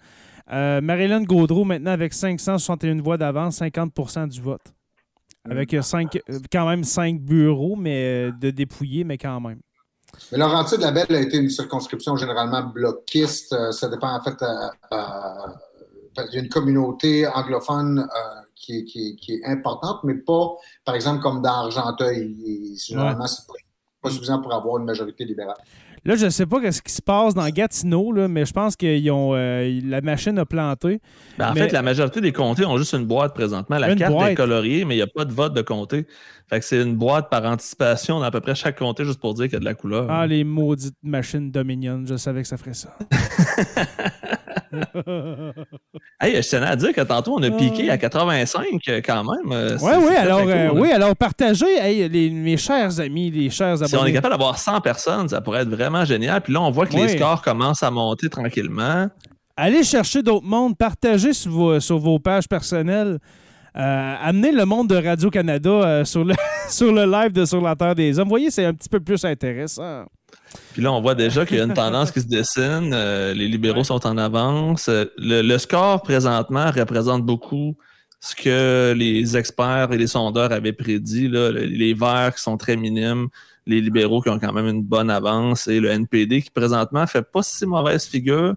Euh, 0.52 0.80
Marilyn 0.80 1.24
Gaudreau, 1.24 1.64
maintenant, 1.64 1.90
avec 1.90 2.12
561 2.12 3.02
voix 3.02 3.16
d'avance, 3.18 3.60
50% 3.60 4.28
du 4.28 4.40
vote. 4.40 4.62
Avec 5.48 5.74
euh, 5.74 5.82
cinq, 5.82 6.18
quand 6.52 6.68
même 6.68 6.84
cinq 6.84 7.20
bureaux, 7.20 7.74
mais 7.74 8.30
de 8.40 8.50
dépouillés, 8.50 9.02
mais 9.02 9.18
quand 9.18 9.40
même. 9.40 9.60
Mais 10.30 10.38
Laurentide 10.38 10.78
de 10.78 10.84
la 10.84 10.92
Belle 10.92 11.14
a 11.14 11.20
été 11.20 11.36
une 11.36 11.50
circonscription 11.50 12.16
généralement 12.16 12.62
bloquiste. 12.62 13.54
Ça 13.72 13.88
dépend, 13.88 14.16
en 14.16 14.22
fait, 14.22 14.36
il 14.40 16.34
y 16.34 16.36
a 16.36 16.40
une 16.40 16.48
communauté 16.48 17.26
anglophone 17.26 18.08
qui, 18.54 19.18
est 19.28 19.44
importante, 19.44 20.04
mais 20.04 20.14
pas, 20.14 20.54
par 20.84 20.94
exemple, 20.94 21.20
comme 21.22 21.42
dans 21.42 21.66
Argenteuil. 21.66 22.76
Généralement, 22.78 23.26
c'est 23.26 23.46
pas 23.46 23.54
suffisant 24.04 24.40
pour 24.40 24.54
avoir 24.54 24.78
une 24.78 24.84
majorité 24.84 25.24
libérale. 25.24 25.56
Là, 26.04 26.14
je 26.14 26.26
ne 26.26 26.30
sais 26.30 26.46
pas 26.46 26.58
ce 26.70 26.80
qui 26.80 26.92
se 26.92 27.02
passe 27.02 27.34
dans 27.34 27.48
Gatineau, 27.48 28.12
là, 28.12 28.28
mais 28.28 28.46
je 28.46 28.52
pense 28.52 28.76
que 28.76 28.86
euh, 28.86 29.80
la 29.84 30.00
machine 30.02 30.38
a 30.38 30.44
planté. 30.44 31.00
Ben, 31.36 31.50
en 31.50 31.54
fait, 31.54 31.72
la 31.72 31.82
majorité 31.82 32.20
des 32.20 32.32
comtés 32.32 32.64
ont 32.64 32.78
juste 32.78 32.92
une 32.92 33.06
boîte 33.06 33.34
présentement. 33.34 33.76
La 33.76 33.92
carte 33.96 34.14
est 34.28 34.36
coloriée, 34.36 34.84
mais 34.84 34.94
il 34.94 34.98
n'y 34.98 35.02
a 35.02 35.08
pas 35.08 35.24
de 35.24 35.32
vote 35.32 35.52
de 35.52 35.62
comté. 35.62 36.06
Fait 36.48 36.60
que 36.60 36.64
c'est 36.64 36.80
une 36.80 36.94
boîte 36.94 37.28
par 37.28 37.44
anticipation 37.44 38.20
dans 38.20 38.26
à 38.26 38.30
peu 38.30 38.40
près 38.40 38.54
chaque 38.54 38.78
comté, 38.78 39.04
juste 39.04 39.18
pour 39.18 39.34
dire 39.34 39.46
qu'il 39.46 39.54
y 39.54 39.56
a 39.56 39.60
de 39.60 39.64
la 39.64 39.74
couleur. 39.74 40.06
Ah, 40.08 40.28
les 40.28 40.44
maudites 40.44 40.94
machines 41.02 41.50
Dominion, 41.50 42.04
je 42.06 42.16
savais 42.16 42.42
que 42.42 42.48
ça 42.48 42.56
ferait 42.56 42.74
ça. 42.74 42.96
hey, 46.20 46.42
je 46.42 46.48
tenais 46.48 46.66
à 46.66 46.76
dire 46.76 46.92
que 46.92 47.00
tantôt, 47.00 47.34
on 47.38 47.42
a 47.42 47.50
piqué 47.50 47.90
à 47.90 47.98
85 47.98 48.66
euh, 48.88 49.00
quand 49.04 49.24
même. 49.24 49.52
Euh, 49.52 49.78
oui, 49.80 49.92
oui, 50.08 50.16
alors, 50.16 50.40
euh, 50.46 50.70
oui, 50.74 50.90
alors 50.92 51.14
partagez, 51.16 52.08
les, 52.08 52.30
mes 52.30 52.56
chers 52.56 53.00
amis, 53.00 53.30
les 53.30 53.50
chers 53.50 53.74
abonnés. 53.74 53.88
Si 53.88 53.96
on 53.96 54.06
est 54.06 54.12
capable 54.12 54.34
d'avoir 54.34 54.58
100 54.58 54.80
personnes, 54.80 55.28
ça 55.28 55.40
pourrait 55.40 55.62
être 55.62 55.68
vraiment 55.68 56.04
génial. 56.04 56.40
Puis 56.40 56.52
là, 56.52 56.60
on 56.62 56.70
voit 56.70 56.86
que 56.86 56.94
les 56.96 57.08
scores 57.08 57.42
commencent 57.42 57.82
à 57.82 57.90
monter 57.90 58.28
tranquillement. 58.28 59.08
Allez 59.56 59.84
chercher 59.84 60.22
d'autres 60.22 60.46
mondes, 60.46 60.76
partagez 60.76 61.32
sur 61.32 61.50
vos, 61.50 61.80
sur 61.80 61.98
vos 61.98 62.18
pages 62.18 62.48
personnelles. 62.48 63.18
amenez 63.74 64.52
le 64.52 64.64
monde 64.64 64.88
de 64.88 64.96
Radio-Canada 64.96 66.04
sur, 66.04 66.24
le, 66.24 66.34
sur 66.68 66.92
le 66.92 67.04
live 67.04 67.32
de 67.32 67.44
Sur 67.44 67.60
la 67.60 67.74
Terre 67.74 67.94
des 67.94 68.18
Hommes. 68.18 68.28
Vous 68.28 68.30
voyez, 68.30 68.50
c'est 68.50 68.64
un 68.64 68.74
petit 68.74 68.88
peu 68.88 69.00
plus 69.00 69.24
intéressant. 69.24 70.04
Puis 70.72 70.82
là, 70.82 70.92
on 70.92 71.00
voit 71.00 71.14
déjà 71.14 71.46
qu'il 71.46 71.56
y 71.56 71.60
a 71.60 71.64
une 71.64 71.74
tendance 71.74 72.10
qui 72.10 72.20
se 72.20 72.26
dessine. 72.26 72.92
Euh, 72.92 73.32
les 73.32 73.48
libéraux 73.48 73.84
sont 73.84 74.06
en 74.06 74.18
avance. 74.18 74.90
Le, 75.16 75.58
score 75.58 76.02
présentement 76.02 76.70
représente 76.70 77.24
beaucoup 77.24 77.76
ce 78.20 78.34
que 78.34 78.94
les 78.96 79.36
experts 79.36 79.92
et 79.92 79.96
les 79.96 80.06
sondeurs 80.06 80.52
avaient 80.52 80.72
prédit. 80.72 81.28
Là. 81.28 81.50
Les 81.50 81.94
verts 81.94 82.34
qui 82.34 82.42
sont 82.42 82.56
très 82.56 82.76
minimes, 82.76 83.28
les 83.66 83.80
libéraux 83.80 84.20
qui 84.20 84.28
ont 84.28 84.38
quand 84.38 84.52
même 84.52 84.66
une 84.66 84.82
bonne 84.82 85.10
avance 85.10 85.66
et 85.66 85.80
le 85.80 85.90
NPD 85.90 86.42
qui 86.42 86.50
présentement 86.50 87.06
fait 87.06 87.22
pas 87.22 87.42
si 87.42 87.64
mauvaise 87.64 88.06
figure. 88.06 88.54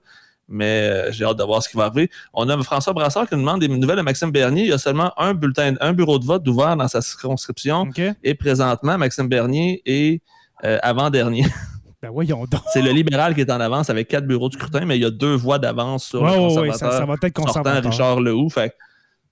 Mais 0.51 0.89
euh, 0.89 1.11
j'ai 1.11 1.23
hâte 1.25 1.37
de 1.37 1.43
voir 1.43 1.61
ce 1.63 1.69
qui 1.69 1.77
va 1.77 1.85
arriver. 1.85 2.09
On 2.33 2.49
a 2.49 2.61
François 2.63 2.91
Brassard 2.91 3.29
qui 3.29 3.35
nous 3.35 3.41
demande 3.41 3.61
des 3.61 3.67
nouvelles 3.67 3.99
à 3.99 4.03
Maxime 4.03 4.31
Bernier. 4.31 4.63
Il 4.63 4.69
y 4.69 4.73
a 4.73 4.79
seulement 4.79 5.13
un 5.15 5.35
bulletin, 5.35 5.75
un 5.79 5.93
bureau 5.93 6.17
de 6.17 6.25
vote 6.25 6.45
ouvert 6.47 6.75
dans 6.75 6.87
sa 6.87 7.01
circonscription. 7.01 7.87
Et 8.23 8.33
présentement, 8.33 8.97
Maxime 8.97 9.29
Bernier 9.29 9.81
est 9.85 10.15
euh, 10.15 10.38
avant-dernier. 10.63 11.45
Ben 12.01 12.11
voyons 12.11 12.45
donc. 12.45 12.61
C'est 12.71 12.81
le 12.81 12.91
libéral 12.91 13.35
qui 13.35 13.41
est 13.41 13.51
en 13.51 13.59
avance 13.59 13.89
avec 13.89 14.07
quatre 14.07 14.25
bureaux 14.25 14.47
de 14.47 14.53
scrutin, 14.53 14.85
mais 14.85 14.97
il 14.97 15.01
y 15.01 15.05
a 15.05 15.11
deux 15.11 15.35
voix 15.35 15.59
d'avance 15.59 16.05
sur 16.05 16.23
le 16.23 16.31
conservateur. 16.31 16.63
Oui, 16.63 16.97
ça, 16.97 17.05
va 17.05 17.15
être 17.21 17.33
conservateur. 17.33 17.91
Richard 17.91 18.21
Lehoux. 18.21 18.49
Fait 18.49 18.73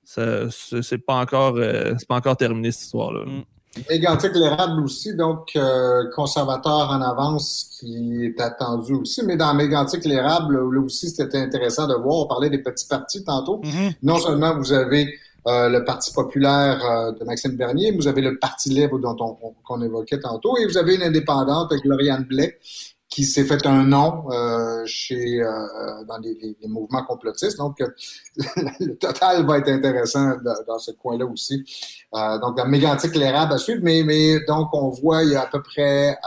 c'est 0.03 0.97
pas 1.05 1.15
encore 1.15 1.55
euh, 1.57 1.93
c'est 1.97 2.07
pas 2.07 2.15
encore 2.15 2.36
terminé 2.36 2.71
cette 2.71 2.84
histoire-là. 2.84 3.25
Mm. 3.25 3.43
Mégantic 3.89 4.34
l'érable 4.34 4.82
aussi, 4.84 5.15
donc 5.15 5.49
euh, 5.55 6.09
conservateur 6.15 6.89
en 6.89 7.01
avance 7.01 7.78
qui 7.80 8.25
est 8.25 8.41
attendu 8.41 8.93
aussi. 8.93 9.23
Mais 9.23 9.38
dans 9.38 9.53
Mégantic 9.53 10.03
l'érable, 10.03 10.57
là 10.57 10.82
aussi, 10.82 11.09
c'était 11.09 11.38
intéressant 11.38 11.88
de 11.88 11.93
voir. 11.93 12.17
On 12.17 12.28
parlait 12.28 12.49
des 12.49 12.57
petits 12.57 12.88
partis 12.88 13.23
tantôt. 13.23 13.61
Mm-hmm. 13.63 13.95
Non 14.03 14.17
seulement 14.17 14.57
vous 14.57 14.73
avez 14.73 15.13
euh, 15.47 15.69
le 15.69 15.83
Parti 15.83 16.11
populaire 16.13 16.83
euh, 16.85 17.11
de 17.13 17.23
Maxime 17.23 17.55
Bernier, 17.55 17.91
vous 17.91 18.07
avez 18.07 18.21
le 18.21 18.37
Parti 18.37 18.69
libre 18.69 18.99
dont 18.99 19.15
on, 19.19 19.53
qu'on 19.65 19.81
évoquait 19.81 20.19
tantôt, 20.19 20.57
et 20.57 20.65
vous 20.65 20.77
avez 20.77 20.95
une 20.95 21.03
indépendante 21.03 21.71
avec 21.71 21.85
Lauriane 21.85 22.23
Blais 22.23 22.57
qui 23.09 23.23
s'est 23.23 23.45
fait 23.45 23.65
un 23.65 23.83
nom 23.85 24.29
euh, 24.31 24.83
chez 24.85 25.39
dans 26.07 26.17
les, 26.17 26.57
mouvements 26.67 27.03
complotistes. 27.05 27.57
Donc, 27.57 27.79
le 28.79 28.93
total 28.95 29.45
va 29.45 29.59
être 29.59 29.69
intéressant 29.69 30.35
dans, 30.67 30.77
ce 30.77 30.91
coin-là 30.91 31.25
aussi. 31.25 31.63
donc, 32.13 32.57
dans 32.57 32.67
Mégantic 32.67 33.15
l'érable 33.15 33.53
à 33.53 33.57
suivre, 33.57 33.79
mais, 33.81 34.03
mais 34.03 34.41
donc 34.45 34.67
on 34.73 34.89
voit 34.89 35.23
il 35.23 35.31
y 35.31 35.35
a 35.35 35.43
à 35.43 35.47
peu 35.47 35.63
près 35.63 36.17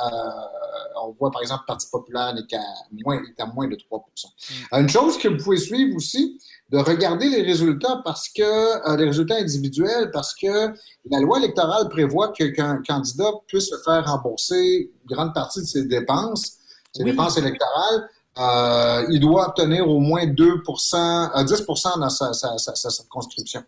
on 1.03 1.13
voit 1.13 1.31
par 1.31 1.43
exemple 1.43 1.63
le 1.63 1.67
Parti 1.67 1.87
populaire 1.91 2.35
est 2.37 2.55
à 2.55 2.61
moins, 3.05 3.21
est 3.23 3.41
à 3.41 3.47
moins 3.47 3.69
de 3.69 3.77
3 3.77 3.99
mm. 3.99 4.81
Une 4.81 4.89
chose 4.89 5.19
que 5.19 5.29
vous 5.29 5.43
pouvez 5.43 5.57
suivre 5.57 5.97
aussi, 5.97 6.39
de 6.71 6.79
regarder 6.79 7.29
les 7.29 7.43
résultats 7.43 8.01
parce 8.05 8.29
que 8.29 8.43
euh, 8.43 8.97
les 8.97 9.07
résultats 9.07 9.37
individuels 9.37 10.11
parce 10.13 10.35
que 10.35 10.73
la 11.11 11.21
loi 11.21 11.39
électorale 11.39 11.89
prévoit 11.89 12.33
qu'un 12.33 12.81
candidat 12.83 13.31
puisse 13.49 13.71
se 13.71 13.77
faire 13.85 14.05
rembourser 14.05 14.91
une 15.03 15.17
grande 15.17 15.35
partie 15.35 15.61
de 15.61 15.67
ses 15.67 15.85
dépenses, 15.87 16.59
ses 16.93 17.05
dépenses 17.05 17.37
électorales. 17.39 18.09
Euh, 18.39 19.07
il 19.11 19.19
doit 19.19 19.49
obtenir 19.49 19.89
au 19.89 19.99
moins 19.99 20.27
2 20.27 20.59
10% 20.59 20.97
euh, 20.97 22.01
dans 22.01 22.11
sa, 22.11 22.33
sa, 22.33 22.57
sa, 22.57 22.91
circonscription. 22.91 23.63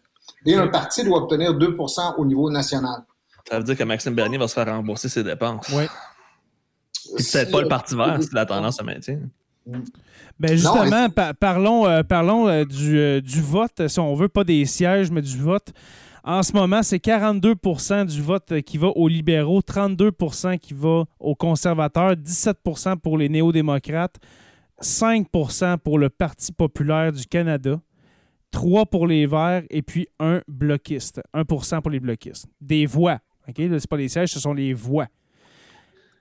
Et 0.46 0.55
un 0.55 0.68
parti 0.68 1.03
doit 1.03 1.18
obtenir 1.22 1.53
2% 1.53 2.14
au 2.18 2.24
niveau 2.24 2.48
national. 2.50 3.03
Ça 3.48 3.59
veut 3.59 3.64
dire 3.64 3.76
que 3.76 3.82
Maxime 3.82 4.14
Bernier 4.14 4.38
va 4.38 4.46
se 4.46 4.55
faire 4.55 4.66
rembourser 4.66 5.09
ses 5.09 5.24
dépenses. 5.24 5.66
Oui. 5.72 5.84
C'est 7.18 7.50
peut-être 7.50 7.53
pas 7.53 7.62
le 7.62 7.68
Parti 7.68 7.96
vert 7.96 8.18
si 8.22 8.28
la 8.32 8.46
tendance 8.46 8.76
se 8.76 8.82
maintient. 8.84 9.18
Ben 10.43 10.57
justement, 10.57 11.07
parlons, 11.38 11.86
euh, 11.86 12.03
parlons 12.03 12.49
euh, 12.49 12.64
du, 12.64 12.99
euh, 12.99 13.20
du, 13.20 13.40
vote, 13.40 13.86
si 13.86 14.01
on 14.01 14.12
veut, 14.16 14.26
pas 14.26 14.43
des 14.43 14.64
sièges, 14.64 15.09
mais 15.09 15.22
du 15.22 15.38
vote. 15.38 15.72
En 16.24 16.43
ce 16.43 16.53
moment, 16.53 16.82
c'est 16.82 16.97
42% 16.97 18.07
du 18.07 18.20
vote 18.20 18.61
qui 18.62 18.76
va 18.76 18.88
aux 18.88 19.07
libéraux, 19.07 19.61
32% 19.61 20.59
qui 20.59 20.74
va 20.74 21.05
aux 21.20 21.36
conservateurs, 21.36 22.14
17% 22.14 22.97
pour 22.97 23.18
les 23.18 23.28
néo-démocrates, 23.28 24.16
5% 24.80 25.78
pour 25.78 26.01
le 26.01 26.11
Parti 26.11 26.51
populaire 26.51 27.12
du 27.12 27.24
Canada, 27.24 27.80
3 28.51 28.86
pour 28.86 29.07
les 29.07 29.26
Verts 29.26 29.62
et 29.70 29.82
puis 29.82 30.09
un 30.18 30.43
bloquiste, 30.49 31.20
1% 31.34 31.82
pour 31.82 31.90
les 31.93 32.01
bloquistes. 32.01 32.47
Des 32.61 32.86
voix. 32.86 33.20
OK? 33.49 33.59
Ce 33.59 33.86
pas 33.86 33.97
les 33.97 34.09
sièges, 34.09 34.32
ce 34.32 34.40
sont 34.40 34.55
les 34.55 34.74
voix. 34.74 35.07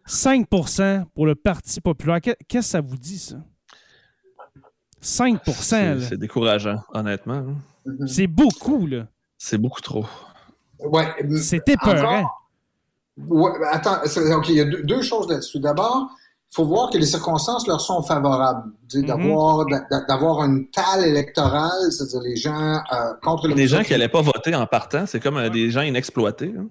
5% 0.07 1.05
pour 1.15 1.25
le 1.25 1.33
Parti 1.33 1.81
populaire. 1.81 2.21
Qu'est-ce 2.21 2.45
que 2.47 2.61
ça 2.61 2.81
vous 2.81 2.97
dit, 2.97 3.17
ça? 3.17 3.37
5% 5.01 5.99
C'est 6.07 6.17
décourageant, 6.17 6.81
honnêtement. 6.93 7.43
Hein. 7.87 8.05
C'est 8.05 8.27
beaucoup, 8.27 8.85
là. 8.85 9.07
C'est 9.37 9.57
beaucoup 9.57 9.81
trop. 9.81 10.05
Ouais. 10.79 11.07
C'est 11.37 11.67
épeurant. 11.67 12.29
Ouais, 13.17 13.51
attends, 13.71 13.97
OK, 14.37 14.49
il 14.49 14.55
y 14.55 14.61
a 14.61 14.65
deux, 14.65 15.01
choses 15.01 15.29
là-dessus. 15.29 15.59
D'abord, 15.59 16.09
faut 16.53 16.65
voir 16.65 16.89
que 16.89 16.97
les 16.97 17.05
circonstances 17.05 17.67
leur 17.67 17.81
sont 17.81 18.01
favorables. 18.03 18.71
Mm-hmm. 18.93 19.05
D'avoir 19.05 19.65
d'avoir 20.07 20.43
une 20.43 20.69
tale 20.69 21.05
électorale, 21.05 21.91
c'est-à-dire 21.91 22.21
les 22.21 22.35
gens 22.35 22.81
euh, 22.93 23.13
contre 23.21 23.47
les 23.47 23.67
gens 23.67 23.83
qui 23.83 23.91
n'allaient 23.91 24.09
pas 24.09 24.21
voter 24.21 24.55
en 24.55 24.65
partant, 24.65 25.05
c'est 25.05 25.19
comme 25.19 25.37
euh, 25.37 25.49
des 25.49 25.69
gens 25.71 25.81
inexploités. 25.81 26.53
Hein. 26.57 26.67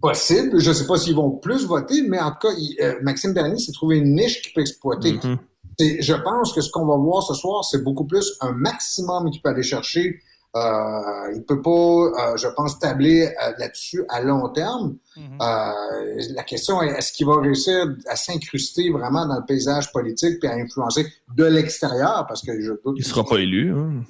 Possible. 0.00 0.60
Je 0.60 0.68
ne 0.68 0.74
sais 0.74 0.86
pas 0.86 0.98
s'ils 0.98 1.16
vont 1.16 1.30
plus 1.30 1.66
voter, 1.66 2.02
mais 2.06 2.20
en 2.20 2.30
tout 2.30 2.48
cas, 2.48 2.54
euh, 2.82 2.94
Maxime 3.02 3.32
Bernier 3.32 3.58
s'est 3.58 3.72
trouvé 3.72 3.96
une 3.96 4.14
niche 4.14 4.42
qu'il 4.42 4.52
peut 4.52 4.60
exploiter. 4.60 5.12
Mm-hmm. 5.12 5.38
Je 5.78 6.14
pense 6.14 6.52
que 6.52 6.60
ce 6.60 6.70
qu'on 6.70 6.86
va 6.86 6.96
voir 6.96 7.22
ce 7.22 7.34
soir, 7.34 7.64
c'est 7.64 7.82
beaucoup 7.82 8.06
plus 8.06 8.36
un 8.40 8.52
maximum 8.52 9.30
qu'il 9.30 9.42
peut 9.42 9.50
aller 9.50 9.62
chercher 9.62 10.20
euh, 10.56 11.32
il 11.34 11.42
peut 11.42 11.60
pas, 11.60 11.70
euh, 11.70 12.36
je 12.36 12.48
pense, 12.48 12.78
tabler 12.78 13.26
euh, 13.26 13.52
là-dessus 13.58 14.04
à 14.08 14.22
long 14.22 14.48
terme. 14.48 14.96
Mhm. 15.16 15.38
la 16.34 16.42
question 16.44 16.82
est, 16.82 16.88
est-ce 16.88 17.12
qu'il 17.12 17.26
va 17.26 17.40
réussir 17.40 17.94
à 18.06 18.16
s'incruster 18.16 18.90
vraiment 18.90 19.26
dans 19.26 19.36
le 19.36 19.44
paysage 19.46 19.90
politique 19.92 20.40
puis 20.40 20.48
à 20.48 20.54
influencer 20.54 21.06
de 21.34 21.44
l'extérieur? 21.44 22.26
Parce 22.26 22.42
que 22.42 22.58
je 22.60 22.72
doute... 22.82 22.96
Il 22.96 23.04
sera 23.04 23.24
pas 23.24 23.38
élu. 23.38 23.72
Hein. 23.72 24.02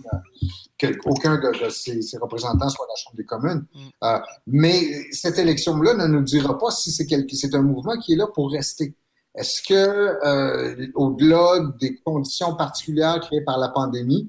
Qu'aucun 0.78 1.36
de, 1.36 1.68
ses, 1.70 2.00
représentants 2.20 2.68
soit 2.68 2.84
à 2.84 2.88
la 2.88 2.96
Chambre 2.96 3.16
des 3.16 3.24
communes. 3.24 3.64
Mhm. 3.74 4.20
mais 4.46 5.12
cette 5.12 5.38
élection-là 5.38 5.94
ne 5.94 6.06
nous 6.06 6.22
dira 6.22 6.58
pas 6.58 6.70
si 6.70 6.90
c'est 6.90 7.06
c'est 7.32 7.54
un 7.54 7.62
mouvement 7.62 7.96
qui 7.98 8.12
est 8.12 8.16
là 8.16 8.26
pour 8.32 8.52
rester. 8.52 8.94
Est-ce 9.36 9.62
que, 9.62 10.92
au-delà 10.94 11.72
des 11.80 11.96
conditions 12.04 12.54
particulières 12.56 13.20
créées 13.20 13.44
par 13.44 13.58
la 13.58 13.68
pandémie, 13.68 14.28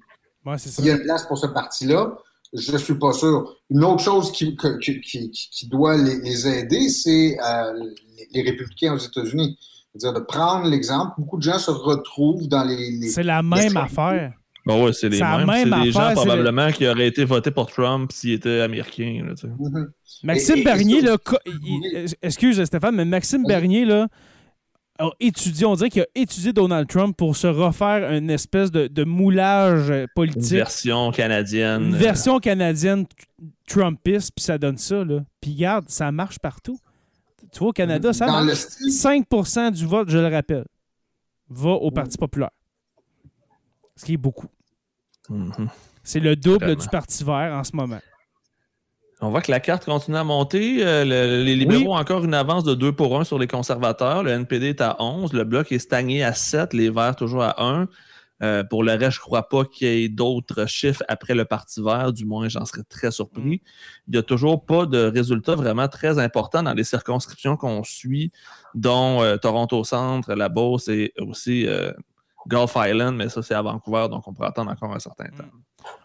il 0.80 0.86
y 0.86 0.90
a 0.90 0.94
une 0.96 1.04
place 1.04 1.26
pour 1.26 1.38
ce 1.38 1.48
parti-là? 1.48 2.18
Je 2.54 2.72
ne 2.72 2.78
suis 2.78 2.98
pas 2.98 3.12
sûr. 3.12 3.56
Une 3.70 3.84
autre 3.84 4.04
chose 4.04 4.32
qui, 4.32 4.56
qui, 4.82 5.68
doit 5.70 5.98
les, 5.98 6.48
aider, 6.48 6.88
c'est 6.90 7.38
euh, 7.44 7.74
les, 8.32 8.42
républicains 8.42 8.94
aux 8.94 8.98
États-Unis. 8.98 9.58
C'est-à-dire 9.94 10.22
de 10.22 10.26
prendre 10.26 10.68
l'exemple. 10.70 11.14
Beaucoup 11.18 11.38
de 11.38 11.44
gens 11.44 11.60
se 11.60 11.72
retrouvent 11.72 12.48
dans 12.48 12.64
les. 12.64 13.10
c'est 13.10 13.24
la 13.24 13.44
même 13.44 13.76
affaire. 13.76 14.34
Bon, 14.66 14.86
ouais, 14.86 14.94
c'est 14.94 15.10
les 15.10 15.20
mêmes. 15.20 15.50
c'est 15.50 15.84
des 15.84 15.92
gens 15.92 16.14
probablement 16.14 16.72
qui 16.72 16.88
auraient 16.88 17.08
été 17.08 17.24
votés 17.24 17.52
pour 17.52 17.68
Trump 17.68 18.12
s'ils 18.12 18.34
étaient 18.34 18.62
américains. 18.62 19.26
Maxime 20.24 20.64
Bernier, 20.64 21.02
là, 21.02 21.18
excuse 22.22 22.64
Stéphane, 22.64 22.96
mais 22.96 23.06
Maxime 23.06 23.46
Bernier, 23.46 23.86
là, 23.86 24.08
a 25.00 25.10
étudié, 25.20 25.66
on 25.66 25.76
dirait 25.76 25.90
qu'il 25.90 26.02
a 26.02 26.08
étudié 26.16 26.54
Donald 26.54 26.88
Trump 26.88 27.16
pour 27.16 27.36
se 27.36 27.48
refaire 27.48 28.12
une 28.12 28.30
espèce 28.30 28.72
de, 28.72 29.04
moulage 29.04 29.94
politique. 30.16 30.52
Une 30.52 30.58
version 30.58 31.12
canadienne. 31.12 31.84
Une 31.84 31.96
version 31.96 32.40
canadienne 32.40 33.06
Trumpiste, 33.68 34.32
puis 34.36 34.44
ça 34.44 34.58
donne 34.58 34.78
ça. 34.78 35.04
Là. 35.04 35.24
Puis 35.42 35.54
regarde, 35.54 35.90
ça 35.90 36.12
marche 36.12 36.40
partout. 36.40 36.80
Tu 37.52 37.60
vois, 37.60 37.70
au 37.70 37.74
Canada, 37.74 38.14
ça 38.14 38.26
marche. 38.28 38.48
5% 38.48 39.72
du 39.72 39.86
vote, 39.86 40.10
je 40.10 40.18
le 40.18 40.28
rappelle, 40.28 40.66
va 41.50 41.72
au 41.72 41.92
Parti 41.92 42.18
populaire. 42.18 42.52
Ce 43.96 44.06
qui 44.06 44.14
est 44.14 44.18
beaucoup. 44.18 44.48
Mm-hmm. 45.30 45.68
C'est 46.04 46.20
le 46.20 46.36
double 46.36 46.76
du 46.76 46.88
Parti 46.88 47.24
vert 47.24 47.54
en 47.54 47.64
ce 47.64 47.76
moment. 47.76 48.00
On 49.20 49.32
voit 49.32 49.42
que 49.42 49.50
la 49.50 49.60
carte 49.60 49.86
continue 49.86 50.18
à 50.18 50.24
monter. 50.24 50.86
Euh, 50.86 51.04
les 51.44 51.56
libéraux 51.56 51.94
ont 51.94 51.98
encore 51.98 52.24
une 52.24 52.36
avance 52.36 52.64
de 52.64 52.76
2 52.76 52.92
pour 52.92 53.20
1 53.20 53.24
sur 53.24 53.40
les 53.40 53.48
conservateurs. 53.48 54.22
Le 54.22 54.32
NPD 54.32 54.70
est 54.70 54.82
à 54.82 54.96
11. 55.00 55.34
Le 55.34 55.44
bloc 55.44 55.72
est 55.72 55.80
stagné 55.80 56.24
à 56.24 56.34
7. 56.34 56.74
Les 56.74 56.92
Verts 56.92 57.16
toujours 57.16 57.42
à 57.42 57.64
1. 57.64 57.88
Euh, 58.44 58.64
pour 58.64 58.84
le 58.84 58.92
reste, 58.92 59.14
je 59.14 59.20
ne 59.20 59.24
crois 59.24 59.50
pas 59.50 59.66
qu'il 59.66 59.88
y 59.88 60.04
ait 60.04 60.10
d'autres 60.10 60.68
chiffres 60.68 61.04
après 61.08 61.34
le 61.34 61.46
Parti 61.46 61.82
vert. 61.82 62.14
Du 62.14 62.26
moins, 62.26 62.48
j'en 62.48 62.66
serais 62.66 62.84
très 62.88 63.10
surpris. 63.10 63.64
Il 64.08 64.12
n'y 64.12 64.18
a 64.18 64.24
toujours 64.24 64.64
pas 64.64 64.86
de 64.86 65.00
résultats 65.00 65.56
vraiment 65.56 65.88
très 65.88 66.20
importants 66.20 66.62
dans 66.62 66.76
les 66.76 66.84
circonscriptions 66.84 67.58
qu'on 67.58 67.84
suit, 67.84 68.32
dont 68.76 69.24
euh, 69.24 69.38
Toronto 69.38 69.84
Centre, 69.84 70.36
la 70.36 70.50
Beauce 70.50 70.90
et 70.90 71.14
aussi 71.18 71.66
Gulf 72.46 72.74
Island. 72.76 73.16
Mais 73.16 73.30
ça, 73.30 73.42
c'est 73.42 73.56
à 73.56 73.64
Vancouver, 73.64 74.10
donc 74.12 74.28
on 74.28 74.34
pourrait 74.34 74.50
attendre 74.50 74.70
encore 74.70 74.94
un 74.94 75.00
certain 75.00 75.30
temps. 75.30 75.50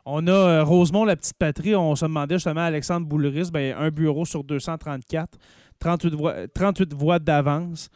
On 0.05 0.27
a 0.27 0.33
euh, 0.33 0.65
Rosemont, 0.65 1.05
la 1.05 1.17
petite 1.17 1.37
patrie. 1.39 1.75
On 1.75 1.95
se 1.95 2.05
demandait 2.05 2.37
justement 2.37 2.63
à 2.63 2.65
Alexandre 2.65 3.07
Bouleris, 3.07 3.51
ben, 3.53 3.75
un 3.79 3.91
bureau 3.91 4.25
sur 4.25 4.45
234, 4.45 5.39
38 5.79 6.15
voix, 6.15 6.35
38 6.55 6.95
voix 6.95 7.19
d'avance. 7.19 7.91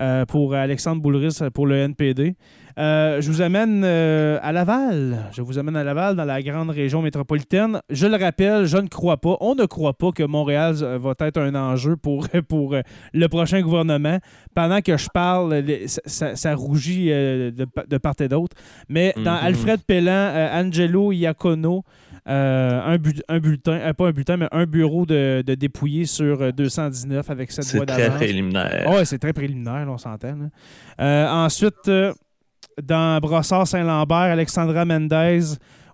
Euh, 0.00 0.24
pour 0.24 0.54
Alexandre 0.54 1.02
Boulris 1.02 1.38
pour 1.52 1.66
le 1.66 1.76
NPD. 1.76 2.34
Euh, 2.78 3.20
je 3.20 3.30
vous 3.30 3.42
amène 3.42 3.84
à 3.84 4.52
Laval. 4.52 5.30
Je 5.32 5.42
vous 5.42 5.58
amène 5.58 5.76
à 5.76 5.84
Laval, 5.84 6.16
dans 6.16 6.24
la 6.24 6.42
grande 6.42 6.70
région 6.70 7.02
métropolitaine. 7.02 7.80
Je 7.90 8.06
le 8.06 8.16
rappelle, 8.16 8.64
je 8.66 8.78
ne 8.78 8.88
crois 8.88 9.16
pas, 9.16 9.36
on 9.40 9.54
ne 9.54 9.64
croit 9.66 9.94
pas 9.94 10.12
que 10.12 10.22
Montréal 10.22 10.74
va 10.74 11.14
être 11.20 11.40
un 11.40 11.54
enjeu 11.54 11.96
pour, 11.96 12.28
pour 12.48 12.76
le 13.12 13.26
prochain 13.28 13.60
gouvernement. 13.60 14.18
Pendant 14.54 14.80
que 14.80 14.96
je 14.96 15.08
parle, 15.12 15.62
ça, 15.86 16.54
rougit 16.54 17.08
de, 17.08 17.98
part 17.98 18.14
et 18.20 18.28
d'autre. 18.28 18.56
Mais 18.88 19.14
dans 19.16 19.32
mhm. 19.32 19.46
Alfred 19.46 19.80
Pellan, 19.86 20.50
Angelo 20.52 21.12
Iacono, 21.12 21.84
un, 22.24 22.98
un, 23.28 23.38
bulletin, 23.38 23.92
pas 23.94 24.06
un 24.06 24.12
bulletin, 24.12 24.36
mais 24.36 24.48
un 24.52 24.64
bureau 24.64 25.06
de, 25.06 25.42
de 25.44 25.54
dépouillé 25.54 26.06
sur 26.06 26.52
219 26.52 27.28
avec 27.30 27.50
cette 27.50 27.66
voix 27.74 27.84
d'avance. 27.84 28.02
C'est 28.02 28.10
très 28.10 28.16
préliminaire. 28.16 28.90
oui, 28.90 29.06
c'est 29.06 29.18
très 29.18 29.32
préliminaire 29.32 29.86
on 29.88 29.98
s'entend. 29.98 30.36
Euh, 31.00 31.28
ensuite, 31.28 31.90
euh, 32.78 32.82
dans 32.82 33.20
Brossard-Saint-Lambert, 33.20 34.16
Alexandra 34.16 34.84
Mendez, 34.84 35.40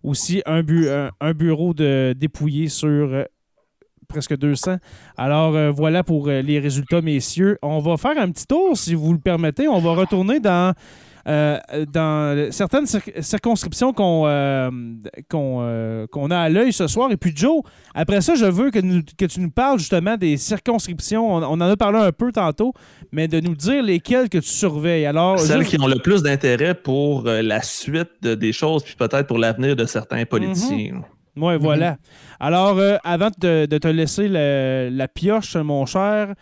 aussi 0.03 0.43
un, 0.47 0.63
bureau 0.63 1.75
de 1.75 2.15
dépouillé 2.17 2.69
sur 2.69 2.89
euh, 2.89 3.25
presque 4.09 4.37
200. 4.37 4.77
Alors 5.17 5.73
voilà 5.73 6.03
pour 6.03 6.29
les 6.29 6.59
résultats, 6.59 7.03
messieurs. 7.03 7.59
On 7.63 7.79
va 7.81 7.97
faire 7.97 8.17
un 8.19 8.31
petit 8.31 8.47
tour, 8.47 8.77
si 8.77 8.95
vous 8.95 9.13
le 9.13 9.19
permettez. 9.19 9.69
On 9.69 9.81
va 9.81 9.93
retourner 9.93 10.41
dans 10.41 10.75
euh, 11.29 11.59
dans 11.93 12.51
certaines 12.51 12.87
circonscriptions 12.87 13.93
qu'on 13.93 14.25
euh, 14.27 14.71
euh, 15.35 16.07
qu'on 16.07 16.31
a 16.31 16.39
à 16.39 16.49
l'œil 16.49 16.73
ce 16.73 16.87
soir. 16.87 17.13
Et 17.13 17.19
puis, 17.19 17.33
Joe, 17.35 17.63
après 17.95 18.23
ça, 18.23 18.35
je 18.35 18.47
veux 18.47 18.71
que, 18.71 18.79
que 19.15 19.27
tu 19.27 19.41
nous 19.41 19.51
parles 19.51 19.79
justement 19.79 20.17
des 20.17 20.39
circonscriptions. 20.39 21.29
On, 21.29 21.43
en 21.43 21.61
a 21.61 21.77
parlé 21.77 21.99
un 21.99 22.13
peu 22.13 22.33
tantôt, 22.33 22.73
mais 23.13 23.29
de 23.29 23.41
nous 23.41 23.55
dire 23.55 23.83
lesquelles 23.83 24.31
que 24.31 24.39
tu 24.39 24.49
surveilles. 24.49 25.05
Alors, 25.05 25.39
Celles 25.39 25.67
qui 25.67 25.79
ont 25.79 25.87
le 25.87 25.99
plus 25.99 26.23
d'intérêt 26.23 26.75
pour 26.75 27.25
la 27.25 27.61
suite 27.61 28.23
des 28.23 28.53
choses, 28.53 28.83
puis 28.83 28.95
peut-être 28.97 29.27
pour 29.27 29.39
l'avenir 29.39 29.77
de 29.77 29.85
certains 29.85 30.25
politiciens. 30.25 30.95
Mhm. 30.95 31.03
Oui, 31.37 31.55
voilà. 31.61 31.99
Alors, 32.41 32.81
avant 33.05 33.29
de, 33.39 33.67
te 33.67 33.89
laisser 33.89 34.29
la 34.29 35.09
pioche, 35.09 35.57
mon 35.57 35.85
cher, 35.85 36.35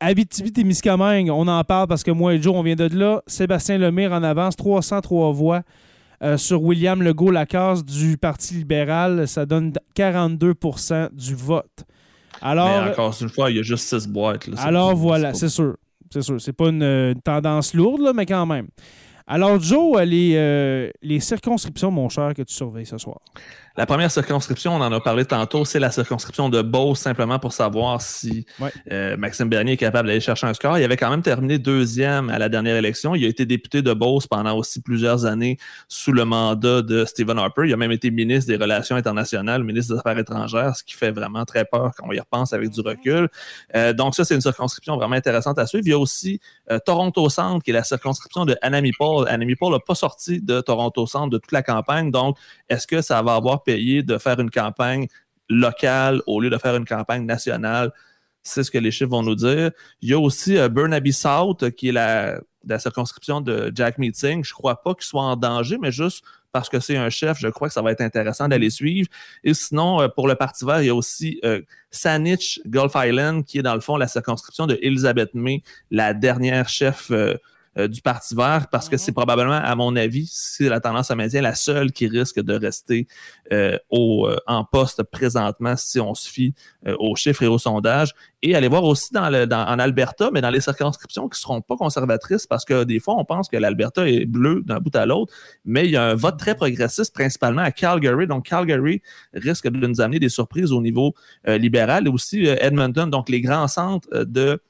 Abitibi-Témiscamingue, 0.00 1.30
on 1.30 1.48
en 1.48 1.64
parle 1.64 1.88
parce 1.88 2.02
que 2.02 2.10
moi 2.10 2.34
et 2.34 2.42
Joe, 2.42 2.54
on 2.54 2.62
vient 2.62 2.76
de 2.76 2.88
là. 2.96 3.22
Sébastien 3.26 3.78
Lemire 3.78 4.12
en 4.12 4.22
avance, 4.22 4.56
303 4.56 5.32
voix. 5.32 5.62
Euh, 6.20 6.36
sur 6.36 6.62
William 6.62 7.00
Legault-Lacasse 7.00 7.84
du 7.84 8.16
Parti 8.16 8.54
libéral, 8.54 9.28
ça 9.28 9.46
donne 9.46 9.72
42% 9.96 11.10
du 11.12 11.34
vote. 11.36 11.84
Alors, 12.40 12.82
Mais 12.82 12.90
encore 12.90 13.16
une 13.20 13.28
fois, 13.28 13.50
il 13.50 13.56
y 13.56 13.60
a 13.60 13.62
juste 13.62 13.84
6 13.88 14.08
boîtes. 14.08 14.48
alors 14.58 14.96
voilà, 14.96 15.34
c'est 15.34 15.48
sûr. 15.48 15.76
C'est 16.10 16.22
sûr. 16.22 16.40
C'est 16.40 16.52
pas 16.52 16.68
une, 16.68 17.14
tendance 17.22 17.74
lourde, 17.74 18.12
mais 18.14 18.26
quand 18.26 18.46
même. 18.46 18.68
Alors, 19.26 19.60
Joe, 19.60 20.02
les, 20.04 20.32
euh, 20.36 20.90
les 21.02 21.20
circonscriptions, 21.20 21.90
mon 21.90 22.08
cher, 22.08 22.32
que 22.34 22.42
tu 22.42 22.54
surveilles 22.54 22.86
ce 22.86 22.96
soir. 22.96 23.20
La 23.78 23.86
première 23.86 24.10
circonscription, 24.10 24.74
on 24.74 24.80
en 24.80 24.90
a 24.90 24.98
parlé 24.98 25.24
tantôt, 25.24 25.64
c'est 25.64 25.78
la 25.78 25.92
circonscription 25.92 26.48
de 26.48 26.62
Beauce, 26.62 26.98
simplement 26.98 27.38
pour 27.38 27.52
savoir 27.52 28.02
si 28.02 28.44
euh, 28.90 29.16
Maxime 29.16 29.48
Bernier 29.48 29.74
est 29.74 29.76
capable 29.76 30.08
d'aller 30.08 30.18
chercher 30.18 30.48
un 30.48 30.54
score. 30.54 30.78
Il 30.78 30.82
avait 30.82 30.96
quand 30.96 31.10
même 31.10 31.22
terminé 31.22 31.60
deuxième 31.60 32.28
à 32.28 32.40
la 32.40 32.48
dernière 32.48 32.74
élection. 32.74 33.14
Il 33.14 33.24
a 33.24 33.28
été 33.28 33.46
député 33.46 33.80
de 33.80 33.92
Beauce 33.92 34.26
pendant 34.26 34.56
aussi 34.56 34.82
plusieurs 34.82 35.26
années 35.26 35.58
sous 35.86 36.10
le 36.10 36.24
mandat 36.24 36.82
de 36.82 37.04
Stephen 37.04 37.38
Harper. 37.38 37.66
Il 37.66 37.72
a 37.72 37.76
même 37.76 37.92
été 37.92 38.10
ministre 38.10 38.50
des 38.50 38.56
Relations 38.56 38.96
internationales, 38.96 39.62
ministre 39.62 39.94
des 39.94 40.00
Affaires 40.00 40.18
étrangères, 40.18 40.74
ce 40.74 40.82
qui 40.82 40.94
fait 40.94 41.12
vraiment 41.12 41.44
très 41.44 41.64
peur 41.64 41.92
quand 41.96 42.08
on 42.08 42.12
y 42.12 42.18
repense 42.18 42.52
avec 42.52 42.70
du 42.70 42.80
recul. 42.80 43.28
Euh, 43.76 43.92
donc 43.92 44.16
ça, 44.16 44.24
c'est 44.24 44.34
une 44.34 44.40
circonscription 44.40 44.96
vraiment 44.96 45.14
intéressante 45.14 45.56
à 45.60 45.68
suivre. 45.68 45.86
Il 45.86 45.90
y 45.90 45.94
a 45.94 45.98
aussi 46.00 46.40
euh, 46.72 46.80
Toronto 46.84 47.28
Centre, 47.28 47.62
qui 47.62 47.70
est 47.70 47.74
la 47.74 47.84
circonscription 47.84 48.44
de 48.44 48.56
Anami 48.60 48.90
Paul. 48.98 49.28
Anami 49.28 49.54
Paul 49.54 49.72
n'a 49.72 49.78
pas 49.78 49.94
sorti 49.94 50.40
de 50.42 50.60
Toronto 50.62 51.06
Centre 51.06 51.30
de 51.30 51.38
toute 51.38 51.52
la 51.52 51.62
campagne. 51.62 52.10
Donc, 52.10 52.36
est-ce 52.68 52.88
que 52.88 53.02
ça 53.02 53.22
va 53.22 53.36
avoir 53.36 53.62
de 53.76 54.18
faire 54.18 54.40
une 54.40 54.50
campagne 54.50 55.06
locale 55.48 56.22
au 56.26 56.40
lieu 56.40 56.50
de 56.50 56.58
faire 56.58 56.76
une 56.76 56.84
campagne 56.84 57.24
nationale. 57.24 57.92
C'est 58.42 58.62
ce 58.62 58.70
que 58.70 58.78
les 58.78 58.90
chiffres 58.90 59.10
vont 59.10 59.22
nous 59.22 59.34
dire. 59.34 59.70
Il 60.00 60.08
y 60.10 60.14
a 60.14 60.18
aussi 60.18 60.56
euh, 60.56 60.68
Burnaby 60.68 61.12
South, 61.12 61.70
qui 61.72 61.88
est 61.88 61.92
la, 61.92 62.40
circonscription 62.78 63.40
de 63.40 63.72
Jack 63.74 63.98
Meeting. 63.98 64.44
Je 64.44 64.50
ne 64.50 64.54
crois 64.54 64.82
pas 64.82 64.94
qu'il 64.94 65.04
soit 65.04 65.22
en 65.22 65.36
danger, 65.36 65.78
mais 65.80 65.90
juste 65.90 66.22
parce 66.52 66.68
que 66.68 66.80
c'est 66.80 66.96
un 66.96 67.10
chef, 67.10 67.38
je 67.38 67.48
crois 67.48 67.68
que 67.68 67.74
ça 67.74 67.82
va 67.82 67.92
être 67.92 68.00
intéressant 68.00 68.48
d'aller 68.48 68.70
suivre. 68.70 69.08
Et 69.44 69.54
sinon, 69.54 70.00
euh, 70.00 70.08
pour 70.08 70.28
le 70.28 70.34
Parti 70.34 70.64
vert, 70.64 70.82
il 70.82 70.86
y 70.86 70.90
a 70.90 70.94
aussi 70.94 71.40
euh, 71.44 71.60
Saanich 71.90 72.60
Gulf 72.66 72.92
Island, 72.94 73.44
qui 73.44 73.58
est 73.58 73.62
dans 73.62 73.74
le 73.74 73.80
fond 73.80 73.96
la 73.96 74.08
circonscription 74.08 74.66
de 74.66 74.78
Elizabeth 74.82 75.34
May, 75.34 75.62
la 75.90 76.14
dernière 76.14 76.68
chef 76.68 77.10
du 77.86 78.02
Parti 78.02 78.34
vert 78.34 78.66
parce 78.70 78.88
que 78.88 78.96
c'est 78.96 79.12
probablement, 79.12 79.52
à 79.52 79.74
mon 79.76 79.94
avis, 79.94 80.26
si 80.26 80.68
la 80.68 80.80
tendance 80.80 81.08
se 81.08 81.12
maintient, 81.14 81.42
la 81.42 81.54
seule 81.54 81.92
qui 81.92 82.08
risque 82.08 82.40
de 82.40 82.54
rester 82.54 83.06
au, 83.90 84.28
en 84.46 84.64
poste 84.64 85.02
présentement 85.04 85.76
si 85.76 86.00
on 86.00 86.14
se 86.14 86.28
fie 86.28 86.54
aux 86.98 87.14
chiffres 87.14 87.42
et 87.42 87.46
aux 87.46 87.58
sondages. 87.58 88.14
Et 88.40 88.54
aller 88.54 88.68
voir 88.68 88.84
aussi 88.84 89.12
dans 89.12 89.30
le, 89.30 89.48
en 89.52 89.78
Alberta, 89.78 90.30
mais 90.32 90.40
dans 90.40 90.50
les 90.50 90.60
circonscriptions 90.60 91.28
qui 91.28 91.38
ne 91.38 91.40
seront 91.40 91.60
pas 91.60 91.76
conservatrices 91.76 92.46
parce 92.46 92.64
que 92.64 92.84
des 92.84 93.00
fois, 93.00 93.16
on 93.18 93.24
pense 93.24 93.48
que 93.48 93.56
l'Alberta 93.56 94.08
est 94.08 94.26
bleu 94.26 94.62
d'un 94.64 94.78
bout 94.78 94.94
à 94.94 95.06
l'autre, 95.06 95.32
mais 95.64 95.86
il 95.86 95.90
y 95.90 95.96
a 95.96 96.04
un 96.04 96.14
vote 96.14 96.38
très 96.38 96.54
progressiste, 96.54 97.12
principalement 97.14 97.62
à 97.62 97.72
Calgary. 97.72 98.26
Donc, 98.26 98.46
Calgary 98.46 99.02
risque 99.34 99.68
de 99.68 99.86
nous 99.86 100.00
amener 100.00 100.20
des 100.20 100.28
surprises 100.28 100.72
au 100.72 100.80
niveau 100.80 101.14
libéral 101.46 102.06
et 102.06 102.10
aussi 102.10 102.46
Edmonton. 102.46 103.10
Donc, 103.10 103.28
les 103.28 103.40
grands 103.40 103.68
centres 103.68 104.08
de 104.24 104.60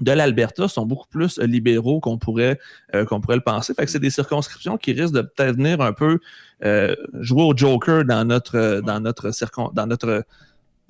de 0.00 0.12
l'Alberta 0.12 0.68
sont 0.68 0.86
beaucoup 0.86 1.06
plus 1.08 1.38
euh, 1.38 1.46
libéraux 1.46 2.00
qu'on 2.00 2.18
pourrait, 2.18 2.58
euh, 2.94 3.04
qu'on 3.04 3.20
pourrait 3.20 3.36
le 3.36 3.42
penser. 3.42 3.74
Fait 3.74 3.86
c'est 3.86 4.00
des 4.00 4.10
circonscriptions 4.10 4.76
qui 4.76 4.92
risquent 4.92 5.14
de 5.14 5.22
peut-être 5.22 5.56
venir 5.56 5.80
un 5.80 5.92
peu 5.92 6.18
euh, 6.64 6.94
jouer 7.20 7.42
au 7.42 7.56
Joker 7.56 8.04
dans 8.04 8.24
notre, 8.24 8.80
dans 8.80 9.00
notre, 9.00 9.30
dans 9.72 9.86
notre 9.86 10.24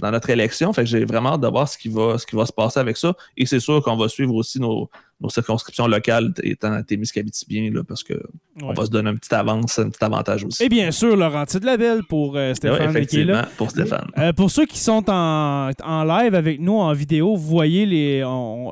dans 0.01 0.11
notre 0.11 0.31
élection. 0.31 0.73
Fait 0.73 0.87
j'ai 0.87 1.05
vraiment 1.05 1.35
hâte 1.35 1.41
de 1.41 1.49
voir 1.49 1.69
ce 1.69 1.79
qui 1.79 1.89
va, 1.89 2.19
ce 2.19 2.27
qui 2.27 2.35
va 2.35 2.47
se 2.47 2.53
passer 2.53 2.81
avec 2.81 2.97
ça. 2.97 3.15
Et 3.37 3.47
c'est 3.47 3.61
sûr 3.61 3.83
qu'on 3.83 3.97
va 3.97 4.09
suivre 4.09 4.35
aussi 4.35 4.59
nos, 4.59 4.91
nos 5.21 5.29
circonscriptions 5.29 5.87
locales 5.87 6.33
étant 6.43 6.83
Témiscabitibien, 6.83 7.71
là, 7.73 7.83
parce 7.85 8.03
qu'on 8.03 8.15
on 8.63 8.73
va 8.73 8.85
se 8.85 8.91
donner 8.91 9.11
un 9.11 9.17
petit 9.17 9.35
avance, 9.35 9.79
un 9.79 9.91
petit 9.91 10.05
avantage 10.05 10.45
aussi. 10.45 10.63
Et 10.65 10.69
bien 10.69 10.91
sûr, 10.91 11.17
de 11.17 11.67
Labelle 11.67 12.03
pour 12.09 12.37
euh, 12.37 12.55
Stéphane 12.55 13.07
qui 13.07 13.21
est 13.21 13.25
là. 13.25 13.49
pour 13.57 13.71
Stéphane. 13.71 14.09
Euh, 14.19 14.33
pour 14.33 14.51
ceux 14.51 14.67
qui 14.67 14.79
sont 14.79 15.05
en, 15.09 15.71
en, 15.83 16.05
live 16.05 16.35
avec 16.35 16.61
nous 16.61 16.75
en 16.75 16.93
vidéo, 16.93 17.35
vous 17.37 17.49
voyez, 17.49 17.87
les, 17.87 18.25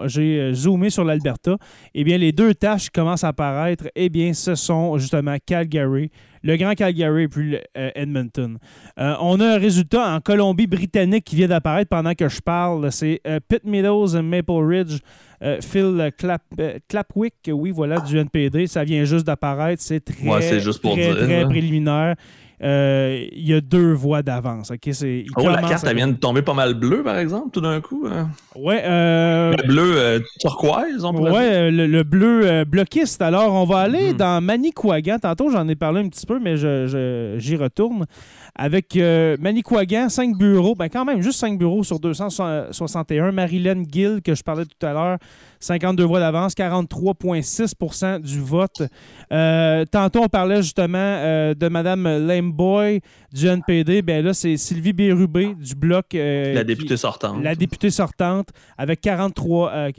j'ai 0.06 0.40
euh, 0.40 0.54
zoomé 0.54 0.90
sur 0.90 1.04
l'Alberta. 1.04 1.56
Eh 1.94 2.04
bien, 2.04 2.18
les 2.18 2.32
deux 2.32 2.54
tâches 2.54 2.84
qui 2.84 2.90
commencent 2.90 3.24
à 3.24 3.28
apparaître, 3.28 3.84
eh 3.94 4.08
bien, 4.08 4.32
ce 4.34 4.54
sont 4.54 4.98
justement 4.98 5.36
Calgary, 5.44 6.10
le 6.42 6.56
Grand 6.56 6.74
Calgary 6.74 7.24
et 7.24 7.28
puis 7.28 7.56
Edmonton. 7.74 8.58
on 8.96 9.40
a 9.40 9.54
un 9.54 9.58
résultat 9.58 10.12
en 10.12 10.20
Colombie-Britannique 10.20 11.24
qui 11.24 11.36
vient 11.36 11.48
d'apparaître 11.48 11.88
pendant 11.88 12.14
que 12.14 12.28
je 12.28 12.40
parle. 12.40 12.90
C'est 12.90 13.20
Pitt 13.48 13.64
Meadows 13.64 14.16
et 14.16 14.22
Maple 14.22 14.52
Ridge. 14.52 14.98
Euh, 15.42 15.58
Phil 15.60 16.12
Clap, 16.16 16.42
euh, 16.60 16.78
Clapwick, 16.88 17.34
oui, 17.48 17.72
voilà, 17.72 18.00
du 18.00 18.16
NPD. 18.18 18.66
Ça 18.66 18.84
vient 18.84 19.04
juste 19.04 19.26
d'apparaître. 19.26 19.82
C'est 19.82 20.00
très, 20.00 20.14
très, 20.24 21.44
préliminaire. 21.44 22.14
Euh, 22.62 23.26
il 23.32 23.48
y 23.48 23.54
a 23.54 23.60
deux 23.60 23.92
voix 23.92 24.22
d'avance. 24.22 24.70
oh, 24.70 25.48
la 25.48 25.62
carte, 25.62 25.84
elle 25.84 25.96
vient 25.96 26.06
de 26.06 26.16
tomber 26.16 26.42
pas 26.42 26.54
mal 26.54 26.74
bleue, 26.74 27.02
par 27.02 27.18
exemple, 27.18 27.50
tout 27.50 27.60
d'un 27.60 27.80
coup. 27.80 28.06
Hein? 28.08 28.28
Ouais. 28.54 28.82
Le 28.86 29.66
bleu 29.66 30.22
turquoise, 30.38 31.04
on 31.04 31.12
pourrait 31.12 31.32
ouais, 31.32 31.70
Le, 31.72 32.02
bleu 32.04 32.64
bloquiste. 32.64 33.20
Alors, 33.20 33.52
on 33.54 33.64
va 33.64 33.78
aller 33.78 34.12
hmm. 34.12 34.16
dans 34.16 34.40
Manicouagan. 34.40 35.18
Tantôt, 35.18 35.50
j'en 35.50 35.66
ai 35.66 35.74
parlé 35.74 36.02
un 36.02 36.08
petit 36.08 36.24
peu, 36.24 36.38
mais 36.38 36.56
j'y 36.56 37.56
retourne 37.56 38.06
avec 38.54 38.96
euh, 38.96 39.36
Manicouagan, 39.40 40.10
5 40.10 40.36
bureaux, 40.36 40.74
ben 40.74 40.88
quand 40.88 41.06
même, 41.06 41.22
juste 41.22 41.38
5 41.40 41.58
bureaux 41.58 41.84
sur 41.84 41.98
261. 41.98 43.32
Marilyn 43.32 43.82
Gill, 43.90 44.20
que 44.22 44.34
je 44.34 44.42
parlais 44.42 44.66
tout 44.66 44.86
à 44.86 44.92
l'heure, 44.92 45.18
52 45.60 46.04
voix 46.04 46.20
d'avance, 46.20 46.52
43,6% 46.54 48.20
du 48.20 48.40
vote. 48.40 48.82
Euh, 49.32 49.86
tantôt, 49.90 50.24
on 50.24 50.28
parlait 50.28 50.60
justement 50.60 50.98
euh, 50.98 51.54
de 51.54 51.68
Mme 51.68 52.26
Lameboy 52.26 53.00
du 53.32 53.46
NPD. 53.46 54.02
Ben 54.02 54.22
là, 54.22 54.34
c'est 54.34 54.58
Sylvie 54.58 54.92
Bérubé 54.92 55.54
du 55.54 55.74
Bloc. 55.74 56.08
la 56.12 56.64
députée 56.64 56.98
sortante. 56.98 57.42
La 57.42 57.54
députée 57.54 57.90
sortante, 57.90 58.50
avec 58.76 59.00
43, 59.00 59.92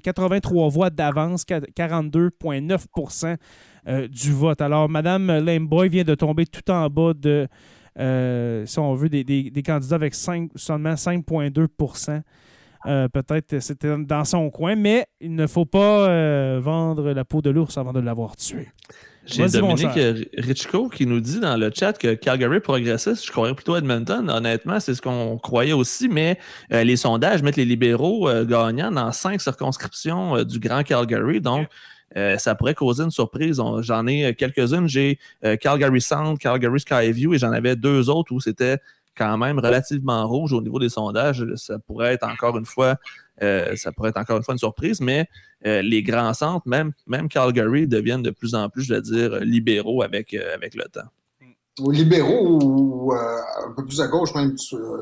83 0.00 0.68
voix 0.68 0.90
d'avance, 0.90 1.44
42,9% 1.44 3.36
du 4.08 4.32
vote. 4.32 4.60
Alors, 4.60 4.88
Mme 4.88 5.44
Lameboy 5.44 5.88
vient 5.88 6.04
de 6.04 6.14
tomber 6.14 6.46
tout 6.46 6.70
en 6.70 6.88
bas 6.88 7.14
de 7.14 7.48
euh, 7.98 8.64
si 8.66 8.78
on 8.78 8.94
veut, 8.94 9.08
des, 9.08 9.62
candidats 9.64 9.96
avec 9.96 10.14
seulement 10.14 10.94
5,2% 10.94 12.22
euh, 12.86 13.08
Peut-être 13.08 13.58
c'était 13.60 13.96
dans 13.98 14.24
son 14.24 14.50
coin, 14.50 14.74
mais 14.76 15.06
il 15.20 15.34
ne 15.34 15.46
faut 15.46 15.66
pas 15.66 16.08
euh, 16.08 16.60
vendre 16.62 17.12
la 17.12 17.24
peau 17.24 17.42
de 17.42 17.50
l'ours 17.50 17.76
avant 17.76 17.92
de 17.92 18.00
l'avoir 18.00 18.36
tué. 18.36 18.68
J'ai 19.26 19.46
Dominique 19.48 19.98
Richco 20.38 20.88
qui 20.88 21.06
nous 21.06 21.20
dit 21.20 21.40
dans 21.40 21.56
le 21.56 21.70
chat 21.72 21.92
que 21.92 22.14
Calgary 22.14 22.58
progressiste, 22.58 23.26
je 23.26 23.30
croirais 23.30 23.54
plutôt 23.54 23.76
Edmonton. 23.76 24.28
Honnêtement, 24.30 24.80
c'est 24.80 24.94
ce 24.94 25.02
qu'on 25.02 25.36
croyait 25.36 25.74
aussi, 25.74 26.08
mais 26.08 26.38
les 26.70 26.96
sondages 26.96 27.42
mettent 27.42 27.58
les 27.58 27.66
libéraux 27.66 28.28
gagnants 28.44 28.90
dans 28.90 29.12
cinq 29.12 29.42
circonscriptions 29.42 30.42
du 30.42 30.58
Grand 30.58 30.82
Calgary. 30.82 31.40
Donc, 31.40 31.68
euh, 32.16 32.38
ça 32.38 32.54
pourrait 32.54 32.74
causer 32.74 33.04
une 33.04 33.10
surprise. 33.10 33.60
J'en 33.80 34.06
ai 34.06 34.26
euh, 34.26 34.32
quelques-unes. 34.32 34.88
J'ai 34.88 35.18
euh, 35.44 35.56
Calgary 35.56 36.00
Sound, 36.00 36.38
Calgary 36.38 36.80
Skyview 36.80 37.34
et 37.34 37.38
j'en 37.38 37.52
avais 37.52 37.76
deux 37.76 38.10
autres 38.10 38.32
où 38.32 38.40
c'était 38.40 38.78
quand 39.16 39.36
même 39.38 39.58
relativement 39.58 40.26
rouge 40.26 40.52
au 40.52 40.62
niveau 40.62 40.78
des 40.78 40.88
sondages. 40.88 41.44
Ça 41.56 41.78
pourrait 41.78 42.14
être 42.14 42.26
encore 42.26 42.56
une 42.56 42.64
fois, 42.64 42.96
ça 43.40 43.92
pourrait 43.92 44.10
être 44.10 44.16
encore 44.16 44.38
une 44.38 44.42
fois 44.42 44.54
une 44.54 44.58
surprise, 44.58 45.00
mais 45.00 45.28
les 45.62 46.02
grands 46.02 46.32
centres, 46.32 46.66
même, 46.66 46.92
même 47.06 47.28
Calgary, 47.28 47.86
deviennent 47.86 48.22
de 48.22 48.30
plus 48.30 48.54
en 48.54 48.70
plus, 48.70 48.84
je 48.84 48.94
veux 48.94 49.02
dire, 49.02 49.40
libéraux 49.40 50.02
avec, 50.02 50.32
avec 50.32 50.74
le 50.74 50.84
temps. 50.84 51.08
Ou 51.80 51.90
libéraux 51.90 52.60
ou 52.62 53.12
un 53.12 53.72
peu 53.76 53.84
plus 53.84 54.00
à 54.00 54.06
gauche, 54.06 54.34
même 54.34 54.54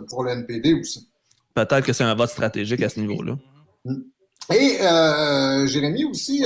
pour 0.09 0.25
le 0.25 0.31
NPD 0.31 0.75
aussi. 0.75 1.09
Peut-être 1.55 1.85
que 1.85 1.93
c'est 1.93 2.05
un 2.05 2.15
vote 2.15 2.31
stratégique 2.31 2.83
à 2.83 2.89
ce 2.89 2.99
niveau-là. 2.99 3.37
Et 4.53 4.79
Jérémy 5.69 6.07
aussi, 6.07 6.45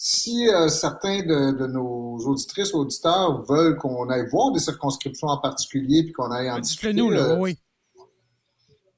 si 0.00 0.48
euh, 0.48 0.68
certains 0.68 1.22
de, 1.22 1.66
nos 1.66 2.18
auditrices 2.18 2.72
ou 2.72 2.78
auditeurs 2.78 3.42
veulent 3.42 3.76
qu'on 3.76 4.08
aille 4.08 4.28
voir 4.30 4.52
des 4.52 4.60
circonscriptions 4.60 5.26
en 5.26 5.38
particulier 5.38 6.04
puis 6.04 6.12
qu'on 6.12 6.30
aille 6.30 6.48
en 6.50 6.60
discuter, 6.60 6.92
nous, 6.94 7.10
là, 7.10 7.32
euh, 7.32 7.36
oui. 7.36 7.58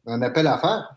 un 0.06 0.20
appel 0.20 0.46
à 0.46 0.58
faire. 0.58 0.94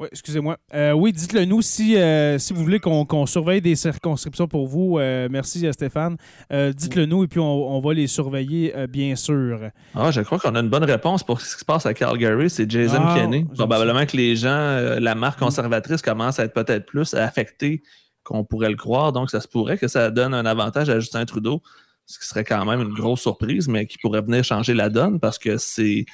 Oui, 0.00 0.08
excusez-moi. 0.10 0.56
Euh, 0.72 0.92
oui, 0.92 1.12
dites-le 1.12 1.44
nous 1.44 1.60
si, 1.62 1.96
si 2.38 2.52
vous 2.52 2.62
voulez 2.62 2.80
qu'on 2.80 3.26
surveille 3.26 3.60
des 3.60 3.76
circonscriptions 3.76 4.48
pour 4.48 4.66
vous. 4.66 4.98
merci 5.30 5.70
Stéphane. 5.72 6.16
dites-le 6.50 7.04
nous 7.04 7.22
et 7.22 7.28
puis 7.28 7.38
on, 7.38 7.80
va 7.80 7.92
les 7.92 8.06
surveiller, 8.06 8.74
bien 8.88 9.14
sûr. 9.14 9.70
Ah, 9.94 10.10
je 10.10 10.22
crois 10.22 10.38
qu'on 10.38 10.54
a 10.56 10.60
une 10.60 10.70
bonne 10.70 10.84
réponse 10.84 11.22
pour 11.22 11.40
ce 11.40 11.54
qui 11.54 11.60
se 11.60 11.64
passe 11.64 11.86
à 11.86 11.94
Calgary. 11.94 12.50
C'est 12.50 12.68
Jason 12.68 13.02
ah, 13.04 13.14
Kenney. 13.14 13.46
Probablement 13.54 14.04
que 14.04 14.16
les 14.16 14.34
gens, 14.34 14.98
la 14.98 15.14
marque 15.14 15.38
conservatrice 15.38 16.02
commence 16.02 16.40
à 16.40 16.44
être 16.44 16.54
peut-être 16.54 16.86
plus 16.86 17.14
affectée 17.14 17.82
qu'on 18.24 18.44
pourrait 18.44 18.70
le 18.70 18.76
croire. 18.76 19.12
Donc, 19.12 19.30
ça 19.30 19.40
se 19.40 19.48
pourrait 19.48 19.78
que 19.78 19.88
ça 19.88 20.10
donne 20.10 20.34
un 20.34 20.46
avantage 20.46 20.90
à 20.90 20.98
Justin 20.98 21.24
Trudeau, 21.24 21.62
ce 22.06 22.18
qui 22.18 22.26
serait 22.26 22.44
quand 22.44 22.64
même 22.64 22.80
une 22.80 22.94
grosse 22.94 23.20
surprise, 23.20 23.68
mais 23.68 23.86
qui 23.86 23.98
pourrait 23.98 24.22
venir 24.22 24.42
changer 24.42 24.74
la 24.74 24.88
donne 24.88 25.20
parce 25.20 25.38
que 25.38 25.56
c'est, 25.58 26.06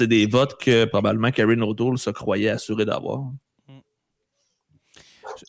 des 0.00 0.26
votes 0.26 0.58
que 0.58 0.84
probablement 0.86 1.30
Karen 1.30 1.62
O'Toole 1.62 1.98
se 1.98 2.10
croyait 2.10 2.50
assuré 2.50 2.84
d'avoir. 2.84 3.24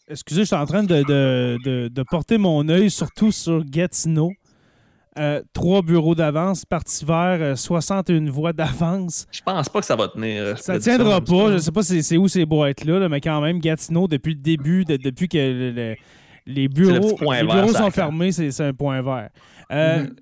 Excusez, 0.07 0.41
je 0.41 0.47
suis 0.47 0.55
en 0.55 0.65
train 0.65 0.84
de, 0.84 2.03
porter 2.09 2.38
mon 2.38 2.68
œil 2.68 2.91
surtout 2.91 3.32
sur 3.32 3.63
Gatineau. 3.63 4.32
Euh, 5.18 5.41
trois 5.53 5.82
bureaux 5.82 6.13
d'avance, 6.15 6.63
Parti 6.65 7.03
vert, 7.03 7.57
61 7.57 8.28
euh, 8.28 8.30
voix 8.30 8.53
d'avance. 8.53 9.26
Je 9.32 9.41
pense 9.41 9.68
pas 9.68 9.80
que 9.80 9.86
ça 9.86 9.95
va 9.95 10.09
tenir. 10.09 10.43
Euh, 10.43 10.55
ça 10.55 10.80
tiendra 10.80 11.22
pas. 11.22 11.53
Je 11.53 11.57
sais 11.57 11.72
pas 11.72 11.82
c'est 11.82 12.18
où 12.18 12.28
ces 12.28 12.45
boîtes-là, 12.45 13.09
mais 13.09 13.20
quand 13.20 13.41
même, 13.41 13.59
Gatineau, 13.59 14.07
depuis 14.07 14.34
le 14.34 14.41
début, 14.41 14.86
depuis 14.86 15.28
que 15.28 15.95
les 16.45 16.68
bureaux, 16.68 17.18
sont 17.74 17.91
fermés, 17.91 18.32
c'est 18.32 18.61
un 18.61 18.74
point 18.74 19.01
vert. 19.01 19.30
Mm-hmm. 19.72 20.13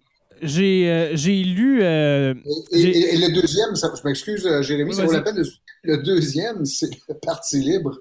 J'ai 0.42 1.44
lu. 1.44 1.82
et, 1.82 2.34
le 2.34 3.34
deuxième, 3.34 3.76
je 3.76 4.08
m'excuse, 4.08 4.48
Jérémy, 4.62 4.94
ça 4.94 5.06
vaut 5.06 5.12
la 5.12 5.22
peine 5.22 5.44
Le 5.84 5.98
deuxième, 6.04 6.64
c'est 6.66 6.90
le 7.10 7.16
Parti 7.16 7.60
libre. 7.60 8.00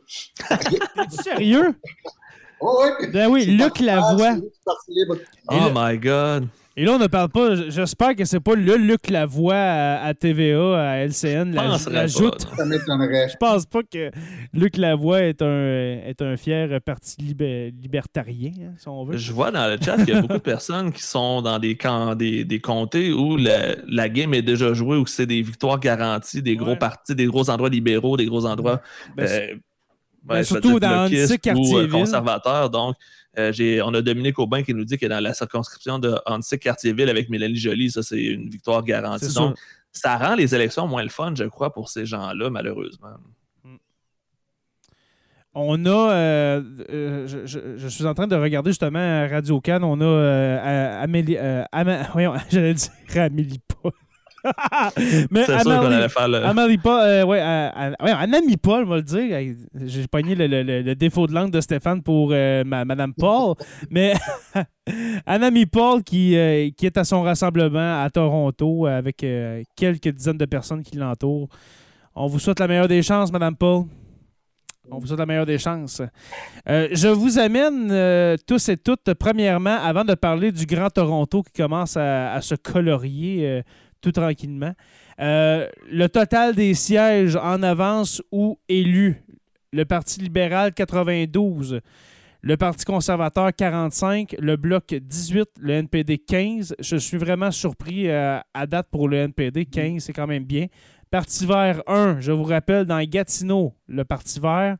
Sérieux? 1.24 1.74
Oh, 2.60 2.82
oui. 3.00 3.08
Ben 3.12 3.28
oui, 3.28 3.44
Luc 3.46 3.80
Lavoie. 3.80 4.36
Oh 5.48 5.70
my 5.74 5.98
God. 5.98 6.48
Et 6.76 6.84
là, 6.84 6.92
on 6.92 6.98
ne 6.98 7.06
parle 7.06 7.28
pas. 7.28 7.54
J'espère 7.68 8.16
que 8.16 8.24
c'est 8.24 8.40
pas 8.40 8.56
le 8.56 8.76
Luc 8.76 9.08
Lavoie 9.08 9.54
à, 9.54 10.06
à 10.06 10.14
TVA, 10.14 10.90
à 10.90 10.96
LCN, 11.04 11.54
l'ajoute. 11.54 12.48
Ça 12.56 12.64
m'étonnerait. 12.64 13.28
Je 13.28 13.36
pense 13.36 13.64
pas 13.64 13.82
que 13.82 14.10
Luc 14.52 14.76
Lavoie 14.76 15.22
est 15.22 15.40
un, 15.40 16.00
est 16.04 16.20
un 16.20 16.36
fier 16.36 16.80
parti 16.80 17.36
libertarien, 17.80 18.52
hein, 18.60 18.72
si 18.76 18.88
on 18.88 19.04
veut. 19.04 19.16
Je 19.16 19.32
vois 19.32 19.52
dans 19.52 19.68
le 19.68 19.78
chat 19.80 19.96
qu'il 19.98 20.14
y 20.14 20.18
a 20.18 20.20
beaucoup 20.20 20.34
de 20.34 20.38
personnes 20.38 20.92
qui 20.92 21.02
sont 21.02 21.42
dans 21.42 21.60
des, 21.60 21.76
camps, 21.76 22.16
des, 22.16 22.44
des 22.44 22.60
comtés 22.60 23.12
où 23.12 23.36
la, 23.36 23.76
la, 23.86 24.08
game 24.08 24.34
est 24.34 24.42
déjà 24.42 24.74
jouée, 24.74 24.96
où 24.96 25.06
c'est 25.06 25.26
des 25.26 25.42
victoires 25.42 25.78
garanties, 25.78 26.42
des 26.42 26.56
gros 26.56 26.74
partis, 26.74 27.14
des 27.14 27.26
gros 27.26 27.50
endroits 27.50 27.68
libéraux, 27.68 28.16
des 28.16 28.26
gros 28.26 28.46
endroits. 28.46 28.80
Ben, 29.16 29.26
euh, 29.28 29.46
ben, 29.52 29.60
surtout 30.44 30.80
dans 30.80 31.08
quartier 31.42 31.62
ou, 31.84 31.88
conservateurs. 31.98 32.70
Donc, 32.70 32.96
euh, 33.38 33.52
on 33.84 33.92
a 33.94 34.00
Dominique 34.02 34.38
Aubin 34.38 34.62
qui 34.62 34.72
nous 34.74 34.84
dit 34.84 34.96
que 34.96 35.06
dans 35.06 35.20
la 35.22 35.34
circonscription 35.34 35.98
de 35.98 36.14
Antique 36.26 36.60
Quartier-Ville 36.62 37.08
avec 37.10 37.28
Mélanie 37.28 37.56
Joly, 37.56 37.90
ça, 37.90 38.02
c'est 38.02 38.22
une 38.22 38.48
victoire 38.48 38.82
garantie. 38.84 39.26
Donc, 39.48 39.56
ça 39.92 40.16
rend 40.16 40.34
les 40.34 40.54
élections 40.54 40.86
moins 40.88 41.02
le 41.02 41.08
fun, 41.08 41.32
je 41.36 41.44
crois, 41.44 41.72
pour 41.72 41.88
ces 41.88 42.06
gens-là, 42.06 42.50
malheureusement. 42.50 43.08
On 45.56 45.84
a, 45.86 45.88
euh, 46.12 46.62
euh, 46.90 47.26
je, 47.28 47.46
je- 47.46 47.76
je 47.76 47.88
suis 47.88 48.04
en 48.06 48.14
train 48.14 48.26
de 48.26 48.34
regarder 48.34 48.70
justement 48.70 49.28
Radio 49.28 49.60
Can. 49.60 49.84
On 49.84 50.00
a 50.00 50.04
euh, 50.04 51.02
Amélie, 51.02 51.36
euh, 51.38 51.62
Ama- 51.70 52.08
voyons, 52.12 52.34
j'allais 52.50 52.74
dire 52.74 52.90
Amélie 53.16 53.60
Paul. 53.68 53.92
Mais 55.30 55.44
C'est 55.44 55.58
sûr 55.60 55.80
qu'on 55.80 55.86
allait 55.86 56.08
faire 56.08 56.28
le. 56.28 56.44
Amélie 56.44 56.78
Paul, 56.78 57.00
euh, 57.02 57.24
ouais, 57.24 58.56
Paul, 58.62 58.84
on 58.84 58.88
va 58.88 58.96
le 58.96 59.02
dire. 59.02 59.54
J'ai 59.84 60.06
pogné 60.06 60.34
le, 60.34 60.46
le- 60.46 60.82
le- 60.82 60.94
défaut 60.94 61.26
de 61.26 61.32
langue 61.32 61.50
de 61.50 61.60
Stéphane 61.60 62.02
pour 62.02 62.30
euh, 62.32 62.62
ma- 62.64 62.84
Madame 62.84 63.14
Paul. 63.14 63.54
Mais 63.90 64.14
Anami 65.26 65.66
Paul 65.66 66.02
qui, 66.02 66.36
euh, 66.36 66.70
qui 66.76 66.86
est 66.86 66.96
à 66.98 67.04
son 67.04 67.22
rassemblement 67.22 68.02
à 68.02 68.10
Toronto 68.10 68.86
avec 68.86 69.24
quelques 69.76 70.08
dizaines 70.08 70.38
de 70.38 70.44
personnes 70.46 70.82
qui 70.82 70.96
l'entourent. 70.96 71.48
On 72.14 72.26
vous 72.26 72.38
souhaite 72.38 72.60
la 72.60 72.68
meilleure 72.68 72.88
des 72.88 73.02
chances, 73.02 73.32
Madame 73.32 73.56
Paul. 73.56 73.84
On 74.90 74.98
vous 74.98 75.06
souhaite 75.06 75.18
la 75.18 75.24
meilleure 75.26 75.46
des 75.46 75.56
chances. 75.58 76.02
Euh, 76.68 76.88
je 76.92 77.08
vous 77.08 77.38
amène 77.38 77.88
euh, 77.90 78.36
tous 78.46 78.68
et 78.68 78.76
toutes, 78.76 79.14
premièrement, 79.14 79.78
avant 79.82 80.04
de 80.04 80.12
parler 80.14 80.52
du 80.52 80.66
Grand 80.66 80.90
Toronto 80.90 81.42
qui 81.42 81.62
commence 81.62 81.96
à, 81.96 82.34
à 82.34 82.40
se 82.42 82.54
colorier 82.54 83.48
euh, 83.48 83.62
tout 84.04 84.12
tranquillement. 84.12 84.74
Euh, 85.18 85.66
le 85.90 86.08
total 86.08 86.54
des 86.54 86.74
sièges 86.74 87.36
en 87.36 87.62
avance 87.62 88.22
ou 88.30 88.58
élus. 88.68 89.22
Le 89.72 89.86
Parti 89.86 90.20
libéral, 90.20 90.74
92. 90.74 91.80
Le 92.42 92.56
Parti 92.58 92.84
conservateur, 92.84 93.50
45. 93.56 94.36
Le 94.38 94.56
Bloc, 94.56 94.94
18. 94.94 95.48
Le 95.58 95.72
NPD, 95.72 96.18
15. 96.18 96.74
Je 96.78 96.96
suis 96.96 97.16
vraiment 97.16 97.50
surpris 97.50 98.10
euh, 98.10 98.38
à 98.52 98.66
date 98.66 98.88
pour 98.90 99.08
le 99.08 99.16
NPD. 99.16 99.64
15, 99.64 100.02
c'est 100.02 100.12
quand 100.12 100.26
même 100.26 100.44
bien. 100.44 100.66
Parti 101.10 101.46
vert, 101.46 101.82
1. 101.86 102.20
Je 102.20 102.32
vous 102.32 102.44
rappelle, 102.44 102.84
dans 102.84 103.02
Gatineau, 103.04 103.72
le 103.88 104.04
Parti 104.04 104.38
vert. 104.38 104.76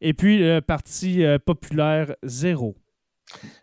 Et 0.00 0.14
puis 0.14 0.38
le 0.38 0.60
Parti 0.60 1.22
euh, 1.22 1.38
populaire, 1.38 2.14
0. 2.22 2.74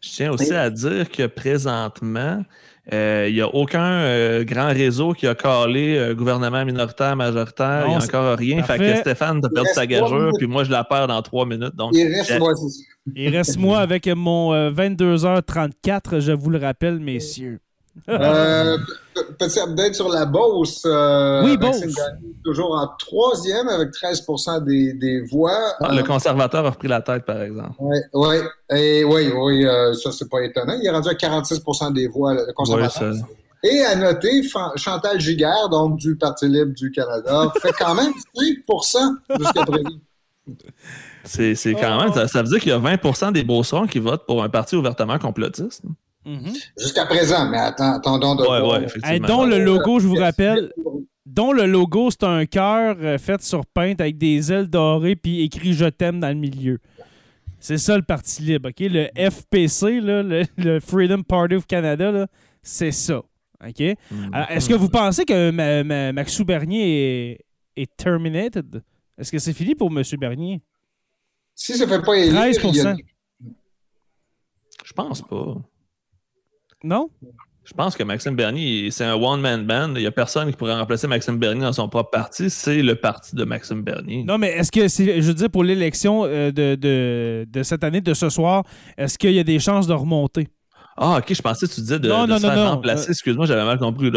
Je 0.01 0.09
tiens 0.09 0.31
aussi 0.31 0.53
à 0.53 0.69
dire 0.69 1.09
que 1.09 1.27
présentement, 1.27 2.43
euh, 2.91 3.27
il 3.29 3.35
n'y 3.35 3.41
a 3.41 3.47
aucun 3.47 3.83
euh, 4.01 4.43
grand 4.43 4.69
réseau 4.69 5.13
qui 5.13 5.27
a 5.27 5.35
calé 5.35 5.95
euh, 5.95 6.15
gouvernement 6.15 6.65
minoritaire, 6.65 7.15
majoritaire. 7.15 7.83
Il 7.85 7.89
n'y 7.89 7.95
a 7.95 8.03
encore 8.03 8.37
rien. 8.37 8.63
Fait 8.63 8.77
que 8.79 8.95
Stéphane, 8.97 9.41
t'as 9.41 9.49
perdu 9.49 9.69
sa 9.73 9.85
gageure, 9.85 10.31
puis 10.37 10.47
moi, 10.47 10.63
je 10.63 10.71
la 10.71 10.83
perds 10.83 11.07
dans 11.07 11.21
trois 11.21 11.45
minutes. 11.45 11.75
Donc, 11.75 11.91
Il 11.93 12.07
reste, 12.07 12.31
Euh, 12.31 12.55
ça. 12.55 12.67
Il 13.15 13.35
reste 13.35 13.57
moi 13.57 13.79
avec 13.79 14.07
mon 14.07 14.53
euh, 14.53 14.71
22h34, 14.71 16.19
je 16.19 16.31
vous 16.31 16.49
le 16.49 16.57
rappelle, 16.57 16.99
messieurs. 16.99 17.59
Euh, 18.07 18.77
p- 19.13 19.21
petit 19.37 19.59
update 19.59 19.93
sur 19.95 20.09
la 20.09 20.25
Beauce. 20.25 20.83
euh, 20.85 21.43
Oui, 21.43 21.57
Maxime 21.57 21.87
Beauce. 21.87 21.95
Gagné, 21.95 22.33
toujours 22.43 22.71
en 22.75 22.87
troisième 22.97 23.67
avec 23.67 23.91
13 23.91 24.23
des, 24.65 24.93
des 24.93 25.21
voix. 25.21 25.73
ah, 25.79 25.93
le 25.93 26.03
conservateur 26.03 26.65
a 26.65 26.69
repris 26.71 26.87
la 26.87 27.01
tête, 27.01 27.25
par 27.25 27.41
exemple. 27.41 27.73
Oui, 27.79 27.97
oui. 28.13 28.35
Et 28.71 29.03
oui, 29.03 29.31
oui, 29.35 29.65
euh, 29.65 29.93
ça, 29.93 30.11
c'est 30.11 30.29
pas 30.29 30.41
étonnant. 30.43 30.73
Il 30.81 30.85
est 30.85 30.89
rendu 30.91 31.09
à 31.09 31.15
46 31.15 31.61
des 31.93 32.07
voix, 32.07 32.33
le 32.33 32.51
conservateur. 32.53 33.13
ça- 33.15 33.25
Et 33.63 33.81
à 33.83 33.95
noter, 33.95 34.41
Chantal 34.77 35.19
Giguère, 35.19 35.67
donc 35.69 35.97
du 35.97 36.15
Parti 36.15 36.47
libre 36.47 36.73
du 36.73 36.91
Canada, 36.91 37.51
fait 37.61 37.73
quand 37.77 37.93
même 37.95 38.13
5% 38.35 38.97
jusqu'à 39.37 39.65
présent. 39.65 39.89
C'est 41.25 41.53
c'est 41.53 41.73
quand 41.75 42.01
même, 42.01 42.13
ça, 42.13 42.27
ça 42.27 42.41
veut 42.41 42.47
dire 42.47 42.59
qu'il 42.59 42.69
y 42.69 42.73
a 42.73 42.77
20 42.79 43.31
des 43.33 43.43
Beaucerons 43.43 43.85
qui 43.85 43.99
votent 43.99 44.25
pour 44.25 44.41
un 44.41 44.49
parti 44.49 44.75
ouvertement 44.75 45.19
complotiste. 45.19 45.83
Mhm. 46.29 46.53
Jusqu'à 46.77 47.05
présent, 47.05 47.49
mais 47.49 47.57
attends, 47.57 47.93
attendons 47.95 48.35
de 48.35 48.41
Ouais, 48.41 48.59
voir. 48.61 48.81
ouais, 48.81 48.87
Hey, 49.03 49.19
dont 49.19 49.45
le 49.45 49.57
logo, 49.63 49.99
je 49.99 50.07
vous 50.07 50.15
rappelle, 50.15 50.71
dont 51.25 51.51
le 51.51 51.65
logo, 51.65 52.09
c'est 52.11 52.23
un 52.23 52.45
cœur 52.45 52.95
euh, 52.99 53.17
fait 53.17 53.41
sur 53.41 53.65
peinte 53.65 53.99
avec 54.01 54.17
des 54.17 54.51
ailes 54.51 54.69
dorées 54.69 55.15
puis 55.15 55.41
écrit 55.41 55.73
Je 55.73 55.85
t'aime 55.85 56.19
dans 56.19 56.27
le 56.29 56.35
milieu. 56.35 56.79
C'est 57.59 57.77
ça 57.77 57.95
le 57.97 58.03
Parti 58.03 58.41
libre, 58.43 58.69
OK? 58.69 58.79
Le 58.79 59.07
FPC, 59.15 59.99
là, 60.01 60.23
le, 60.23 60.43
le 60.57 60.79
Freedom 60.79 61.23
Party 61.23 61.55
of 61.55 61.65
Canada, 61.67 62.27
c'est 62.61 62.91
ça. 62.91 63.17
OK? 63.67 63.79
Mm. 64.11 64.29
Alors, 64.33 64.51
est-ce 64.51 64.69
que 64.69 64.75
vous 64.75 64.87
pensez 64.89 65.25
que 65.25 65.51
ma, 65.51 65.83
ma- 65.83 66.13
Maxou 66.13 66.45
Bernier 66.45 67.31
est, 67.31 67.45
est 67.81 67.97
terminated? 67.97 68.81
Est-ce 69.17 69.31
que 69.31 69.39
c'est 69.39 69.51
fini 69.53 69.75
pour 69.75 69.89
M. 69.91 70.01
Bernier? 70.17 70.61
Si 71.53 71.73
ça 71.77 71.85
fait 71.85 72.01
pas 72.01 72.15
élire, 72.17 72.35
13 72.35 72.59
il 72.63 72.75
y 72.75 72.79
a- 72.81 72.95
Je 74.85 74.93
pense 74.93 75.21
pas. 75.21 75.57
Non? 76.83 77.09
Je 77.65 77.73
pense 77.73 77.95
que 77.95 78.01
Maxime 78.01 78.35
Bernier, 78.35 78.89
c'est 78.89 79.03
un 79.03 79.13
one-man 79.13 79.65
band. 79.65 79.93
Il 79.95 80.01
n'y 80.01 80.07
a 80.07 80.11
personne 80.11 80.49
qui 80.49 80.57
pourrait 80.57 80.75
remplacer 80.75 81.07
Maxime 81.07 81.37
Bernier 81.37 81.61
dans 81.61 81.73
son 81.73 81.87
propre 81.87 82.09
parti. 82.09 82.49
C'est 82.49 82.81
le 82.81 82.95
parti 82.95 83.35
de 83.35 83.43
Maxime 83.43 83.83
Bernier. 83.83 84.23
Non, 84.23 84.39
mais 84.39 84.47
est-ce 84.53 84.71
que, 84.71 84.87
je 84.87 85.21
veux 85.27 85.33
dire, 85.35 85.49
pour 85.51 85.63
l'élection 85.63 86.25
euh, 86.25 86.51
de, 86.51 86.73
de, 86.75 87.45
de 87.47 87.63
cette 87.63 87.83
année, 87.83 88.01
de 88.01 88.13
ce 88.15 88.29
soir, 88.29 88.63
est-ce 88.97 89.19
qu'il 89.19 89.33
y 89.33 89.39
a 89.39 89.43
des 89.43 89.59
chances 89.59 89.85
de 89.85 89.93
remonter? 89.93 90.47
Ah, 91.01 91.19
ok, 91.19 91.33
je 91.33 91.41
pensais 91.41 91.65
que 91.65 91.71
tu 91.73 91.79
disais 91.79 91.97
de, 91.97 92.09
Non, 92.09 92.25
de 92.25 92.31
non, 92.31 92.37
se 92.39 92.43
non, 92.43 92.49
faire 92.53 92.63
non. 92.65 92.69
remplacer. 92.71 93.11
Excuse-moi, 93.11 93.45
j'avais 93.45 93.63
mal 93.63 93.79
compris. 93.79 94.11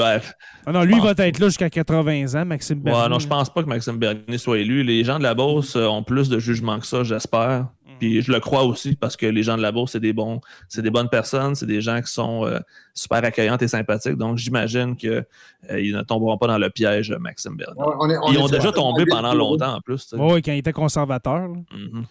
Ah 0.66 0.72
non, 0.72 0.82
lui, 0.82 0.96
il 0.96 1.00
va 1.00 1.10
être 1.16 1.38
là 1.38 1.46
jusqu'à 1.46 1.70
80 1.70 2.34
ans, 2.34 2.44
Maxime 2.44 2.80
Bernier. 2.80 3.02
Ouais, 3.02 3.08
non, 3.08 3.20
je 3.20 3.28
pense 3.28 3.52
pas 3.52 3.62
que 3.62 3.68
Maxime 3.68 3.98
Bernier 3.98 4.36
soit 4.36 4.58
élu. 4.58 4.82
Les 4.82 5.04
gens 5.04 5.18
de 5.18 5.22
la 5.22 5.34
Beauce 5.34 5.76
euh, 5.76 5.86
ont 5.86 6.02
plus 6.02 6.28
de 6.28 6.40
jugement 6.40 6.80
que 6.80 6.86
ça, 6.86 7.04
j'espère. 7.04 7.68
Puis 8.02 8.20
je 8.20 8.32
le 8.32 8.40
crois 8.40 8.64
aussi 8.64 8.96
parce 8.96 9.16
que 9.16 9.26
les 9.26 9.44
gens 9.44 9.56
de 9.56 9.62
la 9.62 9.70
Beauce, 9.70 9.92
c'est 9.92 10.00
des 10.00 10.12
bons, 10.12 10.40
c'est 10.68 10.82
des 10.82 10.90
bonnes 10.90 11.08
personnes, 11.08 11.54
c'est 11.54 11.66
des 11.66 11.80
gens 11.80 12.00
qui 12.02 12.10
sont 12.12 12.44
euh, 12.44 12.58
super 12.94 13.18
accueillantes 13.24 13.62
et 13.62 13.68
sympathiques. 13.68 14.16
Donc 14.16 14.38
j'imagine 14.38 14.96
qu'ils 14.96 15.24
ne 15.70 16.02
tomberont 16.02 16.36
pas 16.36 16.48
dans 16.48 16.58
le 16.58 16.68
piège, 16.68 17.12
Maxime 17.20 17.56
Bernier. 17.56 17.80
on 18.00 18.10
est- 18.10 18.18
on 18.18 18.32
Ils 18.32 18.38
ont 18.40 18.48
déjà 18.48 18.72
tombé 18.72 19.04
pendant 19.08 19.32
longtemps 19.34 19.74
en 19.76 19.80
plus. 19.80 20.12
Oui, 20.18 20.42
quand 20.42 20.50
il 20.50 20.58
était 20.58 20.72
conservateur. 20.72 21.48
Mhm. 21.48 22.04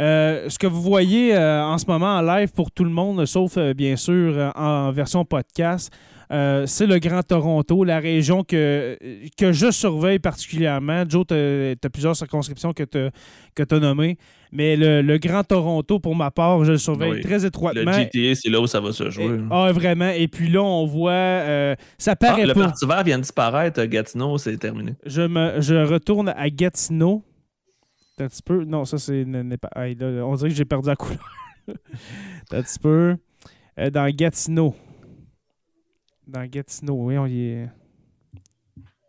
Euh, 0.00 0.48
ce 0.48 0.58
que 0.58 0.66
vous 0.66 0.82
voyez 0.82 1.32
euh, 1.36 1.62
en 1.64 1.78
ce 1.78 1.86
moment 1.86 2.16
en 2.16 2.22
live 2.22 2.50
pour 2.52 2.72
tout 2.72 2.82
le 2.82 2.90
monde, 2.90 3.24
sauf 3.26 3.56
euh, 3.56 3.72
bien 3.72 3.94
sûr 3.94 4.36
euh, 4.36 4.50
en 4.56 4.90
version 4.90 5.24
podcast, 5.24 5.92
euh, 6.32 6.64
c'est 6.66 6.86
le 6.86 6.98
Grand 6.98 7.22
Toronto, 7.22 7.82
la 7.84 7.98
région 7.98 8.44
que, 8.44 8.96
que 9.36 9.52
je 9.52 9.70
surveille 9.70 10.18
particulièrement. 10.20 11.04
Joe, 11.08 11.26
tu 11.26 11.34
as, 11.34 11.90
plusieurs 11.90 12.14
circonscriptions 12.14 12.72
que 12.72 12.84
tu 12.84 13.74
as 13.74 13.78
nommées, 13.80 14.16
mais 14.52 14.76
le, 14.76 15.02
le 15.02 15.18
Grand 15.18 15.42
Toronto, 15.42 15.98
pour 15.98 16.14
ma 16.14 16.30
part, 16.30 16.64
je 16.64 16.72
le 16.72 16.78
surveille 16.78 17.12
Oui. 17.12 17.20
très 17.20 17.38
Le 17.40 17.46
étroitement. 17.46 17.92
GTA, 17.92 18.34
c'est 18.34 18.48
là 18.48 18.60
où 18.60 18.66
ça 18.68 18.80
va 18.80 18.92
se 18.92 19.10
jouer. 19.10 19.24
Et- 19.24 19.40
ah, 19.50 19.72
vraiment. 19.72 20.10
Et 20.10 20.28
puis 20.28 20.48
là, 20.48 20.62
on 20.62 20.86
voit. 20.86 21.10
euh, 21.12 21.74
ça 21.98 22.12
Ah, 22.12 22.16
paraît 22.16 22.46
le 22.46 22.54
pas. 22.54 22.60
Parti 22.66 22.86
vert 22.86 23.02
vient 23.02 23.16
de 23.18 23.22
disparaître. 23.22 23.82
Gatineau, 23.84 24.38
c'est 24.38 24.56
terminé. 24.56 24.94
Je, 25.04 25.22
me, 25.22 25.60
je 25.60 25.74
retourne 25.74 26.28
à 26.28 26.48
Gatineau. 26.48 27.24
Un 28.20 28.28
petit 28.28 28.42
peu. 28.42 28.64
Non, 28.64 28.84
ça, 28.84 28.98
c'est. 28.98 29.24
on 29.24 30.34
dirait 30.34 30.50
que 30.50 30.54
j'ai 30.54 30.64
perdu 30.64 30.88
la 30.88 30.96
couleur. 30.96 31.18
Un 32.52 32.62
petit 32.62 32.78
peu. 32.78 33.16
Euh, 33.78 33.90
dans 33.90 34.08
Gatineau. 34.14 34.74
Dans 36.26 36.44
Gatineau, 36.46 36.96
oui, 37.06 37.18
on 37.18 37.26
y 37.26 37.40
est. 37.48 37.68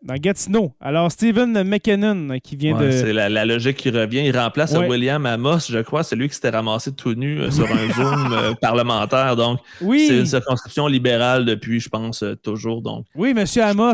Dans 0.04 0.16
Gatineau. 0.16 0.74
Alors, 0.82 1.12
Steven 1.12 1.62
McKinnon 1.64 2.40
qui 2.44 2.56
vient 2.56 2.76
Ouais, 2.76 2.88
de. 2.88 2.92
C'est 2.92 3.14
la, 3.14 3.30
la 3.30 3.46
logique 3.46 3.78
qui 3.78 3.92
revient. 3.92 4.24
Il 4.26 4.36
remplace 4.36 4.72
Ouais. 4.72 4.88
William 4.90 5.24
Amos, 5.28 5.60
je 5.70 5.78
crois. 5.84 6.02
C'est 6.02 6.16
lui 6.16 6.28
qui 6.28 6.34
s'était 6.34 6.50
ramassé 6.50 6.92
tout 6.92 7.14
nu 7.14 7.40
euh, 7.40 7.52
sur 7.52 7.72
un 7.72 7.88
Zoom 7.94 8.34
euh, 8.34 8.54
parlementaire. 8.60 9.36
Donc, 9.36 9.60
c'est 9.78 9.86
Oui, 9.86 10.08
une 10.12 10.26
circonscription 10.26 10.88
libérale 10.88 11.46
depuis, 11.46 11.80
je 11.80 11.88
pense, 11.90 12.24
euh, 12.24 12.34
toujours. 12.36 12.82
Donc, 12.82 13.06
oui, 13.14 13.36
M. 13.38 13.46
Amos. 13.62 13.94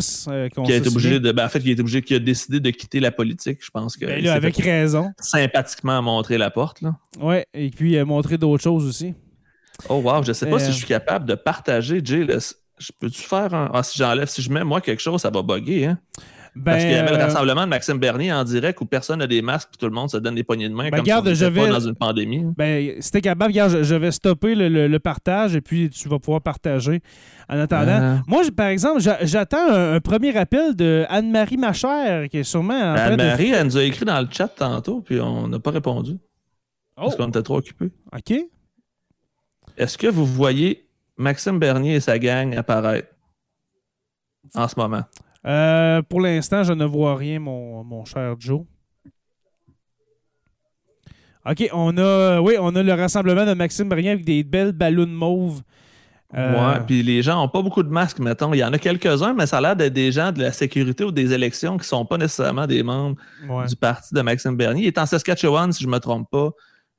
qui 0.63 0.71
a 0.71 0.75
été 0.77 0.87
obligé 0.87 1.19
de. 1.19 1.29
ben, 1.33 1.45
en 1.45 1.49
fait, 1.49 1.59
qui 1.59 1.67
a 1.67 1.71
été 1.73 1.81
obligé, 1.81 2.01
qui 2.01 2.15
a 2.15 2.19
décidé 2.19 2.61
de 2.61 2.69
quitter 2.69 3.01
la 3.01 3.11
politique. 3.11 3.59
Je 3.61 3.69
pense 3.69 3.97
que. 3.97 4.05
Ben 4.05 4.19
il 4.19 4.23
là, 4.23 4.33
avec 4.35 4.55
raison. 4.55 5.11
sympathiquement 5.19 6.01
montrer 6.01 6.37
la 6.37 6.51
porte. 6.51 6.79
Là. 6.79 6.95
Ouais, 7.19 7.45
et 7.53 7.69
puis 7.69 8.01
montrer 8.05 8.37
d'autres 8.37 8.63
choses 8.63 8.87
aussi. 8.87 9.13
Oh 9.89 9.95
wow, 9.95 10.23
je 10.23 10.31
sais 10.31 10.49
pas 10.49 10.57
si 10.59 10.71
je 10.71 10.77
suis 10.77 10.87
capable 10.87 11.25
de 11.25 11.35
partager, 11.35 11.99
Jay. 12.01 12.23
là, 12.23 12.37
je 12.77 12.91
peux-tu 12.99 13.21
faire 13.21 13.53
un. 13.53 13.69
Ah, 13.73 13.83
si 13.83 13.97
j'enlève, 13.97 14.27
si 14.27 14.41
je 14.41 14.51
mets 14.51 14.63
moi 14.63 14.81
quelque 14.81 15.01
chose, 15.01 15.21
ça 15.21 15.29
va 15.29 15.41
bugger, 15.41 15.85
hein? 15.87 15.99
Ben, 16.55 16.71
Parce 16.71 16.83
qu'il 16.85 16.93
y 16.93 16.95
avait 16.95 17.11
le 17.11 17.17
euh, 17.17 17.25
rassemblement 17.25 17.61
de 17.65 17.67
Maxime 17.69 17.99
Bernier 17.99 18.33
en 18.33 18.43
direct 18.43 18.81
où 18.81 18.85
personne 18.85 19.19
n'a 19.19 19.27
des 19.27 19.43
masques 19.43 19.69
et 19.75 19.77
tout 19.77 19.85
le 19.85 19.91
monde 19.91 20.09
se 20.09 20.17
donne 20.17 20.33
des 20.33 20.43
poignées 20.43 20.67
de 20.67 20.73
main 20.73 20.85
Ben, 20.85 20.89
comme 20.89 20.99
regarde, 21.01 21.25
si 21.27 21.31
on 21.31 21.35
je 21.35 21.45
pas 21.53 21.65
vais- 21.65 21.69
dans 21.69 21.79
une 21.79 21.93
pandémie. 21.93 22.39
hein. 22.45 22.53
Ben, 22.57 22.99
t'es 22.99 23.21
capable, 23.21 23.51
regarde, 23.51 23.83
je, 23.83 23.95
vais 23.95 24.09
stopper 24.09 24.55
le, 24.55 24.67
le- 24.67 24.87
le 24.87 24.99
partage 24.99 25.55
et 25.55 25.61
puis 25.61 25.87
tu 25.91 26.09
vas 26.09 26.17
pouvoir 26.17 26.41
partager. 26.41 27.01
En 27.47 27.59
attendant, 27.59 28.01
Euh. 28.01 28.15
moi, 28.25 28.41
par 28.55 28.67
exemple, 28.69 29.01
j'a- 29.01 29.23
j'attends 29.23 29.69
un, 29.71 29.93
un 29.95 29.99
premier 29.99 30.35
appel 30.35 30.75
de 30.75 31.05
Anne-Marie 31.09 31.57
Machère 31.57 32.27
qui 32.27 32.39
est 32.39 32.43
sûrement 32.43 32.73
en 32.73 32.93
de- 32.95 32.99
Anne-Marie, 33.01 33.51
elle 33.51 33.67
nous 33.67 33.77
a 33.77 33.83
écrit 33.83 34.05
dans 34.05 34.19
le 34.19 34.27
chat 34.31 34.47
tantôt, 34.47 35.01
puis 35.01 35.19
on 35.21 35.47
n'a 35.47 35.59
pas 35.59 35.69
répondu. 35.71 36.13
Oh, 36.97 37.01
Parce 37.03 37.15
qu'on 37.17 37.27
était 37.27 37.43
trop 37.43 37.57
occupés. 37.57 37.91
OK. 38.15 38.33
Est-ce 39.77 39.95
que 39.95 40.07
vous 40.07 40.25
voyez 40.25 40.86
Maxime 41.17 41.59
Bernier 41.59 41.95
et 41.95 41.99
sa 41.99 42.19
gang 42.19 42.55
apparaître 42.55 43.07
en 44.55 44.67
ce 44.67 44.75
moment? 44.77 45.03
Euh, 45.45 46.01
pour 46.01 46.21
l'instant, 46.21 46.63
je 46.63 46.73
ne 46.73 46.85
vois 46.85 47.15
rien, 47.15 47.39
mon, 47.39 47.83
mon 47.83 48.05
cher 48.05 48.35
Joe. 48.39 48.61
OK, 51.49 51.69
on 51.71 51.97
a, 51.97 52.39
oui, 52.41 52.55
on 52.59 52.75
a 52.75 52.83
le 52.83 52.93
rassemblement 52.93 53.45
de 53.45 53.53
Maxime 53.53 53.87
Bernier 53.87 54.11
avec 54.11 54.25
des 54.25 54.43
belles 54.43 54.73
ballons 54.73 55.07
mauves 55.07 55.61
Euh, 56.35 56.73
Ouais, 56.73 56.81
puis 56.85 57.03
les 57.03 57.21
gens 57.21 57.37
n'ont 57.37 57.47
pas 57.47 57.61
beaucoup 57.61 57.83
de 57.83 57.89
masques, 57.89 58.19
mettons. 58.19 58.53
Il 58.53 58.57
y 58.57 58.63
en 58.63 58.73
a 58.73 58.77
quelques-uns, 58.77 59.33
mais 59.33 59.45
ça 59.47 59.59
a 59.59 59.61
l'air 59.61 59.75
d'être 59.77 59.93
des 59.93 60.11
gens 60.11 60.33
de 60.33 60.41
la 60.41 60.51
sécurité 60.51 61.05
ou 61.05 61.11
des 61.11 61.31
élections 61.31 61.77
qui 61.77 61.83
ne 61.83 61.85
sont 61.85 62.05
pas 62.05 62.17
nécessairement 62.17 62.67
des 62.67 62.83
membres 62.83 63.15
ouais. 63.47 63.65
du 63.67 63.77
parti 63.77 64.13
de 64.13 64.21
Maxime 64.21 64.57
Bernier. 64.57 64.83
Il 64.83 64.87
est 64.87 64.97
en 64.97 65.05
Saskatchewan, 65.05 65.71
si 65.71 65.83
je 65.83 65.87
ne 65.87 65.93
me 65.93 65.99
trompe 65.99 66.29
pas, 66.29 66.49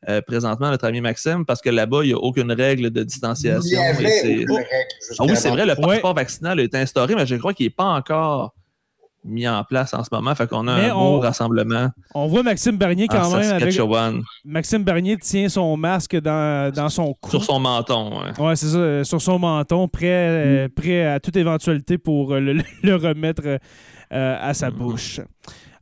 euh, 0.08 0.20
présentement, 0.20 0.70
notre 0.70 0.86
ami 0.86 1.00
Maxime, 1.00 1.44
parce 1.46 1.60
que 1.62 1.70
là-bas, 1.70 2.00
il 2.04 2.08
n'y 2.08 2.12
a 2.14 2.18
aucune 2.18 2.52
règle 2.52 2.90
de 2.90 3.00
Il 3.00 3.02
y 3.02 3.06
distanciation. 3.06 3.80
avait 3.80 4.08
c'est- 4.08 4.32
une 4.32 4.50
règle 4.52 4.66
Ah 5.18 5.24
oui, 5.24 5.36
c'est 5.36 5.48
vrai, 5.50 5.64
le 5.66 5.72
Ouais. 5.72 5.94
passeport 5.94 6.14
vaccinal 6.14 6.60
est 6.60 6.74
instauré, 6.74 7.14
mais 7.14 7.26
je 7.26 7.34
crois 7.36 7.52
qu'il 7.54 7.66
n'est 7.66 7.70
pas 7.70 7.84
encore 7.94 8.54
mis 9.24 9.48
en 9.48 9.64
place 9.64 9.92
en 9.94 10.04
ce 10.04 10.08
moment. 10.12 10.32
Fait 10.36 10.46
qu'on 10.48 10.68
a 10.68 10.76
Mais 10.76 10.88
un 10.90 10.94
on- 10.94 11.14
beau 11.16 11.20
rassemblement 11.20 11.88
On 12.14 12.28
voit 12.28 12.44
Maxime 12.44 12.76
Bernier 12.76 13.08
quand 13.08 13.28
même 13.36 13.52
avec. 13.52 13.76
Maxime 14.44 14.84
Bernier 14.84 15.16
tient 15.18 15.48
son 15.48 15.76
masque 15.76 16.16
dans, 16.20 16.72
dans 16.72 16.88
son 16.88 17.12
cou. 17.14 17.30
sur 17.30 17.42
son 17.44 17.58
menton. 17.58 18.20
ouais. 18.22 18.40
Ouais, 18.40 18.56
c'est 18.56 18.66
ça, 18.68 18.78
euh, 18.78 19.04
sur 19.04 19.20
son 19.20 19.38
menton, 19.40 19.88
prêt, 19.88 20.06
euh, 20.08 20.68
prêt 20.74 21.04
à 21.04 21.18
toute 21.20 21.36
éventualité 21.36 21.98
pour 21.98 22.34
le, 22.36 22.54
le 22.84 22.94
remettre 22.94 23.42
euh, 23.44 23.58
à 24.40 24.54
sa 24.54 24.70
bouche. 24.70 25.20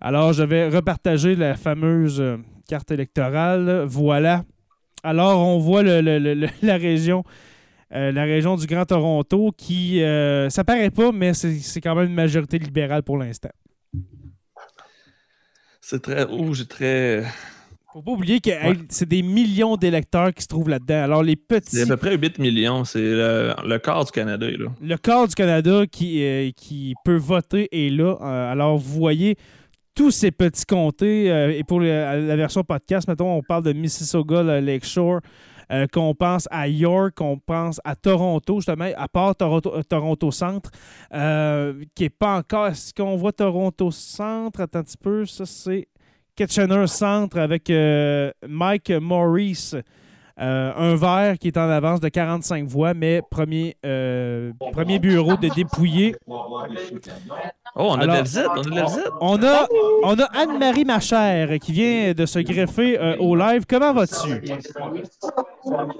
Alors, 0.00 0.32
je 0.32 0.42
vais 0.42 0.68
repartager 0.68 1.36
la 1.36 1.54
fameuse 1.56 2.20
euh, 2.20 2.38
carte 2.66 2.90
électorale. 2.90 3.84
Voilà. 3.86 4.44
Alors, 5.02 5.38
on 5.46 5.58
voit 5.58 5.82
le- 5.82 6.00
le- 6.00 6.18
le- 6.18 6.34
le- 6.34 6.48
la 6.62 6.76
région. 6.76 7.22
euh, 7.94 8.10
la 8.10 8.24
région 8.24 8.56
du 8.56 8.66
Grand 8.66 8.84
Toronto 8.84 9.52
qui, 9.56 10.02
euh, 10.02 10.50
ça 10.50 10.64
paraît 10.64 10.90
pas, 10.90 11.12
mais 11.12 11.32
c'est 11.34 11.80
quand 11.80 11.94
même 11.94 12.08
une 12.08 12.14
majorité 12.14 12.58
libérale 12.58 13.04
pour 13.04 13.16
l'instant. 13.16 13.50
C'est 15.80 16.02
très 16.02 16.24
rouge, 16.24 16.66
très. 16.68 17.22
Faut 17.92 18.02
pas 18.02 18.10
oublier 18.10 18.40
que 18.40 18.50
c'est 18.88 19.08
des 19.08 19.22
millions 19.22 19.76
d'électeurs 19.76 20.34
qui 20.34 20.42
se 20.42 20.48
trouvent 20.48 20.68
là-dedans. 20.68 21.02
Alors, 21.04 21.22
les 21.22 21.36
petits 21.36 21.76
C'est 21.76 21.82
à 21.84 21.86
peu 21.86 21.96
près 21.96 22.16
8 22.16 22.38
millions. 22.38 22.84
C'est 22.84 22.98
le, 23.00 23.54
le 23.64 23.78
quart 23.78 24.04
du 24.04 24.10
Canada. 24.10 24.46
Là. 24.50 24.66
le 24.82 24.96
corps 24.96 25.28
du 25.28 25.34
Canada 25.34 25.84
qui, 25.90 26.22
euh, 26.24 26.50
qui 26.56 26.94
peut 27.04 27.16
voter 27.16 27.68
est 27.72 27.90
là. 27.90 28.14
Alors, 28.50 28.76
vous 28.76 28.98
voyez 28.98 29.36
tous 29.96 30.10
ces 30.10 30.30
petits 30.30 30.66
comtés. 30.66 31.32
euh, 31.32 31.58
et 31.58 31.64
pour 31.64 31.80
la 31.80 32.36
version 32.36 32.62
podcast, 32.62 33.08
mettons, 33.08 33.38
on 33.38 33.42
parle 33.42 33.64
de 33.64 33.72
Mississauga, 33.72 34.42
le 34.42 34.60
Lakeshore, 34.60 35.20
euh, 35.72 35.86
qu'on 35.92 36.14
pense 36.14 36.46
à 36.52 36.68
York, 36.68 37.14
qu'on 37.16 37.38
pense 37.38 37.80
à 37.82 37.96
Toronto, 37.96 38.56
justement, 38.56 38.88
à 38.96 39.08
part 39.08 39.34
Toronto, 39.34 39.72
euh, 39.74 40.30
Centre, 40.30 40.70
qui 41.94 42.02
n'est 42.04 42.10
pas 42.10 42.36
encore. 42.36 42.68
Est-ce 42.68 42.94
qu'on 42.94 43.16
voit 43.16 43.32
Toronto 43.32 43.90
Centre? 43.90 44.60
Attends 44.60 44.80
un 44.80 44.82
petit 44.84 44.98
peu. 44.98 45.24
Ça, 45.24 45.46
c'est 45.46 45.88
Kitchener 46.36 46.86
Centre 46.86 47.38
avec 47.38 47.72
Mike 48.46 48.90
Morris. 49.00 49.72
Euh, 50.38 50.72
un 50.76 50.96
vert 50.96 51.38
qui 51.38 51.48
est 51.48 51.56
en 51.56 51.70
avance 51.70 52.00
de 52.00 52.10
45 52.10 52.66
voix, 52.66 52.92
mais 52.92 53.22
premier, 53.30 53.76
euh, 53.86 54.52
premier 54.72 54.98
bureau 54.98 55.36
de 55.36 55.48
dépouillé. 55.48 56.14
Oh, 56.26 57.88
on 57.90 57.94
a 57.94 58.06
de 58.06 58.12
la 58.12 58.22
visite. 58.22 58.46
On 58.54 58.60
a 58.60 58.62
de 58.62 58.74
la 58.74 58.84
visite. 58.84 59.10
On 59.20 59.42
a, 59.42 59.66
on 60.02 60.18
a 60.18 60.24
Anne-Marie 60.24 60.84
Machère 60.84 61.58
qui 61.58 61.72
vient 61.72 62.12
de 62.12 62.26
se 62.26 62.38
greffer 62.40 63.00
euh, 63.00 63.16
au 63.18 63.34
live. 63.34 63.64
Comment 63.66 63.94
vas-tu? 63.94 64.46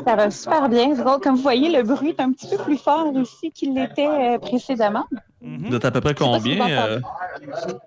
Ça 0.05 0.17
va 0.17 0.31
super 0.31 0.69
bien. 0.69 0.95
Comme 1.23 1.37
vous 1.37 1.43
voyez, 1.43 1.75
le 1.75 1.83
bruit 1.83 2.11
est 2.11 2.21
un 2.21 2.33
petit 2.33 2.49
peu 2.49 2.63
plus 2.63 2.79
fort 2.79 3.11
ici 3.17 3.51
qu'il 3.53 3.75
l'était 3.75 4.39
précédemment. 4.39 5.07
Vous 5.41 5.75
êtes 5.75 5.85
à 5.85 5.91
peu 5.91 6.01
près 6.01 6.15
combien? 6.15 6.59
pas 6.59 6.67
si 6.67 6.73
euh, 6.73 6.99
Deux, 6.99 7.01
quatre. 7.01 7.81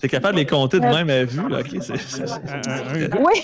T'es 0.00 0.08
capable 0.08 0.34
de 0.34 0.40
les 0.40 0.46
compter 0.46 0.78
de 0.80 0.86
même 0.86 1.10
à 1.10 1.24
vue? 1.24 1.40
Ok, 1.40 1.50
un- 1.50 3.24
Oui, 3.24 3.42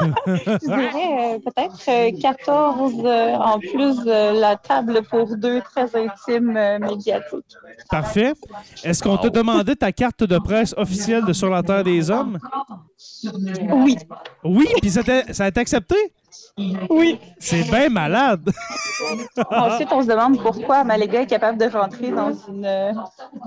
je 0.26 0.66
dirais 0.66 1.34
euh, 1.34 1.38
peut-être 1.38 1.88
euh, 1.88 2.10
14 2.20 2.92
euh, 3.04 3.34
en 3.34 3.58
plus 3.58 4.04
de 4.04 4.40
la 4.40 4.56
table 4.56 5.02
pour 5.10 5.36
deux 5.36 5.60
très 5.62 5.84
intime 5.96 6.56
euh, 6.56 6.78
médiatique. 6.78 7.56
Parfait. 7.90 8.32
Est-ce 8.82 9.02
qu'on 9.02 9.16
t'a 9.16 9.30
demandé 9.30 9.76
ta 9.76 9.92
carte 9.92 10.24
de 10.24 10.38
presse 10.38 10.74
officielle 10.76 11.24
de 11.24 11.32
Sur 11.32 11.50
la 11.50 11.62
Terre 11.62 11.84
des 11.84 12.10
Hommes? 12.10 12.38
Oui, 13.72 13.96
Oui, 14.44 14.66
puis 14.80 14.90
ça 14.90 15.00
a 15.44 15.48
été 15.48 15.60
accepté? 15.60 15.96
Oui. 16.88 17.18
C'est 17.38 17.62
bien 17.70 17.88
malade. 17.88 18.48
Ensuite, 19.50 19.88
on 19.92 20.02
se 20.02 20.06
demande 20.08 20.40
pourquoi 20.40 20.84
Maléga 20.84 21.22
est 21.22 21.26
capable 21.26 21.58
de 21.58 21.64
rentrer 21.66 22.10
dans 22.10 22.32
une. 22.48 22.64
euh, 22.64 22.92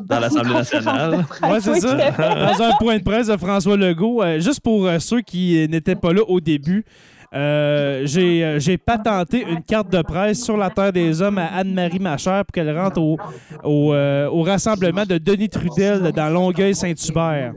Dans 0.05 0.19
l'Assemblée 0.19 0.53
nationale. 0.53 1.17
de 1.19 1.23
presse. 1.23 1.51
Ouais, 1.51 1.59
c'est 1.61 1.71
Oui, 1.71 1.81
ça. 1.81 2.55
Dans 2.55 2.61
un 2.63 2.71
point 2.79 2.97
de 2.97 3.03
presse 3.03 3.27
de 3.27 3.37
François 3.37 3.77
Legault, 3.77 4.21
euh, 4.21 4.39
juste 4.39 4.59
pour 4.59 4.85
euh, 4.87 4.99
ceux 4.99 5.21
qui 5.21 5.65
n'étaient 5.69 5.95
pas 5.95 6.11
là 6.13 6.21
au 6.27 6.39
début, 6.41 6.83
euh, 7.33 8.01
j'ai 8.05 8.43
euh, 8.45 8.59
j'ai 8.59 8.77
patenté 8.77 9.41
une 9.47 9.61
carte 9.61 9.89
de 9.89 10.01
presse 10.01 10.43
sur 10.43 10.55
la 10.55 10.69
Terre 10.69 10.93
des 10.93 11.21
Hommes 11.21 11.37
à 11.37 11.47
Anne-Marie 11.57 11.99
Machère 11.99 12.45
pour 12.45 12.53
qu'elle 12.53 12.77
rentre 12.77 13.01
au, 13.01 13.17
au, 13.63 13.93
euh, 13.93 14.29
au 14.29 14.43
rassemblement 14.43 15.05
de 15.05 15.17
Denis 15.17 15.49
Trudel 15.49 16.11
dans 16.13 16.29
Longueuil-Saint-Hubert. 16.29 17.53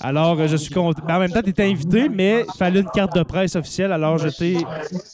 Alors, 0.00 0.38
euh, 0.38 0.46
je 0.46 0.56
suis 0.56 0.72
content. 0.72 1.02
Ben, 1.06 1.16
en 1.16 1.18
même 1.20 1.32
temps, 1.32 1.42
tu 1.42 1.50
étais 1.50 1.64
invité, 1.64 2.08
mais 2.08 2.44
il 2.48 2.58
fallait 2.58 2.80
une 2.80 2.90
carte 2.90 3.16
de 3.16 3.22
presse 3.22 3.56
officielle, 3.56 3.92
alors 3.92 4.18
je 4.18 4.28
t'ai 4.28 4.58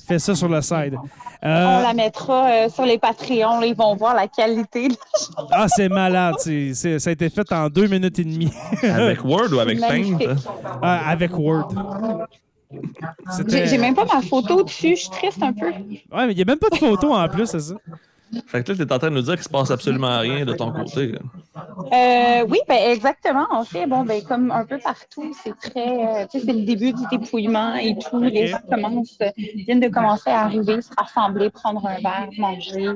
fait 0.07 0.19
ça 0.19 0.35
sur 0.35 0.49
le 0.49 0.61
side. 0.61 0.97
Euh, 1.45 1.79
On 1.81 1.83
la 1.83 1.95
mettra 1.95 2.49
euh, 2.51 2.69
sur 2.69 2.85
les 2.85 2.99
Patreons. 2.99 3.61
là, 3.61 3.67
ils 3.67 3.75
vont 3.77 3.95
voir 3.97 4.15
la 4.15 4.27
qualité. 4.27 4.89
ah, 5.53 5.67
c'est 5.69 5.89
malade. 5.89 6.35
c'est- 6.39 6.75
c'est- 6.75 6.99
ça 6.99 7.11
a 7.11 7.13
été 7.13 7.29
fait 7.31 7.51
en 7.53 7.69
deux 7.69 7.87
minutes 7.87 8.19
et 8.19 8.25
demie. 8.25 8.51
Avec 8.83 9.25
Word 9.25 9.53
ou 9.53 9.59
avec 9.61 9.79
Paint? 9.81 10.19
Ah, 10.83 11.11
avec 11.11 11.37
Word. 11.39 11.69
J'ai 13.49 13.79
même 13.79 13.95
pas 13.95 14.05
ma 14.05 14.23
photo 14.23 14.63
dessus. 14.63 14.97
Je 14.97 15.01
suis 15.03 15.11
triste 15.11 15.43
un 15.43 15.53
peu. 15.53 15.67
Ouais, 15.67 16.27
mais 16.27 16.33
il 16.33 16.37
n'y 16.37 16.43
a 16.43 16.45
même 16.45 16.59
pas 16.59 16.71
de 16.71 16.77
photo 16.77 17.13
en 17.13 17.29
plus, 17.29 17.47
c'est 17.47 17.61
ça? 17.61 17.75
Fait 18.47 18.63
que 18.63 18.73
là, 18.73 18.85
t'es 18.85 18.93
en 18.93 18.99
train 18.99 19.11
de 19.11 19.15
nous 19.15 19.23
dire 19.23 19.35
qu'il 19.35 19.45
se 19.45 19.49
passe 19.49 19.71
absolument 19.71 20.19
rien 20.19 20.45
de 20.45 20.53
ton 20.53 20.73
côté. 20.73 21.17
Euh, 21.93 22.45
oui, 22.49 22.59
ben 22.69 22.91
exactement. 22.91 23.47
En 23.51 23.65
fait, 23.65 23.87
bon, 23.87 24.03
ben 24.03 24.23
comme 24.25 24.51
un 24.51 24.65
peu 24.65 24.79
partout, 24.79 25.33
c'est 25.43 25.57
très, 25.59 26.23
euh, 26.23 26.27
tu 26.31 26.41
sais, 26.41 26.47
c'est 26.47 26.53
le 26.53 26.65
début 26.65 26.93
du 26.93 27.03
dépouillement 27.11 27.75
et 27.77 27.97
tout. 27.99 28.21
Les 28.21 28.49
gens 28.49 28.59
commencent, 28.69 29.19
viennent 29.37 29.81
de 29.81 29.89
commencer 29.89 30.31
à 30.31 30.43
arriver, 30.43 30.83
se 30.83 30.91
rassembler, 30.97 31.51
prendre 31.51 31.87
un 31.87 31.97
verre, 32.01 32.29
manger. 32.39 32.89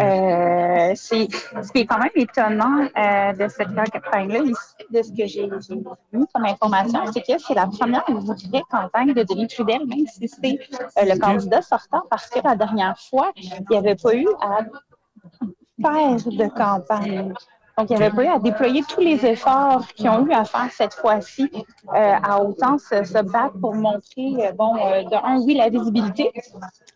Euh, 0.00 0.92
c'est, 0.94 1.28
ce 1.62 1.72
qui 1.72 1.80
est 1.80 1.86
quand 1.86 1.98
même 1.98 2.10
étonnant 2.14 2.86
euh, 2.96 3.32
de 3.32 3.48
cette 3.48 3.74
campagne-là, 3.74 4.38
ici, 4.40 4.74
de 4.90 5.02
ce 5.02 5.10
que 5.10 5.26
j'ai 5.26 5.46
vu 6.12 6.26
comme 6.34 6.44
information, 6.44 7.00
c'est 7.12 7.22
que 7.22 7.38
c'est 7.38 7.54
la 7.54 7.66
première 7.66 8.04
vraie 8.08 8.62
campagne 8.70 9.14
de 9.14 9.22
Denis 9.22 9.48
Trudel, 9.48 9.86
même 9.86 10.06
si 10.06 10.28
c'est 10.28 10.58
euh, 10.98 11.14
le 11.14 11.18
candidat 11.18 11.62
sortant, 11.62 12.02
parce 12.10 12.28
que 12.28 12.40
la 12.44 12.56
dernière 12.56 12.98
fois, 12.98 13.32
il 13.36 13.50
n'y 13.70 13.76
avait 13.76 13.96
pas 13.96 14.14
eu 14.14 14.26
à 14.40 14.62
faire 15.80 16.16
de 16.16 16.48
campagne. 16.48 17.34
Donc, 17.78 17.90
il 17.90 17.96
n'y 17.98 18.02
avait 18.04 18.16
pas 18.16 18.24
eu 18.24 18.28
à 18.28 18.38
déployer 18.38 18.82
tous 18.88 19.00
les 19.02 19.26
efforts 19.26 19.86
qu'ils 19.94 20.08
ont 20.08 20.26
eu 20.26 20.32
à 20.32 20.44
faire 20.46 20.68
cette 20.72 20.94
fois-ci, 20.94 21.50
euh, 21.94 22.14
à 22.22 22.40
autant 22.42 22.78
se, 22.78 23.04
se 23.04 23.22
battre 23.22 23.58
pour 23.60 23.74
montrer, 23.74 24.46
euh, 24.46 24.52
bon, 24.52 24.76
euh, 24.76 25.02
de 25.02 25.14
un, 25.14 25.38
oui, 25.44 25.54
la 25.56 25.68
visibilité, 25.68 26.30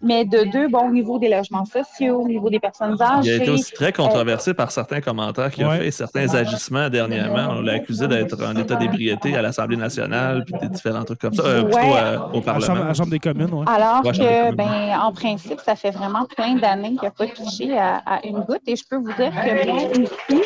mais 0.00 0.24
de 0.24 0.44
deux, 0.50 0.68
bon, 0.68 0.88
au 0.88 0.90
niveau 0.90 1.18
des 1.18 1.28
logements 1.28 1.66
sociaux, 1.66 2.22
au 2.22 2.26
niveau 2.28 2.48
des 2.48 2.60
personnes 2.60 2.96
Il 2.98 3.02
a 3.02 3.18
âgées. 3.18 3.36
été 3.36 3.50
aussi 3.50 3.72
très 3.74 3.92
controversé 3.92 4.54
par 4.54 4.70
certains 4.72 5.02
commentaires 5.02 5.50
qu'il 5.50 5.64
a 5.64 5.68
Ouais. 5.68 5.78
fait 5.80 5.90
certains 5.90 6.34
agissements 6.34 6.88
dernièrement. 6.88 7.48
On 7.50 7.60
l'a 7.60 7.74
accusé 7.74 8.08
d'être 8.08 8.42
en 8.42 8.56
état 8.56 8.76
d'ébriété 8.76 9.36
à 9.36 9.42
l'Assemblée 9.42 9.76
nationale 9.76 10.44
puis 10.46 10.54
des 10.62 10.68
différents 10.70 11.04
trucs 11.04 11.20
comme 11.20 11.34
ça, 11.34 11.42
euh, 11.42 11.62
plutôt 11.64 11.76
Ouais. 11.78 12.00
euh, 12.00 12.18
au 12.32 12.38
À 12.38 12.54
la 12.54 12.60
chambre, 12.60 12.66
Parlement. 12.66 12.84
à 12.84 12.88
la 12.88 12.94
Chambre 12.94 13.10
des 13.10 13.18
communes, 13.18 13.52
ouais. 13.52 13.66
Alors 13.68 14.02
Ouais, 14.02 14.12
que, 14.12 14.54
ben, 14.54 14.98
en 14.98 15.12
principe, 15.12 15.60
ça 15.60 15.76
fait 15.76 15.90
vraiment 15.90 16.24
plein 16.24 16.54
d'années 16.54 16.94
qu'il 16.94 17.02
n'a 17.02 17.10
pas 17.10 17.26
touché 17.26 17.76
à, 17.76 17.96
à 18.06 18.24
une 18.26 18.40
goutte. 18.40 18.62
Et 18.66 18.76
je 18.76 18.84
peux 18.88 18.96
vous 18.96 19.12
dire 19.12 19.30
que 19.30 19.66
même 19.66 20.04
ici, 20.04 20.42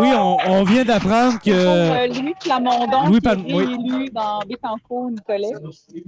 Oui, 0.00 0.08
on, 0.12 0.36
on 0.48 0.64
vient 0.64 0.84
d'apprendre 0.84 1.38
que. 1.40 1.50
euh, 1.50 2.06
Louis 2.08 2.34
Plamondon, 2.40 3.06
Louis 3.06 3.20
qui 3.20 3.28
est 3.28 3.54
oui. 3.54 3.64
réélu 3.64 4.10
dans 4.10 4.40
Bécancourt, 4.40 5.10
Nicolet. 5.10 5.52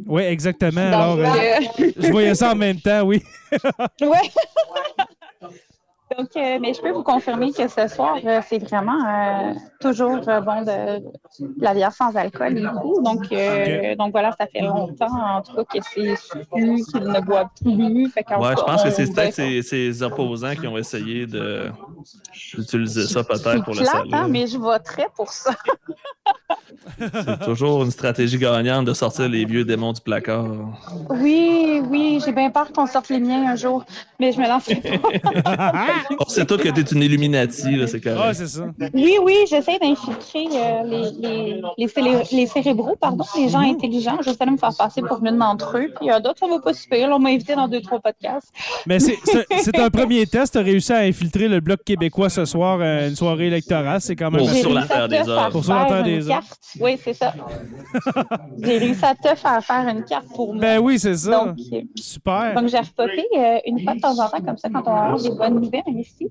Oui, 0.07 0.23
exactement. 0.23 0.81
Alors, 0.81 1.19
euh, 1.19 1.24
euh, 1.24 1.91
je 1.97 2.11
voyais 2.11 2.35
ça 2.35 2.53
en 2.53 2.57
même 2.57 2.81
temps, 2.81 3.03
oui. 3.03 3.23
Ouais. 4.01 4.31
Donc, 6.18 6.28
euh, 6.36 6.59
mais 6.60 6.72
je 6.72 6.80
peux 6.80 6.90
vous 6.93 7.02
confirmer 7.02 7.52
que 7.52 7.68
ce 7.68 7.88
soir, 7.88 8.16
euh, 8.24 8.40
c'est 8.47 8.59
vraiment 8.59 9.05
euh, 9.06 9.52
toujours 9.80 10.16
bon 10.20 10.62
de, 10.62 10.98
de 11.01 11.05
la 11.60 11.74
bière 11.74 11.93
sans 11.93 12.14
alcool 12.16 12.56
et 12.59 12.62
tout. 12.62 13.02
Donc, 13.02 13.24
euh, 13.32 13.94
donc 13.97 14.12
voilà, 14.12 14.32
ça 14.38 14.47
fait 14.47 14.62
longtemps 14.62 15.36
en 15.36 15.43
tout 15.43 15.55
cas 15.56 15.64
que 15.64 15.84
c'est 15.84 16.14
qu'il 16.90 17.02
ne 17.05 17.20
boit 17.20 17.51
plus. 17.62 18.09
Fait 18.10 18.24
Ouais, 18.30 18.55
je 18.59 18.64
pense 18.64 18.82
que 18.82 18.90
c'est 18.90 19.12
peut-être 19.12 19.34
ces, 19.34 19.62
ces 19.62 20.02
opposants 20.02 20.55
qui 20.55 20.66
ont 20.66 20.78
essayé 20.78 21.26
de 21.26 21.70
d'utiliser 22.56 23.06
ça 23.06 23.22
peut-être 23.24 23.64
pour 23.64 23.74
le 23.74 23.80
plate, 23.80 23.93
salut. 23.93 24.10
hein, 24.12 24.26
mais 24.28 24.47
je 24.47 24.59
voterais 24.59 25.09
pour 25.14 25.30
ça. 25.30 25.51
C'est 26.98 27.40
toujours 27.44 27.82
une 27.82 27.90
stratégie 27.90 28.38
gagnante 28.38 28.84
de 28.86 28.94
sortir 28.94 29.28
les 29.28 29.44
vieux 29.44 29.64
démons 29.64 29.93
du 29.93 30.01
placard. 30.01 30.47
Oui, 31.10 31.80
oui, 31.88 32.06
oui, 32.16 32.22
j'ai 32.24 32.32
bien 32.32 32.51
peur 32.51 32.72
qu'on 32.72 32.86
sorte 32.86 33.09
les 33.10 33.18
miens 33.20 33.51
un 33.51 33.56
jour, 33.56 33.84
mais 34.18 34.32
je 34.32 34.38
me 34.40 34.47
lance 34.48 34.64
pas. 34.64 35.72
On 36.18 36.28
sait 36.28 36.44
tous 36.47 36.56
que 36.59 36.68
tu 36.68 36.80
es 36.80 36.84
une 36.84 37.02
Illuminati, 37.02 37.78
c'est 37.88 38.01
correct. 38.01 38.20
Ah, 38.22 38.34
c'est 38.34 38.47
ça. 38.47 38.64
Oui, 38.94 39.16
oui, 39.22 39.34
j'essaie 39.48 39.78
d'infiltrer 39.78 40.47
euh, 40.52 40.82
les, 40.84 41.10
les, 41.28 41.62
les, 41.78 41.88
célé- 41.88 42.22
les 42.32 42.47
cérébraux, 42.47 42.97
pardon, 43.01 43.24
les 43.36 43.48
gens 43.48 43.60
intelligents. 43.60 44.16
J'essaie 44.22 44.47
de 44.47 44.51
me 44.51 44.56
faire 44.56 44.74
passer 44.76 45.02
pour 45.02 45.18
l'une 45.22 45.38
d'entre 45.38 45.76
eux. 45.78 45.90
Puis 46.01 46.10
euh, 46.10 46.20
d'autres, 46.20 46.38
ça 46.40 46.47
va 46.47 46.59
pas 46.60 46.72
super. 46.72 47.09
On 47.10 47.18
m'a 47.18 47.30
invité 47.30 47.55
dans 47.55 47.68
deux, 47.68 47.80
trois 47.80 48.01
podcasts. 48.01 48.52
Mais 48.86 48.98
c'est- 48.98 49.16
un 49.78 49.90
premier 49.90 50.26
test. 50.26 50.52
Tu 50.55 50.59
as 50.59 50.62
réussi 50.62 50.93
à 50.93 50.98
infiltrer 51.01 51.48
le 51.48 51.60
Bloc 51.60 51.80
québécois 51.84 52.30
ce 52.30 52.44
soir, 52.44 52.78
euh, 52.80 53.09
une 53.09 53.16
soirée 53.16 53.47
électorale. 53.48 54.01
C'est 54.01 54.16
quand 54.16 54.30
même. 54.30 54.40
Pour 54.40 54.51
sur 54.51 54.72
la 54.72 54.86
Terre 54.86 55.09
te 55.09 55.10
des 55.22 55.28
Hommes. 55.28 55.51
Pour 55.52 55.64
sur 55.64 55.74
la 55.74 55.84
Terre 55.84 56.06
une 56.06 56.20
des 56.20 56.26
carte. 56.26 56.59
Oui, 56.80 56.98
c'est 57.02 57.14
ça. 57.14 57.34
J'ai 58.62 58.78
réussi 58.78 59.05
à 59.05 59.14
te 59.14 59.34
faire 59.38 59.62
faire 59.62 59.88
une 59.88 60.05
carte 60.05 60.26
pour 60.34 60.52
moi. 60.55 60.60
Ben 60.62 60.78
oui, 60.78 60.98
c'est 60.98 61.16
ça. 61.16 61.44
Donc, 61.47 61.56
Super. 62.07 62.55
donc 62.55 62.69
j'ai 62.69 62.78
repopé 62.78 63.27
euh, 63.37 63.59
une 63.66 63.81
fois 63.83 63.95
de 63.95 64.01
temps 64.01 64.16
en 64.20 64.28
temps 64.28 64.41
comme 64.41 64.57
ça 64.57 64.69
quand 64.70 64.87
on 64.87 65.16
a 65.16 65.19
des 65.20 65.31
bonnes 65.31 65.61
nouvelles 65.61 65.99
ici. 65.99 66.31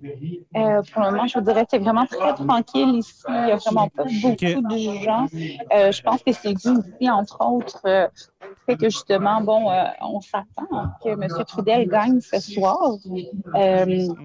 Euh, 0.56 0.82
pour 0.94 1.02
le 1.04 1.12
moment, 1.12 1.28
je 1.28 1.38
vous 1.38 1.44
dirais 1.44 1.64
que 1.64 1.72
c'est 1.72 1.80
vraiment 1.80 2.06
très 2.06 2.34
tranquille 2.34 2.96
ici. 2.96 3.24
Il 3.28 3.46
n'y 3.46 3.52
a 3.52 3.58
vraiment 3.58 3.90
pas 3.90 4.06
beaucoup 4.22 4.62
de 4.74 5.04
gens. 5.04 5.26
Euh, 5.74 5.92
je 5.92 6.02
pense 6.02 6.24
que 6.24 6.32
c'est 6.32 6.54
dû 6.54 6.70
aussi, 6.70 7.10
entre 7.10 7.46
autres, 7.46 7.82
euh, 7.86 8.08
fait 8.66 8.78
que 8.78 8.86
justement, 8.86 9.42
bon, 9.42 9.70
on 10.02 10.22
s'attend 10.22 10.66
que 11.04 11.10
M. 11.10 11.28
Trudel 11.46 11.90
gagne 11.90 12.22
ce 12.22 12.40
soir. 12.40 12.96
Mhm. 13.06 14.16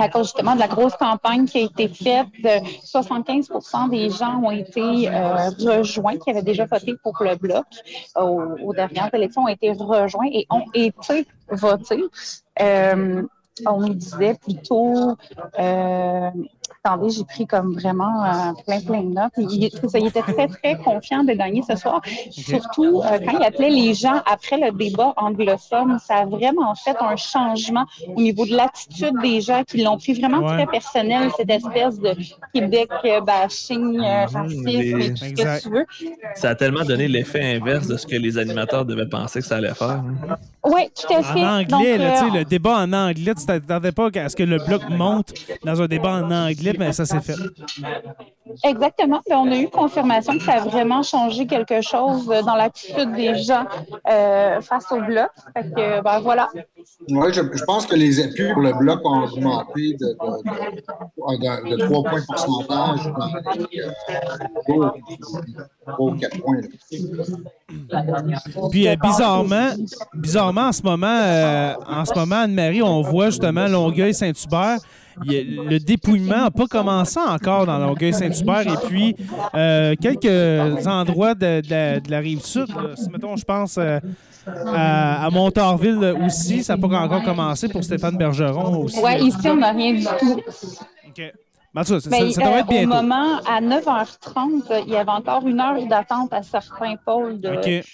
à 0.00 0.08
cause 0.08 0.28
justement 0.28 0.54
de 0.54 0.60
la 0.60 0.68
grosse 0.68 0.96
campagne 0.96 1.44
qui 1.44 1.58
a 1.58 1.62
été 1.62 1.88
faite, 1.88 2.28
euh, 2.46 2.60
75% 2.82 3.88
des 3.88 4.08
gens 4.08 4.40
ont 4.42 4.50
été 4.50 5.10
rejoints, 5.58 6.16
qui 6.16 6.30
avaient 6.30 6.42
déjà 6.42 6.64
voté 6.64 6.94
pour 7.02 7.14
le 7.20 7.36
bloc 7.36 7.66
aux, 8.16 8.42
aux 8.62 8.72
dernières 8.72 9.12
élections, 9.12 9.42
ont 9.42 9.48
été 9.48 9.72
rejoints 9.72 10.28
et 10.32 10.46
ont 10.50 10.64
été 10.72 10.93
votés. 11.48 12.04
Euh, 12.60 13.22
on 13.66 13.88
disait 13.88 14.34
plutôt, 14.34 15.16
euh, 15.58 16.30
attendez, 16.84 17.10
j'ai 17.10 17.24
pris 17.24 17.46
comme 17.46 17.72
vraiment 17.74 18.24
euh, 18.24 18.52
plein, 18.66 18.80
plein 18.80 19.00
de 19.02 19.08
notes. 19.14 19.32
Il, 19.38 19.70
ça, 19.88 19.98
il 19.98 20.06
était 20.06 20.20
très, 20.22 20.46
très 20.48 20.76
confiant 20.76 21.24
de 21.24 21.32
gagner 21.32 21.62
ce 21.62 21.76
soir. 21.76 22.02
Surtout 22.30 23.00
euh, 23.04 23.18
quand 23.24 23.38
il 23.38 23.44
appelait 23.44 23.70
les 23.70 23.94
gens 23.94 24.20
après 24.26 24.58
le 24.58 24.70
débat 24.70 25.14
anglophone, 25.16 25.98
ça 26.06 26.16
a 26.18 26.26
vraiment 26.26 26.74
fait 26.74 26.96
un 27.00 27.16
changement 27.16 27.84
au 28.14 28.20
niveau 28.20 28.44
de 28.44 28.54
l'attitude 28.54 29.14
des 29.22 29.40
gens 29.40 29.62
qui 29.64 29.82
l'ont 29.82 29.96
pris 29.96 30.12
vraiment 30.14 30.34
Ouais. 30.44 30.56
très 30.56 30.66
personnel, 30.66 31.30
cette 31.36 31.48
espèce 31.50 31.98
de 31.98 32.14
Québec 32.52 32.90
euh, 33.04 33.20
bashing, 33.20 34.00
euh, 34.00 34.26
Mhm, 34.26 34.28
racisme 34.34 34.66
les- 34.66 35.06
et 35.06 35.10
tout 35.10 35.16
ce 35.16 35.30
que 35.32 35.62
tu 35.62 35.70
veux. 35.70 35.86
Ça 36.34 36.50
a 36.50 36.54
tellement 36.54 36.84
donné 36.84 37.08
l'effet 37.08 37.56
inverse 37.56 37.86
de 37.86 37.96
ce 37.96 38.06
que 38.06 38.16
les 38.16 38.36
animateurs 38.36 38.84
devaient 38.84 39.08
penser 39.08 39.40
que 39.40 39.46
ça 39.46 39.56
allait 39.56 39.72
faire. 39.74 39.88
hein. 39.88 40.36
Oui, 40.66 40.88
tout 40.98 41.12
à 41.14 41.22
fait. 41.22 41.40
En 41.44 41.58
anglais, 41.60 41.98
Donc, 41.98 42.06
là, 42.06 42.24
euh, 42.26 42.30
le 42.38 42.44
débat 42.46 42.78
en 42.78 42.92
anglais, 42.94 43.34
tu 43.34 43.44
t'attendais 43.44 43.92
pas 43.92 44.08
à 44.14 44.28
ce 44.30 44.34
que 44.36 44.42
le 44.42 44.58
bloc 44.58 44.80
monte 44.88 45.34
dans 45.62 45.80
un 45.82 45.86
débat 45.86 46.12
en 46.24 46.30
anglais, 46.30 46.72
mais 46.78 46.92
ça 46.92 47.04
s'est 47.04 47.20
fait. 47.20 47.34
Exactement. 48.62 49.20
Puis 49.24 49.34
on 49.34 49.50
a 49.50 49.56
eu 49.56 49.68
confirmation 49.68 50.34
que 50.38 50.42
ça 50.44 50.54
a 50.54 50.60
vraiment 50.60 51.02
changé 51.02 51.46
quelque 51.46 51.80
chose 51.80 52.30
euh, 52.30 52.42
dans 52.42 52.54
l'attitude 52.54 53.12
des 53.14 53.34
gens 53.36 53.64
euh, 54.10 54.60
face 54.60 54.90
au 54.92 55.00
bloc. 55.00 55.30
Fait 55.56 55.62
que, 55.70 56.02
ben 56.02 56.20
voilà. 56.20 56.48
Oui, 57.08 57.26
je, 57.32 57.40
je 57.52 57.64
pense 57.64 57.86
que 57.86 57.96
les 57.96 58.20
appuis 58.20 58.52
pour 58.52 58.62
le 58.62 58.72
bloc 58.74 59.00
ont 59.04 59.24
augmenté 59.24 59.94
de, 59.94 60.06
de, 60.06 61.70
de, 61.70 61.76
de 61.76 61.84
3 61.84 62.02
points 62.04 62.20
de 62.20 62.26
pourcentage 62.26 63.04
dans 63.04 63.26
les 63.70 63.80
euh, 63.80 63.90
3 64.68 64.94
ou 65.98 66.12
4 66.14 66.40
points. 66.42 66.56
là. 66.56 66.68
Puis 68.70 68.88
euh, 68.88 68.96
bizarrement, 69.02 69.70
bizarrement 70.14 70.68
en 70.68 70.72
ce 70.72 70.82
moment, 70.82 71.06
euh, 71.06 71.74
en 71.88 72.04
ce 72.04 72.14
moment, 72.14 72.36
Anne-Marie, 72.36 72.82
on 72.82 73.02
voit 73.02 73.30
justement 73.30 73.66
Longueuil-Saint-Hubert. 73.66 74.78
Il 75.26 75.56
le 75.68 75.78
dépouillement 75.78 76.44
n'a 76.44 76.50
pas 76.50 76.66
commencé 76.66 77.18
encore 77.20 77.66
dans 77.66 77.78
Longueuil-Saint-Hubert. 77.78 78.62
Et 78.62 78.86
puis, 78.86 79.16
euh, 79.54 79.94
quelques 80.00 80.86
endroits 80.86 81.34
de, 81.34 81.60
de 81.60 81.70
la, 81.70 82.00
de 82.00 82.10
la 82.10 82.18
rive 82.18 82.40
sud, 82.44 82.68
là, 82.68 82.96
si 82.96 83.08
mettons, 83.10 83.36
je 83.36 83.44
pense 83.44 83.78
euh, 83.78 83.98
à, 84.46 85.24
à 85.26 85.30
Montarville 85.30 86.14
aussi, 86.24 86.62
ça 86.64 86.76
n'a 86.76 86.88
pas 86.88 86.96
encore 86.98 87.22
commencé 87.22 87.68
pour 87.68 87.82
Stéphane 87.84 88.16
Bergeron 88.16 88.76
aussi. 88.84 88.98
Ouais, 89.00 89.20
ici, 89.20 89.48
on 89.48 89.56
n'a 89.56 89.70
rien 89.72 89.94
du 89.94 90.04
tout. 90.04 90.40
OK. 91.08 91.22
Cas, 91.76 91.82
ça, 91.84 91.96
Mais, 92.08 92.30
ça- 92.32 92.40
ça 92.42 92.48
euh, 92.48 92.58
être 92.58 92.68
bientôt. 92.68 92.92
Au 92.92 93.02
moment, 93.02 93.38
à 93.48 93.60
9h30, 93.60 94.84
il 94.86 94.92
y 94.92 94.96
avait 94.96 95.10
encore 95.10 95.46
une 95.46 95.60
heure 95.60 95.84
d'attente 95.88 96.32
à 96.32 96.42
certains 96.42 96.94
pôles 97.04 97.40
de, 97.40 97.48
OK. 97.48 97.84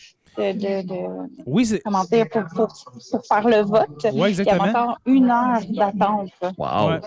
De, 0.41 0.53
de- 0.53 0.89
de- 0.89 1.31
Oui, 1.47 1.69
comment 1.85 2.05
dire, 2.05 2.27
pour, 2.31 2.43
pour, 2.55 2.69
pour 3.11 3.27
faire 3.27 3.47
le 3.49 3.63
vote. 3.63 3.89
Ouais, 4.05 4.11
Il 4.13 4.17
y 4.17 4.21
avait 4.23 4.31
exactement. 4.31 4.65
encore 4.69 4.99
une 5.07 5.31
heure 5.31 5.61
d'attente. 5.69 6.31
Wow. 6.59 6.89
Ouais. 6.91 7.01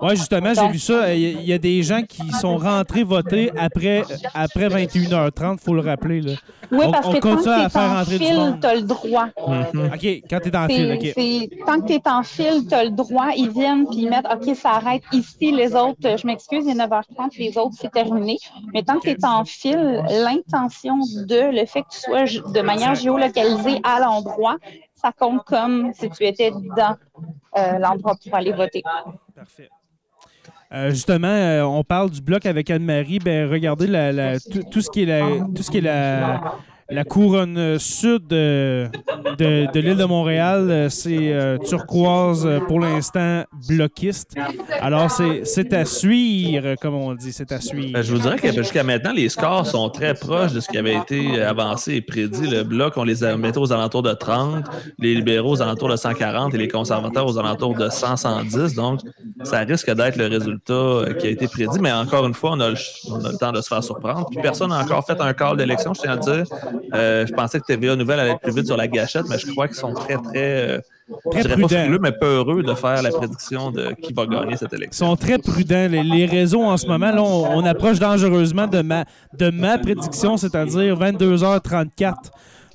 Ouais, 0.00 0.16
justement, 0.16 0.52
j'ai 0.54 0.68
vu 0.68 0.78
ça. 0.78 1.12
Il 1.14 1.20
y, 1.20 1.26
a- 1.26 1.40
il 1.40 1.46
y 1.46 1.52
a 1.52 1.58
des 1.58 1.82
gens 1.82 2.02
qui 2.02 2.30
sont 2.32 2.56
rentrés 2.56 3.02
voter 3.04 3.50
après, 3.58 4.02
après 4.34 4.68
21h30, 4.68 5.54
il 5.54 5.64
faut 5.64 5.74
le 5.74 5.80
rappeler. 5.82 6.20
Là. 6.20 6.32
Oui, 6.70 6.86
parce 6.90 7.06
on 7.06 7.12
que 7.12 7.16
à 7.18 7.20
tant 7.20 7.36
que 7.36 7.42
tu 7.72 7.78
en 7.78 7.94
rentrer 7.94 8.18
du 8.18 8.24
fil, 8.24 8.36
monde. 8.36 8.60
tu 8.60 8.66
as 8.66 8.74
le 8.76 8.82
droit. 8.82 9.26
Mhm. 9.46 9.90
OK, 9.94 10.22
quand 10.30 10.38
tu 10.40 10.48
es 10.48 10.50
dans 10.50 10.62
le 10.62 10.68
fil, 10.68 10.98
C'est- 11.14 11.40
OK. 11.60 11.66
tant 11.66 11.80
que 11.80 11.86
tu 11.86 11.92
es 11.92 12.08
en 12.08 12.22
fil, 12.22 12.66
tu 12.68 12.74
as 12.74 12.84
le 12.84 12.90
droit. 12.90 13.28
Ils 13.36 13.50
viennent 13.50 13.86
puis 13.86 13.98
ils 14.02 14.08
mettent 14.10 14.26
OK, 14.32 14.54
ça 14.56 14.70
arrête 14.72 15.02
ici. 15.12 15.52
Les 15.52 15.74
autres, 15.74 16.16
je 16.16 16.26
m'excuse, 16.26 16.64
il 16.66 16.70
est 16.70 16.74
9h30, 16.74 17.36
les 17.38 17.58
autres, 17.58 17.74
c'est 17.78 17.90
terminé. 17.92 18.38
Mais 18.72 18.82
tant 18.82 18.94
que 18.98 19.02
tu 19.02 19.10
es 19.10 19.24
en 19.24 19.44
fil, 19.44 20.02
l'intention 20.10 20.96
de 21.26 21.50
le 21.60 21.66
fait 21.66 21.82
que 21.82 21.88
tu 21.90 22.00
sois 22.00 22.24
de 22.52 22.60
manière 22.60 22.94
géolocalisée 22.94 23.80
à 23.82 24.00
l'endroit, 24.00 24.56
ça 24.94 25.12
compte 25.12 25.44
comme 25.44 25.92
si 25.94 26.08
tu 26.10 26.24
étais 26.24 26.50
dans 26.50 26.96
euh, 27.56 27.78
l'endroit 27.78 28.16
pour 28.22 28.34
aller 28.34 28.52
voter. 28.52 28.82
Parfait. 29.34 29.68
Euh, 30.72 30.90
justement, 30.90 31.28
euh, 31.28 31.62
on 31.62 31.84
parle 31.84 32.10
du 32.10 32.22
bloc 32.22 32.46
avec 32.46 32.70
Anne-Marie. 32.70 33.18
Ben, 33.18 33.50
regardez 33.50 33.86
tout, 34.70 34.80
ce 34.80 34.88
qui 34.90 35.02
est 35.02 35.38
tout 35.54 35.62
ce 35.62 35.70
qui 35.70 35.78
est 35.78 35.82
la, 35.82 36.54
la 36.92 37.04
couronne 37.04 37.78
sud 37.78 38.26
de, 38.28 38.86
de, 39.38 39.80
l'île 39.80 39.96
de 39.96 40.04
Montréal. 40.04 40.68
euh, 40.70 40.88
C'est 40.88 41.32
euh, 41.32 41.58
turquoise 41.58 42.46
euh, 42.46 42.60
pour 42.60 42.80
l'instant 42.80 43.44
bloquiste. 43.68 44.34
Alors, 44.80 45.10
c'est 45.10 45.72
à 45.72 45.84
suivre, 45.84 46.74
comme 46.80 46.94
on 46.94 47.14
dit. 47.14 47.32
C'est 47.32 47.52
à 47.52 47.60
suivre. 47.60 47.98
Euh, 47.98 48.02
Je 48.02 48.12
vous 48.12 48.20
dirais 48.20 48.36
que 48.38 48.52
jusqu'à 48.52 48.82
maintenant, 48.84 49.12
les 49.12 49.28
scores 49.28 49.66
sont 49.66 49.88
très 49.90 50.14
proches 50.14 50.52
de 50.52 50.60
ce 50.60 50.68
qui 50.68 50.78
avait 50.78 50.96
été 50.96 51.38
euh, 51.40 51.48
avancé 51.50 51.94
et 51.94 52.00
prédit. 52.02 52.48
Le 52.48 52.62
bloc, 52.62 52.94
on 52.96 53.04
les 53.04 53.24
a 53.24 53.36
mettait 53.36 53.58
aux 53.58 53.72
alentours 53.72 54.02
de 54.02 54.12
30, 54.12 54.64
les 54.98 55.14
libéraux 55.14 55.52
aux 55.52 55.62
alentours 55.62 55.88
de 55.88 55.96
140 55.96 56.54
et 56.54 56.58
les 56.58 56.68
conservateurs 56.68 57.26
aux 57.26 57.38
alentours 57.38 57.74
de 57.74 57.88
100, 57.88 58.16
110. 58.16 58.74
Donc, 58.74 59.00
ça 59.44 59.60
risque 59.60 59.90
d'être 59.92 60.16
le 60.16 60.26
résultat 60.26 60.72
euh, 60.72 61.14
qui 61.14 61.26
a 61.26 61.30
été 61.30 61.48
prédit. 61.48 61.78
Mais 61.80 61.92
encore 61.92 62.26
une 62.26 62.34
fois, 62.34 62.50
on 62.52 62.60
a 62.60 62.70
le, 62.70 62.76
on 63.10 63.24
a 63.24 63.32
le 63.32 63.38
temps 63.38 63.52
de 63.52 63.60
se 63.60 63.68
faire 63.68 63.82
surprendre. 63.82 64.26
Puis 64.30 64.40
personne 64.42 64.70
n'a 64.70 64.78
encore 64.80 65.04
fait 65.06 65.20
un 65.20 65.32
call 65.32 65.56
d'élection, 65.56 65.94
je 65.94 66.00
tiens 66.02 66.12
à 66.12 66.16
le 66.16 66.20
dire. 66.20 66.44
Euh, 66.94 67.26
je 67.26 67.32
pensais 67.32 67.58
que 67.60 67.64
TVA 67.66 67.96
Nouvelle 67.96 68.20
allait 68.20 68.30
être 68.32 68.40
plus 68.40 68.54
vite 68.54 68.66
sur 68.66 68.76
la 68.76 68.88
gâchette, 68.88 69.24
mais 69.28 69.38
je 69.38 69.46
crois 69.50 69.66
qu'ils 69.66 69.76
sont 69.76 69.92
très, 69.94 70.14
très, 70.16 70.22
euh, 70.36 70.78
Très 71.30 71.42
je 71.42 71.48
dirais 71.48 71.60
pas 71.62 71.68
frileux, 71.68 71.98
mais 72.00 72.12
peureux 72.12 72.62
de 72.62 72.74
faire 72.74 73.02
la 73.02 73.10
prédiction 73.10 73.70
de 73.70 73.92
qui 74.02 74.12
va 74.12 74.24
gagner 74.26 74.56
cette 74.56 74.72
Ils 74.72 74.76
élection. 74.76 75.06
sont 75.08 75.16
très 75.16 75.38
prudents. 75.38 75.88
Les, 75.90 76.02
les 76.02 76.26
réseaux 76.26 76.62
en 76.62 76.76
ce 76.76 76.86
moment, 76.86 77.10
là, 77.12 77.22
on, 77.22 77.58
on 77.58 77.64
approche 77.66 77.98
dangereusement 77.98 78.66
de 78.66 78.80
ma, 78.82 79.04
de 79.38 79.50
ma 79.50 79.78
prédiction, 79.78 80.36
c'est-à-dire 80.36 80.96
22h34 80.98 82.14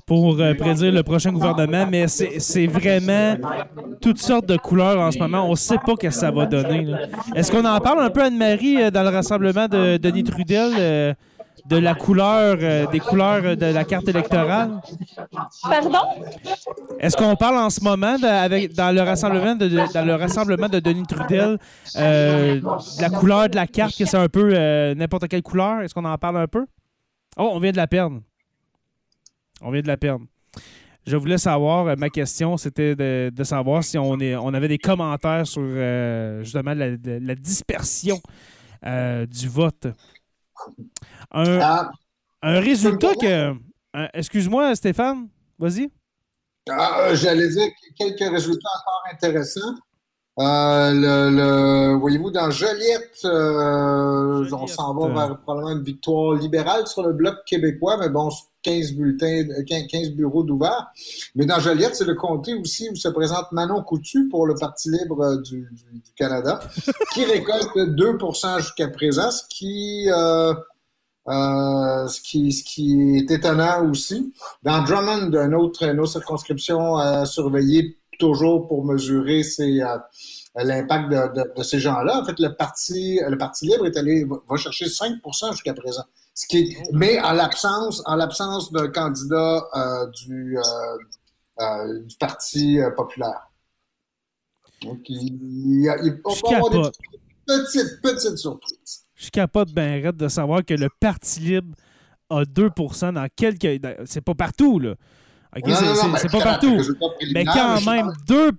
pour 0.06 0.40
euh, 0.40 0.54
prédire 0.54 0.92
le 0.92 1.02
prochain 1.02 1.32
gouvernement, 1.32 1.86
mais 1.90 2.06
c'est 2.08 2.66
vraiment 2.66 3.36
toutes 4.00 4.18
sortes 4.18 4.46
de 4.46 4.56
couleurs 4.56 4.98
en 5.00 5.10
ce 5.10 5.18
moment. 5.18 5.44
On 5.46 5.50
ne 5.50 5.56
sait 5.56 5.76
pas 5.76 5.92
ce 6.00 6.06
que 6.06 6.10
ça 6.10 6.30
va 6.30 6.46
donner. 6.46 6.86
Est-ce 7.34 7.52
qu'on 7.52 7.64
en 7.64 7.78
parle 7.80 8.00
un 8.00 8.10
peu, 8.10 8.22
Anne-Marie, 8.22 8.90
dans 8.90 9.02
le 9.02 9.10
rassemblement 9.10 9.68
de 9.68 9.98
Denis 9.98 10.24
Trudel, 10.24 11.14
de 11.68 11.76
la 11.76 11.94
couleur, 11.94 12.56
euh, 12.60 12.86
des 12.86 13.00
couleurs 13.00 13.56
de 13.56 13.66
la 13.66 13.84
carte 13.84 14.08
électorale? 14.08 14.80
Pardon? 15.62 15.98
Est-ce 16.98 17.16
qu'on 17.16 17.36
parle 17.36 17.58
en 17.58 17.70
ce 17.70 17.82
moment 17.84 18.18
de- 18.18 18.24
avec, 18.26 18.72
dans, 18.74 18.94
le 18.94 19.02
rassemblement 19.02 19.54
de, 19.54 19.68
de- 19.68 19.92
dans 19.92 20.04
le 20.06 20.14
rassemblement 20.14 20.68
de 20.68 20.80
Denis 20.80 21.06
Trudel 21.06 21.58
euh, 21.96 22.60
de 22.60 23.02
la 23.02 23.10
couleur 23.10 23.48
de 23.50 23.56
la 23.56 23.66
carte, 23.66 23.96
que 23.96 24.04
c'est 24.06 24.16
un 24.16 24.28
peu 24.28 24.50
euh, 24.54 24.94
n'importe 24.94 25.28
quelle 25.28 25.42
couleur? 25.42 25.82
Est-ce 25.82 25.92
qu'on 25.94 26.04
en 26.04 26.16
parle 26.18 26.38
un 26.38 26.46
peu? 26.46 26.64
Oh, 27.36 27.50
on 27.52 27.60
vient 27.60 27.72
de 27.72 27.76
la 27.76 27.86
perdre. 27.86 28.20
On 29.60 29.70
vient 29.70 29.82
de 29.82 29.88
la 29.88 29.96
perdre. 29.96 30.24
Je 31.06 31.16
voulais 31.16 31.38
savoir, 31.38 31.86
euh, 31.86 31.94
ma 31.96 32.08
question, 32.10 32.56
c'était 32.56 32.94
de, 32.96 33.30
de 33.34 33.44
savoir 33.44 33.84
si 33.84 33.98
on, 33.98 34.18
est, 34.20 34.36
on 34.36 34.52
avait 34.54 34.68
des 34.68 34.78
commentaires 34.78 35.46
sur 35.46 35.62
euh, 35.64 36.42
justement 36.42 36.74
la, 36.74 36.90
la- 36.90 36.96
la 37.20 37.34
dispersion 37.34 38.20
euh, 38.86 39.26
du 39.26 39.48
vote. 39.48 39.86
Un, 41.30 41.58
Ah, 41.60 41.90
un 42.42 42.60
résultat 42.60 43.14
que. 43.14 43.50
un- 43.94 44.08
Excuse-moi, 44.14 44.74
Stéphane, 44.76 45.28
vas-y. 45.58 45.90
ah, 46.70 47.14
J'allais 47.14 47.48
dire 47.48 47.68
quelques 47.98 48.30
résultats 48.30 48.68
encore 48.80 49.02
intéressants. 49.12 49.74
Euh, 50.40 50.92
le, 50.92 51.36
le- 51.36 51.94
voyez-vous, 51.98 52.30
dans 52.30 52.48
Joliette, 52.50 53.18
euh, 53.24 54.48
on 54.52 54.66
s'en 54.68 54.94
va 54.94 55.00
Joliette. 55.08 55.16
vers 55.28 55.38
probablement 55.40 55.70
une 55.72 55.82
victoire 55.82 56.34
libérale 56.34 56.86
sur 56.86 57.02
le 57.02 57.12
bloc 57.12 57.34
québécois, 57.44 57.96
mais 57.98 58.08
bon, 58.08 58.28
15 58.68 58.92
bulletins, 58.92 59.46
15 59.66 60.10
bureaux 60.10 60.42
d'ouvert. 60.42 60.88
Mais 61.34 61.46
dans 61.46 61.58
Joliette, 61.58 61.96
c'est 61.96 62.04
le 62.04 62.14
comté 62.14 62.54
aussi 62.54 62.90
où 62.90 62.96
se 62.96 63.08
présente 63.08 63.50
Manon 63.52 63.82
Coutu 63.82 64.28
pour 64.28 64.46
le 64.46 64.54
Parti 64.54 64.90
libre 64.90 65.36
du, 65.42 65.68
Canada, 66.16 66.60
qui 67.14 67.24
récolte 67.24 67.74
2% 67.76 68.60
jusqu'à 68.60 68.88
présent, 68.88 69.30
ce 69.30 69.42
qui, 69.48 70.10
euh, 70.10 70.52
euh, 71.28 72.06
ce 72.08 72.20
qui, 72.20 72.52
ce 72.52 72.62
qui 72.64 73.18
est 73.18 73.30
étonnant 73.30 73.88
aussi. 73.90 74.34
Dans 74.62 74.82
Drummond, 74.82 75.32
une 75.32 75.54
autre, 75.54 75.84
une 75.84 76.00
autre 76.00 76.12
circonscription 76.12 76.96
à 76.96 77.24
surveiller 77.24 77.98
toujours 78.18 78.66
pour 78.66 78.84
mesurer 78.84 79.44
c'est 79.44 79.78
l'impact 80.64 81.10
de, 81.10 81.62
ces 81.62 81.78
gens-là. 81.78 82.20
En 82.20 82.24
fait, 82.24 82.38
le 82.38 82.54
parti, 82.54 83.20
le 83.26 83.38
parti 83.38 83.66
libre 83.66 83.86
est 83.86 83.96
allé 83.96 84.24
va 84.24 84.56
chercher 84.56 84.86
5% 84.86 85.52
jusqu'à 85.52 85.74
présent. 85.74 86.04
Ce 86.34 86.46
qui 86.46 86.76
mais 86.92 87.20
en 87.20 87.32
l'absence, 87.32 88.02
en 88.06 88.14
l'absence 88.14 88.70
d'un 88.72 88.88
candidat 88.88 89.64
euh, 89.74 90.06
du, 90.24 90.56
euh, 90.56 90.62
euh, 91.60 92.02
du 92.04 92.16
Parti 92.16 92.78
populaire. 92.96 93.50
Donc, 94.82 95.00
il, 95.08 95.82
y 95.82 95.88
a, 95.88 95.96
il 96.04 96.22
peut 96.22 96.30
avoir 96.54 96.70
des 96.70 96.90
petites, 97.44 98.00
petites 98.00 98.38
surprises. 98.38 99.04
Je 99.16 99.30
capote 99.30 99.70
raide 99.76 100.16
de 100.16 100.28
savoir 100.28 100.64
que 100.64 100.74
le 100.74 100.88
Parti 101.00 101.40
libre 101.40 101.74
a 102.30 102.44
2% 102.44 103.14
dans 103.14 103.28
quelques. 103.34 103.80
C'est 104.06 104.20
pas 104.20 104.34
partout, 104.36 104.78
là. 104.78 104.94
c'est 105.56 106.30
pas 106.30 106.40
partout. 106.40 106.80
Mais 107.34 107.44
quand 107.44 107.84
même, 107.84 108.12
2 108.28 108.52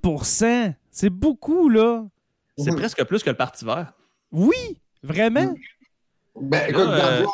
c'est 1.00 1.10
beaucoup, 1.10 1.70
là. 1.70 2.06
C'est 2.58 2.76
presque 2.76 3.02
plus 3.06 3.24
que 3.24 3.30
le 3.30 3.38
Parti 3.38 3.64
vert. 3.64 3.94
Oui, 4.34 4.82
vraiment. 5.02 5.56
Ben, 6.36 6.70
écoute, 6.70 6.90
euh... 6.90 7.26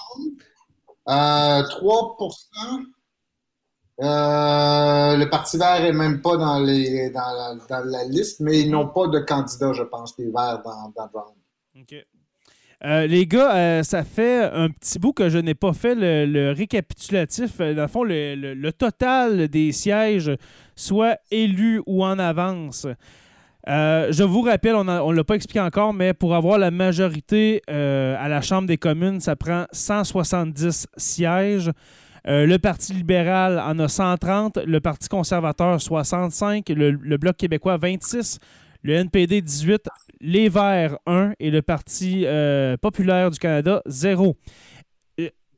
3% 1.63 1.63
euh, 4.01 5.17
le 5.17 5.29
Parti 5.31 5.57
vert 5.57 5.81
n'est 5.81 5.93
même 5.93 6.21
pas 6.21 6.37
dans, 6.37 6.59
les, 6.59 7.09
dans, 7.09 7.57
la, 7.85 8.03
liste, 8.03 8.39
mais 8.39 8.59
ils 8.59 8.69
n'ont 8.69 8.89
pas 8.89 9.07
de 9.07 9.17
candidat, 9.17 9.73
je 9.73 9.81
pense, 9.81 10.15
les 10.19 10.25
Verts 10.25 10.61
dans, 10.63 10.93
dans 10.95 11.25
OK. 11.81 11.95
Euh, 12.83 13.07
les 13.07 13.25
gars, 13.25 13.55
euh, 13.55 13.83
ça 13.83 14.03
fait 14.03 14.43
un 14.43 14.69
petit 14.69 14.99
bout 14.99 15.13
que 15.13 15.29
je 15.29 15.39
n'ai 15.39 15.55
pas 15.55 15.73
fait 15.73 15.95
le, 15.95 16.51
récapitulatif. 16.51 17.57
Dans 17.57 17.81
le 17.81 17.87
fond, 17.87 18.03
le, 18.03 18.35
le, 18.35 18.73
total 18.73 19.47
des 19.47 19.71
sièges, 19.71 20.31
soit 20.75 21.17
élus 21.31 21.81
ou 21.87 22.05
en 22.05 22.19
avance. 22.19 22.85
Euh, 23.67 24.11
je 24.11 24.23
vous 24.23 24.41
rappelle, 24.41 24.75
on 24.75 24.83
ne 24.83 25.15
l'a 25.15 25.23
pas 25.23 25.35
expliqué 25.35 25.59
encore, 25.59 25.93
mais 25.93 26.13
pour 26.13 26.35
avoir 26.35 26.57
la 26.57 26.71
majorité 26.71 27.61
euh, 27.69 28.15
à 28.19 28.27
la 28.27 28.41
Chambre 28.41 28.67
des 28.67 28.77
communes, 28.77 29.19
ça 29.19 29.35
prend 29.35 29.65
170 29.71 30.87
sièges. 30.97 31.71
Euh, 32.27 32.45
le 32.45 32.57
Parti 32.59 32.93
libéral 32.93 33.59
en 33.59 33.77
a 33.79 33.87
130, 33.87 34.59
le 34.65 34.79
Parti 34.79 35.09
conservateur 35.09 35.81
65, 35.81 36.69
le, 36.69 36.91
le, 36.91 37.17
Bloc 37.17 37.37
québécois 37.37 37.77
26, 37.77 38.39
le 38.83 38.93
NPD 38.93 39.41
18, 39.41 39.89
les 40.21 40.49
Verts 40.49 40.97
1 41.07 41.33
et 41.39 41.49
le 41.49 41.61
Parti 41.61 42.25
populaire 42.81 43.31
du 43.31 43.39
Canada 43.39 43.81
0. 43.87 44.35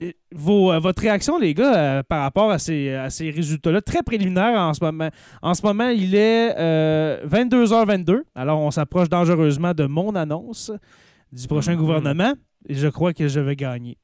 Euh, 0.01 0.11
votre 0.31 1.01
réaction, 1.01 1.37
les 1.39 1.53
gars, 1.53 1.75
euh, 1.75 2.03
par 2.03 2.21
rapport 2.21 2.51
à 2.51 2.59
ces, 2.59 2.97
résultats-là, 3.19 3.81
très 3.81 4.03
préliminaires 4.03 4.59
en 4.59 4.73
ce 4.73 4.83
moment. 4.83 5.09
En 5.41 5.53
ce 5.53 5.61
moment, 5.63 5.89
il 5.89 6.15
est 6.15 6.53
22h22. 7.25 8.09
Euh, 8.11 8.23
Alors, 8.35 8.59
on 8.59 8.71
s'approche 8.71 9.09
dangereusement 9.09 9.73
de 9.73 9.85
mon 9.85 10.15
annonce 10.15 10.71
du 11.31 11.47
prochain 11.47 11.73
mm-hmm. 11.73 11.77
gouvernement. 11.77 12.33
Et 12.67 12.75
je 12.75 12.87
crois 12.87 13.13
que 13.13 13.27
je 13.27 13.39
vais 13.39 13.55
gagner. 13.55 13.97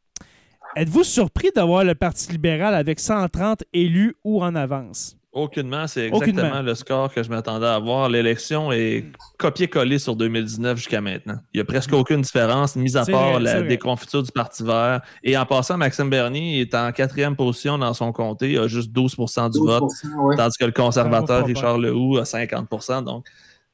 Êtes-vous 0.76 1.04
surpris 1.04 1.50
d'avoir 1.56 1.84
le 1.84 1.94
Parti 1.94 2.32
libéral 2.32 2.74
avec 2.74 3.00
130 3.00 3.64
élus 3.74 4.16
ou 4.24 4.42
en 4.44 4.56
avance? 4.56 5.18
Aucunement, 5.34 5.88
c'est 5.88 6.10
exactement 6.10 6.62
le 6.62 6.76
score 6.76 7.12
que 7.12 7.24
je 7.24 7.30
m'attendais 7.30 7.66
à 7.66 7.74
avoir. 7.74 8.08
L'élection 8.08 8.72
est 8.72 9.06
copié-collé 9.40 9.98
sur 9.98 10.16
2019 10.16 10.78
jusqu'à 10.78 11.02
maintenant. 11.02 11.38
Il 11.54 11.58
n'y 11.58 11.62
a 11.62 11.66
presque 11.66 11.92
aucune 11.92 12.22
différence, 12.22 12.76
mis 12.76 12.96
à 12.96 13.04
part 13.04 13.40
la 13.40 13.64
déconfiture 13.64 14.22
du 14.22 14.32
Parti 14.32 14.64
vert. 14.64 15.02
Et 15.24 15.36
en 15.36 15.46
passant, 15.48 15.76
Maxime 15.76 16.12
Bernier 16.12 16.62
est 16.62 16.76
en 16.76 16.92
quatrième 16.92 17.36
position 17.36 17.80
dans 17.80 17.96
son 17.96 18.12
comté, 18.12 18.52
il 18.52 18.60
a 18.60 18.68
juste 18.68 18.92
12% 18.92 19.52
du 19.52 19.60
vote, 19.60 19.90
tandis 20.38 20.58
que 20.58 20.66
le 20.66 20.72
conservateur 20.72 21.46
Richard 21.48 21.80
Lehoux 21.80 22.18
a 22.18 22.24
50% 22.24 23.04
Donc, 23.04 23.26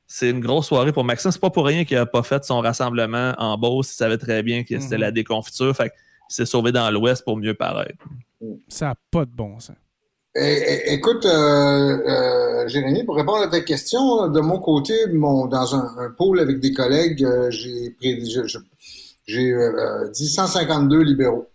c'est 0.07 0.29
une 0.29 0.39
grosse 0.39 0.67
soirée 0.67 0.93
pour 0.93 1.03
Maxime. 1.03 1.31
C'est 1.31 1.41
pas 1.41 1.49
pour 1.49 1.65
rien 1.65 1.83
qu'il 1.83 1.97
n'a 1.97 2.05
pas 2.05 2.23
fait 2.23 2.43
son 2.45 2.61
rassemblement 2.61 3.33
en 3.37 3.57
Beauce. 3.57 3.91
Il 3.91 3.95
savait 3.95 4.17
très 4.17 4.43
bien 4.43 4.63
que 4.63 4.79
c'était 4.79 4.95
mhm. 4.95 5.01
la 5.01 5.11
déconfiture. 5.11 5.75
Fait 5.75 5.91
il 6.29 6.33
s'est 6.33 6.45
sauvé 6.45 6.71
dans 6.71 6.89
l'Ouest 6.89 7.23
pour 7.25 7.37
mieux 7.37 7.53
paraître. 7.53 8.05
Ça 8.67 8.87
n'a 8.87 8.95
pas 9.11 9.25
de 9.25 9.31
bon 9.31 9.59
sens. 9.59 9.75
Écoute, 10.35 11.25
euh, 11.25 11.97
euh, 12.07 12.67
Jérémy, 12.67 13.03
pour 13.03 13.15
répondre 13.15 13.41
à 13.41 13.47
ta 13.47 13.61
question, 13.61 14.27
de 14.27 14.39
mon 14.39 14.59
côté, 14.59 14.93
mon, 15.11 15.47
dans 15.47 15.75
un, 15.75 16.11
pôle 16.17 16.39
avec 16.39 16.59
des 16.59 16.71
collègues, 16.71 17.23
euh, 17.23 17.49
j'ai 17.49 17.95
j'ai 19.25 19.53
dit 20.13 20.27
152 20.27 21.01
libéraux. 21.01 21.47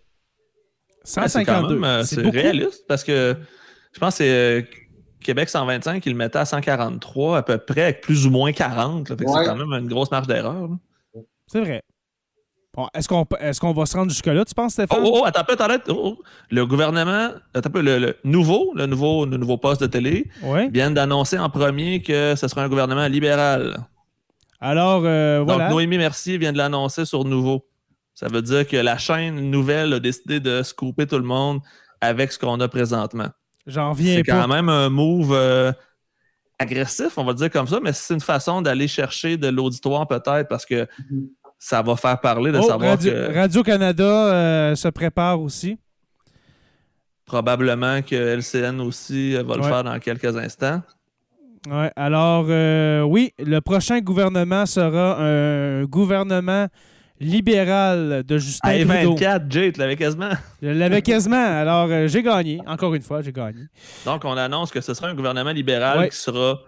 152, 1.04 2.02
c'est 2.04 2.20
réaliste 2.22 2.84
parce 2.88 3.04
que 3.04 3.36
je 3.92 4.00
pense 4.00 4.18
que 4.18 4.24
c'est 4.24 4.68
Québec 5.20 5.48
125 5.48 6.04
il 6.06 6.12
le 6.12 6.16
mettait 6.16 6.38
à 6.38 6.44
143 6.44 7.38
à 7.38 7.42
peu 7.42 7.58
près 7.58 7.82
avec 7.82 8.00
plus 8.00 8.26
ou 8.26 8.30
moins 8.30 8.52
40. 8.52 9.08
C'est 9.08 9.24
quand 9.24 9.56
même 9.56 9.72
une 9.72 9.88
grosse 9.88 10.10
marge 10.10 10.26
d'erreur. 10.26 10.68
C'est 11.46 11.60
vrai 11.60 11.82
est-ce 12.94 13.08
qu'on 13.08 13.26
est 13.40 13.58
qu'on 13.58 13.72
va 13.72 13.86
se 13.86 13.96
rendre 13.96 14.10
jusque-là, 14.10 14.44
tu 14.44 14.54
penses, 14.54 14.72
Stéphane? 14.72 14.98
Oh, 15.02 15.10
oh, 15.12 15.18
oh 15.20 15.24
attends 15.24 15.40
un 15.40 15.44
peu, 15.44 15.56
attends, 15.58 15.94
oh, 15.94 16.18
Le 16.50 16.66
gouvernement, 16.66 17.30
attends 17.54 17.68
un 17.68 17.70
peu, 17.70 17.80
le, 17.80 18.16
nouveau, 18.24 18.72
le 18.74 18.86
nouveau, 18.86 19.26
le 19.26 19.36
nouveau 19.36 19.56
poste 19.58 19.80
de 19.82 19.86
télé, 19.86 20.28
vient 20.72 20.90
d'annoncer 20.90 21.38
en 21.38 21.50
premier 21.50 22.02
que 22.02 22.34
ce 22.36 22.48
sera 22.48 22.62
un 22.62 22.68
gouvernement 22.68 23.06
libéral. 23.06 23.76
Alors, 24.60 25.02
euh, 25.04 25.42
voilà. 25.44 25.64
Donc, 25.64 25.74
Noémie 25.74 25.98
Mercier 25.98 26.38
vient 26.38 26.52
de 26.52 26.58
l'annoncer 26.58 27.04
sur 27.04 27.24
Nouveau. 27.24 27.66
Ça 28.14 28.28
veut 28.28 28.42
dire 28.42 28.66
que 28.66 28.76
la 28.76 28.96
chaîne 28.96 29.50
nouvelle 29.50 29.92
a 29.92 30.00
décidé 30.00 30.40
de 30.40 30.62
scooper 30.62 31.06
tout 31.06 31.18
le 31.18 31.24
monde 31.24 31.60
avec 32.00 32.32
ce 32.32 32.38
qu'on 32.38 32.58
a 32.60 32.68
présentement. 32.68 33.28
J'en 33.66 33.92
viens 33.92 34.16
C'est 34.16 34.22
quand 34.22 34.48
même 34.48 34.68
un 34.68 34.88
move 34.88 35.32
euh, 35.32 35.72
agressif, 36.58 37.18
on 37.18 37.24
va 37.24 37.34
dire 37.34 37.50
comme 37.50 37.66
ça, 37.66 37.78
mais 37.82 37.92
c'est 37.92 38.14
une 38.14 38.20
façon 38.20 38.62
d'aller 38.62 38.88
chercher 38.88 39.36
de 39.36 39.48
l'auditoire 39.48 40.06
peut-être 40.06 40.48
parce 40.48 40.64
que 40.64 40.84
mm-hmm 40.84 41.28
ça 41.64 41.80
va 41.80 41.96
faire 41.96 42.20
parler 42.20 42.52
de 42.52 42.58
oh, 42.58 42.62
savoir 42.62 42.90
Radio, 42.90 43.10
que... 43.10 43.34
Radio-Canada 43.34 44.04
euh, 44.04 44.74
se 44.74 44.88
prépare 44.88 45.40
aussi. 45.40 45.78
Probablement 47.24 48.02
que 48.02 48.14
LCN 48.14 48.82
aussi 48.82 49.34
euh, 49.34 49.42
va 49.42 49.56
le 49.56 49.62
faire 49.62 49.82
dans 49.82 49.98
quelques 49.98 50.36
instants. 50.36 50.82
Ouais, 51.70 51.90
alors, 51.96 52.44
euh, 52.50 53.00
oui, 53.00 53.32
le 53.38 53.60
prochain 53.60 54.00
gouvernement 54.00 54.66
sera 54.66 55.16
un 55.18 55.84
gouvernement 55.84 56.68
libéral 57.18 58.24
de 58.24 58.36
Justin 58.36 58.68
Hey, 58.68 58.84
24, 58.84 59.46
Jay, 59.48 59.72
tu 59.72 59.80
l'avais 59.80 59.96
quasiment. 59.96 60.32
Je 60.60 60.68
l'avais 60.68 61.00
quasiment. 61.00 61.46
Alors, 61.46 61.88
j'ai 62.08 62.22
gagné. 62.22 62.60
Encore 62.66 62.94
une 62.94 63.00
fois, 63.00 63.22
j'ai 63.22 63.32
gagné. 63.32 63.62
Donc, 64.04 64.26
on 64.26 64.36
annonce 64.36 64.70
que 64.70 64.82
ce 64.82 64.92
sera 64.92 65.08
un 65.08 65.14
gouvernement 65.14 65.52
libéral 65.52 66.10
qui 66.10 66.16
sera 66.18 66.58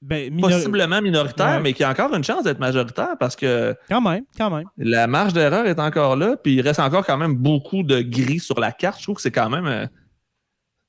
ben, 0.00 0.40
Possiblement 0.40 1.02
minoritaire, 1.02 1.60
mais 1.60 1.72
qui 1.72 1.82
a 1.82 1.90
encore 1.90 2.14
une 2.14 2.24
chance 2.24 2.44
d'être 2.44 2.60
majoritaire 2.60 3.16
parce 3.18 3.36
que. 3.36 3.74
Quand 3.88 4.00
même, 4.00 4.24
quand 4.36 4.50
même. 4.50 4.66
La 4.76 5.06
marge 5.06 5.32
d'erreur 5.32 5.66
est 5.66 5.80
encore 5.80 6.16
là, 6.16 6.36
puis 6.36 6.54
il 6.54 6.60
reste 6.60 6.80
encore 6.80 7.04
quand 7.04 7.16
même 7.16 7.34
beaucoup 7.34 7.82
de 7.82 8.00
gris 8.00 8.40
sur 8.40 8.60
la 8.60 8.72
carte. 8.72 8.98
Je 8.98 9.04
trouve 9.04 9.16
que 9.16 9.22
c'est 9.22 9.32
quand 9.32 9.50
même. 9.50 9.66
Euh, 9.66 9.86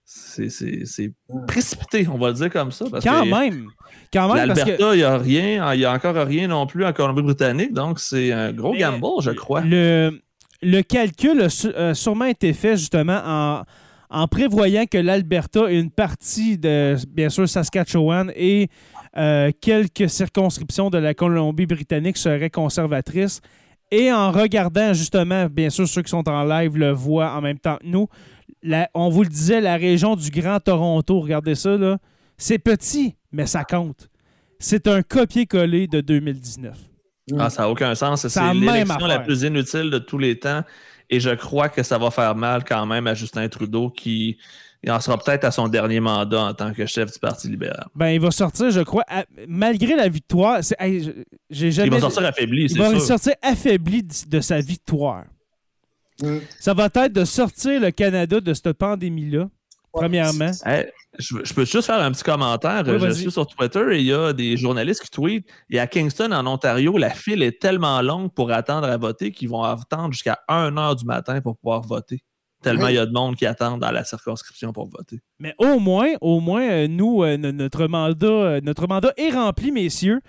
c'est 0.05 1.13
précipité, 1.47 2.07
on 2.07 2.19
va 2.19 2.27
le 2.27 2.35
dire 2.35 2.51
comme 2.51 2.71
ça. 2.71 2.85
quand 3.03 3.25
même. 3.25 3.65
Quand 4.13 4.31
même. 4.31 4.47
L'Alberta, 4.47 4.93
il 4.93 4.97
n'y 4.97 5.03
a 5.03 5.17
rien. 5.17 5.73
Il 5.73 5.79
n'y 5.79 5.85
a 5.85 5.91
encore 5.91 6.15
rien 6.15 6.47
non 6.47 6.67
plus 6.67 6.85
en 6.85 6.93
Colombie-Britannique, 6.93 7.73
donc 7.73 7.99
c'est 7.99 8.31
un 8.31 8.53
gros 8.53 8.75
gamble, 8.75 9.21
je 9.21 9.31
crois. 9.31 9.61
Le, 9.61 10.21
le 10.61 10.81
calcul 10.83 11.41
a 11.41 11.93
sûrement 11.95 12.25
été 12.25 12.53
fait 12.53 12.77
justement 12.77 13.21
en 13.25 13.63
en 14.15 14.29
prévoyant 14.29 14.85
que 14.85 14.97
l'Alberta 14.97 15.69
et 15.69 15.77
une 15.77 15.91
partie 15.91 16.57
de, 16.57 16.95
bien 17.09 17.27
sûr, 17.27 17.49
Saskatchewan 17.49 18.31
et 18.33 18.69
euh, 19.17 19.51
quelques 19.59 20.09
circonscriptions 20.09 20.89
de 20.89 20.97
la 20.97 21.13
Colombie-Britannique 21.13 22.15
seraient 22.15 22.49
conservatrices. 22.49 23.41
Et 23.91 24.13
en 24.13 24.31
regardant, 24.31 24.93
justement, 24.93 25.47
bien 25.47 25.69
sûr, 25.69 25.85
ceux 25.85 26.01
qui 26.01 26.11
sont 26.11 26.27
en 26.29 26.45
live 26.45 26.77
le 26.77 26.91
voient 26.91 27.33
en 27.33 27.41
même 27.41 27.59
temps 27.59 27.75
que 27.75 27.87
nous, 27.87 28.07
on 28.93 29.09
vous 29.09 29.23
le 29.23 29.29
disait, 29.29 29.59
la 29.59 29.75
région 29.75 30.15
du 30.15 30.31
Grand 30.31 30.61
Toronto, 30.61 31.19
regardez 31.19 31.55
ça, 31.55 31.75
là, 31.75 31.97
c'est 32.37 32.57
petit, 32.57 33.15
mais 33.33 33.45
ça 33.45 33.65
compte. 33.65 34.09
C'est 34.59 34.87
un 34.87 35.01
copier-coller 35.01 35.87
de 35.87 35.99
2019. 35.99 36.73
Ah, 37.37 37.49
ça 37.49 37.63
n'a 37.63 37.69
aucun 37.69 37.93
sens. 37.95 38.25
C'est 38.25 38.53
l'élection 38.53 39.07
la 39.07 39.19
plus 39.19 39.41
inutile 39.41 39.89
de 39.89 39.99
tous 39.99 40.17
les 40.17 40.39
temps. 40.39 40.61
Et 41.09 41.19
je 41.19 41.29
crois 41.31 41.69
que 41.69 41.83
ça 41.83 41.97
va 41.97 42.11
faire 42.11 42.35
mal 42.35 42.63
quand 42.63 42.85
même 42.85 43.07
à 43.07 43.13
Justin 43.13 43.47
Trudeau 43.47 43.89
qui 43.89 44.37
en 44.87 44.99
sera 44.99 45.17
peut-être 45.17 45.43
à 45.45 45.51
son 45.51 45.67
dernier 45.67 45.99
mandat 45.99 46.41
en 46.41 46.53
tant 46.53 46.73
que 46.73 46.85
chef 46.85 47.11
du 47.11 47.19
Parti 47.19 47.47
libéral. 47.47 47.87
Ben, 47.95 48.09
il 48.09 48.19
va 48.19 48.31
sortir, 48.31 48.69
je 48.69 48.81
crois, 48.81 49.03
malgré 49.47 49.95
la 49.95 50.07
victoire. 50.07 50.59
j'ai 51.49 51.71
jamais... 51.71 51.87
Il 51.87 51.93
va 51.93 51.99
sortir 51.99 52.25
affaibli, 52.25 52.65
Il 52.65 52.77
va 52.77 52.99
sortir 52.99 53.33
affaibli 53.41 54.03
de, 54.27 54.39
sa 54.41 54.59
victoire. 54.59 55.25
Mm. 56.21 56.37
Ça 56.59 56.73
va 56.73 56.85
être 56.85 57.13
de 57.13 57.25
sortir 57.25 57.81
le 57.81 57.91
Canada 57.91 58.39
de 58.39 58.53
cette 58.53 58.73
pandémie-là 58.73 59.49
premièrement. 59.95 60.51
je, 61.17 61.53
peux 61.53 61.65
juste 61.65 61.85
faire 61.85 61.99
un 62.01 62.11
petit 62.11 62.23
commentaire. 62.23 62.83
je 62.85 63.09
suis 63.11 63.31
sur 63.31 63.47
Twitter 63.47 63.83
et 63.91 63.99
il 63.99 64.05
y 64.05 64.13
a 64.13 64.33
des 64.33 64.57
journalistes 64.57 65.03
qui 65.03 65.09
tweetent. 65.09 65.47
Et 65.69 65.79
à 65.79 65.87
Kingston, 65.87 66.31
en 66.31 66.45
Ontario, 66.45 66.97
la 66.97 67.09
file 67.09 67.43
est 67.43 67.59
tellement 67.59 68.01
longue 68.01 68.31
pour 68.33 68.51
attendre 68.51 68.87
à 68.87 68.97
voter 68.97 69.31
qu'ils 69.31 69.49
vont 69.49 69.63
attendre 69.63 70.11
jusqu'à 70.11 70.39
1 70.47 70.71
h 70.71 70.99
du 70.99 71.05
matin 71.05 71.41
pour 71.41 71.57
pouvoir 71.57 71.81
voter. 71.81 72.23
Tellement 72.65 72.87
il 72.87 72.95
y 72.95 72.97
a 72.97 73.05
de 73.05 73.11
monde 73.11 73.35
qui 73.35 73.45
attend 73.45 73.77
dans 73.77 73.91
la 73.91 74.03
circonscription 74.03 74.73
pour 74.73 74.89
voter. 74.89 75.19
Mais 75.37 75.53
au 75.59 75.77
moins, 75.77 76.13
au 76.19 76.39
moins, 76.39 76.67
euh, 76.67 76.87
nous, 76.87 77.23
euh, 77.23 77.37
notre 77.37 77.85
mandat, 77.85 78.25
euh, 78.25 78.61
notre 78.63 78.87
mandat 78.87 79.13
est 79.17 79.29
rempli, 79.29 79.71
messieurs. 79.71 80.21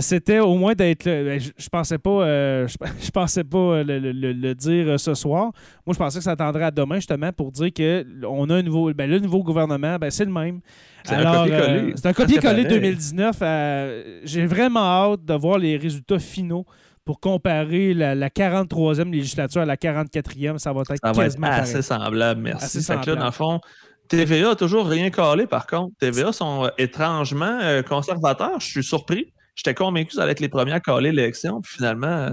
C'était 0.00 0.40
au 0.40 0.56
moins 0.56 0.74
d'être 0.74 1.04
ben, 1.04 1.38
je, 1.38 1.50
je, 1.56 1.68
pensais 1.68 1.98
pas 1.98 2.10
je, 2.66 3.10
pensais 3.10 3.44
pas 3.44 3.82
le, 3.82 4.52
dire 4.54 4.98
ce 4.98 5.14
soir. 5.14 5.52
Moi, 5.86 5.94
je 5.94 5.98
pensais 5.98 6.18
que 6.18 6.24
ça 6.24 6.32
attendrait 6.32 6.64
à 6.64 6.70
demain, 6.70 6.96
justement, 6.96 7.32
pour 7.32 7.52
dire 7.52 7.70
qu'on 7.72 8.50
a 8.50 8.54
un 8.54 8.62
nouveau. 8.62 8.92
Ben, 8.92 9.08
le 9.08 9.18
nouveau 9.18 9.42
gouvernement, 9.42 9.96
ben, 9.98 10.10
c'est 10.10 10.24
le 10.24 10.32
même. 10.32 10.60
C'est 11.04 11.14
un 11.14 11.32
copier-coller. 11.32 11.92
c'est 11.96 12.06
un 12.06 12.12
copier-coller 12.12 12.64
2019. 12.64 14.22
J'ai 14.24 14.46
vraiment 14.46 14.80
hâte 14.80 15.24
de 15.24 15.34
voir 15.34 15.58
les 15.58 15.76
résultats 15.76 16.18
finaux 16.18 16.66
pour 17.08 17.20
comparer 17.20 17.94
la, 17.94 18.28
43e 18.28 19.10
législature 19.10 19.62
à 19.62 19.64
la 19.64 19.76
44e, 19.76 20.58
ça 20.58 20.74
va 20.74 20.82
être 20.82 20.94
ça 21.02 21.12
quasiment 21.12 21.46
va 21.46 21.54
être 21.54 21.62
assez 21.62 21.80
semblable, 21.80 22.42
merci. 22.42 22.64
Assez 22.66 22.82
semblable. 22.82 23.18
dans 23.18 23.24
le 23.24 23.30
fond, 23.30 23.60
TVA 24.08 24.50
a 24.50 24.54
toujours 24.54 24.86
rien 24.86 25.08
calé, 25.08 25.46
par 25.46 25.66
contre. 25.66 25.94
TVA 25.98 26.32
sont 26.32 26.66
euh, 26.66 26.68
étrangement 26.76 27.60
euh, 27.62 27.82
conservateurs. 27.82 28.60
Je 28.60 28.66
suis 28.66 28.84
surpris. 28.84 29.32
J'étais 29.58 29.74
convaincu 29.74 30.10
que 30.10 30.14
ça 30.14 30.22
allait 30.22 30.32
être 30.32 30.40
les 30.40 30.48
premiers 30.48 30.72
à 30.72 30.78
caler 30.78 31.10
l'élection, 31.10 31.60
puis 31.60 31.74
finalement, 31.74 32.06
euh, 32.06 32.30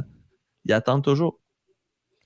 ils 0.64 0.73
attendent 0.73 1.03
toujours. 1.03 1.39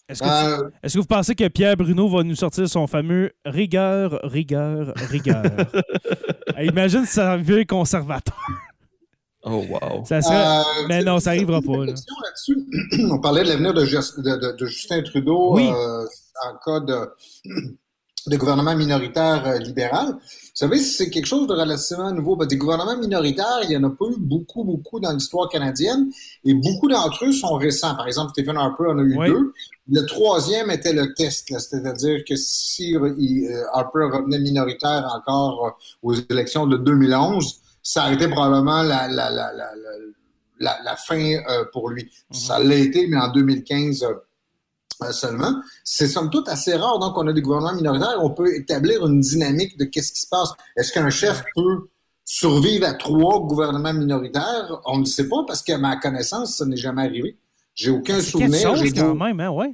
Est-ce 0.10 0.22
que, 0.22 0.98
vous 0.98 1.06
pensez 1.06 1.36
que 1.36 1.48
Pierre 1.48 1.78
Bruno 1.78 2.10
va 2.10 2.24
nous 2.24 2.36
sortir 2.36 2.68
son 2.68 2.86
fameux 2.86 3.32
rigueur, 3.46 4.20
rigueur, 4.24 4.92
rigueur? 4.98 5.44
imagine 6.62 7.06
si 7.06 7.14
ça 7.14 7.38
vieux 7.38 7.64
conservateur. 7.64 8.36
Oh, 9.44 9.64
wow. 9.70 10.04
Ça 10.04 10.22
serait... 10.22 10.36
Euh, 10.36 10.88
mais 10.90 11.02
non, 11.02 11.20
ça 11.20 11.34
n'arrivera 11.34 11.62
pas. 11.62 11.86
Là. 11.86 11.94
On 13.10 13.22
parlait 13.22 13.44
de 13.44 13.50
l'avenir 13.50 13.74
de, 13.74 13.84
de, 14.58 14.66
Justin 14.66 15.02
Trudeau 15.04 15.58
euh, 15.58 16.06
en 16.44 16.58
cas 16.66 16.80
de, 16.82 17.10
gouvernement 18.28 18.76
minoritaire 18.76 19.48
euh, 19.48 19.58
libéral. 19.60 20.08
Vous 20.10 20.50
savez, 20.54 20.80
c'est 20.80 21.10
quelque 21.10 21.26
chose 21.26 21.48
de 21.48 21.54
relativement 21.54 22.12
nouveau. 22.12 22.36
Ben, 22.36 22.46
des 22.46 22.58
gouvernements 22.58 22.98
minoritaires, 22.98 23.60
il 23.64 23.70
n'y 23.70 23.78
en 23.78 23.84
a 23.84 23.90
pas 23.90 24.06
eu 24.06 24.18
beaucoup, 24.18 24.64
beaucoup 24.64 25.00
dans 25.00 25.12
l'histoire 25.12 25.50
canadienne. 25.50 26.10
Et 26.44 26.54
beaucoup 26.54 26.88
d'entre 26.88 27.26
eux 27.26 27.32
sont 27.32 27.56
récents. 27.56 27.96
Par 27.96 28.08
exemple, 28.08 28.32
Stephen 28.32 28.58
Harper 28.58 28.88
en 28.88 29.00
a 29.00 29.04
eu 29.04 29.18
deux. 29.28 29.54
Le 29.92 30.06
troisième 30.06 30.70
était 30.70 30.94
le 30.94 31.14
test, 31.14 31.48
c'est-à-dire 31.58 32.24
que 32.28 32.36
si 32.36 32.96
Harper 33.74 34.08
revenait 34.12 34.40
minoritaire 34.40 35.12
encore 35.16 35.80
aux 36.04 36.14
élections 36.14 36.68
de 36.68 36.78
2011, 36.78 37.62
ça 37.82 38.04
a 38.04 38.14
été 38.14 38.28
probablement 38.28 38.84
la, 38.84 39.08
la, 39.08 39.32
la, 39.32 39.52
la 40.84 40.96
fin 40.96 41.18
euh, 41.18 41.66
pour 41.72 41.90
lui. 41.90 42.04
Mhm. 42.04 42.38
Ça 42.38 42.60
l'a 42.60 42.76
été, 42.76 43.08
mais 43.08 43.18
en 43.18 43.32
2015 43.32 44.04
euh, 44.04 44.08
euh, 44.08 44.14
seulement. 45.12 45.62
C'est 45.84 46.08
somme 46.08 46.30
toute 46.30 46.48
assez 46.48 46.76
rare, 46.76 47.00
donc 47.00 47.18
on 47.18 47.28
a 47.28 47.34
des 47.34 47.42
gouvernements 47.42 47.76
minoritaires. 47.76 48.18
On 48.22 48.32
peut 48.32 48.56
établir 48.56 49.06
une 49.06 49.20
dynamique 49.20 49.78
de 49.78 49.86
qu'est-ce 49.86 50.12
qui 50.12 50.22
se 50.22 50.28
passe. 50.28 50.52
Est-ce 50.76 50.92
qu'un 50.92 51.10
chef 51.10 51.44
peut 51.56 51.90
survivre 52.26 52.86
à 52.88 52.94
trois 52.94 53.40
gouvernements 53.40 53.94
minoritaires? 53.94 54.82
On 54.86 55.00
ne 55.00 55.06
sait 55.06 55.28
pas 55.28 55.44
parce 55.48 55.62
qu'à 55.62 55.78
ma 55.78 55.98
connaissance, 55.98 56.58
ça 56.58 56.66
n'est 56.66 56.78
jamais 56.78 57.04
arrivé. 57.04 57.38
J'ai 57.74 57.92
aucun 57.92 58.20
souvenir. 58.22 58.76
J'ai 58.76 58.92
quand 58.92 59.16
même, 59.16 59.40
hein, 59.40 59.50
ouais. 59.50 59.74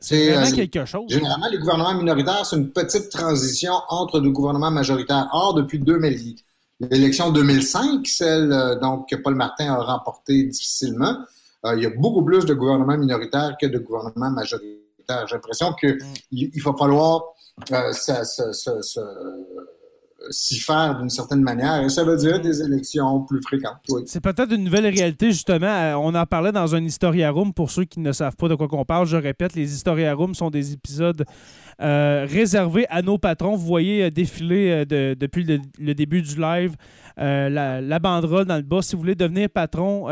C'est 0.00 0.32
vraiment 0.32 0.50
quelque 0.50 0.84
chose. 0.86 1.04
Généralement, 1.08 1.48
les 1.48 1.58
gouvernements 1.58 1.94
minoritaires, 1.94 2.46
c'est 2.46 2.56
une 2.56 2.70
petite 2.70 3.10
transition 3.10 3.74
entre 3.88 4.20
deux 4.20 4.30
gouvernements 4.30 4.70
majoritaires. 4.70 5.28
Or, 5.32 5.54
depuis 5.54 5.78
2000, 5.78 6.36
L'élection 6.78 7.32
2005, 7.32 8.06
celle 8.06 8.52
euh, 8.52 8.78
donc, 8.78 9.08
que 9.08 9.16
Paul 9.16 9.34
Martin 9.34 9.72
a 9.72 9.82
remportée 9.82 10.44
difficilement, 10.44 11.14
euh, 11.14 11.24
il 11.74 11.82
y 11.82 11.86
a 11.86 11.90
beaucoup 11.90 12.24
plus 12.24 12.44
de 12.44 12.54
gouvernements 12.54 12.98
minoritaires 12.98 13.56
que 13.60 13.66
de 13.66 13.78
gouvernements 13.78 14.30
majoritaires. 14.30 15.26
J'ai 15.26 15.34
l'impression 15.34 15.72
qu'il 15.74 15.94
mm. 15.94 16.14
il 16.30 16.62
va 16.62 16.72
falloir 16.78 17.24
euh, 17.72 17.92
s'y 20.30 20.58
faire 20.58 20.98
d'une 20.98 21.10
certaine 21.10 21.42
manière. 21.42 21.82
Et 21.82 21.88
ça 21.88 22.04
veut 22.04 22.16
dire 22.16 22.40
des 22.40 22.62
élections 22.62 23.22
plus 23.22 23.40
fréquentes. 23.42 23.76
C'est 24.06 24.20
peut-être 24.20 24.52
une 24.52 24.64
nouvelle 24.64 24.86
réalité, 24.86 25.30
justement. 25.30 25.94
On 26.02 26.14
en 26.14 26.26
parlait 26.26 26.52
dans 26.52 26.74
un 26.74 26.82
Historia 26.82 27.30
Room. 27.30 27.52
Pour 27.52 27.70
ceux 27.70 27.84
qui 27.84 28.00
ne 28.00 28.12
savent 28.12 28.36
pas 28.36 28.48
de 28.48 28.54
quoi 28.54 28.68
on 28.72 28.84
parle, 28.84 29.06
je 29.06 29.16
répète, 29.16 29.54
les 29.54 29.72
Historia 29.72 30.14
Room 30.14 30.34
sont 30.34 30.50
des 30.50 30.72
épisodes 30.72 31.24
euh, 31.80 32.26
réservés 32.28 32.86
à 32.88 33.02
nos 33.02 33.18
patrons. 33.18 33.54
Vous 33.54 33.66
voyez 33.66 34.04
euh, 34.04 34.10
défiler 34.10 34.86
euh, 34.90 35.14
depuis 35.14 35.44
le, 35.44 35.94
début 35.94 36.22
du 36.22 36.40
live 36.40 36.74
la, 37.16 37.98
banderole 37.98 38.44
dans 38.44 38.56
le 38.56 38.62
bas. 38.62 38.82
Si 38.82 38.94
vous 38.94 39.00
voulez 39.00 39.14
devenir 39.14 39.48
patron, 39.50 40.06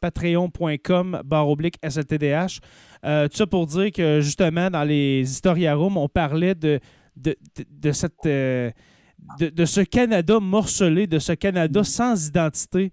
patreon.com 0.00 1.22
barre 1.24 1.48
oblique 1.48 1.76
SLTDH. 1.82 2.60
tout 3.02 3.36
ça 3.36 3.46
pour 3.46 3.66
dire 3.66 3.92
que 3.92 4.20
justement, 4.20 4.70
dans 4.70 4.84
les 4.84 5.20
Historia 5.20 5.74
Room, 5.74 5.96
on 5.96 6.08
parlait 6.08 6.54
de, 6.54 6.80
de, 7.16 7.36
de 7.70 7.92
cette 7.92 8.26
de, 9.38 9.64
ce 9.64 9.80
Canada 9.80 10.40
morcelé, 10.40 11.06
de 11.06 11.18
ce 11.18 11.32
Canada 11.32 11.84
sans 11.84 12.28
identité, 12.28 12.92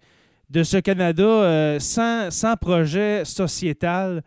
de 0.49 0.63
ce 0.63 0.77
Canada 0.77 1.23
euh, 1.23 1.79
sans, 1.79 2.31
sans, 2.31 2.55
projet 2.55 3.25
sociétal 3.25 4.23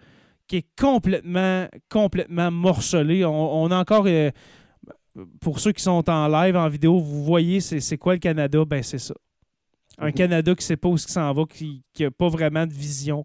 qui 0.47 0.57
est 0.57 0.67
complètement, 0.79 1.67
complètement 1.91 2.51
morcelé. 2.51 3.25
On, 3.25 3.71
a 3.71 3.77
encore, 3.77 4.07
euh, 4.07 4.31
pour 5.41 5.61
ceux 5.61 5.73
qui 5.73 5.83
sont 5.83 6.09
en 6.09 6.29
live, 6.29 6.57
en 6.57 6.69
vidéo, 6.69 6.99
vous 6.99 7.25
voyez 7.25 7.61
c'est 7.61 7.99
quoi 7.99 8.15
le 8.15 8.19
Canada? 8.19 8.65
Ben 8.65 8.83
c'est 8.83 8.99
ça. 8.99 9.15
Un 9.99 10.07
mhm. 10.07 10.13
Canada 10.13 10.55
qui 10.55 10.63
ne 10.63 10.67
sait 10.67 10.77
pas 10.77 10.89
où 10.89 10.97
il 10.97 11.01
s'en 11.01 11.33
va, 11.33 11.45
qui 11.45 11.83
n'a 11.99 12.11
pas 12.11 12.29
vraiment 12.29 12.67
de 12.67 12.73
vision, 12.73 13.25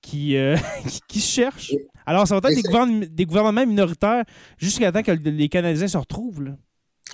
qui, 0.00 0.36
euh, 0.36 0.56
qui, 1.08 1.20
cherche. 1.20 1.74
Alors, 2.04 2.28
ça 2.28 2.38
va 2.38 2.50
être 2.50 2.56
des, 2.56 2.62
gouvernements, 2.62 3.06
des 3.10 3.26
gouvernements 3.26 3.66
minoritaires 3.66 4.24
jusqu'à 4.56 4.92
temps 4.92 5.02
que 5.02 5.10
les 5.10 5.48
Canadiens 5.48 5.88
se 5.88 5.98
retrouvent. 5.98 6.42
Là 6.42 6.52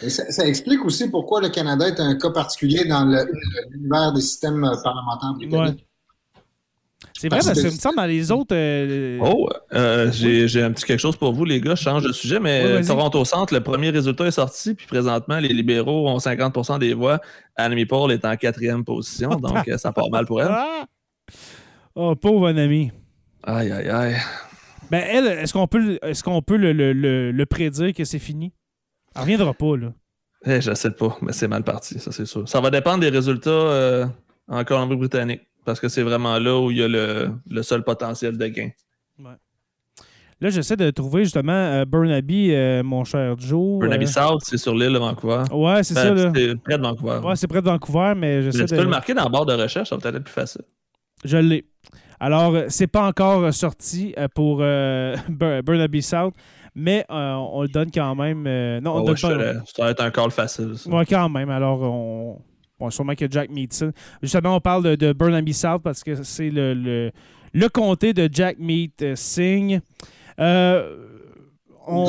ça, 0.08 0.46
explique 0.46 0.84
aussi 0.84 1.08
pourquoi 1.10 1.40
le 1.40 1.48
Canada 1.50 1.86
est 1.86 2.00
un 2.00 2.16
cas 2.16 2.30
particulier 2.30 2.84
dans 2.84 3.04
l'univers 3.70 4.12
des 4.12 4.20
systèmes 4.20 4.64
euh, 4.64 4.74
parlementaires 4.82 5.34
britanniques. 5.34 5.86
C'est 7.22 7.28
vrai, 7.28 7.38
parce 7.38 7.52
que, 7.52 7.60
ça 7.60 7.66
me 7.68 7.78
semble 7.78 7.96
dans 7.96 8.06
les 8.06 8.32
autres. 8.32 8.52
Euh, 8.52 9.16
oh, 9.22 9.48
euh, 9.74 10.10
j'ai 10.10 10.60
un 10.60 10.72
petit 10.72 10.84
quelque 10.84 10.98
chose 10.98 11.16
pour 11.16 11.32
vous, 11.32 11.44
les 11.44 11.60
gars. 11.60 11.76
Je 11.76 11.82
change 11.84 12.02
de 12.02 12.10
sujet, 12.10 12.40
mais 12.40 12.82
Toronto 12.82 13.24
Centre, 13.24 13.54
le 13.54 13.60
premier 13.60 13.90
résultat 13.90 14.26
est 14.26 14.32
sorti, 14.32 14.74
puis 14.74 14.88
présentement, 14.88 15.38
les 15.38 15.50
libéraux 15.50 16.08
ont 16.08 16.18
50% 16.18 16.80
des 16.80 16.94
voix. 16.94 17.20
Annemie 17.54 17.86
Paul 17.86 18.10
est 18.10 18.24
en 18.24 18.34
quatrième 18.36 18.84
position, 18.84 19.30
donc 19.36 19.70
ça 19.76 19.92
part 19.92 20.10
mal 20.10 20.26
pour 20.26 20.42
elle. 20.42 20.48
Ah! 20.50 20.84
Oh, 21.94 22.16
pauvre 22.16 22.48
Annemie. 22.48 22.90
Aïe, 23.44 23.70
aïe, 23.70 23.88
aïe. 23.88 24.16
Ben, 24.90 25.04
elle, 25.08 25.26
est-ce 25.26 25.52
qu'on 25.52 25.68
peut, 25.68 26.00
est 26.02 26.20
qu'on 26.24 26.42
peut 26.42 26.56
le, 26.56 26.72
le, 26.72 27.30
le 27.30 27.46
prédire 27.46 27.94
que 27.94 28.04
c'est 28.04 28.18
fini? 28.18 28.52
Elle 29.14 29.22
reviendra 29.22 29.54
pas, 29.54 29.76
là. 29.76 29.92
Eh, 30.44 30.60
je 30.60 30.74
sais 30.74 30.90
pas, 30.90 31.16
mais 31.22 31.32
c'est 31.32 31.46
mal 31.46 31.62
parti, 31.62 32.00
ça 32.00 32.10
c'est 32.10 32.26
sûr. 32.26 32.48
Ça 32.48 32.60
va 32.60 32.70
dépendre 32.70 32.98
des 32.98 33.10
résultats 33.10 33.50
euh, 33.50 34.06
en 34.48 34.64
Colombie-Britannique, 34.64 35.42
parce 35.64 35.80
que 35.80 35.88
c'est 35.88 36.02
vraiment 36.02 36.38
là 36.38 36.58
où 36.58 36.70
il 36.70 36.78
y 36.78 36.82
a 36.82 36.88
le, 36.88 37.62
seul 37.62 37.82
potentiel 37.82 38.36
de 38.36 38.46
gain. 38.46 38.70
Ouais. 39.18 39.32
Là, 40.40 40.50
j'essaie 40.50 40.76
de 40.76 40.90
trouver 40.90 41.24
justement 41.24 41.52
euh, 41.52 41.84
Burnaby, 41.84 42.52
euh, 42.52 42.82
mon 42.82 43.04
cher 43.04 43.36
Joe. 43.38 43.78
Burnaby 43.78 44.08
South, 44.08 44.40
c'est 44.42 44.56
sur 44.56 44.74
l'île 44.74 44.92
de 44.92 44.98
Vancouver. 44.98 45.44
Ouais, 45.52 45.84
c'est 45.84 45.94
ben, 45.94 46.16
ça. 46.16 46.32
C'est 46.34 46.56
près 46.56 46.78
de 46.78 46.82
Vancouver. 46.82 47.20
Ouais, 47.24 47.36
c'est 47.36 47.46
près 47.46 47.60
de 47.60 47.66
Vancouver, 47.66 48.14
mais 48.16 48.42
j'essaie 48.42 48.62
de. 48.62 48.66
Tu 48.66 48.74
peux 48.74 48.82
le 48.82 48.88
marquer 48.88 49.14
dans 49.14 49.22
la 49.22 49.28
barre 49.28 49.46
de 49.46 49.54
recherche, 49.54 49.90
ça 49.90 49.96
va 49.96 50.02
peut-être 50.02 50.16
être 50.16 50.24
plus 50.24 50.32
facile. 50.32 50.62
Je 51.24 51.36
l'ai. 51.36 51.64
Alors, 52.18 52.54
c'est 52.68 52.88
pas 52.88 53.06
encore 53.06 53.52
sorti 53.54 54.14
pour 54.34 54.56
Burnaby 55.28 56.02
South, 56.02 56.34
mais 56.74 57.04
euh, 57.10 57.34
on 57.34 57.62
le 57.62 57.68
donne 57.68 57.90
quand 57.90 58.14
même. 58.14 58.46
Euh, 58.46 58.80
non, 58.80 58.96
on 58.96 59.08
oh, 59.10 59.16
Ça 59.16 59.28
va 59.78 59.90
être 59.90 60.02
un 60.02 60.10
call 60.10 60.30
facile. 60.30 60.74
Oui, 60.86 61.04
quand 61.06 61.28
même. 61.28 61.50
Alors, 61.50 61.82
on. 61.82 62.40
Bon, 62.82 62.90
sûrement 62.90 63.14
que 63.14 63.30
Jack 63.30 63.48
Meatson. 63.48 63.92
Justement, 64.20 64.56
on 64.56 64.60
parle 64.60 64.82
de, 64.82 64.94
de 64.96 65.12
Burnaby 65.12 65.54
South 65.54 65.82
parce 65.84 66.02
que 66.02 66.24
c'est 66.24 66.50
le, 66.50 67.12
le, 67.54 67.68
comté 67.68 68.12
de 68.12 68.28
Jack 68.30 68.58
Meat 68.58 69.02
euh, 69.02 69.14
Singh. 69.14 69.80
Vous 70.36 70.42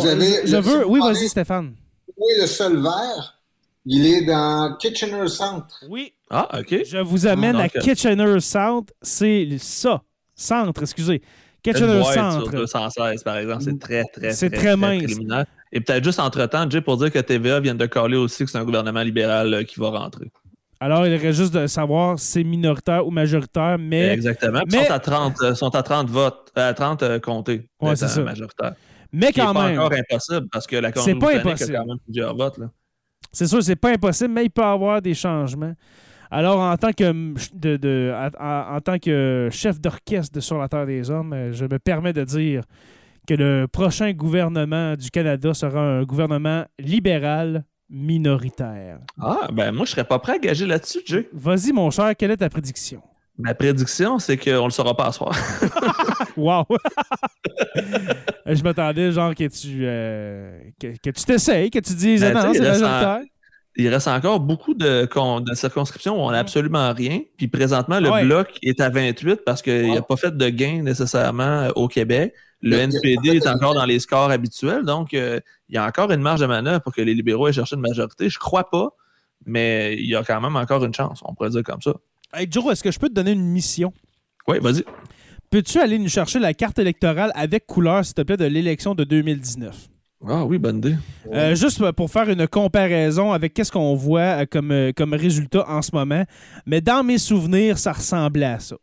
avez 0.08 0.48
je 0.48 0.58
veux. 0.58 0.88
Oui, 0.88 1.00
vas-y, 1.00 1.30
Stéphane. 1.30 1.76
Oui, 2.18 2.34
le 2.42 2.48
seul 2.48 2.82
vert. 2.82 3.40
Il 3.86 4.08
est 4.08 4.26
dans 4.26 4.76
Kitchener 4.80 5.28
Centre. 5.28 5.84
Oui. 5.90 6.14
Ah, 6.32 6.50
OK. 6.60 6.84
Je 6.86 6.98
vous 6.98 7.28
amène 7.28 7.58
à 7.58 7.70
Kitchener 7.70 8.40
Centre. 8.40 8.92
C'est 9.04 9.48
ça. 9.60 10.02
Centre, 10.34 10.82
excusez. 10.82 11.22
Kitchener 11.62 12.04
Centre. 12.04 12.50
Sur 12.50 12.52
216, 12.52 13.24
par 13.24 13.38
exemple, 13.38 13.64
c'est 13.64 13.78
très, 13.80 14.04
très, 14.06 14.32
c'est 14.32 14.50
très, 14.50 14.76
mince. 14.76 15.12
Et 15.72 15.82
peut-être 15.82 16.04
juste 16.04 16.20
entre-temps, 16.20 16.68
Jay, 16.68 16.82
pour 16.82 16.98
dire 16.98 17.12
que 17.12 17.20
TVA 17.20 17.60
vient 17.60 17.76
de 17.76 17.86
coller 17.86 18.18
aussi 18.18 18.44
que 18.44 18.50
c'est 18.50 18.58
un 18.58 18.66
gouvernement 18.66 19.02
libéral 19.02 19.54
euh, 19.54 19.64
qui 19.64 19.80
va 19.80 19.90
rentrer. 19.90 20.32
Alors, 20.84 21.08
il 21.08 21.16
reste 21.16 21.38
juste 21.40 21.54
de 21.54 21.66
savoir 21.68 22.20
si 22.20 22.26
c'est 22.32 22.44
minoritaire 22.44 23.08
ou 23.08 23.10
majoritaire, 23.12 23.78
mais... 23.80 24.10
Exactement. 24.10 24.60
Ils 24.66 24.72
sont, 24.74 24.92
à 24.92 25.00
30, 25.00 25.42
euh, 25.42 25.56
sont 25.56 25.74
à 25.76 25.82
30 25.82 26.10
votes, 26.10 26.52
à 26.56 26.74
30 26.74 27.04
euh, 27.04 27.20
comtés. 27.20 27.70
Ouais, 27.80 27.96
c'est 27.96 28.10
ça. 28.10 28.22
Majoritaire. 28.22 28.74
Mais 29.14 29.32
Qui 29.32 29.40
est 29.40 29.44
quand 29.44 29.54
pas 29.54 29.68
même, 29.70 29.80
encore 29.80 29.98
impossible 29.98 30.48
parce 30.52 30.68
que 30.68 30.76
la 30.76 30.92
C'est 30.94 31.16
pas 31.16 31.38
impossible. 31.38 31.76
a 31.76 31.80
quand 31.80 31.86
même 31.86 32.00
plusieurs 32.04 32.36
votes. 32.36 32.60
C'est 33.32 33.48
sûr, 33.48 33.64
c'est 33.64 33.78
pas 33.78 33.92
impossible, 33.94 34.34
mais 34.34 34.44
il 34.44 34.50
peut 34.50 34.62
y 34.62 34.66
avoir 34.66 35.02
des 35.02 35.14
changements. 35.14 35.74
Alors, 36.30 36.60
en 36.60 36.76
tant 36.76 36.92
que, 36.92 37.34
de, 37.54 37.78
de- 37.78 38.14
en, 38.40 38.76
en 38.76 38.82
tant 38.82 39.00
que 39.00 39.48
chef 39.54 39.80
d'orchestre 39.80 40.34
de 40.36 40.42
Sur 40.42 40.58
la 40.58 40.68
Terre 40.68 40.86
des 40.86 41.10
Hommes, 41.10 41.32
euh, 41.32 41.54
je 41.54 41.64
me 41.64 41.80
permets 41.80 42.12
de 42.12 42.26
dire 42.26 42.64
que 43.26 43.36
le 43.36 43.68
prochain 43.72 44.12
gouvernement 44.12 44.96
du 44.96 45.10
Canada 45.12 45.54
sera 45.54 45.80
un 45.80 46.04
gouvernement 46.04 46.66
libéral 46.80 47.64
minoritaire. 47.94 49.00
Ah, 49.22 49.48
ben 49.54 49.72
moi, 49.72 49.86
je 49.86 49.92
serais 49.92 50.04
pas 50.04 50.18
prêt 50.20 50.34
à 50.34 50.38
gager 50.40 50.66
là-dessus, 50.66 51.00
Jay. 51.06 51.30
Vas-y, 51.32 51.72
mon 51.72 51.92
cher, 51.92 52.12
quelle 52.18 52.32
est 52.32 52.38
ta 52.38 52.50
prédiction? 52.50 53.02
Ma 53.38 53.54
prédiction, 53.54 54.20
c'est 54.20 54.38
qu'on 54.38 54.66
le 54.66 54.72
saura 54.72 54.96
pas 54.98 55.06
à 55.08 55.12
soir. 55.12 55.36
Wow! 56.38 56.66
je 58.48 58.64
m'attendais, 58.64 59.12
genre, 59.12 59.36
que 59.36 59.48
tu 59.48 59.82
euh, 59.84 60.58
que, 60.80 60.88
que 60.98 61.10
tu 61.12 61.24
t'essayes, 61.26 61.70
que 61.70 61.78
tu 61.80 61.94
dises, 61.94 62.22
Ben, 62.22 62.36
ah 62.36 62.48
non, 62.48 62.54
c'est 62.54 62.60
il 62.60 62.66
reste 62.68 62.82
majoritaire. 62.82 63.20
Il 63.76 63.88
reste 63.90 64.08
encore 64.08 64.40
beaucoup 64.40 64.74
de, 64.76 65.08
de 65.42 65.54
circonscriptions 65.56 66.16
où 66.16 66.28
on 66.28 66.32
n'a 66.32 66.40
absolument 66.40 66.92
rien. 66.94 67.22
Puis 67.38 67.48
présentement, 67.48 68.00
le 68.00 68.10
Ouais. 68.12 68.24
bloc 68.24 68.48
est 68.62 68.80
à 68.82 68.90
28 68.90 69.42
parce 69.46 69.62
qu'il 69.62 69.88
n'a 69.88 69.94
Ouais. 69.96 70.02
pas 70.08 70.16
fait 70.16 70.36
de 70.36 70.50
gain 70.50 70.82
nécessairement 70.84 71.44
euh, 71.44 71.70
au 71.76 71.88
Québec. 71.88 72.34
Le 72.64 72.78
NPD 72.78 73.36
est 73.36 73.48
encore 73.48 73.76
dans 73.76 73.86
les 73.86 74.00
scores 74.00 74.32
habituels. 74.32 74.84
Donc, 74.84 75.14
euh, 75.14 75.40
il 75.68 75.76
y 75.76 75.78
a 75.78 75.86
encore 75.86 76.10
une 76.12 76.22
marge 76.22 76.40
de 76.40 76.46
manœuvre 76.46 76.82
pour 76.82 76.94
que 76.94 77.02
les 77.02 77.14
libéraux 77.14 77.50
aient 77.50 77.54
cherché 77.54 77.76
une 77.76 77.82
majorité. 77.82 78.30
Je 78.30 78.40
crois 78.40 78.70
pas, 78.70 78.96
mais 79.46 79.96
il 79.98 80.06
y 80.06 80.16
a 80.16 80.24
quand 80.24 80.40
même 80.40 80.56
encore 80.56 80.84
une 80.86 80.94
chance. 80.94 81.22
On 81.26 81.36
pourrait 81.36 81.50
dire 81.50 81.64
comme 81.64 81.82
ça. 81.82 81.94
Hey, 82.34 82.48
Joe, 82.50 82.72
est-ce 82.72 82.82
que 82.82 82.90
je 82.90 82.98
peux 82.98 83.10
te 83.10 83.14
donner 83.14 83.32
une 83.32 83.44
mission? 83.44 83.92
Oui, 84.48 84.60
vas-y. 84.62 84.86
Peux-tu 85.50 85.80
aller 85.80 86.00
nous 86.00 86.08
chercher 86.08 86.40
la 86.40 86.54
carte 86.54 86.80
électorale 86.80 87.34
avec 87.36 87.68
couleur, 87.68 88.06
s'il 88.06 88.16
te 88.16 88.22
plaît, 88.22 88.38
de 88.38 88.46
l'élection 88.46 88.96
de 88.96 89.04
2019? 89.04 89.90
Ah 90.26 90.46
oui, 90.46 90.58
bonne 90.58 90.78
idée. 90.78 90.96
Euh, 91.34 91.54
juste 91.56 91.92
pour 91.92 92.10
faire 92.10 92.30
une 92.30 92.48
comparaison 92.48 93.34
avec 93.34 93.54
qu'est-ce 93.54 93.74
qu'on 93.74 93.94
voit 93.94 94.22
euh, 94.22 94.46
comme, 94.50 94.94
comme 94.96 95.14
résultat 95.14 95.70
en 95.70 95.82
ce 95.82 95.94
moment. 95.94 96.24
Mais 96.66 96.80
dans 96.80 97.04
mes 97.04 97.18
souvenirs, 97.18 97.78
ça 97.78 97.92
ressemblait 97.92 98.46
à 98.46 98.60
ça. 98.60 98.78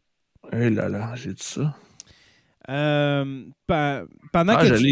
Eh 0.52 0.69
là 0.69 0.90
là, 0.90 1.15
j'ai 1.15 1.32
dit 1.32 1.43
ça. 1.43 1.74
Euh, 2.71 3.45
pe- 3.67 4.07
pendant 4.33 4.55
Ah, 4.57 4.63
que 4.63 4.69
je 4.69 4.75
tu- 4.77 4.83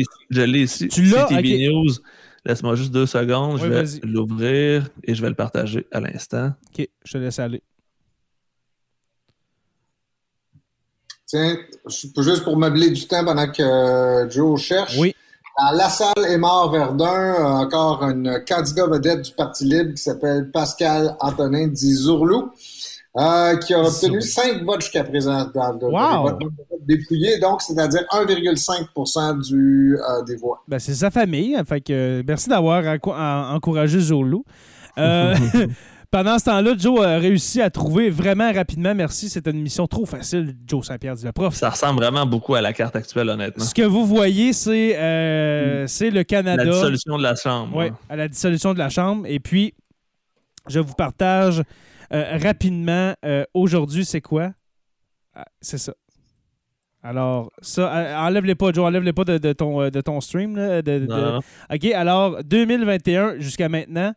l'ai 0.47 0.61
ici. 0.63 0.89
Tu 0.89 1.03
l'as? 1.05 1.29
News. 1.31 1.93
Laisse-moi 2.45 2.75
juste 2.77 2.91
deux 2.93 3.07
secondes. 3.07 3.55
Oui, 3.55 3.61
je 3.63 3.67
vais 3.69 4.01
l'ouvrir 4.05 4.89
et 5.05 5.15
je 5.15 5.23
vais 5.23 5.29
le 5.29 5.35
partager 5.35 5.87
à 5.93 6.01
l'instant. 6.01 6.53
OK, 6.77 6.89
je 7.05 7.13
te 7.13 7.19
laisse 7.19 7.39
aller. 7.39 7.63
Tiens, 11.27 11.57
je- 11.87 12.23
juste 12.23 12.43
pour 12.45 12.57
meubler 12.57 12.91
du 12.91 13.07
temps 13.07 13.25
pendant 13.25 13.51
que 13.51 13.63
euh, 13.63 14.31
Joe 14.31 14.61
cherche. 14.61 14.97
Oui. 14.99 15.15
Dans 15.59 15.73
La 15.77 15.89
Salle 15.91 16.25
et 16.31 16.37
Mort 16.39 16.71
Verdun, 16.71 17.07
euh, 17.07 17.45
encore 17.45 18.03
un 18.05 18.41
candidat 18.41 18.87
vedette 18.87 19.23
du 19.23 19.33
Parti 19.33 19.65
libre 19.65 19.91
qui 19.91 20.03
s'appelle 20.03 20.51
Pascal 20.53 21.17
Antonin 21.21 21.67
Dizourlou, 21.67 22.53
euh, 23.16 23.56
qui 23.56 23.74
a 23.74 23.80
obtenu 23.80 24.20
5 24.20 24.62
votes 24.64 24.82
jusqu'à 24.82 25.02
présent 25.05 25.47
dans, 25.55 25.78
Wow. 25.89 26.26
les 26.39 26.44
votes 26.47 26.52
dépouillés, 26.86 27.39
donc 27.40 27.62
c'est-à-dire 27.62 28.05
1,5 28.10 29.40
du, 29.48 29.97
euh, 29.97 30.22
des 30.24 30.36
voix. 30.36 30.62
Ben, 30.68 30.78
c'est 30.78 30.94
sa 30.94 31.10
famille. 31.10 31.56
hein, 31.56 31.64
Fait 31.64 31.80
que, 31.80 31.93
euh, 31.93 32.22
merci 32.26 32.48
d'avoir 32.48 32.82
enco- 32.85 33.12
en- 33.14 33.55
encouragé 33.55 33.98
Zolo. 33.98 34.44
Euh, 34.98 35.35
pendant 36.10 36.39
ce 36.39 36.44
temps-là, 36.47 36.74
Joe 36.78 37.05
a 37.05 37.18
réussi 37.18 37.60
à 37.60 37.70
trouver 37.70 38.09
vraiment 38.10 38.52
rapidement, 38.52 38.94
merci, 38.94 39.28
c'était 39.28 39.51
une 39.51 39.62
mission 39.62 39.86
trop 39.86 40.06
facile, 40.06 40.55
Joe 40.66 40.86
Saint-Pierre 40.86 41.14
dit 41.16 41.24
le 41.24 41.32
prof. 41.32 41.55
Ça 41.55 41.70
ressemble 41.70 42.01
vraiment 42.01 42.24
beaucoup 42.26 42.55
à 42.55 42.60
la 42.60 42.72
carte 42.72 42.94
actuelle, 42.97 43.28
honnêtement. 43.28 43.64
Ce 43.64 43.74
que 43.74 43.82
vous 43.82 44.06
voyez, 44.06 44.52
c'est 44.52 44.97
euh, 44.98 45.86
c'est 45.86 46.10
le 46.10 46.22
Canada. 46.24 46.64
La 46.64 46.70
dissolution 46.70 47.18
de 47.18 47.22
la 47.22 47.35
Chambre. 47.35 47.76
Oui, 47.76 47.86
à 48.09 48.16
la 48.16 48.28
dissolution 48.28 48.74
de 48.74 48.78
la 48.78 48.89
Chambre. 48.90 49.24
Et 49.26 49.40
puis, 49.40 49.74
je 50.68 50.80
vous 50.80 50.94
partage 50.94 51.62
euh, 52.12 52.39
rapidement 52.39 53.14
euh, 53.24 53.44
aujourd'hui, 53.55 54.05
c'est 54.05 54.20
quoi? 54.20 54.52
Ah, 55.35 55.44
c'est 55.60 55.78
ça. 55.78 55.94
Alors, 57.02 57.52
ça, 57.62 57.94
euh, 57.97 58.16
enlève-les 58.16 58.55
pas, 58.56 58.72
Joe, 58.72 58.85
enlève-les 58.86 59.12
pas 59.12 59.24
de, 59.24 59.39
de 59.39 59.52
ton, 59.52 59.89
de 59.89 60.01
ton 60.01 60.20
stream. 60.20 60.56
là, 60.56 60.82
de- 60.82 61.06
de-. 61.06 61.39
OK, 61.72 61.85
alors, 61.93 62.43
2021 62.43 63.39
jusqu'à 63.39 63.68
maintenant, 63.68 64.12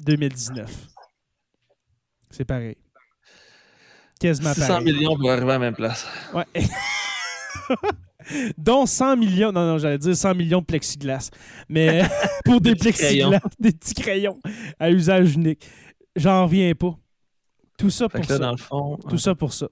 2019. 0.00 0.88
C'est 2.30 2.44
pareil. 2.44 2.76
Quasiment 4.20 4.52
600 4.52 4.66
pareil. 4.66 4.84
millions 4.92 5.16
pour 5.16 5.30
arriver 5.30 5.50
à 5.50 5.54
la 5.54 5.58
même 5.58 5.74
place. 5.74 6.06
Ouais. 6.34 6.44
Dont 8.58 8.86
100 8.86 9.16
millions, 9.16 9.52
non, 9.52 9.64
non, 9.66 9.78
j'allais 9.78 9.98
dire 9.98 10.16
100 10.16 10.34
millions 10.34 10.60
de 10.60 10.64
plexiglas, 10.64 11.30
mais 11.68 12.02
pour 12.44 12.60
des, 12.60 12.74
plexiglas, 12.74 13.40
des 13.60 13.70
petits 13.72 13.94
crayons 13.94 14.40
à 14.80 14.90
usage 14.90 15.34
unique. 15.34 15.68
J'en 16.16 16.44
reviens 16.44 16.72
pas. 16.74 16.94
Tout 17.78 17.90
ça 17.90 18.08
Fait 18.08 18.18
pour 18.20 18.30
là, 18.30 18.36
ça. 18.36 18.38
dans 18.38 18.50
le 18.52 18.56
fond, 18.56 18.98
Tout 19.08 19.18
ça 19.18 19.34
pour 19.34 19.52
ça. 19.52 19.68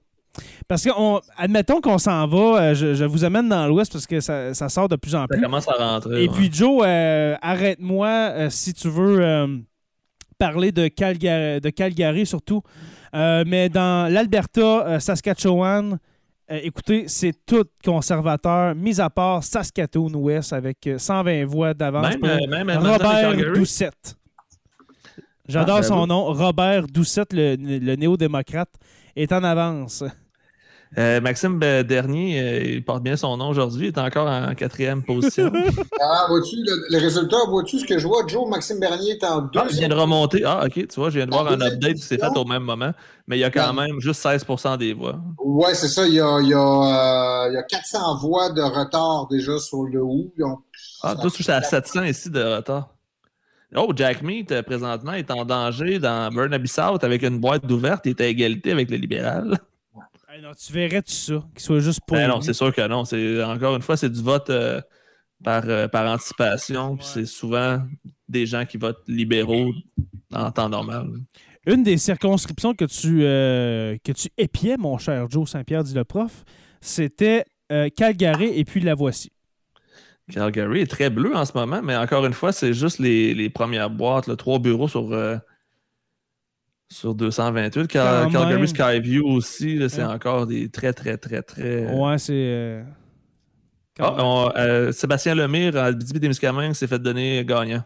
Parce 0.67 0.83
que, 0.83 0.89
on, 0.97 1.21
admettons 1.37 1.79
qu'on 1.81 1.97
s'en 1.97 2.27
va, 2.27 2.61
euh, 2.61 2.73
je, 2.75 2.93
je 2.93 3.05
vous 3.05 3.23
amène 3.23 3.47
dans 3.49 3.67
l'Ouest 3.67 3.93
parce 3.93 4.05
que 4.05 4.19
ça, 4.19 4.53
ça 4.53 4.67
sort 4.69 4.89
de 4.89 4.95
plus 4.97 5.15
en 5.15 5.21
ça 5.21 5.27
plus. 5.27 5.41
commence 5.41 5.67
à 5.67 5.73
rentrer. 5.73 6.23
Et 6.23 6.27
ouais. 6.27 6.33
puis, 6.35 6.49
Joe, 6.51 6.83
euh, 6.85 7.35
arrête-moi 7.41 8.07
euh, 8.07 8.49
si 8.49 8.73
tu 8.73 8.89
veux 8.89 9.21
euh, 9.21 9.47
parler 10.37 10.71
de 10.73 10.87
Calgary, 10.89 11.61
de 11.61 11.69
Calgary 11.69 12.25
surtout. 12.25 12.61
Mais 13.13 13.69
dans 13.69 14.11
l'Alberta, 14.11 14.99
Saskatchewan, 14.99 15.97
écoutez, 16.49 17.05
c'est 17.07 17.33
tout 17.45 17.63
conservateur, 17.83 18.75
mis 18.75 18.99
à 18.99 19.09
part 19.09 19.41
Saskatoon-Ouest 19.41 20.51
avec 20.53 20.85
euh, 20.87 20.97
120 20.97 21.45
voix 21.45 21.73
d'avance. 21.73 22.17
même, 22.21 22.65
même 22.65 22.77
Robert. 22.77 23.35
Doucette. 23.53 24.17
J'adore 25.47 25.77
Ah, 25.79 25.83
son 25.83 26.07
nom. 26.07 26.25
Robert 26.33 26.87
Doucette, 26.87 27.33
le, 27.33 27.55
le 27.55 27.95
néo-démocrate, 27.95 28.69
est 29.15 29.31
en 29.31 29.43
avance. 29.43 30.03
Euh, 30.97 31.19
Maxime 31.19 31.59
Dernier, 31.59 32.39
euh, 32.39 32.63
il 32.63 32.85
porte 32.85 33.03
bien 33.03 33.17
son 33.17 33.35
nom 33.35 33.49
aujourd'hui, 33.49 33.87
il 33.87 33.89
est 33.89 33.97
encore 33.99 34.27
en 34.29 34.53
quatrième 34.55 35.03
position. 35.03 35.51
Ah, 35.99 36.25
vois-tu, 36.29 36.55
le, 36.57 36.85
le 36.89 36.97
résultat, 36.99 37.37
vois-tu 37.49 37.79
ce 37.79 37.85
que 37.85 37.97
je 37.99 38.07
vois? 38.07 38.25
Joe 38.27 38.47
Maxime 38.47 38.79
Bernier 38.79 39.11
est 39.13 39.23
en 39.25 39.39
Ah, 39.41 39.43
il 39.43 39.49
vient 39.51 39.63
deuxième. 39.65 39.89
de 39.89 39.95
remonter. 39.95 40.43
Ah, 40.45 40.63
ok, 40.65 40.73
tu 40.87 40.99
vois, 40.99 41.09
je 41.09 41.17
viens 41.17 41.25
de 41.25 41.33
En 41.33 41.41
voir 41.41 41.53
un 41.53 41.57
deuxième 41.57 41.73
update 41.73 41.95
qui 41.95 42.01
s'est 42.03 42.17
fait 42.17 42.37
au 42.37 42.45
même 42.45 42.63
moment, 42.63 42.91
mais 43.27 43.37
il 43.37 43.41
y 43.41 43.43
a 43.43 43.49
quand 43.49 43.73
même 43.73 43.99
juste 43.99 44.23
16% 44.23 44.77
des 44.77 44.93
voix. 44.93 45.19
Ouais, 45.43 45.73
c'est 45.73 45.87
ça. 45.89 46.07
Il 46.07 46.13
y 46.13 46.19
a, 46.21 46.39
il 46.41 46.49
y, 46.49 46.53
a, 46.53 46.59
euh, 47.45 47.49
il 47.49 47.55
y 47.55 47.57
a 47.57 47.63
400 47.63 48.17
voix 48.19 48.51
de 48.51 48.61
retard 48.61 49.27
déjà 49.29 49.57
sur 49.57 49.83
le 49.83 50.01
ou. 50.01 50.31
Donc, 50.39 50.59
Ah, 51.01 51.15
toi, 51.15 51.29
tu 51.29 51.43
es 51.43 51.49
à 51.51 51.61
700 51.61 52.03
ici 52.03 52.29
de 52.29 52.41
retard. 52.41 52.89
Oh, 53.77 53.91
Jack 53.95 54.21
Meat, 54.21 54.51
euh, 54.51 54.63
présentement, 54.63 55.13
est 55.13 55.29
en 55.31 55.43
danger 55.45 55.99
dans 55.99 56.31
Burnaby 56.31 56.67
South 56.67 57.03
avec 57.03 57.23
une 57.23 57.39
boîte 57.39 57.65
d'ouverte. 57.65 58.05
Il 58.05 58.11
est 58.11 58.21
à 58.21 58.27
égalité 58.27 58.71
avec 58.71 58.89
le 58.89 58.97
libéral. 58.97 59.57
Hey, 60.35 60.41
non, 60.41 60.51
tu 60.53 60.73
verrais 60.73 61.01
tout 61.01 61.13
ça, 61.13 61.45
qu'il 61.53 61.61
soit 61.61 61.79
juste 61.79 62.01
pour. 62.05 62.17
Ben 62.17 62.27
non, 62.27 62.41
c'est 62.41 62.51
sûr 62.51 62.73
que 62.75 62.85
non. 62.87 63.03
Encore 63.49 63.75
une 63.77 63.81
fois, 63.81 63.95
c'est 63.95 64.09
du 64.09 64.21
vote 64.21 64.49
euh, 64.49 64.81
par, 65.41 65.63
euh, 65.65 65.87
par 65.87 66.11
anticipation. 66.11 66.93
Ouais. 66.93 66.99
C'est 66.99 67.25
souvent 67.25 67.81
des 68.27 68.45
gens 68.45 68.65
qui 68.65 68.75
votent 68.75 69.03
libéraux 69.07 69.71
en 70.33 70.51
temps 70.51 70.67
normal. 70.67 71.07
Une 71.65 71.83
des 71.83 71.97
circonscriptions 71.97 72.73
que 72.73 72.83
tu, 72.83 73.23
euh, 73.23 73.95
que 74.03 74.11
tu 74.11 74.27
épiais, 74.37 74.75
mon 74.75 74.97
cher 74.97 75.25
Joe 75.29 75.49
Saint-Pierre, 75.49 75.85
dit 75.85 75.93
le 75.93 76.03
prof, 76.03 76.43
c'était 76.81 77.45
Calgary 77.95 78.59
et 78.59 78.65
puis 78.65 78.81
la 78.81 78.93
voici. 78.93 79.31
Calgary 80.31 80.81
est 80.81 80.87
très 80.89 81.09
bleu 81.09 81.35
en 81.35 81.45
ce 81.45 81.51
moment, 81.55 81.81
mais 81.83 81.95
encore 81.95 82.25
une 82.25 82.33
fois, 82.33 82.51
c'est 82.51 82.73
juste 82.73 82.99
les, 82.99 83.33
les 83.35 83.49
premières 83.49 83.89
boîtes, 83.91 84.27
là, 84.27 84.35
trois 84.35 84.57
bureaux 84.59 84.87
sur, 84.87 85.11
euh, 85.13 85.37
sur 86.91 87.13
228. 87.15 87.87
Cal- 87.87 88.23
Quand 88.25 88.31
Calgary 88.31 88.55
même. 88.57 88.67
Skyview 88.67 89.25
aussi, 89.27 89.79
c'est 89.89 90.03
Ouais. 90.03 90.13
encore 90.13 90.47
des 90.47 90.69
très, 90.69 90.93
très, 90.93 91.17
très, 91.17 91.41
très. 91.41 91.93
Ouais, 91.93 92.17
c'est. 92.17 92.33
euh, 92.33 92.83
Ah, 93.99 94.15
on- 94.19 94.51
euh, 94.57 94.91
Sébastien 94.91 95.35
Lemire 95.35 95.77
à 95.77 95.85
Abitibi-Témiscamingue 95.85 96.73
s'est 96.73 96.87
fait 96.87 96.99
donner 96.99 97.45
gagnant. 97.45 97.83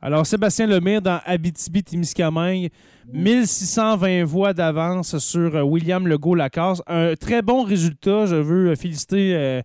Alors, 0.00 0.24
Sébastien 0.26 0.66
Lemire 0.66 1.02
dans 1.02 1.20
Abitibi-Témiscamingue, 1.26 2.68
1620 3.12 4.24
voix 4.24 4.52
d'avance 4.54 5.18
sur 5.18 5.56
euh, 5.56 5.62
William 5.62 6.06
Legault-Lacasse. 6.06 6.80
Un 6.86 7.14
très 7.16 7.42
bon 7.42 7.64
résultat. 7.64 8.26
Je 8.26 8.36
veux 8.36 8.70
euh, 8.70 8.76
féliciter 8.76 9.62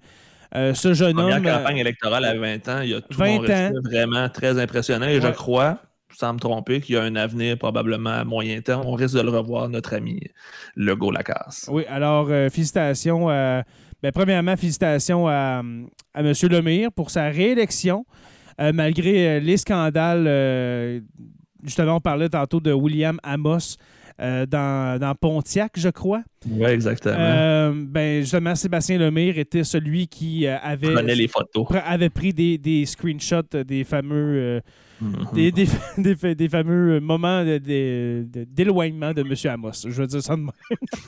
euh, 0.56 0.72
euh, 0.72 0.74
ce 0.74 0.94
jeune 0.94 1.14
Première 1.14 1.38
homme. 1.38 1.46
euh, 1.46 1.58
campagne 1.58 1.78
électorale 1.78 2.26
à 2.26 2.34
20 2.36 2.68
ans, 2.70 2.82
il 2.82 2.90
y 2.90 2.94
a 2.94 3.02
tout 3.02 3.18
20 3.18 3.26
mon 3.28 3.40
respect, 3.40 3.72
vraiment 3.84 4.30
très 4.30 4.60
impressionnant. 4.60 5.08
Et 5.08 5.22
je 5.22 5.28
crois, 5.30 5.80
sans 6.14 6.34
me 6.34 6.40
tromper, 6.40 6.82
qu'il 6.82 6.96
y 6.96 6.98
a 6.98 7.04
un 7.04 7.16
avenir 7.16 7.58
probablement 7.58 8.10
à 8.12 8.24
moyen 8.26 8.60
terme. 8.62 8.84
On 8.86 8.94
risque 8.94 9.16
de 9.16 9.22
le 9.22 9.30
revoir, 9.30 9.70
notre 9.70 9.94
ami 9.96 10.20
Legault 10.76 11.12
Lacasse. 11.12 11.70
Oui, 11.72 11.84
alors, 11.88 12.28
euh, 12.30 12.50
félicitations. 12.50 13.28
ben, 13.28 13.64
premièrement, 14.14 14.56
félicitations 14.58 15.28
à, 15.28 15.62
à 16.14 16.20
M. 16.22 16.34
Lemire 16.50 16.92
pour 16.92 17.12
sa 17.12 17.30
réélection, 17.30 18.06
euh, 18.60 18.72
malgré 18.74 19.38
euh, 19.38 19.40
les 19.40 19.58
scandales. 19.58 20.26
euh, 20.28 21.00
justement, 21.64 21.96
on 21.96 22.00
parlait 22.02 22.30
tantôt 22.30 22.60
de 22.60 22.74
William 22.74 23.20
Amos. 23.24 23.78
Euh, 24.22 24.46
dans, 24.46 25.00
dans 25.00 25.16
Pontiac, 25.16 25.72
je 25.76 25.90
crois. 25.90 26.22
Oui, 26.50 26.70
exactement. 26.70 27.16
Euh, 27.18 27.72
ben, 27.76 28.22
justement, 28.22 28.54
Sébastien 28.56 28.98
Lemire 29.00 29.38
était 29.40 29.64
celui 29.64 30.08
qui 30.08 30.46
euh, 30.46 30.58
avait, 30.62 31.02
les 31.16 31.28
photos. 31.28 31.66
avait 31.86 32.10
pris 32.10 32.34
des, 32.34 32.58
des 32.58 32.86
screenshots 32.86 33.42
des 33.66 33.84
fameux, 33.84 34.36
euh, 34.38 34.60
Mhm. 35.02 35.28
des, 35.34 35.52
des, 35.52 35.66
des 35.98 36.16
fa- 36.16 36.36
des 36.36 36.48
fameux 36.48 37.00
moments 37.00 37.44
de- 37.44 37.58
de- 37.58 38.28
de- 38.32 38.44
d'éloignement 38.44 39.14
de, 39.14 39.22
M. 39.22 39.34
Amos. 39.52 39.72
Je 39.88 39.90
veux 40.00 40.06
dire 40.06 40.22
ça 40.22 40.36
de 40.36 40.42
même. 40.42 40.52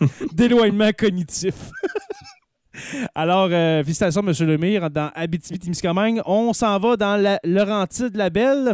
d'éloignement 0.33 0.89
cognitif. 0.97 1.53
Alors, 3.13 3.49
euh, 3.51 3.83
félicitations, 3.83 4.23
M. 4.27 4.33
Lemire, 4.47 4.89
dans 4.89 5.11
Abitibi-Témiscamingue. 5.13 6.21
On 6.25 6.53
s'en 6.53 6.79
va 6.79 6.97
dans 6.97 7.21
la 7.21 7.39
Laurentide-Labelle. 7.43 8.73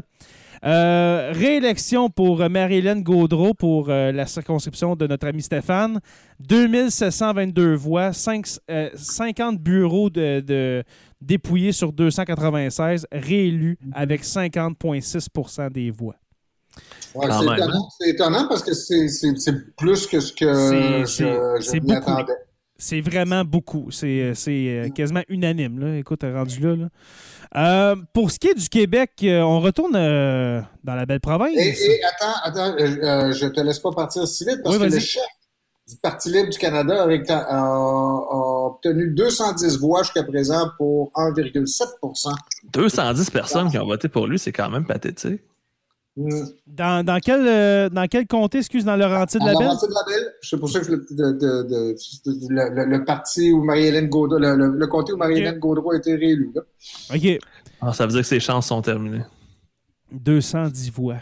Euh, 0.66 1.32
réélection 1.34 2.10
pour 2.10 2.42
euh, 2.42 2.50
Marie-Hélène 2.50 3.02
Gaudreau 3.02 3.54
pour 3.54 3.90
euh, 3.90 4.12
la 4.12 4.26
circonscription 4.26 4.96
de 4.96 5.08
notre 5.08 5.28
ami 5.28 5.42
Stéphane. 5.42 6.00
2722 6.42 7.76
voix, 7.76 8.12
cinq- 8.14 8.60
euh, 8.70 8.90
50 8.96 9.58
bureaux 9.60 10.10
de, 10.10 10.42
de- 10.42 10.84
dépouillés 11.22 11.72
sur 11.72 11.94
296, 11.94 13.08
réélus 13.12 13.78
avec 13.94 14.24
50,6% 14.24 15.70
des 15.72 15.92
voix. 15.92 16.16
Ouais, 17.16 17.28
c'est 17.30 17.44
étonnant, 17.58 17.90
c'est 18.00 18.10
étonnant 18.10 18.48
parce 18.48 18.64
que 18.64 18.74
c'est 18.74 19.08
c'est- 19.08 19.38
c'est 19.38 19.76
plus 19.76 20.08
que 20.08 20.20
ce 20.20 20.32
que 20.34 20.54
C'est- 20.54 21.00
je, 21.02 21.06
c'est- 21.06 21.24
je 21.58 21.62
c'est 21.62 21.80
m'y 21.80 21.94
beaucoup. 21.94 22.12
attendais. 22.12 22.34
C'est 22.82 23.02
vraiment 23.02 23.44
beaucoup. 23.44 23.92
C'est 23.92 24.34
c'est, 24.36 24.90
quasiment 24.96 25.24
unanime. 25.28 25.80
Là. 25.80 25.98
Écoute, 25.98 26.22
rendu 26.24 26.60
là. 26.62 26.76
là. 26.78 26.88
Euh, 27.56 27.96
pour 28.14 28.30
ce 28.32 28.38
qui 28.40 28.48
est 28.48 28.54
du 28.54 28.70
Québec, 28.70 29.12
euh, 29.24 29.42
on 29.42 29.60
retourne 29.60 29.96
euh, 29.96 30.62
dans 30.84 30.94
la 30.96 31.06
belle 31.06 31.20
province. 31.20 31.56
Et, 31.58 31.70
et 31.70 32.00
attends, 32.04 32.40
attends, 32.44 32.76
euh, 32.80 32.98
euh, 33.04 33.32
je 33.34 33.48
te 33.48 33.60
laisse 33.60 33.80
pas 33.80 33.92
partir 33.92 34.28
si 34.28 34.46
vite 34.46 34.60
parce 34.64 34.78
Oui, 34.78 34.88
que 34.88 34.94
le 34.94 35.00
chef 35.00 35.24
du 35.88 35.96
Parti 35.98 36.30
libre 36.32 36.50
du 36.52 36.58
Canada 36.60 37.02
a, 37.04 37.08
récla- 37.08 37.46
a- 37.48 37.58
a 37.58 38.66
obtenu 38.68 39.10
210 39.10 39.80
voix 39.80 40.04
jusqu'à 40.04 40.22
présent 40.24 40.70
pour 40.78 41.12
1,7 41.16 41.88
210 42.72 43.30
personnes 43.32 43.72
qui 43.72 43.80
ont 43.80 43.86
voté 43.88 44.08
pour 44.10 44.28
lui, 44.28 44.38
c'est 44.38 44.52
quand 44.52 44.70
même 44.70 44.86
pathétique. 44.86 45.42
Hmm. 46.22 46.46
Dans, 46.68 47.06
dans 47.06 47.20
quel, 47.20 47.42
euh, 47.48 47.88
dans 47.90 48.06
quel 48.08 48.28
comté, 48.28 48.58
excuse, 48.58 48.84
dans 48.84 48.98
Laurentide 48.98 49.42
En 49.42 49.46
de 49.46 49.52
la 49.52 49.58
Belle? 49.58 49.68
Laurentide 49.68 49.90
de 49.90 49.94
la 49.94 50.04
Belle, 50.06 50.34
c'est 50.42 50.60
pour 50.60 50.70
ça 50.70 50.80
que 50.82 50.86
je, 50.88 50.92
le- 50.92 51.06
de- 51.12 51.32
de- 51.32 51.64
de- 51.64 51.96
de- 52.26 52.48
le, 52.50 52.76
le- 52.76 52.86
le 52.98 53.06
parti 53.06 53.52
où 53.54 53.64
Marie-Hélène 53.64 54.10
Gaudreau, 54.10 54.38
le, 54.38 54.56
le- 54.56 54.76
le 54.78 54.88
comté 54.88 55.14
où 55.14 55.18
Marie-Hélène 55.18 55.60
Gaudreau 55.60 55.92
a 55.92 55.98
été 55.98 56.14
réélue. 56.16 56.52
là. 56.54 56.62
OK. 57.16 57.40
Ah, 57.82 57.94
ça 57.94 58.06
veut 58.06 58.12
dire 58.12 58.22
que 58.22 58.28
ses 58.28 58.42
chances 58.42 58.68
sont 58.68 58.82
terminées. 58.82 59.24
210 60.12 60.92
voix. 60.92 61.18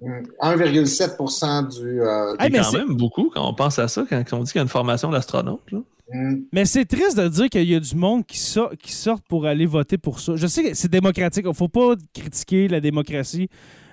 Hmm. 0.00 0.22
1,7% 0.42 1.68
du. 1.80 2.00
euh, 2.02 2.32
Hey, 2.38 2.46
C'est 2.46 2.50
mais 2.50 2.58
quand 2.60 2.72
même 2.72 2.96
beaucoup 2.96 3.30
quand 3.32 3.48
on 3.48 3.54
pense 3.54 3.78
à 3.78 3.88
ça, 3.88 4.04
quand 4.08 4.22
on 4.32 4.42
dit 4.42 4.52
qu'il 4.52 4.58
y 4.58 4.60
a 4.60 4.62
une 4.62 4.68
formation 4.68 5.10
d'astronaute. 5.10 5.62
là. 5.72 5.78
hmm. 6.12 6.42
Mais 6.52 6.66
c'est 6.66 6.84
triste 6.84 7.16
de 7.18 7.26
dire 7.28 7.48
qu'il 7.48 7.68
y 7.68 7.74
a 7.74 7.80
du 7.80 7.96
monde 7.96 8.24
qui, 8.26 8.38
sort, 8.38 8.70
qui 8.80 8.92
sortent 8.92 9.24
pour 9.26 9.46
aller 9.46 9.66
voter 9.66 9.96
pour 9.98 10.20
ça. 10.20 10.36
Je 10.36 10.46
sais 10.46 10.62
que 10.62 10.74
c'est 10.74 10.90
démocratique. 10.90 11.44
Il 11.46 11.48
ne 11.48 11.54
faut 11.54 11.68
pas 11.68 11.94
critiquer 12.14 12.68
la 12.68 12.80
démocratie. 12.80 13.48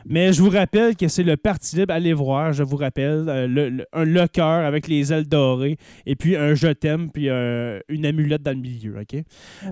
Mais 0.05 0.34
je 0.34 0.41
vous 0.41 0.49
rappelle 0.49 0.95
que 0.95 1.07
c'est 1.07 1.23
le 1.23 1.38
Parti 1.38 1.75
libre. 1.77 1.93
Allez 1.93 2.13
voir, 2.13 2.53
je 2.53 2.63
vous 2.63 2.77
rappelle. 2.77 3.27
euh, 3.30 3.47
le, 3.47 3.69
le- 3.69 3.85
un 3.93 4.03
le 4.05 4.27
cœur 4.27 4.65
avec 4.65 4.88
les 4.88 5.13
ailes 5.13 5.27
dorées. 5.27 5.77
Et 6.05 6.15
puis 6.15 6.35
un 6.35 6.55
je 6.55 6.67
t'aime, 6.67 7.09
puis 7.11 7.30
euh, 7.30 7.80
une 7.89 8.05
amulette 8.05 8.41
dans 8.43 8.51
le 8.51 8.57
milieu. 8.57 8.99
OK? 8.99 9.07
Que 9.07 9.23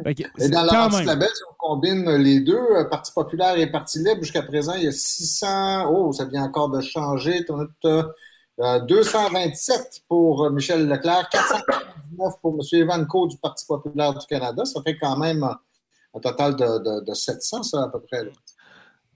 Et 0.10 0.26
c'est 0.38 0.50
dans 0.50 0.66
quand 0.68 0.90
la 0.92 0.98
même. 0.98 1.06
la 1.06 1.16
Belle, 1.16 1.30
si 1.34 1.44
on 1.50 1.56
combine 1.60 2.10
les 2.18 2.40
deux, 2.42 2.58
euh, 2.58 2.86
Parti 2.90 3.12
populaire 3.14 3.58
et 3.58 3.70
Parti 3.72 4.00
libre, 4.00 4.22
jusqu'à 4.22 4.42
présent, 4.44 4.74
il 4.76 4.84
y 4.84 4.88
a 4.88 4.92
600. 4.92 5.90
Oh, 5.92 6.12
ça 6.14 6.26
vient 6.26 6.44
encore 6.44 6.70
de 6.70 6.82
changer. 6.82 7.46
On 7.50 7.62
a, 7.90 8.12
euh, 8.60 8.80
227 8.82 10.02
pour 10.08 10.50
Michel 10.52 10.88
Leclerc, 10.88 11.30
499 11.30 12.34
pour 12.42 12.54
M. 12.56 12.62
Evanco 12.82 13.28
du 13.28 13.38
Parti 13.38 13.66
populaire 13.66 14.14
du 14.14 14.26
Canada. 14.28 14.66
Ça 14.66 14.82
fait 14.84 14.98
quand 14.98 15.18
même 15.18 15.44
un 15.44 16.20
total 16.20 16.56
de, 16.56 16.66
de, 16.66 17.06
de 17.06 17.14
700, 17.14 17.64
ça, 17.64 17.84
à 17.84 17.88
peu 17.90 18.00
près. 18.02 18.24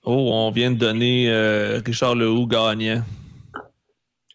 Oh, 0.06 0.30
on 0.34 0.52
vient 0.52 0.72
de 0.72 0.78
donner 0.78 1.30
euh, 1.30 1.82
Richard 1.86 2.16
Lehoux 2.16 2.48
gagnant 2.48 3.02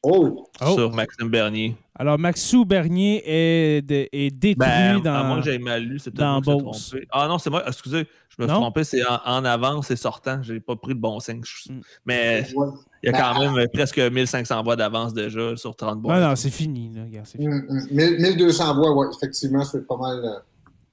Oh! 0.02 0.46
Oh. 0.62 0.74
sur 0.74 0.92
Maxime 0.92 1.28
Bernier. 1.28 1.76
Alors, 1.98 2.18
Maxou 2.18 2.64
Bernier 2.64 3.22
est, 3.26 3.82
de- 3.82 4.08
est 4.10 4.30
détruit 4.30 4.54
Ben, 4.56 4.98
dans. 5.00 5.12
à 5.14 5.22
moins 5.24 5.42
que 5.42 5.58
mal 5.58 5.82
lu, 5.82 5.98
c'est 5.98 6.10
peut-être 6.10 6.40
trompé. 6.40 7.06
Ah 7.12 7.28
non, 7.28 7.36
c'est 7.38 7.50
moi. 7.50 7.62
Excusez, 7.66 8.06
je 8.30 8.42
me 8.42 8.46
suis 8.48 8.54
Non? 8.54 8.62
trompé. 8.62 8.84
C'est 8.84 9.06
en, 9.06 9.18
en 9.26 9.44
avance 9.44 9.90
et 9.90 9.96
sortant. 9.96 10.42
J'ai 10.42 10.58
pas 10.60 10.74
pris 10.76 10.94
le 10.94 10.98
bon 10.98 11.20
signe. 11.20 11.42
Je- 11.44 11.70
Mm. 11.70 11.80
Mais 12.06 12.46
Ouais. 12.54 12.66
il 13.02 13.10
y 13.10 13.14
a 13.14 13.20
quand 13.20 13.38
Ben, 13.38 13.52
même 13.52 13.66
presque 13.74 13.98
1500 13.98 14.62
voix 14.62 14.76
d'avance 14.76 15.12
déjà 15.12 15.54
sur 15.58 15.76
30 15.76 16.00
voix. 16.00 16.18
Non, 16.18 16.28
non, 16.30 16.36
c'est 16.36 16.48
fini. 16.48 16.90
Là, 16.94 17.02
regarde, 17.04 17.26
c'est 17.26 17.36
fini. 17.36 17.54
1000 17.90 18.16
1200 18.18 18.74
voix, 18.76 18.96
oui, 18.96 19.06
effectivement, 19.14 19.64
c'est 19.64 19.86
pas 19.86 19.98
mal. 19.98 20.22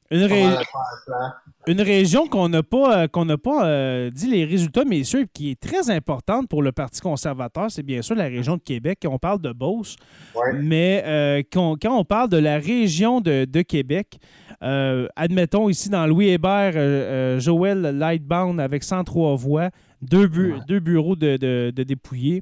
Une, 0.10 0.24
ré- 0.24 1.84
région 1.84 2.28
qu'on 2.28 2.48
n'a 2.50 2.64
pas, 2.64 2.98
euh, 3.04 3.08
qu'on 3.08 3.26
n'a 3.26 3.38
pas 3.38 3.66
euh, 3.66 4.10
dit 4.10 4.30
les 4.30 4.46
résultats, 4.46 4.86
messieurs, 4.86 5.22
et 5.24 5.28
qui 5.34 5.52
est 5.52 5.60
très 5.60 5.90
importante 5.90 6.48
pour 6.48 6.62
le 6.62 6.72
Parti 6.72 7.02
conservateur, 7.02 7.70
c'est 7.70 7.84
bien 7.84 8.02
sûr 8.02 8.16
la 8.16 8.26
région 8.26 8.56
de 8.56 8.62
Québec. 8.62 9.00
On 9.10 9.18
parle 9.20 9.42
de 9.42 9.52
Beauce, 9.52 9.96
Ouais. 10.36 10.54
mais 10.62 11.04
euh, 11.06 11.42
quand, 11.52 11.76
quand 11.82 11.98
on 11.98 12.06
parle 12.06 12.30
de 12.30 12.38
la 12.38 12.58
région 12.58 13.20
de, 13.22 13.46
de 13.46 13.62
Québec, 13.64 14.18
euh, 14.64 15.08
admettons 15.16 15.68
ici 15.70 15.90
dans 15.90 16.08
Louis 16.08 16.30
Hébert, 16.30 16.74
euh, 16.76 17.36
euh, 17.36 17.40
Joël 17.40 17.82
Lightbound 17.82 18.60
avec 18.62 18.84
103 18.84 19.36
voix, 19.36 19.70
deux, 20.02 20.28
bu- 20.28 20.54
Ouais. 20.54 20.60
deux 20.68 20.80
bureaux 20.80 21.16
de, 21.16 21.38
de, 21.38 21.74
de 21.76 21.84
dépouillés. 21.84 22.42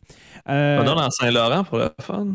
Euh, 0.50 0.78
Pardon, 0.84 1.02
dans 1.02 1.10
Saint-Laurent 1.10 1.64
pour 1.64 1.80
le 1.80 1.90
fun. 2.02 2.28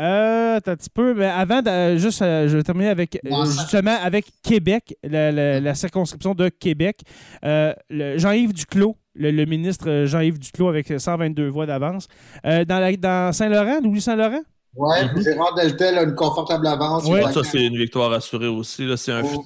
Euh, 0.00 0.56
un 0.56 0.60
petit 0.60 0.90
peu, 0.90 1.14
mais 1.14 1.26
avant, 1.26 1.62
de- 1.62 1.96
juste, 1.96 2.20
euh, 2.22 2.48
je 2.48 2.56
vais 2.56 2.62
terminer 2.62 2.90
avec, 2.90 3.18
euh, 3.24 3.44
justement, 3.44 3.96
avec 4.02 4.26
Québec, 4.42 4.94
la, 5.02 5.32
la- 5.32 5.60
la 5.60 5.74
circonscription 5.74 6.34
de 6.34 6.48
Québec. 6.48 7.00
Euh, 7.44 7.72
Jean-Yves 7.90 8.52
Duclos, 8.52 8.96
le, 9.14 9.30
le 9.30 9.44
ministre 9.46 9.88
euh, 9.88 10.06
Jean-Yves 10.06 10.38
Duclos 10.38 10.68
avec 10.68 10.92
122 11.00 11.48
voix 11.48 11.66
d'avance. 11.66 12.08
Euh, 12.44 12.64
dans, 12.64 12.78
la- 12.78 12.96
dans 12.96 13.32
Saint-Laurent, 13.32 13.80
Louis 13.82 14.00
Saint-Laurent? 14.00 14.42
Ouais, 14.74 15.04
Mhm. 15.04 15.10
puis 15.14 15.24
Gérard 15.24 15.54
Deltel 15.54 15.96
a 15.96 16.02
une 16.02 16.14
confortable 16.14 16.66
avance. 16.66 17.08
Va 17.08 17.32
Ça, 17.32 17.42
c'est 17.44 17.64
une 17.64 17.78
victoire 17.78 18.12
assurée 18.12 18.48
aussi. 18.48 18.84
là. 18.84 18.98
C'est 18.98 19.12
un, 19.12 19.22
Oh. 19.24 19.44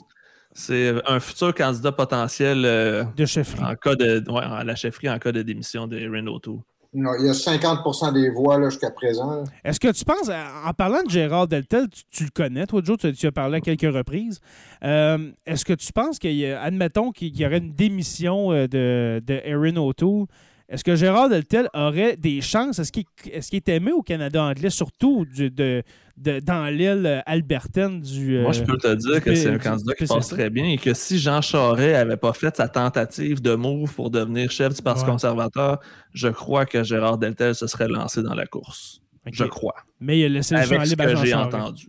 c'est 0.52 0.92
un 1.06 1.20
futur 1.20 1.54
candidat 1.54 1.92
potentiel 1.92 2.64
euh, 2.64 3.04
De 3.16 3.24
chefferie. 3.24 3.62
en 3.62 3.76
cas 3.76 3.94
de, 3.94 4.24
ouais, 4.28 4.42
à 4.42 4.64
la 4.64 4.74
chefferie 4.74 5.08
en 5.08 5.18
cas 5.20 5.30
de 5.30 5.42
démission 5.42 5.86
de 5.86 5.96
Renault 5.98 6.40
Tour. 6.40 6.64
Non, 6.92 7.12
il 7.20 7.26
y 7.26 7.28
a 7.28 7.32
50% 7.32 8.12
des 8.12 8.30
voix 8.30 8.60
jusqu'à 8.68 8.90
présent. 8.90 9.44
Est-ce 9.64 9.78
que 9.78 9.92
tu 9.92 10.04
penses, 10.04 10.28
en 10.28 10.72
parlant 10.72 11.02
de 11.04 11.10
Gérard 11.10 11.46
Deltel, 11.46 11.86
tu, 12.10 12.24
le 12.24 12.30
connais, 12.30 12.66
toi, 12.66 12.80
Joe, 12.82 12.98
tu, 12.98 13.26
as 13.26 13.32
parlé 13.32 13.58
à 13.58 13.60
quelques 13.60 13.94
reprises. 13.94 14.40
Euh, 14.82 15.30
Est-ce 15.46 15.64
que 15.64 15.72
tu 15.72 15.92
penses 15.92 16.18
qu'il 16.18 16.44
admettons 16.46 17.12
qu'il 17.12 17.36
y 17.38 17.46
aurait 17.46 17.58
une 17.58 17.74
démission 17.74 18.50
euh, 18.50 18.66
de, 18.66 19.22
de 19.24 19.40
Erin 19.44 19.76
est-ce 20.70 20.84
que 20.84 20.94
Gérard 20.94 21.28
Deltel 21.28 21.68
aurait 21.74 22.16
des 22.16 22.40
chances? 22.40 22.78
Est-ce 22.78 22.92
qu'il 22.92 23.04
est, 23.32 23.54
est 23.54 23.68
aimé 23.68 23.90
au 23.90 24.02
Canada 24.02 24.44
anglais, 24.44 24.70
surtout 24.70 25.24
du- 25.24 25.50
de, 25.50 25.82
de- 26.20 26.40
dans 26.40 26.66
l'île 26.66 27.22
albertaine 27.26 28.00
du. 28.00 28.36
euh, 28.36 28.42
Moi, 28.42 28.52
je 28.52 28.62
peux 28.62 28.76
te 28.76 28.92
dire 28.94 29.22
que 29.22 29.34
c'est 29.34 29.48
un 29.48 29.58
candidat 29.58 29.94
qui 29.94 30.06
passe 30.06 30.28
très 30.28 30.50
bien 30.50 30.66
et 30.66 30.76
que 30.78 30.92
si 30.94 31.18
Jean 31.18 31.40
Charest 31.40 31.94
n'avait 31.94 32.16
pas 32.16 32.32
fait 32.32 32.54
sa 32.54 32.68
tentative 32.68 33.40
de 33.40 33.54
move 33.54 33.92
pour 33.94 34.10
devenir 34.10 34.50
chef 34.50 34.74
du 34.74 34.82
Parti 34.82 35.02
Ouais. 35.04 35.10
conservateur, 35.10 35.80
je 36.12 36.28
crois 36.28 36.66
que 36.66 36.84
Gérard 36.84 37.18
Deltel 37.18 37.54
se 37.54 37.66
serait 37.66 37.88
lancé 37.88 38.22
dans 38.22 38.34
la 38.34 38.46
course. 38.46 39.00
Je 39.32 39.44
crois. 39.44 39.74
Mais 40.00 40.18
il 40.18 40.24
a 40.24 40.28
laissé 40.28 40.54
le 40.54 40.62
champ 40.62 40.74
Avec 40.76 40.86
ce 40.86 40.94
que 40.94 41.16
j'ai 41.26 41.34
entendu. 41.34 41.88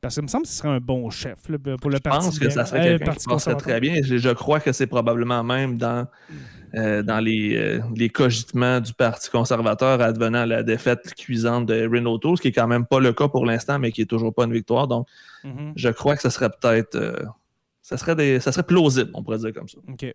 Parce 0.00 0.16
que 0.16 0.20
me 0.20 0.26
semble 0.28 0.42
que 0.44 0.50
ce 0.50 0.56
serait 0.58 0.68
un 0.68 0.80
bon 0.80 1.08
chef 1.08 1.48
là, 1.48 1.56
pour 1.80 1.90
le 1.90 1.96
Je 1.96 2.02
Parti 2.02 2.26
pense 2.26 2.38
que 2.38 2.50
ça 2.50 2.66
serait 2.66 2.80
euh, 2.94 2.98
quelqu'un 2.98 3.14
qui 3.14 3.24
passerait 3.26 3.56
très 3.56 3.80
bien. 3.80 4.00
Je, 4.02 4.18
je 4.18 4.28
crois 4.30 4.60
que 4.60 4.70
c'est 4.72 4.86
probablement 4.86 5.42
même 5.42 5.78
dans, 5.78 6.06
euh, 6.76 7.02
dans 7.02 7.20
les, 7.20 7.56
euh, 7.56 7.80
les 7.94 8.08
cogitements 8.08 8.80
du 8.80 8.92
Parti 8.94 9.30
conservateur 9.30 10.00
advenant 10.00 10.44
la 10.44 10.62
défaite 10.62 11.14
cuisante 11.14 11.66
de 11.66 11.86
Renault 11.86 12.18
Tour, 12.18 12.36
ce 12.36 12.42
qui 12.42 12.48
est 12.48 12.52
quand 12.52 12.66
même 12.66 12.86
pas 12.86 13.00
le 13.00 13.12
cas 13.12 13.28
pour 13.28 13.46
l'instant, 13.46 13.78
mais 13.78 13.92
qui 13.92 14.02
est 14.02 14.06
toujours 14.10 14.34
pas 14.34 14.44
une 14.44 14.52
victoire. 14.52 14.88
Donc, 14.88 15.06
Mhm. 15.44 15.72
je 15.76 15.88
crois 15.90 16.16
que 16.16 16.22
ça 16.22 16.30
serait 16.30 16.50
peut-être. 16.50 16.94
euh, 16.96 17.16
ça, 17.82 17.96
serait 17.98 18.16
des, 18.16 18.40
ça 18.40 18.50
serait 18.50 18.62
plausible, 18.62 19.10
on 19.14 19.22
pourrait 19.22 19.38
dire 19.38 19.52
comme 19.52 19.68
ça. 19.68 19.78
OK. 19.88 20.14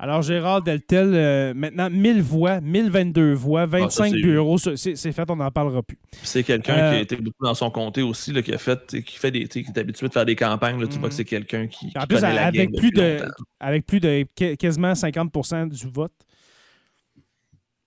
Alors, 0.00 0.22
Gérard 0.22 0.62
Deltel, 0.62 1.10
euh, 1.12 1.52
maintenant, 1.54 1.90
1000 1.90 2.22
voix, 2.22 2.60
1022 2.60 3.32
voix, 3.32 3.66
25 3.66 4.10
c'est- 4.10 4.20
bureaux. 4.22 4.56
ça, 4.56 4.76
C'est 4.76 4.94
c'est 4.94 5.10
fait, 5.10 5.28
on 5.28 5.34
n'en 5.36 5.50
parlera 5.50 5.82
plus. 5.82 5.98
C'est 6.22 6.44
quelqu'un 6.44 6.74
Euh, 6.74 6.90
qui 6.92 6.96
a 6.98 7.00
été 7.00 7.16
beaucoup 7.16 7.44
dans 7.44 7.54
son 7.54 7.68
comté 7.70 8.02
aussi, 8.02 8.32
là, 8.32 8.40
qui 8.42 8.54
a 8.54 8.58
fait, 8.58 9.02
qui 9.04 9.18
fait 9.18 9.32
des, 9.32 9.48
qui 9.48 9.58
est 9.58 9.78
habitué 9.78 10.06
de 10.06 10.12
faire 10.12 10.24
des 10.24 10.36
campagnes. 10.36 10.80
là, 10.80 10.86
tu 10.86 10.94
Mhm. 10.94 11.00
vois 11.00 11.08
que 11.08 11.14
c'est 11.16 11.24
quelqu'un 11.24 11.66
qui, 11.66 11.90
qui 11.90 11.98
En 11.98 12.06
plus, 12.06 12.20
la 12.20 12.46
avec 12.46 12.70
plus, 12.76 12.90
de, 12.92 13.18
avec 13.58 13.86
plus 13.86 13.98
de 13.98 14.24
qu- 14.36 14.56
quasiment 14.56 14.94
50% 14.94 15.66
du 15.66 15.88
vote. 15.92 16.12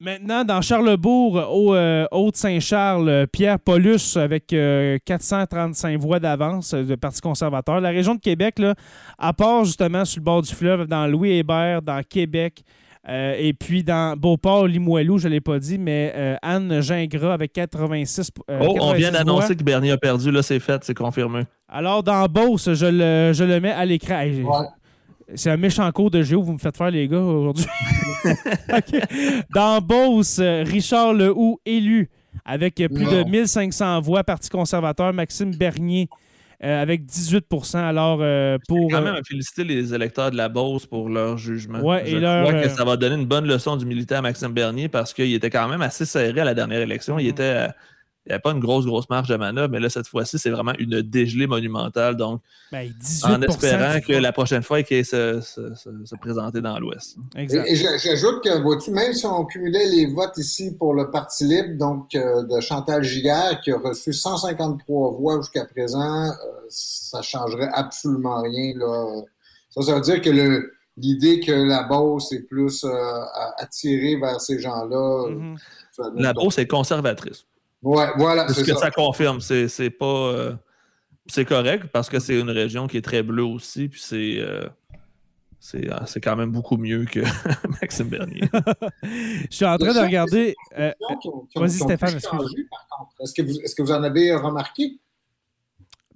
Maintenant, 0.04 0.44
dans 0.44 0.62
Charlebourg, 0.62 1.36
au 1.52 1.76
euh, 1.76 2.08
Haute-Saint-Charles, 2.12 3.08
euh, 3.08 3.26
Pierre 3.32 3.60
Paulus 3.60 4.18
avec 4.18 4.52
euh, 4.52 4.98
435 5.06 6.00
voix 6.00 6.20
d'avance 6.20 6.74
euh, 6.74 6.84
de 6.84 6.96
Parti 6.96 7.22
conservateur. 7.22 7.80
La 7.80 7.90
région 7.90 8.16
de 8.16 8.20
Québec, 8.20 8.58
là, 8.58 8.74
à 9.20 9.32
part 9.34 9.64
justement 9.64 10.04
sur 10.04 10.20
le 10.22 10.24
bord 10.24 10.42
du 10.42 10.52
fleuve, 10.56 10.88
dans 10.88 11.06
Louis 11.06 11.34
Hébert, 11.34 11.84
dans 11.84 12.02
Québec, 12.02 12.64
Euh, 13.10 13.34
et 13.36 13.54
puis 13.54 13.84
dans 13.84 14.16
Beauport, 14.16 14.68
Limoilou, 14.68 15.18
je 15.18 15.28
ne 15.28 15.34
l'ai 15.34 15.42
pas 15.42 15.58
dit, 15.58 15.80
mais 15.80 16.14
euh, 16.16 16.36
Anne 16.44 16.82
Gingras 16.82 17.34
avec 17.34 17.52
86 17.52 18.30
euh, 18.50 18.60
Oh, 18.62 18.74
on 18.80 18.94
86 18.94 18.98
vient 19.00 19.12
d'annoncer 19.12 19.56
que 19.56 19.64
Bernier 19.64 19.90
a 19.92 19.98
perdu. 19.98 20.30
Là, 20.30 20.44
c'est 20.44 20.60
fait, 20.60 20.84
c'est 20.84 20.94
confirmé. 20.94 21.46
Alors 21.68 22.04
dans 22.04 22.24
Beauce, 22.28 22.72
je 22.74 22.86
le, 22.86 23.34
je 23.34 23.44
le 23.44 23.60
mets 23.60 23.72
à 23.72 23.86
l'écran. 23.86 24.22
Ouais. 24.24 24.68
C'est 25.36 25.50
un 25.50 25.58
méchant 25.58 25.90
cours 25.92 26.12
de 26.12 26.22
géo, 26.22 26.42
vous 26.42 26.54
me 26.54 26.58
faites 26.58 26.78
faire, 26.78 26.92
les 26.92 27.08
gars, 27.08 27.20
aujourd'hui. 27.20 27.66
Dans 29.54 29.82
Beauce, 29.82 30.40
Richard 30.40 31.14
Lehoux, 31.14 31.60
élu, 31.66 32.10
avec 32.46 32.76
plus 32.76 32.88
de 33.06 33.24
Non. 33.24 33.30
1500 33.30 34.02
voix, 34.02 34.24
Parti 34.24 34.50
conservateur, 34.50 35.14
Maxime 35.14 35.56
Bernier, 35.56 36.08
euh, 36.64 36.82
avec 36.82 37.06
18 37.06 37.46
Alors, 37.74 38.20
euh, 38.22 38.58
pour. 38.68 38.90
Quand 38.92 38.98
euh, 38.98 39.04
même 39.04 39.16
à 39.16 39.24
féliciter 39.28 39.64
les 39.64 39.94
électeurs 39.94 40.30
de 40.32 40.38
la 40.38 40.48
Beauce 40.48 40.86
pour 40.86 41.10
leur 41.10 41.38
jugement. 41.38 41.80
Ouais, 41.80 42.04
Je 42.06 42.18
et 42.18 42.20
leur, 42.20 42.48
crois 42.48 42.62
que 42.62 42.68
euh, 42.68 42.70
ça 42.70 42.86
va 42.86 42.98
donner 42.98 43.16
une 43.16 43.26
bonne 43.26 43.48
leçon 43.48 43.76
d'humilité 43.78 44.16
à 44.16 44.22
Maxime 44.22 44.52
Bernier 44.54 44.88
parce 44.88 45.14
qu'il 45.14 45.34
était 45.34 45.50
quand 45.50 45.68
même 45.68 45.82
assez 45.82 46.06
serré 46.06 46.40
à 46.40 46.46
la 46.46 46.54
dernière 46.54 46.82
élection. 46.82 47.16
Mm. 47.16 47.20
Il 47.22 47.28
était. 47.28 47.44
euh, 47.44 47.68
il 48.26 48.30
n'y 48.30 48.34
avait 48.34 48.42
pas 48.42 48.52
une 48.52 48.60
grosse, 48.60 48.86
grosse 48.86 49.10
marge 49.10 49.28
de 49.30 49.36
manœuvre, 49.36 49.70
mais 49.70 49.80
là, 49.80 49.90
cette 49.90 50.08
fois-ci, 50.08 50.38
c'est 50.38 50.52
vraiment 50.52 50.74
une 50.78 51.02
dégelée 51.02 51.48
monumentale. 51.48 52.16
Donc, 52.16 52.42
ben, 52.72 52.88
18 53.00 53.26
en 53.26 53.42
espérant 53.42 54.00
que 54.00 54.14
la 54.14 54.32
prochaine 54.32 54.62
fois, 54.62 54.84
qu'il 54.84 54.98
ait 54.98 55.04
se, 55.04 55.42
se- 55.42 55.74
se- 55.74 56.06
se 56.06 56.16
présenter 56.18 56.62
dans 56.62 56.78
l'Ouest. 56.80 57.18
Exact. 57.36 57.66
Et, 57.68 57.72
et 57.72 57.76
j'a- 57.76 57.98
j'ajoute 57.98 58.44
que, 58.44 58.62
vois-tu, 58.62 58.92
même 58.92 59.14
si 59.14 59.26
on 59.26 59.44
cumulait 59.46 59.88
les 59.88 60.06
votes 60.14 60.38
ici 60.38 60.76
pour 60.78 60.94
le 60.94 61.10
Parti 61.10 61.46
libre, 61.46 61.78
donc 61.80 62.14
euh, 62.14 62.44
de 62.44 62.60
Chantal 62.62 63.04
Giguère, 63.04 63.60
qui 63.64 63.72
a 63.72 63.78
reçu 63.80 64.14
153 64.14 65.12
voix 65.14 65.38
jusqu'à 65.42 65.66
présent, 65.66 66.26
euh, 66.30 66.32
ça 66.70 67.22
changerait 67.24 67.70
absolument 67.74 68.42
rien. 68.44 68.74
Là. 68.78 69.22
Ça, 69.72 69.82
ça 69.82 69.96
veut 69.96 70.02
dire 70.02 70.22
que 70.22 70.30
le, 70.30 70.72
l'idée 70.98 71.40
que 71.40 71.52
la 71.52 71.84
Beauce 71.84 72.32
est 72.34 72.42
plus 72.48 72.84
euh, 72.84 72.90
attirée 73.58 74.18
vers 74.18 74.40
ces 74.40 74.60
gens-là. 74.60 75.28
Mhm. 75.30 75.56
ça- 75.92 76.12
La 76.16 76.34
Beauce 76.34 76.60
est 76.60 76.68
conservatrice. 76.68 77.46
Ouais, 77.84 78.08
voilà, 78.18 78.48
C'est 78.48 78.62
ce 78.62 78.66
que 78.66 78.74
ça. 78.74 78.80
ça 78.80 78.92
confirme. 78.92 79.42
C'est 79.42 79.68
c'est 79.68 79.90
pas. 79.90 80.06
euh, 80.06 80.54
c'est 81.28 81.46
correct 81.46 81.88
parce 81.92 82.10
que 82.10 82.20
c'est 82.20 82.40
une 82.40 82.50
région 82.50 82.88
qui 82.88 82.98
est 82.98 83.02
très 83.02 83.24
bleue 83.24 83.44
aussi. 83.46 83.88
Puis 83.90 84.02
c'est. 84.04 84.36
euh, 84.40 84.68
c'est 85.60 85.88
c'est 86.08 86.20
quand 86.22 86.36
même 86.36 86.52
beaucoup 86.52 86.78
mieux 86.78 87.06
que 87.06 87.20
Maxime 87.82 88.08
Bernier. 88.10 88.42
Je 89.04 89.48
suis 89.56 89.66
en 89.66 89.78
train 89.78 89.94
de 89.94 90.00
regarder. 90.00 90.56
euh, 90.78 90.92
Vas-y, 91.56 91.70
Stéphane. 91.72 92.18
Est-ce 92.18 93.34
que, 93.34 93.42
vous, 93.44 93.60
est-ce 93.62 93.76
que 93.76 93.82
vous 93.84 93.92
en 93.92 94.04
avez 94.04 94.34
remarqué? 94.36 95.00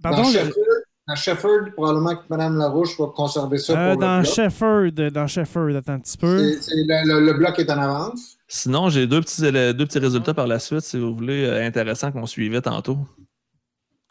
pardon, 0.01 0.23
dans, 0.23 0.29
je- 0.29 0.37
Shefford, 0.39 0.63
dans 1.07 1.15
Shefford, 1.15 1.71
probablement 1.75 2.15
que 2.15 2.23
Mme 2.29 2.57
Larouche 2.57 2.99
va 2.99 3.07
conserver 3.15 3.57
ça 3.59 3.73
euh, 3.79 3.91
pour 3.93 4.01
dans 4.01 4.17
le 4.17 4.21
bloc. 4.23 4.33
Shefford, 4.33 4.91
dans 5.11 5.27
Shefford, 5.27 5.75
attends 5.75 5.93
un 5.93 5.99
petit 5.99 6.17
peu. 6.17 6.53
C'est- 6.53 6.61
c'est 6.63 6.75
le, 6.75 7.07
le- 7.19 7.25
le 7.25 7.33
bloc 7.33 7.57
est 7.59 7.69
en 7.69 7.77
avance. 7.79 8.34
Sinon, 8.47 8.89
j'ai 8.89 9.07
deux 9.07 9.21
petits, 9.21 9.41
deux 9.41 9.85
petits 9.85 9.99
résultats 9.99 10.33
par 10.33 10.45
la 10.47 10.59
suite, 10.59 10.81
si 10.81 10.99
vous 10.99 11.13
voulez, 11.15 11.45
euh, 11.45 11.65
intéressants 11.65 12.11
qu'on 12.11 12.25
suivait 12.27 12.61
tantôt, 12.61 12.99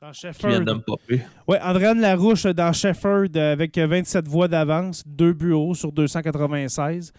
Dans 0.03 0.13
Shefford. 0.13 0.61
de 0.65 0.73
me 0.73 0.81
popper. 0.81 1.23
Oui, 1.47 1.57
Andréane 1.63 2.01
Larouche 2.01 2.45
dans 2.47 2.73
Shefford 2.73 3.29
euh, 3.37 3.53
avec 3.53 3.79
27 3.79 4.27
voix 4.27 4.49
d'avance, 4.49 5.03
deux 5.07 5.33
bureaux 5.33 5.75
sur 5.75 5.93
296. 5.93 7.13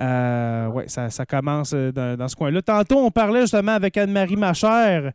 Euh, 0.00 0.66
oui, 0.74 0.82
ça, 0.88 1.08
ça 1.10 1.24
commence 1.24 1.72
euh, 1.74 1.92
dans, 1.92 2.16
dans 2.18 2.26
ce 2.26 2.34
coin-là. 2.34 2.60
Tantôt, 2.62 2.98
on 2.98 3.10
parlait 3.12 3.42
justement 3.42 3.72
avec 3.72 3.96
Anne-Marie 3.96 4.34
Machère. 4.36 5.12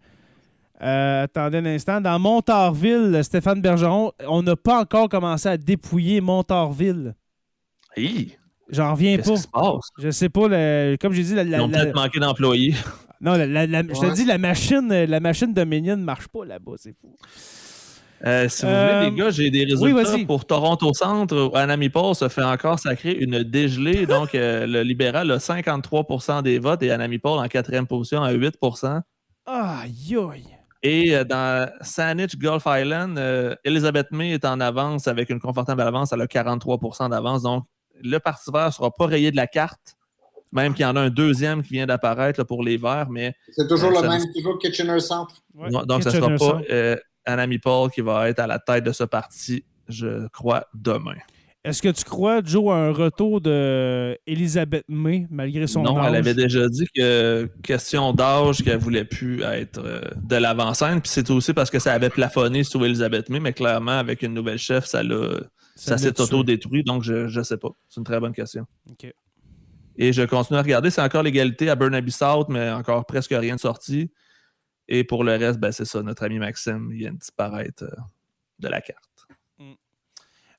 Euh, 0.82 1.24
attendez 1.24 1.58
un 1.58 1.66
instant. 1.66 2.00
Dans 2.00 2.18
Montarville, 2.20 3.20
Stéphane 3.24 3.62
Bergeron, 3.62 4.14
on 4.28 4.42
n'a 4.42 4.56
pas 4.56 4.80
encore 4.80 5.10
commencé 5.10 5.50
à 5.50 5.58
dépouiller 5.58 6.22
Montarville. 6.22 7.16
Hi! 7.98 8.38
J'en 8.70 8.92
reviens 8.94 9.18
Qu'est-ce 9.18 9.30
pas. 9.30 9.36
qui 9.36 9.42
se 9.42 9.48
passe? 9.48 9.90
Je 10.00 10.12
sais 10.12 10.30
pas, 10.30 10.48
le- 10.48 10.96
comme 11.00 11.14
j'ai 11.14 11.24
dit, 11.24 11.36
la, 11.36 11.44
la- 11.44 11.58
Ils 11.58 11.62
ont 11.62 11.68
la- 11.68 11.80
peut-être 11.80 11.96
manqué 11.96 12.20
d'employés. 12.20 12.74
non, 13.22 13.34
la- 13.34 13.46
la- 13.46 13.68
la- 13.68 13.82
je 13.84 14.00
te 14.00 14.14
dis, 14.16 14.26
la 14.26 14.38
machine, 14.38 14.88
la 14.90 15.20
machine 15.20 15.54
Dominion 15.54 15.98
ne 15.98 16.04
marche 16.04 16.28
pas 16.28 16.46
là-bas, 16.46 16.74
c'est 16.78 16.96
fou. 17.00 17.16
Euh, 18.26 18.48
si 18.48 18.62
vous 18.66 18.72
Euh, 18.72 19.00
voulez, 19.00 19.10
les 19.12 19.16
gars, 19.18 19.30
j'ai 19.32 19.50
des 19.52 19.66
oui, 19.76 19.92
résultats 19.92 20.12
vas-y. 20.14 20.26
pour 20.26 20.46
Toronto 20.46 20.94
Centre. 20.94 21.50
où 21.52 21.56
Anami 21.58 21.90
Paul 21.90 22.16
se 22.16 22.30
fait 22.30 22.42
encore 22.44 22.80
sacrer 22.80 23.12
une 23.12 23.44
dégelée. 23.44 24.06
Donc, 24.30 24.34
euh, 24.34 24.66
le 24.66 24.82
libéral 24.82 25.30
a 25.30 25.40
53% 25.40 26.42
des 26.42 26.58
votes 26.58 26.82
et 26.84 26.92
Anami 26.92 27.18
Paul 27.18 27.40
en 27.40 27.48
quatrième 27.50 27.86
position 27.86 28.24
à 28.24 28.32
8% 28.32 29.02
Aïe, 29.46 30.16
aïe. 30.32 30.46
Et 30.84 31.14
euh, 31.16 31.26
dans 31.26 31.70
Saanich 31.82 32.38
Gulf 32.38 32.64
Island, 32.66 33.18
euh, 33.18 33.56
Elizabeth 33.66 34.08
May 34.12 34.32
est 34.32 34.46
en 34.46 34.62
avance 34.62 35.08
avec 35.10 35.30
une 35.30 35.40
confortable 35.42 35.82
avance. 35.82 36.14
Elle 36.14 36.22
a 36.22 36.28
43% 36.28 37.10
d'avance. 37.10 37.42
Donc, 37.44 37.66
le 38.04 38.20
Parti 38.20 38.52
vert 38.52 38.68
ne 38.68 38.72
sera 38.72 38.92
pas 38.92 39.06
rayé 39.08 39.32
de 39.32 39.36
la 39.36 39.48
carte, 39.48 39.96
même 40.52 40.74
qu'il 40.74 40.84
y 40.84 40.86
en 40.86 40.96
a 40.96 41.02
un 41.02 41.10
deuxième 41.10 41.64
qui 41.64 41.74
vient 41.74 41.86
d'apparaître 41.88 42.44
pour 42.44 42.64
les 42.64 42.78
verts. 42.78 43.10
Mais 43.10 43.34
C'est 43.52 43.68
toujours 43.68 43.98
Euh, 43.98 44.02
le 44.02 44.10
même, 44.10 44.34
toujours 44.34 44.60
Kitchener 44.60 45.00
Centre. 45.00 45.36
Ouais, 45.56 45.70
non, 45.70 45.84
donc, 45.84 46.04
ce 46.04 46.10
ne 46.10 46.14
sera 46.14 46.30
pas 46.36 46.62
euh, 46.70 46.96
Anami 47.26 47.58
Paul 47.58 47.90
qui 47.90 48.02
va 48.02 48.30
être 48.30 48.40
à 48.40 48.48
la 48.48 48.60
tête 48.60 48.84
de 48.84 48.92
ce 48.92 49.04
parti, 49.04 49.64
je 49.88 50.28
crois, 50.28 50.66
demain. 50.74 51.16
Est-ce 51.66 51.82
que 51.82 51.88
tu 51.88 52.04
crois, 52.04 52.42
Joe, 52.44 52.74
à 52.74 52.76
un 52.76 52.92
retour 52.92 53.40
de 53.40 54.18
Elisabeth 54.28 54.84
May, 54.90 55.28
malgré 55.32 55.66
son 55.66 55.82
non, 55.82 55.98
âge? 55.98 56.08
elle 56.10 56.16
avait 56.18 56.34
déjà 56.34 56.68
dit 56.68 56.86
que, 56.94 57.50
question 57.64 58.12
d'âge, 58.12 58.62
qu'elle 58.66 58.80
voulait 58.80 59.06
plus 59.06 59.42
être 59.44 59.80
euh, 59.82 60.02
de 60.24 60.36
l'avant-scène. 60.36 61.00
Puis 61.00 61.10
c'est 61.10 61.30
aussi 61.30 61.54
parce 61.54 61.72
que 61.72 61.80
ça 61.80 61.94
avait 61.94 62.10
plafonné 62.10 62.66
sous 62.66 62.84
Elisabeth 62.84 63.30
May, 63.30 63.40
mais 63.40 63.54
clairement, 63.54 63.98
avec 63.98 64.24
une 64.24 64.34
nouvelle 64.34 64.58
chef, 64.58 64.86
ça 64.86 65.04
l'a 65.04 65.38
ça 65.76 65.98
s'est 65.98 66.20
auto-détruit, 66.20 66.84
donc 66.84 67.04
je 67.04 67.38
ne 67.38 67.44
sais 67.44 67.58
pas. 67.58 67.70
C'est 67.90 68.00
une 68.00 68.06
très 68.06 68.20
bonne 68.20 68.34
question. 68.34 68.66
Et 69.96 70.12
je 70.12 70.24
continue 70.24 70.58
à 70.58 70.62
regarder. 70.62 70.90
C'est 70.90 71.02
encore 71.02 71.24
l'égalité 71.24 71.70
à 71.70 71.76
Burnaby 71.76 72.12
South, 72.12 72.48
mais 72.50 72.72
encore 72.72 73.06
presque 73.06 73.34
rien 73.34 73.56
de 73.56 73.60
sorti. 73.60 74.12
Et 74.88 75.04
pour 75.04 75.24
le 75.24 75.34
reste, 75.34 75.60
ben, 75.60 75.72
c'est 75.72 75.86
ça, 75.86 76.02
notre 76.02 76.24
ami 76.24 76.40
Maxime, 76.40 76.92
vient 76.92 77.14
de 77.14 77.18
disparaître 77.18 77.84
euh, 77.84 78.02
de 78.60 78.68
la 78.68 78.82
carte. 78.82 79.00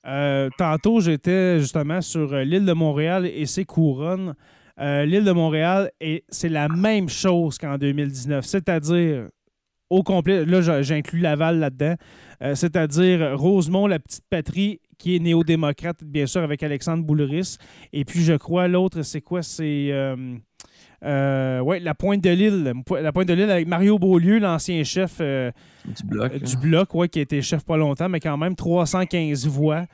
Euh, 0.06 0.50
tantôt, 0.58 1.00
j'étais 1.00 1.60
justement 1.60 2.00
sur 2.00 2.32
euh, 2.32 2.44
l'île 2.44 2.64
de 2.64 2.72
Montréal 2.72 3.26
et 3.26 3.46
ses 3.46 3.64
couronnes. 3.64 4.34
Euh, 4.80 5.04
l'île 5.04 5.24
de 5.24 5.32
Montréal, 5.32 5.92
et 6.00 6.24
c'est 6.28 6.48
la 6.48 6.68
même 6.68 7.08
chose 7.08 7.58
qu'en 7.58 7.78
2019, 7.78 8.44
c'est-à-dire 8.44 9.28
au 9.88 10.02
complet, 10.02 10.44
là 10.44 10.82
j'inclus 10.82 11.20
Laval 11.20 11.60
là-dedans, 11.60 11.94
euh, 12.42 12.54
c'est-à-dire 12.56 13.38
Rosemont, 13.38 13.86
la 13.86 14.00
petite 14.00 14.24
patrie, 14.28 14.80
qui 15.04 15.16
est 15.16 15.18
néo-démocrate, 15.18 16.02
bien 16.02 16.24
sûr, 16.26 16.42
avec 16.42 16.62
Alexandre 16.62 17.04
Boulris. 17.04 17.58
Et 17.92 18.06
puis, 18.06 18.22
je 18.22 18.32
crois, 18.32 18.68
l'autre, 18.68 19.02
c'est 19.02 19.20
quoi? 19.20 19.42
C'est... 19.42 19.88
euh, 19.90 20.16
euh, 21.04 21.60
ouais, 21.60 21.78
la 21.80 21.94
pointe 21.94 22.22
de 22.22 22.30
l'île. 22.30 22.72
La 23.02 23.12
pointe 23.12 23.28
de 23.28 23.34
l'île 23.34 23.50
avec 23.50 23.68
Mario 23.68 23.98
Beaulieu, 23.98 24.38
l'ancien 24.38 24.82
chef 24.84 25.16
euh, 25.20 25.50
Du 25.84 26.02
bloc. 26.04 26.32
euh, 26.32 26.36
hein. 26.36 26.44
du 26.44 26.56
bloc, 26.56 26.94
ouais, 26.94 27.08
qui 27.10 27.18
a 27.18 27.22
été 27.22 27.42
chef 27.42 27.64
pas 27.64 27.76
longtemps, 27.76 28.08
mais 28.08 28.18
quand 28.20 28.38
même 28.38 28.56
315 28.56 29.46
voix. 29.46 29.84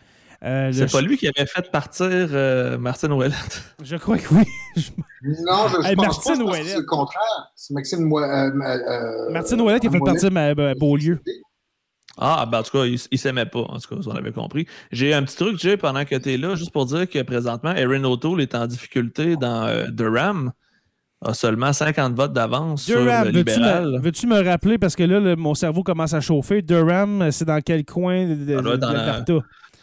Euh, 0.44 0.70
C'est 0.72 0.90
pas 0.90 1.00
lui 1.02 1.18
qui 1.18 1.26
avait 1.26 1.46
fait 1.46 1.70
partir 1.70 2.06
euh, 2.08 2.78
Martine 2.78 3.12
Ouellette? 3.12 3.62
Je 3.82 3.96
crois 3.96 4.16
que 4.16 4.32
oui. 4.32 4.44
Non, 5.22 5.66
je, 5.68 5.82
je 5.82 5.88
Hey, 5.88 5.96
pense 5.96 6.06
Martine 6.26 6.46
pas 6.46 6.54
c'est 6.64 6.76
le 6.78 6.82
contraire. 6.86 7.52
C'est 7.54 7.74
Maxime 7.74 8.10
euh, 8.10 8.50
euh, 8.56 9.30
Martine 9.32 9.60
Ouellet 9.60 9.78
qui 9.80 9.88
a 9.88 9.90
fait 9.90 9.98
Ouellet. 9.98 10.12
partir 10.12 10.30
ma, 10.32 10.54
ma- 10.54 10.74
Beaulieu. 10.74 11.20
Ah, 12.20 12.46
ben 12.50 12.58
en 12.58 12.62
tout 12.62 12.70
cas, 12.76 12.84
il, 12.84 12.98
il 13.10 13.18
s'aimait 13.18 13.46
pas, 13.46 13.60
en 13.60 13.78
tout 13.78 13.94
cas, 13.96 14.02
si 14.02 14.08
on 14.08 14.14
avait 14.14 14.32
compris. 14.32 14.66
J'ai 14.92 15.14
un 15.14 15.22
petit 15.22 15.36
truc, 15.36 15.58
Jay, 15.58 15.76
pendant 15.76 16.04
que 16.04 16.14
tu 16.16 16.32
es 16.32 16.36
là, 16.36 16.54
juste 16.54 16.70
pour 16.72 16.84
dire 16.86 17.08
que 17.08 17.22
présentement, 17.22 17.72
Erin 17.74 18.04
O'Toole 18.04 18.40
est 18.42 18.54
en 18.54 18.66
difficulté 18.66 19.36
dans 19.36 19.64
euh, 19.66 19.86
Durham. 19.88 20.52
A 21.22 21.34
seulement 21.34 21.72
50 21.72 22.14
votes 22.14 22.32
d'avance 22.32 22.84
sur 22.84 22.98
Durham, 23.02 23.26
le 23.26 23.32
veux-tu 23.32 23.50
libéral. 23.58 23.90
me, 23.92 23.98
veux-tu 24.00 24.26
me 24.26 24.42
rappeler, 24.42 24.78
parce 24.78 24.96
que 24.96 25.02
là, 25.02 25.20
le- 25.20 25.36
mon 25.36 25.54
cerveau 25.54 25.82
commence 25.82 26.14
à 26.14 26.20
chauffer. 26.22 26.62
Durham, 26.62 27.30
c'est 27.30 27.44
dans 27.44 27.60
quel 27.60 27.84
coin 27.84 28.26
de, 28.26 28.34
de, 28.36 28.56
Ça 28.56 28.62
doit 28.62 28.74
être 28.74 28.80
de 28.80 28.86
dans 28.86 28.92
la- 28.92 29.06
l'Alberta? 29.06 29.34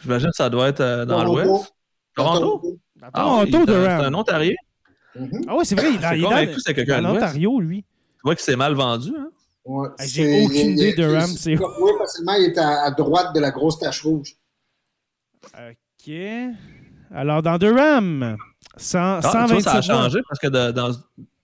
J'imagine 0.02 0.28
que 0.30 0.36
ça 0.36 0.50
doit 0.50 0.68
être 0.68 0.80
euh, 0.80 1.04
dans 1.04 1.22
l'ouest. 1.24 1.74
Toronto? 2.16 2.78
Ah 3.12 3.36
oui, 3.44 3.50
Toronto, 3.50 3.50
c'est 3.52 3.56
un- 3.56 3.64
Durham. 3.80 4.00
C'est 4.00 4.06
un 4.06 4.14
Ontarien. 4.14 4.54
Mhm. 5.16 5.30
Ah 5.48 5.54
oui, 5.56 5.64
c'est 5.64 5.74
vrai, 5.78 5.88
il 5.90 5.94
est 5.94 6.18
il 6.18 6.24
est 6.80 6.84
dans- 6.86 7.12
l'Ontario, 7.14 7.60
lui. 7.60 7.82
Tu 7.82 8.20
vois 8.24 8.34
que 8.34 8.42
c'est 8.42 8.56
mal 8.56 8.74
vendu. 8.74 9.10
Hein? 9.16 9.28
Ouais, 9.68 9.88
j'ai 10.06 10.44
aucune 10.44 10.70
idée 10.70 10.94
de 10.94 11.04
Ram, 11.04 11.26
c'est- 11.26 11.56
Oui, 11.58 11.90
facilement, 11.98 12.32
il 12.34 12.44
est 12.46 12.58
à, 12.58 12.84
à 12.84 12.90
droite 12.90 13.34
de 13.34 13.40
la 13.40 13.50
grosse 13.50 13.78
tache 13.78 14.02
rouge. 14.02 14.34
OK. 15.54 16.12
Alors, 17.14 17.42
dans 17.42 17.58
Durham, 17.58 18.36
100, 18.76 18.98
Ah, 18.98 19.18
tu 19.22 19.28
vois, 19.28 19.32
127 19.48 19.62
ça 19.62 19.72
a 19.78 19.82
changé 19.82 20.20
parce 20.28 20.38
que 20.40 20.48
de- 20.48 20.70
dans- 20.72 20.90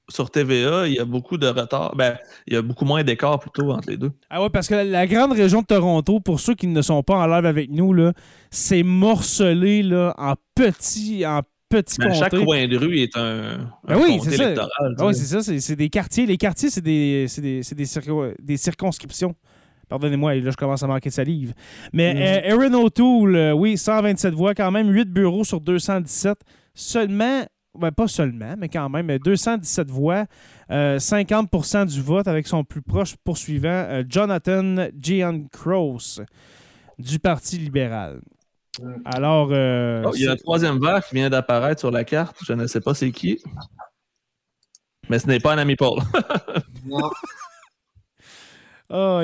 sur 0.09 0.31
TVA, 0.31 0.87
il 0.87 0.95
y 0.95 0.99
a 0.99 1.05
beaucoup 1.05 1.39
de 1.39 1.47
retard. 1.47 1.95
Ben, 1.97 2.17
il 2.47 2.55
y 2.55 2.57
a 2.57 2.63
beaucoup 2.63 2.85
moins 2.85 3.03
d'écart 3.03 3.39
plutôt 3.39 3.71
entre 3.73 3.89
les 3.91 3.97
deux. 3.97 4.13
Ah 4.29 4.43
ouais, 4.43 4.51
parce 4.51 4.69
que 4.69 4.75
la, 4.75 4.85
la 4.85 5.07
grande 5.07 5.33
région 5.33 5.63
de 5.63 5.67
Toronto, 5.67 6.21
pour 6.21 6.41
ceux 6.41 6.55
qui 6.55 6.67
ne 6.67 6.83
sont 6.83 7.03
pas 7.03 7.17
en 7.17 7.27
live 7.27 7.47
avec 7.47 7.71
nous, 7.71 7.93
là, 7.95 8.13
c'est 8.51 8.83
morcelé 8.83 9.83
là, 9.83 10.15
en 10.19 10.35
petits 10.55 11.25
en 11.27 11.41
petits 11.69 11.97
Mais 11.99 12.15
chaque 12.15 12.35
coin 12.37 12.67
de 12.69 12.77
rue 12.77 12.99
est 12.99 13.17
un, 13.17 13.61
un 13.89 13.97
Ben 13.97 14.01
oui, 14.03 14.19
c'est 14.23 14.31
ça. 14.37 14.45
électoral. 14.45 14.95
Tu 14.99 15.05
sais. 15.07 15.13
c'est 15.15 15.27
ça, 15.35 15.43
c'est 15.43 15.61
c'est 15.61 15.77
des 15.77 15.89
quartiers. 15.91 16.27
Les 16.27 16.37
quartiers, 16.37 16.71
c'est 16.71 16.81
des, 16.83 17.27
c'est 17.29 17.41
des, 17.43 17.63
c'est 17.63 17.75
des, 17.75 17.85
circo- 17.87 18.35
des 18.41 18.57
circonscriptions. 18.57 19.35
Pardonnez-moi, 19.89 20.35
là, 20.37 20.51
je 20.51 20.57
commence 20.57 20.83
à 20.83 20.87
manquer 20.87 21.11
de 21.11 21.15
salive. 21.15 21.53
Mais 21.93 22.15
Mm. 22.15 22.19
euh, 22.19 22.65
Erin 22.65 22.75
O'Toole, 22.75 23.37
euh, 23.37 23.53
oui, 23.53 23.77
127 23.77 24.33
voix, 24.35 24.55
quand 24.55 24.71
même, 24.71 24.89
8 24.91 25.11
bureaux 25.11 25.45
sur 25.45 25.61
217. 25.61 26.39
Seulement 26.75 27.43
ben, 27.79 27.91
pas 27.91 28.07
seulement, 28.07 28.55
mais 28.57 28.69
quand 28.69 28.89
même, 28.89 29.19
217 29.19 29.91
voix, 29.91 30.27
50% 30.71 31.87
du 31.87 32.01
vote 32.01 32.29
avec 32.29 32.47
son 32.47 32.63
plus 32.65 32.83
proche 32.83 33.17
poursuivant, 33.25 34.03
Jonathan 34.09 34.87
Giancross 35.01 36.21
du 36.99 37.19
Parti 37.19 37.59
libéral. 37.59 38.21
Alors. 39.05 39.49
Oh, 39.49 40.13
il 40.15 40.23
y 40.23 40.29
a 40.29 40.33
un 40.33 40.37
troisième 40.37 40.81
verre 40.81 41.05
qui 41.07 41.15
vient 41.15 41.31
d'apparaître 41.31 41.81
sur 41.81 41.91
la 41.91 42.05
carte. 42.05 42.37
Je 42.45 42.53
ne 42.53 42.67
sais 42.67 42.81
pas 42.81 42.95
c'est 42.95 43.11
qui. 43.11 43.41
Mais 45.09 45.19
ce 45.19 45.27
n'est 45.27 45.41
pas 45.41 45.53
un 45.53 45.59
ami 45.59 45.77
Paul. 45.77 46.01
non. 46.87 47.11
Oh, 48.91 49.21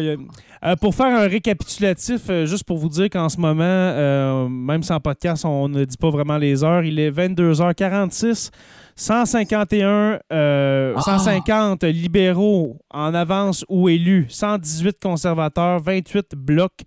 pour 0.81 0.94
faire 0.94 1.14
un 1.14 1.28
récapitulatif, 1.28 2.22
euh, 2.28 2.47
juste 2.47 2.64
pour 2.64 2.78
vous 2.78 2.89
dire 2.89 3.09
qu'en 3.10 3.28
ce 3.28 3.39
moment, 3.39 3.62
euh, 3.62 4.48
même 4.48 4.82
sans 4.82 4.98
podcast, 5.01 5.44
on 5.44 5.68
ne 5.68 5.85
dit 5.85 5.97
pas 5.97 6.10
vraiment 6.10 6.39
les 6.39 6.64
heures. 6.64 6.82
Il 6.82 6.98
est 6.98 7.10
22h46. 7.10 8.51
151, 8.97 10.20
150 10.31 11.85
libéraux 11.85 12.77
en 12.90 13.14
avance 13.14 13.64
ou 13.70 13.89
élus, 13.89 14.27
118 14.28 14.98
conservateurs, 15.01 15.81
28 15.81 16.35
blocs 16.36 16.82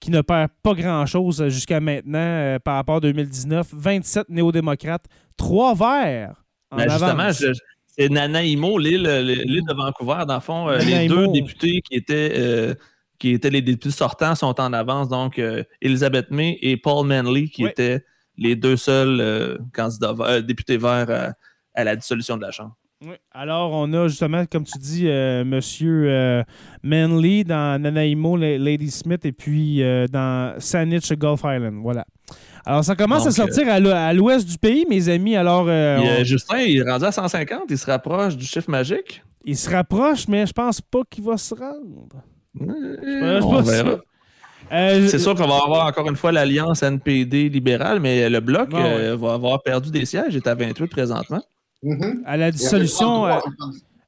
qui 0.00 0.10
ne 0.10 0.20
perdent 0.20 0.50
pas 0.62 0.74
grand-chose 0.74 1.48
jusqu'à 1.48 1.80
maintenant 1.80 2.58
par 2.64 2.76
rapport 2.76 2.96
à 2.96 3.00
2019, 3.00 3.68
27 3.72 4.28
néo-démocrates, 4.28 5.06
3 5.36 5.74
verts 5.74 6.44
en 6.70 6.76
ben, 6.76 6.90
avance. 6.90 7.44
C'est 7.98 8.10
Nanaimo, 8.10 8.78
l'île 8.78 9.04
de 9.04 9.74
Vancouver. 9.74 10.24
Dans 10.26 10.34
le 10.34 10.40
fond, 10.40 10.68
euh, 10.68 10.78
les 10.78 11.08
deux 11.08 11.28
députés 11.28 11.80
qui 11.80 11.94
étaient, 11.94 12.32
euh, 12.36 12.74
qui 13.18 13.30
étaient 13.30 13.48
les 13.48 13.62
députés 13.62 13.90
sortants 13.90 14.34
sont 14.34 14.60
en 14.60 14.72
avance. 14.74 15.08
Donc, 15.08 15.38
euh, 15.38 15.64
Elizabeth 15.80 16.30
May 16.30 16.58
et 16.60 16.76
Paul 16.76 17.06
Manley, 17.06 17.48
qui 17.48 17.64
étaient 17.64 18.04
les 18.36 18.54
deux 18.54 18.76
seuls 18.76 19.58
candidats 19.72 20.42
députés 20.42 20.76
verts 20.76 21.34
à, 21.74 21.84
la 21.84 21.96
dissolution 21.96 22.36
de 22.36 22.42
la 22.42 22.50
Chambre. 22.50 22.76
Oui. 23.02 23.14
Alors, 23.32 23.72
on 23.72 23.92
a 23.92 24.08
justement, 24.08 24.44
comme 24.46 24.64
tu 24.64 24.78
dis, 24.78 25.04
Monsieur 25.04 26.44
Manley 26.82 27.44
dans 27.44 27.80
Nanaimo, 27.80 28.36
Lady 28.36 28.90
Smith, 28.90 29.24
et 29.24 29.32
puis 29.32 29.82
dans 30.10 30.54
Saanich 30.58 31.12
Gulf 31.12 31.40
Island. 31.44 31.80
Voilà. 31.82 32.06
Alors, 32.66 32.82
ça 32.82 32.96
commence 32.96 33.24
à 33.24 33.30
sortir 33.30 33.68
à 33.68 34.12
l'ouest 34.12 34.48
du 34.48 34.58
pays, 34.58 34.86
mes 34.90 35.08
amis. 35.08 35.36
Alors, 35.36 35.66
euh, 35.68 36.24
Justin, 36.24 36.58
il 36.58 36.78
est 36.78 36.90
rendu 36.90 37.04
à 37.04 37.12
150. 37.12 37.62
Il 37.70 37.78
se 37.78 37.86
rapproche 37.86 38.36
du 38.36 38.44
chiffre 38.44 38.68
magique. 38.68 39.22
Il 39.44 39.56
se 39.56 39.70
rapproche, 39.70 40.26
mais 40.26 40.44
je 40.46 40.52
pense 40.52 40.80
pas 40.80 41.02
qu'il 41.08 41.22
va 41.22 41.36
se 41.36 41.54
rendre. 41.54 42.08
Euh, 42.60 43.96
euh, 44.72 45.06
c'est 45.06 45.20
sûr 45.20 45.36
qu'on 45.36 45.46
va 45.46 45.58
avoir 45.64 45.86
encore 45.86 46.08
une 46.08 46.16
fois 46.16 46.32
l'alliance 46.32 46.82
NPD 46.82 47.48
libérale, 47.50 48.00
mais 48.00 48.28
le 48.28 48.40
bloc 48.40 48.70
va 48.72 49.34
avoir 49.34 49.62
perdu 49.62 49.92
des 49.92 50.04
sièges. 50.04 50.34
Il 50.34 50.38
est 50.38 50.48
à 50.48 50.56
28 50.56 50.88
présentement. 50.88 51.42
Mm-hmm. 51.86 52.22
À 52.26 52.36
la 52.36 52.50
dissolution. 52.50 53.24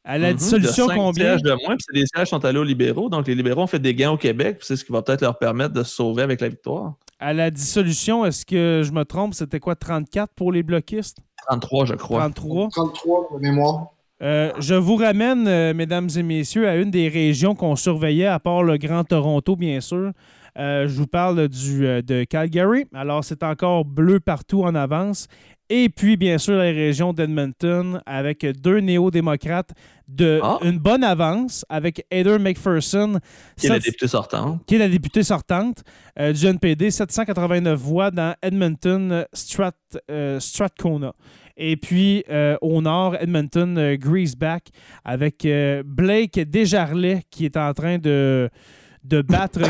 À 0.04 0.18
la 0.18 0.32
mm-hmm. 0.32 0.36
dissolution, 0.36 0.86
combien? 0.88 1.36
de 1.36 1.50
moins, 1.66 1.76
puis 1.76 2.00
les 2.00 2.06
sièges 2.06 2.28
sont 2.28 2.44
allés 2.44 2.58
aux 2.58 2.64
libéraux. 2.64 3.08
Donc, 3.08 3.26
les 3.26 3.34
libéraux 3.34 3.62
ont 3.62 3.66
fait 3.66 3.78
des 3.78 3.94
gains 3.94 4.10
au 4.10 4.16
Québec, 4.16 4.58
c'est 4.62 4.76
ce 4.76 4.84
qui 4.84 4.92
va 4.92 5.02
peut-être 5.02 5.22
leur 5.22 5.38
permettre 5.38 5.74
de 5.74 5.82
se 5.82 5.94
sauver 5.94 6.22
avec 6.22 6.40
la 6.40 6.48
victoire 6.48 6.94
à 7.20 7.32
la 7.32 7.50
dissolution, 7.50 8.24
est-ce 8.24 8.46
que 8.46 8.82
je 8.84 8.92
me 8.92 9.04
trompe, 9.04 9.34
c'était 9.34 9.60
quoi, 9.60 9.74
34 9.74 10.32
pour 10.34 10.52
les 10.52 10.62
bloquistes? 10.62 11.18
33, 11.48 11.86
je 11.86 11.94
crois. 11.94 12.20
33. 12.20 12.68
33 12.70 13.28
de 13.34 13.40
mémoire. 13.40 13.88
Euh, 14.22 14.52
je 14.58 14.74
vous 14.74 14.96
ramène, 14.96 15.46
euh, 15.46 15.74
mesdames 15.74 16.08
et 16.16 16.22
messieurs, 16.22 16.68
à 16.68 16.76
une 16.76 16.90
des 16.90 17.08
régions 17.08 17.54
qu'on 17.54 17.76
surveillait, 17.76 18.26
à 18.26 18.38
part 18.38 18.62
le 18.62 18.76
Grand 18.76 19.04
Toronto, 19.04 19.56
bien 19.56 19.80
sûr. 19.80 20.12
Euh, 20.58 20.88
je 20.88 20.96
vous 20.96 21.06
parle 21.06 21.48
du, 21.48 21.80
de 22.02 22.24
Calgary. 22.24 22.86
Alors, 22.92 23.22
c'est 23.22 23.44
encore 23.44 23.84
bleu 23.84 24.18
partout 24.18 24.64
en 24.64 24.74
avance. 24.74 25.28
Et 25.70 25.90
puis, 25.90 26.16
bien 26.16 26.38
sûr, 26.38 26.54
la 26.54 26.64
région 26.64 27.12
d'Edmonton 27.12 28.00
avec 28.06 28.46
deux 28.46 28.80
néo-démocrates 28.80 29.72
de 30.08 30.40
ah. 30.42 30.58
une 30.62 30.78
bonne 30.78 31.04
avance 31.04 31.64
avec 31.68 32.06
Heather 32.10 32.40
McPherson. 32.40 33.20
Qui 33.56 33.66
est 33.66 33.70
la 33.70 33.78
députée 33.78 34.08
sortante. 34.08 34.62
Qui 34.66 34.76
est 34.76 34.78
la 34.78 34.88
députée 34.88 35.22
sortante 35.22 35.84
euh, 36.18 36.32
du 36.32 36.46
NPD, 36.46 36.90
789 36.90 37.78
voix 37.78 38.10
dans 38.10 38.34
Edmonton, 38.42 39.26
Strat, 39.34 39.72
euh, 40.10 40.40
Strathcona. 40.40 41.12
Et 41.58 41.76
puis 41.76 42.24
euh, 42.30 42.56
au 42.62 42.80
nord, 42.80 43.16
Edmonton, 43.16 43.96
Greaseback 43.96 44.68
avec 45.04 45.46
Blake 45.84 46.38
Desjarlais 46.38 47.22
qui 47.30 47.44
est 47.44 47.56
en 47.56 47.74
train 47.74 47.98
de 47.98 48.48
de 49.08 49.22
battre 49.22 49.60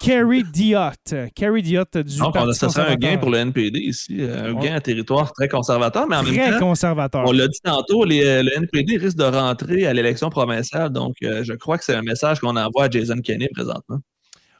Kerry 0.00 0.44
Diott. 0.44 1.14
Kerry 1.34 1.62
Diott 1.62 1.96
du 1.96 2.18
Donc, 2.18 2.34
Parti 2.34 2.54
ça 2.54 2.68
serait 2.68 2.92
un 2.92 2.96
gain 2.96 3.16
pour 3.16 3.30
le 3.30 3.38
NPD 3.38 3.78
ici, 3.80 4.18
euh, 4.20 4.50
un 4.50 4.54
gain 4.54 4.74
à 4.74 4.80
territoire 4.80 5.32
très 5.32 5.48
conservateur, 5.48 6.06
mais 6.06 6.16
en 6.16 6.22
très 6.22 6.36
même 6.36 6.52
temps, 6.52 6.68
conservateur. 6.68 7.24
on 7.26 7.32
l'a 7.32 7.48
dit 7.48 7.60
tantôt, 7.64 8.04
euh, 8.04 8.42
le 8.42 8.56
NPD 8.56 8.98
risque 8.98 9.16
de 9.16 9.24
rentrer 9.24 9.86
à 9.86 9.92
l'élection 9.92 10.28
provinciale, 10.28 10.90
donc 10.90 11.16
euh, 11.22 11.42
je 11.42 11.54
crois 11.54 11.78
que 11.78 11.84
c'est 11.84 11.94
un 11.94 12.02
message 12.02 12.40
qu'on 12.40 12.56
envoie 12.56 12.84
à 12.84 12.90
Jason 12.90 13.16
Kenney 13.22 13.48
présentement. 13.52 13.98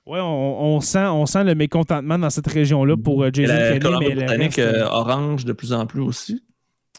Oui, 0.04 0.18
on, 0.20 0.80
sent, 0.80 1.06
on 1.06 1.26
sent 1.26 1.44
le 1.44 1.54
mécontentement 1.54 2.18
dans 2.18 2.30
cette 2.30 2.48
région-là 2.48 2.96
pour 2.96 3.24
Jason 3.32 3.54
Kenney. 3.54 3.78
Colombie-Britannique 3.78 4.60
orange 4.90 5.44
de 5.44 5.52
plus 5.52 5.72
en 5.72 5.86
plus 5.86 6.00
aussi. 6.00 6.42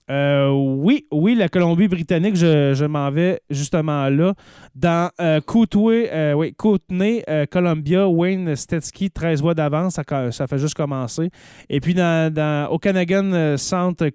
Euh, 0.09 0.49
oui, 0.49 1.07
oui, 1.11 1.35
la 1.35 1.47
Colombie-Britannique, 1.47 2.35
je, 2.35 2.85
m'en 2.85 3.09
vais 3.09 3.39
justement 3.49 4.09
là. 4.09 4.33
Dans 4.75 5.09
euh, 5.21 5.39
euh 5.49 6.33
oui, 6.33 6.53
Kootenay, 6.53 7.23
euh, 7.29 7.45
Columbia, 7.49 8.07
Wayne 8.07 8.55
Stetsky, 8.55 9.11
13 9.11 9.41
voix 9.41 9.53
d'avance, 9.53 9.99
ça, 10.31 10.47
fait 10.47 10.57
juste 10.57 10.75
commencer. 10.75 11.29
Et 11.69 11.79
puis 11.79 11.93
dans, 11.93 12.33
dans 12.33 12.69
Okanagan 12.71 13.55
Centre, 13.57 14.09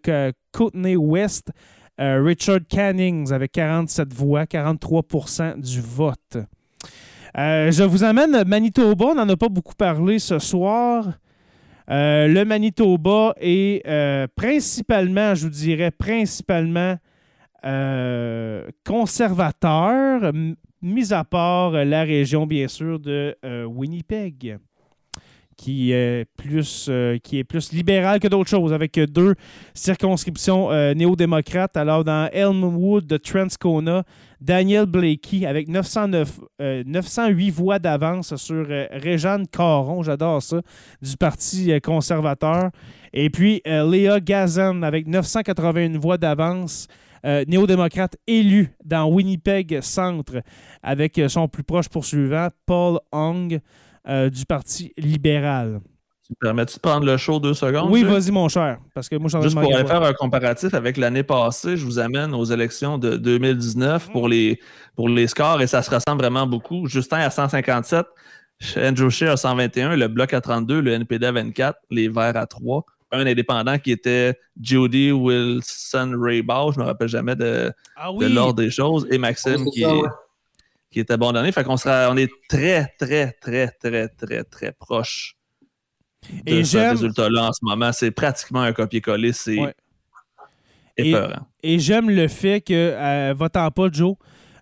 Kootenay 0.52 0.96
West, 0.96 1.50
Richard 1.98 2.60
Cannings 2.68 3.32
avec 3.32 3.52
47 3.52 4.12
voix, 4.12 4.44
43% 4.44 5.60
du 5.60 5.80
vote. 5.80 6.36
je 7.34 7.82
vous 7.84 8.04
amène 8.04 8.44
Manitoba, 8.44 9.06
on 9.06 9.14
n'en 9.14 9.28
a 9.28 9.36
pas 9.36 9.48
beaucoup 9.48 9.74
parlé 9.74 10.18
ce 10.18 10.38
soir. 10.38 11.06
Euh, 11.90 12.26
le 12.28 12.44
Manitoba 12.44 13.34
est 13.40 13.86
euh, 13.86 14.26
principalement, 14.36 15.34
je 15.34 15.44
vous 15.44 15.50
dirais, 15.50 15.90
principalement 15.90 16.96
euh, 17.64 18.66
conservateur, 18.84 20.32
mis 20.82 21.12
à 21.12 21.24
part 21.24 21.72
la 21.72 22.02
région, 22.02 22.46
bien 22.46 22.68
sûr, 22.68 22.98
de 22.98 23.36
Winnipeg 23.66 24.58
qui 25.56 25.90
est 25.90 26.24
plus, 26.36 26.88
qui 27.24 27.38
est 27.38 27.44
plus 27.44 27.72
libéral 27.72 28.20
que 28.20 28.28
d'autres 28.28 28.48
choses, 28.48 28.72
avec 28.72 28.96
deux 29.10 29.34
circonscriptions 29.74 30.70
néo-démocrates. 30.94 31.76
Alors, 31.76 32.04
dans 32.04 32.28
Elmwood 32.32 33.08
de 33.08 33.16
Transcona, 33.16 34.04
Daniel 34.40 34.86
Blakey, 34.86 35.46
avec 35.46 35.68
909, 35.68 36.40
908 36.86 37.48
euh, 37.48 37.52
voix 37.52 37.78
d'avance 37.78 38.36
sur 38.36 38.66
Réjeanne 38.66 39.46
Caron, 39.46 40.02
j'adore 40.02 40.42
ça, 40.42 40.60
du 41.02 41.16
Parti 41.16 41.72
conservateur. 41.80 42.70
Et 43.12 43.30
puis, 43.30 43.62
Léa 43.64 44.20
Gazan, 44.20 44.82
avec 44.82 45.06
981 45.06 45.98
voix 45.98 46.18
d'avance. 46.18 46.86
néo-démocrate 47.24 48.16
élu 48.26 48.70
dans 48.84 49.10
Winnipeg 49.10 49.80
Centre 49.80 50.42
avec 50.82 51.20
son 51.28 51.48
plus 51.48 51.64
proche 51.64 51.88
poursuivant, 51.88 52.48
Paul 52.66 52.98
Hong. 53.12 53.60
Euh, 54.08 54.30
du 54.30 54.46
Parti 54.46 54.92
libéral. 54.96 55.80
Tu 56.28 56.34
me 56.34 56.46
permets-tu 56.46 56.74
de 56.74 56.80
prendre 56.80 57.06
le 57.06 57.16
show 57.16 57.40
deux 57.40 57.54
secondes? 57.54 57.90
Oui, 57.90 58.02
vas-y, 58.02 58.30
mon 58.30 58.50
cher. 58.50 58.78
Parce 58.92 59.08
que 59.08 59.16
moi, 59.16 59.30
Juste 59.40 59.58
pour 59.58 59.74
aller 59.74 59.86
faire 59.86 60.02
un 60.02 60.12
comparatif 60.12 60.74
avec 60.74 60.98
l'année 60.98 61.22
passée, 61.22 61.78
je 61.78 61.86
vous 61.86 61.98
amène 61.98 62.34
aux 62.34 62.44
élections 62.44 62.98
de 62.98 63.16
2019 63.16 64.10
pour, 64.12 64.28
les, 64.28 64.60
pour 64.94 65.08
les 65.08 65.26
scores 65.26 65.62
et 65.62 65.66
ça 65.66 65.82
se 65.82 65.90
ressemble 65.90 66.20
vraiment 66.20 66.46
beaucoup. 66.46 66.86
Justin 66.86 67.20
à 67.20 67.30
157, 67.30 68.04
Andrew 68.76 69.08
Scheer 69.08 69.30
à 69.30 69.36
121, 69.38 69.96
le 69.96 70.08
Bloc 70.08 70.34
à 70.34 70.42
32, 70.42 70.82
le 70.82 70.92
NPD 70.92 71.24
à 71.24 71.32
24, 71.32 71.78
les 71.90 72.08
Verts 72.08 72.36
à 72.36 72.46
3. 72.46 72.84
Un 73.10 73.24
indépendant 73.26 73.78
qui 73.78 73.90
était 73.90 74.38
Judy 74.60 75.12
Wilson 75.12 76.14
Raybaugh, 76.20 76.72
je 76.72 76.78
ne 76.78 76.84
me 76.84 76.88
rappelle 76.88 77.08
jamais 77.08 77.36
de, 77.36 77.72
ah 77.96 78.10
l'ordre 78.20 78.60
des 78.60 78.70
choses, 78.70 79.06
et 79.10 79.16
Maxime 79.16 79.64
qui 79.72 79.82
est 79.82 80.02
qui 80.90 81.00
est 81.00 81.10
abandonné. 81.10 81.52
Fait 81.52 81.64
qu'on 81.64 81.76
sera, 81.76 82.10
on 82.10 82.16
est 82.16 82.30
très, 82.48 82.94
très, 82.98 83.32
très, 83.40 83.68
très, 83.80 84.08
très, 84.08 84.44
très 84.44 84.72
proche 84.72 85.37
de 86.44 86.52
et 86.52 86.64
ce 86.64 86.78
résultat-là 86.78 87.48
en 87.48 87.52
ce 87.52 87.60
moment. 87.62 87.92
C'est 87.92 88.10
pratiquement 88.10 88.60
un 88.60 88.72
copier-coller. 88.72 89.32
C'est 89.32 89.58
épeurant. 90.96 91.46
Et, 91.62 91.78
j'aime 91.78 92.10
le 92.10 92.28
fait 92.28 92.60
que, 92.60 92.72
euh, 92.74 93.34
votant 93.36 93.70
pas, 93.70 93.88
Joe, 93.90 94.16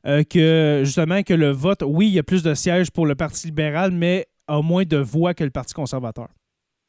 euh, 0.06 0.22
que 0.22 0.82
justement 0.84 1.22
que 1.22 1.34
le 1.34 1.50
vote, 1.50 1.82
oui, 1.84 2.08
il 2.08 2.14
y 2.14 2.18
a 2.18 2.22
plus 2.22 2.42
de 2.42 2.54
sièges 2.54 2.90
pour 2.90 3.06
le 3.06 3.14
Parti 3.14 3.46
libéral, 3.46 3.90
mais 3.90 4.26
a 4.46 4.62
moins 4.62 4.84
de 4.84 4.98
voix 4.98 5.34
que 5.34 5.44
le 5.44 5.50
Parti 5.50 5.74
conservateur. 5.74 6.28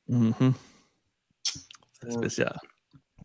Mm-hmm. 0.09 0.53
C'est 2.01 2.11
spécial. 2.11 2.57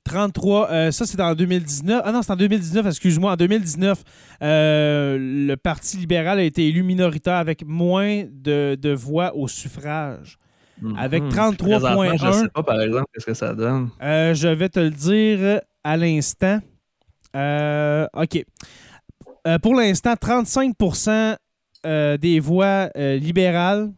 33, 0.05 0.70
euh, 0.70 0.90
ça 0.90 1.06
c'est 1.06 1.20
en 1.20 1.35
2019. 1.35 2.02
Ah 2.05 2.12
non, 2.12 2.23
c'est 2.23 2.32
en 2.32 2.36
2019, 2.36 2.86
excuse-moi. 2.86 3.32
En 3.32 3.36
2019, 3.36 4.02
euh, 4.43 5.16
le 5.19 5.55
Parti 5.56 5.97
libéral 5.97 6.39
a 6.39 6.43
été 6.43 6.66
élu 6.66 6.82
minoritaire 6.82 7.36
avec 7.36 7.64
moins 7.64 8.24
de, 8.28 8.94
voix 8.94 9.35
au 9.36 9.47
suffrage. 9.47 10.39
Mhm. 10.82 10.96
Avec 10.98 11.22
33,1. 11.24 12.18
Je 12.18 12.26
ne 12.26 12.32
sais 12.32 12.48
pas, 12.48 12.62
par 12.62 12.80
exemple, 12.80 13.04
qu'est-ce 13.14 13.26
que 13.26 13.34
ça 13.34 13.54
donne. 13.54 13.88
Euh, 14.02 14.34
je 14.34 14.48
vais 14.48 14.68
te 14.68 14.80
le 14.80 14.90
dire. 14.90 15.60
à 15.84 15.96
l'instant. 15.96 16.59
Euh, 17.34 18.06
OK. 18.14 18.44
Euh, 19.46 19.59
pour 19.59 19.74
l'instant, 19.74 20.12
35% 20.14 21.36
euh, 21.86 22.16
des 22.16 22.38
voix 22.38 22.88
euh, 22.96 23.16
libérales, 23.16 23.90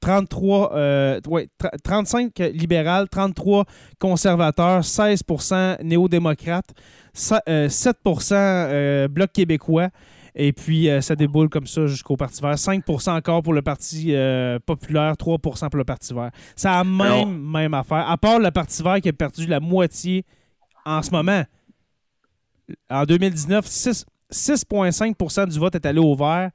33, 0.00 0.74
euh, 0.74 1.20
ouais, 1.28 1.48
tr- 1.62 1.70
35 1.84 2.38
libérales, 2.54 3.06
33 3.10 3.66
conservateurs, 3.98 4.82
16% 4.82 5.76
néo-démocrates, 5.82 6.70
sa- 7.12 7.42
euh, 7.48 7.68
7% 7.68 8.34
euh, 8.34 9.08
Bloc 9.08 9.30
québécois. 9.32 9.88
Et 10.34 10.52
puis, 10.52 10.88
euh, 10.88 11.00
ça 11.00 11.16
déboule 11.16 11.48
comme 11.48 11.66
ça 11.66 11.86
jusqu'au 11.86 12.16
Parti 12.16 12.40
vert. 12.40 12.54
5% 12.54 13.10
encore 13.16 13.42
pour 13.42 13.52
le 13.52 13.62
Parti 13.62 14.14
euh, 14.14 14.58
populaire, 14.64 15.14
3% 15.14 15.38
pour 15.68 15.76
le 15.78 15.84
Parti 15.84 16.14
vert. 16.14 16.30
C'est 16.56 16.68
la 16.68 16.84
même, 16.84 17.38
même 17.40 17.74
affaire. 17.74 18.08
À 18.08 18.16
part 18.16 18.38
le 18.38 18.50
Parti 18.50 18.82
vert 18.82 19.00
qui 19.00 19.08
a 19.08 19.12
perdu 19.12 19.46
la 19.46 19.60
moitié 19.60 20.24
en 20.86 21.02
ce 21.02 21.10
moment. 21.10 21.42
En 22.88 23.04
2019, 23.04 23.66
6 23.66 24.06
6,5% 24.32 25.48
du 25.48 25.58
vote 25.58 25.74
est 25.74 25.84
allé 25.86 25.98
au 25.98 26.14
vert. 26.14 26.50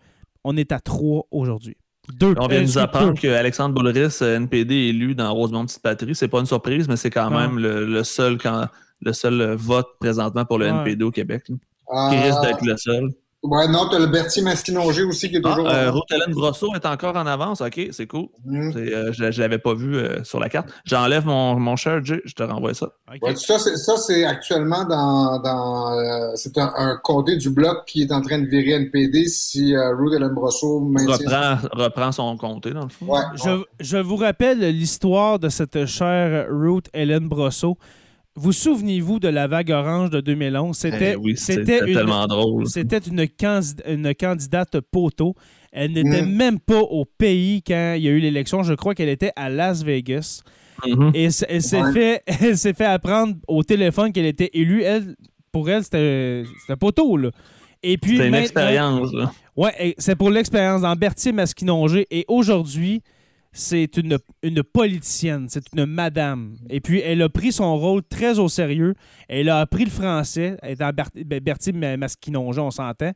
On 0.46 0.56
est 0.56 0.72
à 0.72 0.80
3 0.80 1.24
aujourd'hui. 1.32 1.76
Deux. 2.14 2.36
On 2.38 2.48
vient 2.48 2.58
euh, 2.58 2.60
de 2.60 2.62
nous 2.62 2.62
excuse, 2.64 2.78
apprendre 2.78 3.20
qu'Alexandre 3.20 3.74
Boulris, 3.76 4.20
euh, 4.22 4.38
NPD, 4.38 4.74
élu 4.76 5.16
dans 5.16 5.34
Rosemont 5.34 5.66
Petite 5.66 5.82
Patrie. 5.82 6.16
C'est 6.16 6.28
pas 6.28 6.40
une 6.40 6.46
surprise, 6.46 6.88
mais 6.88 6.96
c'est 6.98 7.10
quand 7.10 7.28
Ah. 7.34 7.48
même 7.48 7.58
le, 7.60 7.86
le 7.86 8.04
seul 8.04 8.38
quand, 8.38 8.68
le 9.02 9.12
seul 9.12 9.42
euh, 9.42 9.56
vote 9.58 9.88
présentement 10.00 10.46
pour 10.46 10.60
le 10.60 10.66
Ouais. 10.68 10.72
NPD 10.72 11.04
au 11.04 11.12
Québec. 11.12 11.44
là. 11.50 11.56
Ah, 11.90 12.10
Qui 12.12 12.18
risque 12.20 12.42
d'être 12.42 12.64
le 12.66 12.78
seul. 12.78 13.10
Ouais, 13.50 13.68
non, 13.68 13.88
t'as 13.90 14.00
le 14.00 14.08
Berthier 14.08 14.42
Masquinongé 14.44 15.04
aussi 15.04 15.30
qui 15.30 15.38
est 15.38 15.42
Ah, 15.44 15.50
toujours. 15.50 15.70
euh, 15.70 15.92
Ruth 15.92 16.04
Hélène 16.12 16.34
Brosseau 16.34 16.74
est 16.76 16.86
encore 16.86 17.16
en 17.16 17.26
avance. 17.26 17.62
OK, 17.62 17.80
c'est 17.92 18.08
cool. 18.08 18.28
C'est, 18.74 18.94
euh, 18.94 19.12
je 19.14 19.24
ne 19.24 19.40
l'avais 19.40 19.58
pas 19.60 19.74
vu 19.74 19.96
euh, 19.96 20.24
sur 20.24 20.40
la 20.40 20.50
carte. 20.50 20.70
J'enlève 20.86 21.26
mon, 21.26 21.60
mon 21.60 21.76
share, 21.76 22.04
Jay, 22.04 22.22
je 22.26 22.34
te 22.34 22.44
renvoie 22.44 22.74
ça. 22.74 22.90
Ouais, 23.22 23.36
ça, 23.36 23.58
c'est, 23.98 24.26
actuellement 24.26 24.84
dans, 24.86 25.40
dans 25.40 25.92
euh, 25.98 26.32
c'est 26.36 26.58
un, 26.58 26.72
un 26.76 26.98
comté 27.04 27.38
du 27.38 27.50
bloc 27.50 27.86
qui 27.86 28.02
est 28.02 28.12
en 28.12 28.22
train 28.22 28.40
de 28.40 28.46
virer 28.48 28.72
NPD 28.72 29.26
si 29.28 29.76
euh, 29.76 29.96
Ruth 29.96 30.14
Ellen 30.14 30.34
Brosseau 30.34 30.80
maintient. 30.82 31.16
Reprend, 31.16 31.68
reprend 31.84 32.12
son 32.12 32.38
comté, 32.38 32.72
dans 32.72 32.84
le 32.84 32.90
fond. 32.90 33.06
Ouais, 33.08 33.22
Je, 33.36 33.64
je 33.80 33.98
vous 33.98 34.16
rappelle 34.18 34.60
l'histoire 34.60 35.40
de 35.40 35.50
cette 35.50 35.86
chère 35.86 36.48
Ruth 36.50 36.88
Hélène 36.94 37.28
Brosseau. 37.28 37.78
Vous 38.38 38.52
souvenez-vous 38.52 39.20
de 39.20 39.30
la 39.30 39.48
vague 39.48 39.72
orange 39.72 40.10
de 40.10 40.20
2011? 40.20 40.76
C'était 40.78 41.14
Eh 41.14 41.16
oui, 41.16 41.38
c'était 41.38 41.66
c'était 41.66 41.88
une, 41.88 41.94
tellement 41.96 42.28
drôle. 42.28 42.68
c'était 42.68 42.98
une, 42.98 43.26
candid- 43.28 43.82
une 43.88 44.14
candidate 44.14 44.80
poteau. 44.82 45.36
Elle 45.72 45.94
n'était 45.94 46.22
Mm. 46.22 46.36
même 46.36 46.60
pas 46.60 46.80
au 46.82 47.06
pays 47.06 47.62
quand 47.66 47.94
il 47.98 48.04
y 48.04 48.08
a 48.08 48.12
eu 48.12 48.20
l'élection. 48.20 48.64
Je 48.64 48.74
crois 48.74 48.94
qu'elle 48.94 49.10
était 49.10 49.32
à 49.38 49.50
Las 49.50 49.84
Vegas. 49.84 50.42
Mhm. 50.86 51.12
Et 51.14 51.24
elle 51.48 51.62
s'est 51.62 51.82
Ouais. 51.82 51.94
fait, 51.94 52.24
elle 52.42 52.58
s'est 52.58 52.74
fait 52.74 52.86
apprendre 52.86 53.36
au 53.48 53.64
téléphone 53.64 54.12
qu'elle 54.12 54.26
était 54.26 54.50
élue. 54.54 54.82
Elle, 54.84 55.16
pour 55.54 55.70
elle, 55.70 55.84
c'était 55.84 56.44
c'était 56.62 56.76
poteau. 56.78 57.16
Là. 57.16 57.32
Et 57.84 57.98
puis, 57.98 58.18
C'était 58.18 58.28
une 58.28 58.36
expérience. 58.36 59.14
là. 59.14 59.32
Ouais, 59.56 59.96
c'est 59.98 60.16
pour 60.18 60.30
l'expérience 60.30 60.82
dans 60.82 60.94
Berthier 60.96 61.32
Masquinongé. 61.32 62.06
Et 62.12 62.26
aujourd'hui, 62.28 63.02
c'est 63.58 63.96
une, 63.96 64.18
une 64.44 64.64
politicienne, 64.64 65.48
c'est 65.50 65.64
une 65.74 65.86
madame. 65.86 66.56
Et 66.70 66.82
puis, 66.82 67.00
elle 67.00 67.22
a 67.22 67.30
pris 67.30 67.54
son 67.54 67.78
rôle 67.78 68.02
très 68.04 68.38
au 68.38 68.50
sérieux. 68.50 68.96
Elle 69.30 69.48
a 69.50 69.62
appris 69.62 69.86
le 69.86 69.90
français. 69.90 70.58
Elle 70.62 70.76
ben, 70.78 71.42
Ma- 71.74 71.96
Masquinongé, 71.98 72.60
on 72.60 72.70
s'entend. 72.70 73.14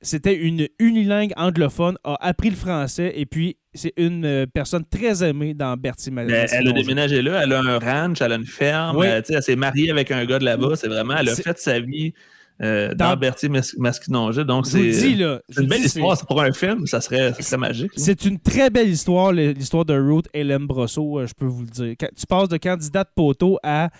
C'était 0.00 0.34
une 0.36 0.68
unilingue 0.78 1.32
anglophone, 1.36 1.96
a 2.02 2.16
appris 2.26 2.48
le 2.50 2.56
français. 2.56 3.12
Et 3.16 3.26
puis, 3.26 3.58
c'est 3.74 3.92
une 3.98 4.24
euh, 4.24 4.46
personne 4.46 4.84
très 4.84 5.22
aimée 5.22 5.52
dans 5.52 5.76
Berthier 5.76 6.12
Ma- 6.12 6.22
Elle, 6.22 6.46
elle 6.50 6.68
a 6.68 6.72
déménagé 6.72 7.20
là, 7.20 7.42
elle 7.42 7.52
a 7.52 7.60
un 7.60 7.78
ranch, 7.78 8.20
elle 8.22 8.32
a 8.32 8.36
une 8.36 8.46
ferme, 8.46 8.96
Oui. 8.96 9.06
euh, 9.06 9.20
elle 9.28 9.42
s'est 9.42 9.56
mariée 9.56 9.90
avec 9.90 10.10
un 10.10 10.24
gars 10.24 10.38
de 10.38 10.44
là-bas. 10.46 10.76
C'est 10.76 10.88
vraiment, 10.88 11.14
elle 11.16 11.28
a 11.28 11.34
fait 11.34 11.58
sa 11.58 11.78
vie 11.78 12.14
euh, 12.62 12.94
Dans- 12.94 13.10
dans, 13.10 13.16
Berthier 13.16 13.48
Mas- 13.48 13.74
Masquinongé. 13.78 14.44
Donc, 14.44 14.66
c'est 14.66 14.78
une 14.80 15.40
belle 15.66 15.80
dis, 15.80 15.86
histoire. 15.86 16.16
C'est 16.16 16.26
pour 16.26 16.40
un 16.40 16.52
film, 16.52 16.86
ça 16.86 17.00
serait, 17.00 17.32
ça 17.32 17.42
serait 17.42 17.56
magique. 17.58 17.90
C'est 17.96 18.24
une 18.24 18.38
très 18.38 18.70
belle 18.70 18.88
histoire, 18.88 19.32
l'histoire 19.32 19.84
de 19.84 19.94
Ruth 19.98 20.26
Hélène 20.32 20.66
Brosseau, 20.66 21.18
euh, 21.18 21.26
je 21.26 21.34
peux 21.34 21.46
vous 21.46 21.62
le 21.62 21.68
dire. 21.68 21.94
Quand 21.98 22.08
tu 22.16 22.26
passes 22.26 22.48
de 22.48 22.56
candidate 22.56 23.08
poteau 23.14 23.58
à 23.62 23.90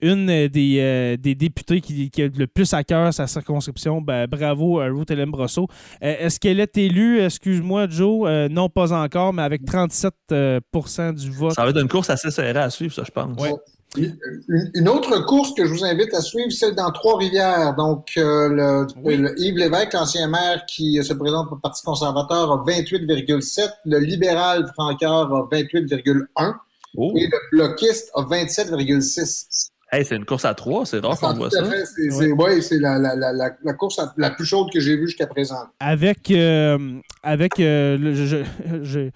une 0.00 0.30
euh, 0.30 0.48
des, 0.48 0.76
euh, 0.78 1.16
des 1.16 1.34
députés 1.34 1.80
qui, 1.80 2.08
qui 2.08 2.22
a 2.22 2.28
le 2.28 2.46
plus 2.46 2.72
à 2.72 2.84
cœur 2.84 3.12
sa 3.12 3.26
circonscription, 3.26 4.00
ben, 4.00 4.26
bravo 4.28 4.78
à 4.78 4.86
Ruth 4.86 5.10
Hélène 5.10 5.30
Brosseau. 5.32 5.66
Euh, 6.04 6.14
Est-ce 6.20 6.38
qu'elle 6.38 6.60
est 6.60 6.78
élue, 6.78 7.20
excuse-moi 7.20 7.88
Joe, 7.88 8.28
Euh, 8.28 8.48
non 8.48 8.68
pas 8.68 8.92
encore, 8.92 9.32
mais 9.32 9.42
avec 9.42 9.64
37 9.64 10.12
euh, 10.30 10.60
pourcent 10.70 11.12
du 11.12 11.28
vote. 11.30 11.52
Ça 11.52 11.64
va 11.64 11.70
être 11.70 11.80
une 11.80 11.88
course 11.88 12.10
assez 12.10 12.30
serrée 12.30 12.60
à 12.60 12.70
suivre, 12.70 12.94
ça, 12.94 13.02
je 13.04 13.10
pense. 13.10 13.36
Ouais. 13.42 13.52
Une, 13.96 14.88
autre 14.88 15.24
course 15.24 15.54
que 15.54 15.64
je 15.64 15.72
vous 15.72 15.84
invite 15.84 16.12
à 16.14 16.20
suivre, 16.20 16.50
celle 16.52 16.74
dans 16.74 16.90
Trois-Rivières. 16.90 17.74
Donc, 17.74 18.08
euh, 18.16 18.48
le, 18.48 18.86
Oui. 19.02 19.16
le 19.16 19.34
Yves 19.40 19.56
Lévesque, 19.56 19.94
l'ancien 19.94 20.28
maire 20.28 20.64
qui 20.66 21.02
se 21.02 21.12
présente 21.14 21.46
pour 21.48 21.56
le 21.56 21.60
Parti 21.62 21.82
conservateur, 21.82 22.52
a 22.52 22.64
28,7. 22.66 23.70
Le 23.86 23.98
libéral 23.98 24.70
Francaire 24.74 25.12
a 25.12 25.48
28,1. 25.50 26.54
Oh. 26.96 27.12
Et 27.16 27.26
le 27.26 27.38
bloquiste 27.52 28.10
a 28.14 28.22
27,6. 28.22 29.70
Hey, 29.90 30.04
c'est 30.04 30.16
une 30.16 30.26
course 30.26 30.44
à 30.44 30.52
trois, 30.54 30.84
c'est 30.84 30.98
rare 30.98 31.18
qu'on 31.18 31.28
Ah, 31.28 31.32
voit 31.32 31.46
à 31.46 31.50
ça. 31.50 31.64
C'est, 32.10 32.30
ouais, 32.32 32.60
c'est 32.60 32.78
la, 32.78 32.98
la, 32.98 33.14
la, 33.14 33.72
course 33.72 33.96
la, 33.96 34.12
la 34.18 34.30
plus 34.30 34.44
chaude 34.44 34.70
que 34.70 34.80
j'ai 34.80 34.96
vue 34.96 35.06
jusqu'à 35.06 35.26
présent. 35.26 35.56
Avec, 35.80 36.30
euh, 36.30 36.98
avec 37.22 37.58
euh, 37.58 37.96
le- 37.96 38.12
je, 38.14 38.36
je- 38.82 39.08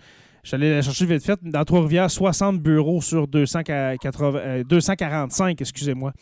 je- 0.43 0.51
j'allais 0.51 0.70
la 0.74 0.82
chercher 0.82 1.06
vite 1.06 1.24
fait, 1.24 1.39
dans 1.43 1.64
Trois-Rivières, 1.64 2.10
60 2.10 2.60
bureaux 2.60 3.01
sur 3.01 3.27
280, 3.28 4.39
euh, 4.39 4.64
245, 4.64 5.60
excusez-moi. 5.60 6.12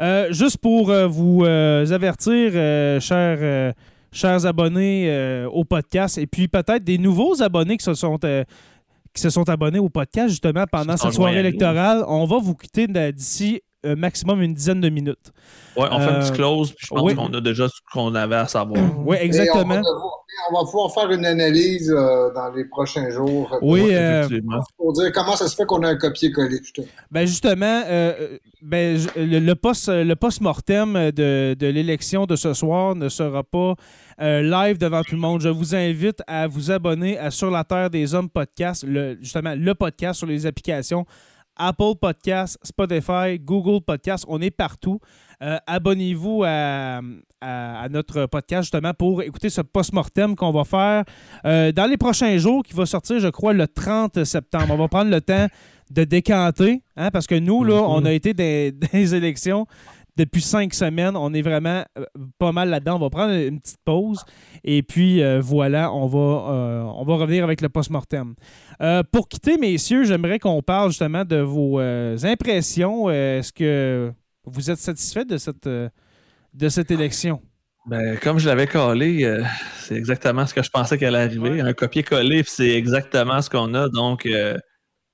Euh, 0.00 0.32
juste 0.32 0.58
pour 0.58 0.90
euh, 0.90 1.06
vous 1.06 1.44
avertir, 1.44 2.52
chers, 3.00 3.74
chers 4.12 4.46
abonnés 4.46 5.44
au 5.52 5.64
podcast, 5.64 6.18
et 6.18 6.26
puis 6.26 6.48
peut-être 6.48 6.84
des 6.84 6.98
nouveaux 6.98 7.42
abonnés 7.42 7.76
qui 7.76 7.84
se 7.84 7.94
sont... 7.94 8.18
qui 8.18 9.20
se 9.22 9.30
sont 9.30 9.48
abonnés 9.48 9.78
au 9.80 9.88
podcast 9.88 10.28
justement 10.28 10.64
pendant 10.70 10.96
cette 10.96 11.12
soirée 11.12 11.32
électorale. 11.40 12.04
On 12.06 12.26
va 12.26 12.38
vous 12.38 12.54
quitter 12.54 12.86
d'ici 13.12 13.60
euh, 13.86 13.96
maximum 13.96 14.42
une 14.42 14.54
dizaine 14.54 14.80
de 14.80 14.88
minutes. 14.88 15.32
Ouais, 15.76 15.86
on 15.90 15.98
fait 16.00 16.04
un 16.10 16.14
Euh, 16.14 16.20
petit 16.20 16.32
close, 16.32 16.72
puis 16.72 16.86
je 16.88 16.94
pense 16.94 17.02
oui. 17.02 17.14
qu'on 17.14 17.32
a 17.32 17.40
déjà 17.40 17.68
ce 17.68 17.74
qu'on 17.92 18.14
avait 18.14 18.36
à 18.36 18.46
savoir. 18.46 18.80
Oui, 19.06 19.16
on, 19.20 19.24
exactement. 19.24 19.74
va 19.74 19.76
devoir- 19.80 20.16
on 20.50 20.54
va 20.54 20.64
pouvoir 20.64 20.94
faire 20.94 21.10
une 21.10 21.26
analyse 21.26 21.90
euh, 21.90 22.32
dans 22.32 22.50
les 22.54 22.64
prochains 22.64 23.10
jours. 23.10 23.56
Oui, 23.62 23.80
Pour, 23.80 23.88
euh, 23.90 24.20
Effectivement. 24.20 24.60
pour 24.76 24.92
dire 24.92 25.10
comment 25.12 25.34
ça 25.36 25.48
se 25.48 25.54
fait 25.56 25.64
qu'on 25.66 25.82
a 25.82 25.88
un 25.88 25.96
copier-coller. 25.96 26.60
Ben 27.10 27.26
justement, 27.26 27.82
euh, 27.86 28.12
euh, 28.20 28.38
ben, 28.62 28.98
le, 29.16 29.38
le 29.38 29.54
post, 29.54 29.88
le 29.88 30.14
post-mortem 30.14 31.10
de, 31.10 31.54
de 31.58 31.66
l'élection 31.66 32.26
de 32.26 32.36
ce 32.36 32.54
soir 32.54 32.94
ne 32.94 33.08
sera 33.08 33.42
pas 33.42 33.74
euh, 34.20 34.42
live 34.42 34.78
devant 34.78 35.02
tout 35.02 35.14
le 35.14 35.20
monde. 35.20 35.40
Je 35.40 35.48
vous 35.48 35.74
invite 35.74 36.22
à 36.26 36.46
vous 36.46 36.70
abonner 36.70 37.18
à 37.18 37.30
Sur 37.30 37.50
la 37.50 37.64
Terre 37.64 37.90
des 37.90 38.14
Hommes 38.14 38.28
podcast, 38.30 38.84
le, 38.86 39.18
justement 39.20 39.54
le 39.56 39.74
podcast 39.74 40.18
sur 40.18 40.26
les 40.28 40.46
applications 40.46 41.06
Apple 41.68 41.94
Podcast, 42.00 42.58
Spotify, 42.62 43.38
Google 43.38 43.80
Podcast. 43.84 44.24
On 44.28 44.40
est 44.40 44.50
partout. 44.50 44.98
Euh, 45.42 45.56
Abonnez-vous 45.66 46.42
à, 46.46 47.00
à- 47.40 47.80
à 47.82 47.88
notre 47.88 48.26
podcast 48.26 48.64
justement 48.64 48.92
pour 48.94 49.22
écouter 49.22 49.48
ce 49.50 49.60
post-mortem 49.62 50.36
qu'on 50.36 50.50
va 50.52 50.64
faire 50.64 51.04
euh, 51.46 51.72
dans 51.72 51.86
les 51.86 51.96
prochains 51.96 52.36
jours, 52.38 52.62
qui 52.62 52.74
va 52.74 52.84
sortir, 52.86 53.18
je 53.20 53.28
crois, 53.28 53.52
le 53.52 53.66
30 53.66 54.24
septembre. 54.24 54.66
On 54.70 54.76
va 54.76 54.88
prendre 54.88 55.10
le 55.10 55.20
temps 55.20 55.46
de 55.90 56.04
décanter, 56.04 56.82
hein, 56.96 57.10
parce 57.10 57.26
que 57.26 57.34
nous, 57.34 57.64
là, 57.64 57.74
Mhm. 57.80 57.88
on 57.88 58.04
a 58.04 58.12
été 58.12 58.32
des, 58.34 58.72
des 58.92 59.14
élections 59.14 59.66
depuis 60.20 60.42
cinq 60.42 60.74
semaines. 60.74 61.16
On 61.16 61.32
est 61.32 61.42
vraiment 61.42 61.84
euh, 61.98 62.04
pas 62.38 62.52
mal 62.52 62.68
là-dedans. 62.68 62.96
On 62.96 63.00
va 63.00 63.10
prendre 63.10 63.32
une 63.32 63.60
petite 63.60 63.80
pause. 63.84 64.24
Et 64.64 64.82
puis, 64.82 65.22
euh, 65.22 65.40
voilà, 65.40 65.92
on 65.92 66.06
va, 66.06 66.18
euh, 66.18 66.82
on 66.82 67.04
va 67.04 67.14
revenir 67.16 67.44
avec 67.44 67.60
le 67.60 67.68
post-mortem. 67.68 68.34
Euh, 68.82 69.02
pour 69.10 69.28
quitter, 69.28 69.56
messieurs, 69.58 70.04
j'aimerais 70.04 70.38
qu'on 70.38 70.62
parle 70.62 70.90
justement 70.90 71.24
de 71.24 71.36
vos 71.36 71.78
impressions. 71.78 73.10
Est-ce 73.10 73.52
que 73.52 74.12
vous 74.44 74.70
êtes 74.70 74.78
satisfait 74.78 75.24
de 75.24 75.36
cette, 75.36 75.68
de 75.68 76.68
cette 76.68 76.90
élection? 76.90 77.40
Ben, 77.86 78.18
comme 78.18 78.38
je 78.38 78.46
l'avais 78.46 78.66
collé, 78.66 79.24
euh, 79.24 79.42
c'est 79.78 79.94
exactement 79.94 80.46
ce 80.46 80.52
que 80.52 80.62
je 80.62 80.70
pensais 80.70 80.98
qu'elle 80.98 81.14
allait 81.14 81.34
arriver. 81.34 81.60
Un 81.62 81.72
copier-coller, 81.72 82.42
c'est 82.46 82.68
exactement 82.70 83.40
ce 83.40 83.48
qu'on 83.48 83.72
a. 83.74 83.88
Donc, 83.88 84.26
euh, 84.26 84.56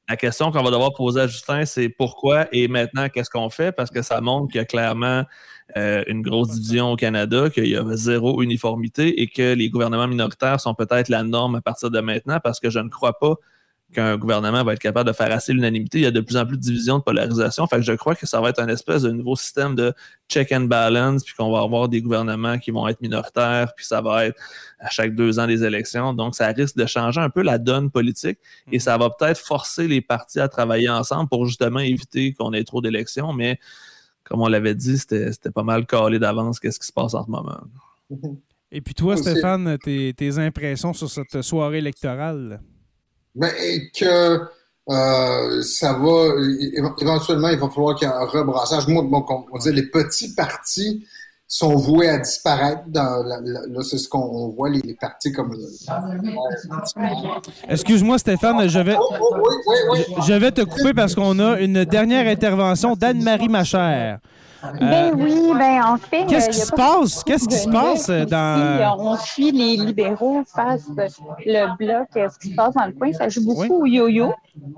la 0.09 0.17
question 0.17 0.53
qu'on 0.53 0.63
va 0.63 0.71
devoir 0.71 0.93
poser 0.93 1.21
à 1.21 1.27
Justin, 1.27 1.65
c'est 1.65 1.89
pourquoi 1.89 2.47
et 2.53 2.69
maintenant, 2.69 3.09
qu'est-ce 3.09 3.31
qu'on 3.31 3.51
fait? 3.51 3.73
Parce 3.73 3.91
que 3.91 4.03
ça 4.03 4.21
montre 4.21 4.49
qu'il 4.53 4.59
y 4.59 4.63
a 4.63 4.65
clairement 4.65 5.25
euh, 5.77 6.05
une 6.07 6.23
grosse 6.23 6.53
division 6.53 6.93
au 6.93 6.97
Canada, 6.97 7.51
qu'il 7.51 7.67
y 7.67 7.77
a 7.77 7.85
zéro 7.97 8.41
uniformité 8.43 9.21
et 9.21 9.27
que 9.27 9.55
les 9.55 9.69
gouvernements 9.69 10.07
minoritaires 10.07 10.61
sont 10.61 10.75
peut-être 10.75 11.09
la 11.09 11.25
norme 11.25 11.57
à 11.57 11.61
partir 11.61 11.91
de 11.91 11.99
maintenant, 12.01 12.39
parce 12.43 12.61
que 12.61 12.71
je 12.71 12.79
ne 12.79 12.89
crois 12.89 13.19
pas 13.19 13.35
qu'un 13.93 14.17
gouvernement 14.17 14.65
va 14.65 14.73
être 14.73 14.81
capable 14.81 15.09
de 15.09 15.15
faire 15.15 15.31
assez 15.31 15.53
l'unanimité. 15.53 15.99
Il 15.99 16.05
y 16.05 16.07
a 16.07 16.11
de 16.11 16.21
plus 16.21 16.37
en 16.37 16.45
plus 16.45 16.57
de 16.57 16.63
divisions, 16.63 16.99
de 16.99 17.03
polarisation. 17.03 17.67
Fait 17.67 17.77
que 17.77 17.83
je 17.83 17.93
crois 17.93 18.15
que 18.15 18.27
ça 18.27 18.41
va 18.41 18.51
être 18.51 18.59
un 18.59 18.69
espèce 18.69 19.03
de 19.03 19.11
nouveau 19.11 19.37
système 19.37 19.75
de 19.75 19.95
check 20.29 20.51
and 20.53 20.63
balance, 20.63 21.25
puis 21.25 21.35
qu'on 21.35 21.53
va 21.53 21.61
avoir 21.61 21.89
des 21.89 22.03
gouvernements 22.03 22.59
qui 22.59 22.73
vont 22.73 22.89
être 22.89 23.01
minoritaires, 23.01 23.73
puis 23.77 23.87
ça 23.87 24.01
va 24.01 24.27
être 24.27 24.41
à 24.81 24.91
chaque 24.91 25.15
deux 25.15 25.39
ans 25.39 25.47
des 25.47 25.65
élections. 25.65 26.15
Donc, 26.15 26.35
ça 26.35 26.49
risque 26.49 26.77
de 26.77 26.87
changer 26.87 27.21
un 27.21 27.31
peu 27.31 27.43
la 27.43 27.59
donne 27.59 27.91
politique 27.91 28.39
et 28.73 28.81
ça 28.81 28.99
va 28.99 29.11
peut-être 29.11 29.39
forcer 29.39 29.87
les 29.87 30.01
partis 30.01 30.41
à 30.41 30.49
travailler 30.49 30.89
ensemble 30.89 31.29
pour 31.29 31.47
justement 31.47 31.81
éviter 31.81 32.33
qu'on 32.33 32.53
ait 32.53 32.65
trop 32.65 32.81
d'élections. 32.81 33.33
Mais 33.33 33.59
comme 34.25 34.43
on 34.43 34.49
l'avait 34.49 34.75
dit, 34.75 34.99
c'était 34.99 35.51
pas 35.55 35.63
mal 35.63 35.87
calé 35.87 36.19
d'avance 36.19 36.59
qu'est-ce 36.59 36.81
qui 36.81 36.87
se 36.87 36.93
passe 36.93 37.15
en 37.15 37.25
ce 37.25 37.31
moment. 37.31 37.61
Et 38.73 38.81
puis 38.81 38.95
toi, 38.95 39.17
Stéphane, 39.17 39.79
tes, 39.79 40.39
impressions 40.39 40.93
sur 40.93 41.09
cette 41.09 41.41
soirée 41.43 41.79
électorale? 41.79 42.61
Ben, 43.37 43.53
que 43.95 44.41
euh, 44.89 45.63
ça 45.63 45.93
va, 45.93 46.35
éventuellement, 47.01 47.49
il 47.49 47.59
va 47.59 47.69
falloir 47.69 47.97
qu'il 47.97 48.09
y 48.09 48.11
ait 48.11 48.15
un 48.15 48.25
rebrassage. 48.25 48.87
Moi, 48.89 49.03
bon, 49.03 49.25
on 49.53 49.59
disait, 49.59 49.73
les 49.73 49.87
petits 49.87 50.35
partis 50.35 51.07
sont 51.49 51.77
voués 51.77 52.09
à 52.09 52.19
disparaître. 52.19 52.83
Dans 52.87 53.23
là, 53.25 53.83
c'est 53.83 53.99
ce 53.99 54.09
qu'on 54.09 54.49
voit, 54.49 54.71
les, 54.71 54.95
partis 54.95 55.33
comme... 55.33 55.55
Excuse-moi, 57.69 58.19
Stéphane, 58.19 58.69
je 58.69 58.79
vais, 58.79 58.97
oh, 58.99 59.15
oh, 59.21 59.97
je 60.27 60.33
vais 60.33 60.53
te 60.53 60.63
couper 60.63 60.95
parce 60.95 61.15
qu'on 61.15 61.39
a 61.39 61.61
une 61.61 61.85
dernière 61.85 62.27
intervention 62.27 62.97
d'Anne-Marie 62.97 63.49
Machère. 63.49 64.19
Ben 64.81 65.13
euh, 65.13 65.15
oui, 65.17 65.53
ben 65.59 65.83
en 65.85 65.97
fait. 65.97 66.27
Qu'est-ce 66.27 66.51
qui 66.51 66.59
se 66.59 66.73
passe? 66.73 67.25
Qu'est-ce 67.25 67.49
qui 67.49 67.57
se 67.57 67.69
passe 67.69 68.11
dans. 68.29 68.97
on 68.99 69.17
suit 69.17 69.53
les 69.53 69.77
libéraux 69.77 70.43
face 70.47 70.89
le 71.45 71.77
bloc, 71.77 72.09
ce 72.15 72.39
qui 72.39 72.51
se 72.51 72.55
passe 72.55 72.75
dans 72.75 72.87
le 72.87 72.93
coin. 72.93 73.13
Ça 73.13 73.29
joue 73.29 73.45
beaucoup 73.45 73.83
au 73.83 73.87
yo-yo. 73.87 74.33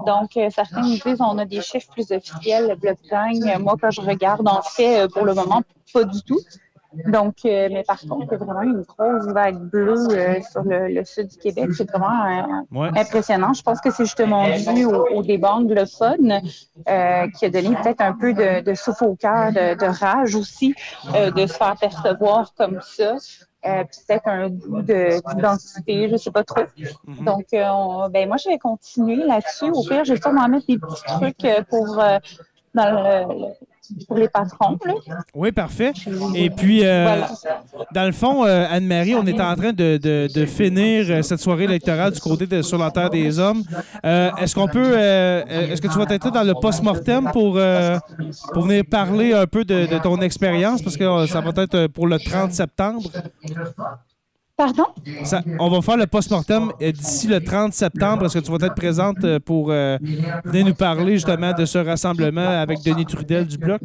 Donc, 0.06 0.36
euh, 0.36 0.48
certains 0.51 0.82
nous 0.82 0.98
disent 0.98 1.20
on 1.20 1.39
a 1.39 1.44
des 1.44 1.60
chiffres 1.60 1.89
plus 1.93 2.10
officiels, 2.10 2.69
le 2.69 2.74
bloc 2.77 2.97
gagne. 3.10 3.59
Moi, 3.60 3.74
quand 3.81 3.90
je 3.90 4.01
regarde, 4.01 4.47
en 4.48 4.62
fait, 4.62 5.01
euh, 5.01 5.09
pour 5.09 5.24
le 5.24 5.35
moment, 5.35 5.62
pas 5.93 6.05
du 6.05 6.23
tout. 6.23 6.40
Donc, 6.93 7.36
euh, 7.44 7.69
mais 7.70 7.85
par 7.85 8.01
contre, 8.01 8.27
il 8.27 8.32
y 8.32 8.35
a 8.35 8.39
vraiment 8.39 8.62
une 8.62 8.82
grosse 8.82 9.27
vague 9.27 9.59
bleue 9.59 10.09
euh, 10.10 10.40
sur 10.51 10.62
le, 10.65 11.05
sud 11.05 11.28
du 11.28 11.36
Québec. 11.36 11.69
C'est 11.77 11.89
vraiment 11.90 12.62
euh, 12.73 12.90
impressionnant. 12.97 13.52
Je 13.52 13.62
pense 13.62 13.81
que 13.81 13.90
c'est 13.90 14.05
justement 14.05 14.47
dû 14.74 14.86
au, 14.86 15.23
débat 15.23 15.55
anglophone 15.55 16.40
qui 16.86 17.44
a 17.44 17.51
donné 17.51 17.77
peut-être 17.82 18.01
un 18.01 18.15
peu 18.15 18.32
de, 18.32 18.62
de 18.62 18.74
souffle 18.74 19.05
au 19.05 19.16
cœur, 19.16 19.52
de, 19.52 19.86
rage 19.86 20.35
aussi, 20.35 20.74
de 21.15 21.47
se 21.47 21.52
faire 21.52 21.77
percevoir 21.78 22.55
comme 22.56 22.81
ça. 22.81 23.16
peut-être 23.62 24.27
un 24.27 24.48
goût 24.48 24.81
d'identité, 24.81 26.09
je 26.09 26.12
ne 26.12 26.16
sais 26.16 26.31
pas 26.31 26.44
trop. 26.44 26.62
Mm-hmm. 26.62 27.24
Donc, 27.24 27.47
ben 28.12 28.28
moi, 28.28 28.39
je 28.39 28.48
vais 28.48 28.59
continuer 28.59 29.16
là-dessus. 29.16 29.70
Au 29.70 29.82
pire, 29.82 30.05
je 30.06 30.15
vais 30.15 30.20
sûrement 30.20 30.48
mettre 30.48 30.66
des 30.66 30.78
petits 30.78 31.02
trucs 31.05 31.66
pour 31.69 32.02
dans 32.74 32.90
le, 32.90 33.55
pour 34.06 34.16
les 34.16 34.28
patrons. 34.28 34.78
Oui, 35.35 35.52
parfait. 35.52 35.93
Et 36.35 36.51
puis, 36.51 36.81
euh, 36.85 37.23
dans 37.93 38.06
le 38.06 38.12
fond, 38.12 38.44
euh, 38.44 38.66
Anne-Marie, 38.70 39.15
on 39.15 39.27
est 39.27 39.40
en 39.40 39.55
train 39.55 39.73
de, 39.73 40.47
finir 40.47 41.06
euh, 41.09 41.23
cette 41.23 41.40
soirée 41.40 41.65
électorale 41.65 42.12
du 42.12 42.20
côté 42.20 42.47
de 42.47 42.62
Sur 42.62 42.78
la 42.78 42.90
Terre 42.90 43.10
des 43.10 43.39
Hommes. 43.39 43.62
est-ce 44.02 44.55
qu'on 44.55 44.69
peut. 44.69 44.97
est-ce 44.97 45.81
que 45.81 45.89
tu 45.89 45.98
vas 45.98 46.06
être 46.09 46.31
dans 46.31 46.44
le 46.44 46.55
post-mortem 46.55 47.31
pour, 47.32 47.59
pour 48.52 48.62
venir 48.62 48.85
parler 48.90 49.32
un 49.32 49.47
peu 49.47 49.65
de, 49.65 49.86
de 49.86 49.98
ton 49.98 50.20
expérience? 50.20 50.82
Parce 50.82 50.97
que 50.97 51.27
ça 51.27 51.40
va 51.40 51.62
être 51.62 51.86
pour 51.89 52.06
le 52.06 52.19
30 52.19 52.52
septembre. 52.52 53.10
Pardon? 54.59 54.86
on 55.60 55.70
va 55.70 55.80
faire 55.82 55.97
le 55.97 56.09
post-mortem 56.09 56.72
euh, 56.82 56.90
d'ici 56.90 57.28
le 57.28 57.40
30 57.40 57.72
septembre. 57.72 58.24
Est-ce 58.24 58.40
que 58.40 58.44
tu 58.44 58.51
vas 58.51 58.66
être 58.66 58.74
présente 58.74 59.22
euh, 59.22 59.39
pour 59.39 59.70
euh, 59.70 59.98
venir 60.44 60.66
nous 60.66 60.74
parler 60.74 61.12
justement 61.12 61.52
de 61.52 61.64
ce 61.64 61.78
rassemblement 61.78 62.60
avec 62.60 62.82
Denis 62.82 63.06
Trudel 63.06 63.47
du 63.47 63.56
Bloc? 63.56 63.80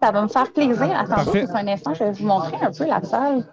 Ça 0.00 0.12
va 0.12 0.22
me 0.22 0.28
faire 0.28 0.52
plaisir. 0.52 0.92
Attendez 0.96 1.46
un 1.52 1.66
instant, 1.66 1.94
je 1.94 2.04
vais 2.04 2.12
vous 2.12 2.26
montrer 2.26 2.58
un 2.62 2.70
peu 2.70 2.86
la 2.86 3.02
salle. 3.02 3.44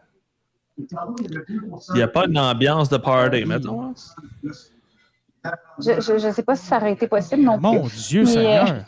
Il 0.78 1.96
n'y 1.96 2.04
a 2.04 2.08
pas 2.08 2.28
une 2.28 2.38
ambiance 2.38 2.90
de 2.90 2.98
party, 2.98 3.46
maintenant. 3.46 3.96
Je 5.80 6.28
ne 6.28 6.32
sais 6.32 6.44
pas 6.44 6.56
si 6.56 6.68
ça 6.68 6.78
aurait 6.78 6.94
été 6.94 7.08
possible 7.08 7.42
non 7.42 7.58
plus. 7.58 7.64
Mon 7.64 7.88
Dieu, 7.88 8.24
Seigneur! 8.24 8.84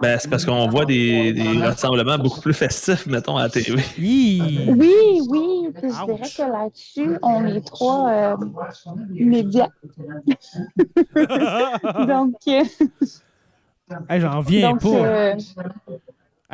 Ben, 0.00 0.18
c'est 0.18 0.28
parce 0.28 0.44
qu'on 0.44 0.68
voit 0.68 0.84
des, 0.84 1.34
rassemblements 1.60 2.18
beaucoup 2.18 2.40
plus 2.40 2.54
festifs, 2.54 3.06
mettons, 3.06 3.36
à 3.36 3.42
la 3.42 3.48
télé. 3.48 3.72
Oui, 3.98 4.40
oui, 4.68 5.20
oui. 5.28 5.68
je 5.74 5.80
dirais 5.80 6.28
que 6.36 6.52
là-dessus, 6.52 7.18
on 7.22 7.46
est 7.46 7.66
trois 7.66 8.10
euh, 8.10 8.36
médias. 9.10 9.68
Donc. 12.06 12.34
Euh, 12.48 12.64
J'en 14.10 14.40
viens 14.40 14.76
pas. 14.76 14.88
Euh, 14.88 15.34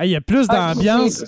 il 0.05 0.10
y 0.10 0.16
a 0.16 0.20
plus 0.20 0.47
ah, 0.51 0.74
d'ambiance. 0.74 1.24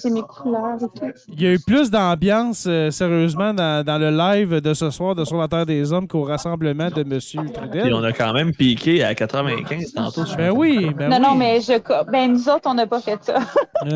Il 1.29 1.41
y 1.41 1.47
a 1.47 1.53
eu 1.55 1.59
plus 1.59 1.91
d'ambiance, 1.91 2.67
euh, 2.69 2.91
sérieusement, 2.91 3.55
dans, 3.55 3.99
le 3.99 4.11
live 4.11 4.61
de 4.61 4.75
ce 4.75 4.91
soir 4.91 5.15
de 5.15 5.25
Sur 5.25 5.39
la 5.39 5.49
Terre 5.49 5.65
des 5.65 5.93
Hommes 5.93 6.07
qu'au 6.07 6.25
rassemblement 6.25 6.91
de 6.91 7.01
M. 7.01 7.19
Trudel. 7.53 7.89
Et 7.89 7.93
on 7.95 8.05
a 8.05 8.13
quand 8.13 8.33
même 8.35 8.53
piqué 8.53 9.03
à 9.03 9.15
95 9.15 9.95
tantôt. 9.95 10.25
Ben 10.37 10.51
oui, 10.51 10.93
ben 10.95 11.09
Non, 11.09 11.19
non, 11.21 11.35
mais 11.35 11.61
je, 11.61 11.73
ben, 12.11 12.33
nous 12.33 12.49
autres, 12.49 12.69
on 12.69 12.75
n'a 12.75 12.87
pas 12.87 13.01
fait 13.01 13.19
ça. 13.23 13.39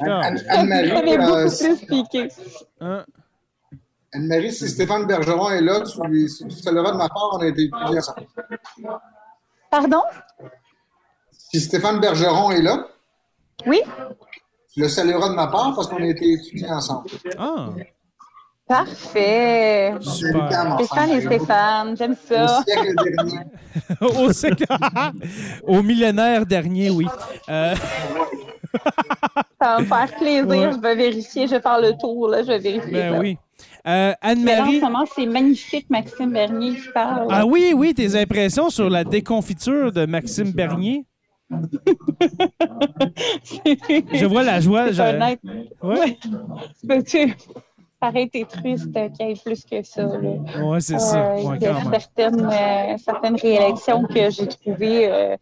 Anne-Marie, 0.00 0.92
on 0.92 1.06
est 1.06 1.18
beaucoup 1.18 1.32
euh, 1.32 1.48
plus 1.48 1.86
piqué. 1.86 2.28
Hein? 2.80 3.04
Anne-Marie, 4.14 4.52
si 4.52 4.68
Stéphane 4.68 5.06
Bergeron 5.06 5.50
est 5.50 5.60
là, 5.60 5.80
tu, 5.80 5.98
tu, 6.00 6.46
tu 6.46 6.62
salueras 6.62 6.92
de 6.92 6.96
ma 6.96 7.08
part, 7.08 7.30
on 7.32 7.38
a 7.38 7.46
été 7.46 7.68
ensemble. 7.72 8.26
Pardon? 9.70 10.02
Si 11.50 11.60
Stéphane 11.60 11.98
Bergeron 11.98 12.50
est 12.50 12.60
là, 12.60 12.86
oui. 13.66 13.80
tu 14.72 14.80
le 14.80 14.88
salueras 14.88 15.30
de 15.30 15.34
ma 15.34 15.46
part 15.46 15.74
parce 15.74 15.88
qu'on 15.88 16.02
a 16.02 16.06
été 16.06 16.30
étudiés 16.30 16.70
ensemble. 16.70 17.08
Ah. 17.38 17.70
Parfait. 18.66 19.94
Stéphane 20.02 21.10
et 21.10 21.20
Stéphane, 21.22 21.96
j'aime 21.96 22.14
ça. 22.14 22.44
Au 22.44 22.62
siècle 22.64 22.94
dernier. 23.02 23.38
Au, 24.26 24.32
siècle... 24.32 24.64
Au 25.62 25.82
millénaire 25.82 26.44
dernier, 26.44 26.90
oui. 26.90 27.06
Euh... 27.48 27.74
Ça 29.58 29.76
va 29.76 29.78
me 29.80 29.86
faire 29.86 30.16
plaisir. 30.18 30.72
Je 30.72 30.80
vais 30.80 30.94
vérifier, 30.94 31.46
je 31.46 31.54
vais 31.54 31.62
faire 31.62 31.80
le 31.80 31.92
tour, 31.98 32.28
là, 32.28 32.42
je 32.42 32.48
vais 32.48 32.58
vérifier. 32.58 32.92
Ben 32.92 33.18
oui. 33.18 33.38
Euh, 33.86 34.12
Anne-Marie. 34.20 34.82
c'est 35.16 35.24
magnifique, 35.24 35.88
Maxime 35.88 36.30
Bernier 36.30 36.76
qui 36.76 36.88
parle. 36.92 37.26
Ah 37.30 37.46
oui, 37.46 37.72
oui, 37.74 37.94
tes 37.94 38.20
impressions 38.20 38.68
sur 38.68 38.90
la 38.90 39.02
déconfiture 39.02 39.92
de 39.92 40.04
Maxime 40.04 40.52
Bernier? 40.52 41.06
Je 44.12 44.26
vois 44.26 44.42
la 44.42 44.60
joie. 44.60 44.92
Je... 44.92 45.02
Honnête. 45.02 45.40
Ouais. 45.82 46.18
Tu 47.04 47.34
pareil, 48.00 48.30
t'es 48.30 48.44
triste 48.44 48.92
qu'il 48.92 49.26
y 49.26 49.30
ait 49.30 49.34
plus 49.42 49.64
que 49.64 49.82
ça. 49.82 50.06
Oui, 50.06 50.80
c'est 50.80 50.98
ça. 50.98 51.32
Euh, 51.32 51.56
il 51.56 51.62
y 51.62 51.66
a 51.66 51.80
certaines, 51.90 52.46
euh, 52.46 52.96
certaines 52.98 53.36
réélections 53.36 54.04
que 54.04 54.30
j'ai 54.30 54.46
trouvées 54.46 55.10
euh, 55.10 55.36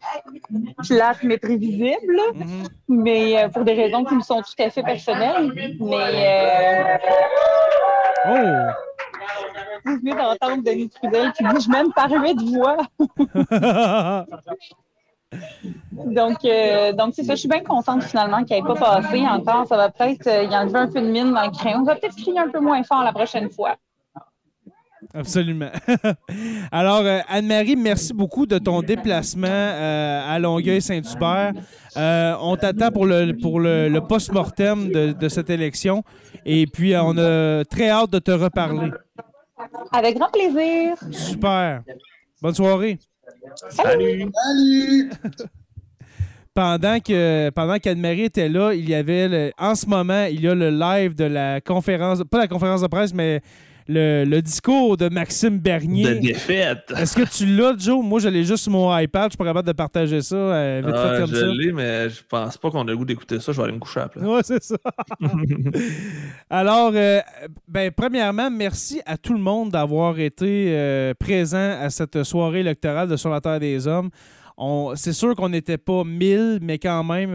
plates 0.87 1.23
mais 1.23 1.37
prévisibles, 1.37 2.19
mm-hmm. 2.33 2.67
mais 2.87 3.49
pour 3.53 3.63
des 3.63 3.73
raisons 3.73 4.03
qui 4.05 4.15
me 4.15 4.21
sont 4.21 4.41
tout 4.41 4.63
à 4.63 4.69
fait 4.69 4.83
personnelles. 4.83 5.51
Mais. 5.79 6.99
Oh! 8.29 8.71
Vous 9.85 9.97
venez 9.99 10.15
d'entendre 10.15 10.63
Denis 10.63 10.89
Trudel 10.89 11.31
qui 11.33 11.43
dit 11.43 11.61
Je 11.61 11.69
m'aime 11.69 11.93
par 11.93 12.09
de 12.09 12.57
voix. 12.57 12.77
Donc, 15.91 16.45
euh, 16.45 16.93
donc 16.93 17.13
c'est 17.15 17.23
ça. 17.23 17.35
Je 17.35 17.39
suis 17.39 17.49
bien 17.49 17.63
contente 17.63 18.03
finalement 18.03 18.43
qu'il 18.43 18.55
n'ait 18.55 18.63
pas 18.63 18.75
passé 18.75 19.25
encore. 19.27 19.67
Ça 19.67 19.75
va 19.75 19.89
peut-être 19.89 20.27
euh, 20.27 20.43
y 20.43 20.55
enlever 20.55 20.79
un 20.79 20.87
peu 20.87 21.01
de 21.01 21.07
mine 21.07 21.33
dans 21.33 21.45
le 21.45 21.51
crayon. 21.51 21.79
On 21.81 21.83
va 21.83 21.95
peut-être 21.95 22.15
crier 22.15 22.39
un 22.39 22.49
peu 22.49 22.59
moins 22.59 22.81
fort 22.83 23.03
la 23.03 23.11
prochaine 23.11 23.49
fois. 23.49 23.75
Absolument. 25.13 25.69
Alors, 26.71 27.01
euh, 27.01 27.19
Anne-Marie, 27.27 27.75
merci 27.75 28.13
beaucoup 28.13 28.45
de 28.45 28.57
ton 28.57 28.81
déplacement 28.81 29.47
à 29.47 30.37
Longueuil-Saint-Hubert. 30.39 31.53
on 31.95 32.57
t'attend 32.57 32.91
pour 32.91 33.05
le, 33.05 33.33
pour 33.33 33.59
le, 33.59 33.99
post-mortem 33.99 34.89
de, 34.89 35.11
de, 35.13 35.29
cette 35.29 35.49
élection. 35.49 36.03
Et 36.45 36.67
puis, 36.67 36.95
on 36.95 37.17
a 37.17 37.63
très 37.65 37.89
hâte 37.89 38.11
de 38.11 38.19
te 38.19 38.31
reparler. 38.31 38.91
Avec 39.91 40.17
grand 40.17 40.31
plaisir. 40.31 40.95
Super. 41.11 41.83
Bonne 42.41 42.55
soirée. 42.55 42.99
Salut! 43.69 45.09
Pendant 46.53 46.99
que 46.99 47.51
pendant 47.51 47.77
qu'Anne-Marie 47.77 48.23
était 48.23 48.49
là, 48.49 48.73
il 48.73 48.89
y 48.89 48.95
avait 48.95 49.53
en 49.59 49.75
ce 49.75 49.85
moment, 49.85 50.25
il 50.25 50.41
y 50.41 50.47
a 50.47 50.55
le 50.55 50.71
live 50.71 51.13
de 51.13 51.25
la 51.25 51.61
conférence, 51.61 52.23
pas 52.31 52.39
la 52.39 52.47
conférence 52.47 52.81
de 52.81 52.87
presse, 52.87 53.13
mais 53.13 53.41
le, 53.87 54.41
discours 54.41 54.97
de 54.97 55.09
Maxime 55.09 55.59
Bernier. 55.59 56.15
De 56.15 56.19
défaite. 56.19 56.93
Est-ce 56.95 57.15
que 57.15 57.27
tu 57.27 57.45
l'as, 57.45 57.75
Joe? 57.77 58.03
Moi, 58.03 58.19
je 58.19 58.27
l'ai 58.27 58.43
juste 58.43 58.63
sur 58.63 58.71
mon 58.71 58.95
iPad. 58.97 59.25
Je 59.25 59.29
suis 59.31 59.37
pas 59.37 59.45
capable 59.45 59.67
de 59.67 59.73
partager 59.73 60.21
ça 60.21 60.35
euh, 60.35 60.81
vite 60.85 60.95
fait 60.95 61.21
comme 61.21 61.35
je 61.35 61.45
l'ai, 61.45 61.71
mais 61.71 62.09
je 62.09 62.21
pense 62.27 62.57
pas 62.57 62.69
qu'on 62.69 62.81
a 62.81 62.91
le 62.91 62.97
goût 62.97 63.05
d'écouter 63.05 63.39
ça. 63.39 63.51
Je 63.51 63.57
vais 63.57 63.63
aller 63.63 63.73
me 63.73 63.79
coucher 63.79 64.01
après. 64.01 64.21
Ouais, 64.21 64.41
c'est 64.43 64.63
ça. 64.63 64.77
Alors, 66.49 66.91
euh, 66.95 67.19
ben, 67.67 67.91
premièrement, 67.91 68.49
merci 68.49 69.01
à 69.05 69.17
tout 69.17 69.33
le 69.33 69.39
monde 69.39 69.71
d'avoir 69.71 70.19
été 70.19 70.67
euh, 70.69 71.13
présent 71.13 71.77
à 71.79 71.89
cette 71.89 72.23
soirée 72.23 72.59
électorale 72.59 73.07
de 73.07 73.15
Sur 73.15 73.29
la 73.29 73.41
Terre 73.41 73.59
des 73.59 73.87
Hommes. 73.87 74.09
C'est 74.95 75.13
sûr 75.13 75.35
qu'on 75.35 75.49
n'était 75.49 75.77
pas 75.77 76.03
mille, 76.03 76.57
mais 76.63 76.79
quand 76.79 77.03
même, 77.03 77.33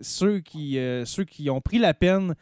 ceux, 0.00 0.40
qui, 0.40 0.76
ceux 1.04 1.22
qui 1.22 1.48
ont 1.50 1.60
pris 1.60 1.78
la 1.78 1.94
peine 1.94 2.34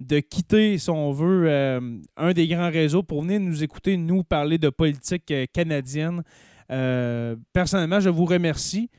de 0.00 0.20
quitter, 0.20 0.78
si 0.78 0.90
on 0.90 1.10
veut, 1.12 1.44
euh, 1.48 1.80
un 2.16 2.32
des 2.32 2.46
grands 2.46 2.70
réseaux 2.70 3.02
pour 3.02 3.22
venir 3.22 3.40
nous 3.40 3.62
écouter, 3.62 3.96
nous 3.96 4.22
parler 4.22 4.58
de 4.58 4.68
politique 4.68 5.30
euh, 5.30 5.46
canadienne. 5.52 6.22
Euh, 6.70 7.36
personnellement, 7.52 8.00
je 8.00 8.08
vous 8.08 8.24
remercie. 8.24 8.90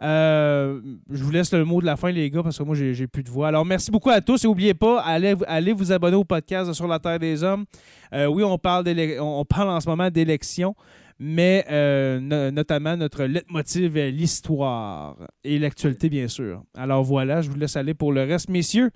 Je 0.00 0.80
vous 1.08 1.30
laisse 1.30 1.52
le 1.52 1.64
mot 1.64 1.80
de 1.80 1.86
la 1.86 1.96
fin, 1.96 2.10
les 2.10 2.30
gars, 2.30 2.42
parce 2.42 2.58
que 2.58 2.62
moi, 2.62 2.74
j'ai 2.76 3.06
plus 3.06 3.22
de 3.22 3.30
voix. 3.30 3.48
Alors, 3.48 3.64
merci 3.64 3.90
beaucoup 3.90 4.10
à 4.10 4.20
tous 4.20 4.44
et 4.44 4.46
n'oubliez 4.46 4.74
pas, 4.74 5.00
allez, 5.00 5.34
allez 5.46 5.72
vous 5.72 5.92
abonner 5.92 6.16
au 6.16 6.24
podcast 6.24 6.70
Sur 6.74 6.86
la 6.86 6.98
Terre 6.98 7.18
des 7.18 7.42
Hommes. 7.42 7.64
Oui, 8.12 8.44
on 8.44 8.58
parle, 8.58 8.84
on 9.18 9.46
parle 9.46 9.70
en 9.70 9.80
ce 9.80 9.88
moment 9.88 10.10
d'élections, 10.10 10.74
mais 11.18 11.64
notamment 12.20 12.98
notre 12.98 13.24
leitmotiv 13.24 13.96
est 13.96 14.10
l'histoire 14.10 15.16
et 15.42 15.58
l'actualité, 15.58 16.10
bien 16.10 16.28
sûr. 16.28 16.62
Alors 16.76 17.02
voilà, 17.02 17.40
je 17.40 17.48
vous 17.48 17.56
laisse 17.56 17.76
aller 17.76 17.94
pour 17.94 18.12
le 18.12 18.24
reste. 18.24 18.50
Messieurs, 18.50 18.90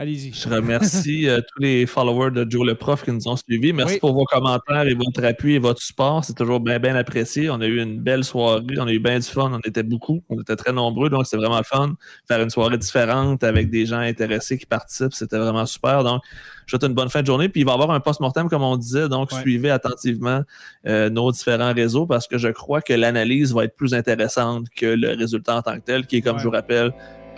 Allez-y. 0.00 0.32
Je 0.32 0.48
remercie 0.48 1.28
euh, 1.28 1.42
tous 1.42 1.60
les 1.60 1.84
followers 1.84 2.30
de 2.30 2.50
Joe 2.50 2.66
le 2.66 2.74
Prof 2.74 3.04
qui 3.04 3.12
nous 3.12 3.28
ont 3.28 3.36
suivis. 3.36 3.74
Merci 3.74 3.98
pour 3.98 4.14
vos 4.14 4.24
commentaires 4.24 4.86
et 4.86 4.94
votre 4.94 5.22
appui 5.22 5.56
et 5.56 5.58
votre 5.58 5.82
support. 5.82 6.24
C'est 6.24 6.32
toujours 6.32 6.58
bien, 6.58 6.78
bien 6.78 6.96
apprécié. 6.96 7.50
On 7.50 7.60
a 7.60 7.66
eu 7.66 7.82
une 7.82 8.00
belle 8.00 8.24
soirée. 8.24 8.64
On 8.78 8.86
a 8.86 8.92
eu 8.92 8.98
bien 8.98 9.18
du 9.18 9.26
fun. 9.26 9.52
On 9.52 9.58
était 9.58 9.82
beaucoup. 9.82 10.22
On 10.30 10.40
était 10.40 10.56
très 10.56 10.72
nombreux. 10.72 11.10
Donc, 11.10 11.26
c'est 11.26 11.36
vraiment 11.36 11.62
fun. 11.62 11.96
Faire 12.26 12.40
une 12.40 12.48
soirée 12.48 12.78
différente 12.78 13.44
avec 13.44 13.68
des 13.68 13.84
gens 13.84 13.98
intéressés 13.98 14.56
qui 14.56 14.64
participent. 14.64 15.12
C'était 15.12 15.36
vraiment 15.36 15.66
super. 15.66 16.02
Donc, 16.02 16.22
je 16.24 16.30
vous 16.30 16.80
souhaite 16.80 16.88
une 16.88 16.94
bonne 16.94 17.10
fin 17.10 17.20
de 17.20 17.26
journée. 17.26 17.50
Puis, 17.50 17.60
il 17.60 17.66
va 17.66 17.72
y 17.72 17.74
avoir 17.74 17.90
un 17.90 18.00
post-mortem, 18.00 18.48
comme 18.48 18.62
on 18.62 18.78
disait. 18.78 19.10
Donc, 19.10 19.30
suivez 19.30 19.68
attentivement 19.68 20.40
euh, 20.86 21.10
nos 21.10 21.30
différents 21.30 21.74
réseaux 21.74 22.06
parce 22.06 22.26
que 22.26 22.38
je 22.38 22.48
crois 22.48 22.80
que 22.80 22.94
l'analyse 22.94 23.52
va 23.52 23.64
être 23.64 23.76
plus 23.76 23.92
intéressante 23.92 24.64
que 24.74 24.86
le 24.86 25.10
résultat 25.10 25.56
en 25.56 25.60
tant 25.60 25.74
que 25.74 25.84
tel, 25.84 26.06
qui 26.06 26.16
est, 26.16 26.22
comme 26.22 26.38
je 26.38 26.44
vous 26.44 26.52
rappelle, 26.52 26.90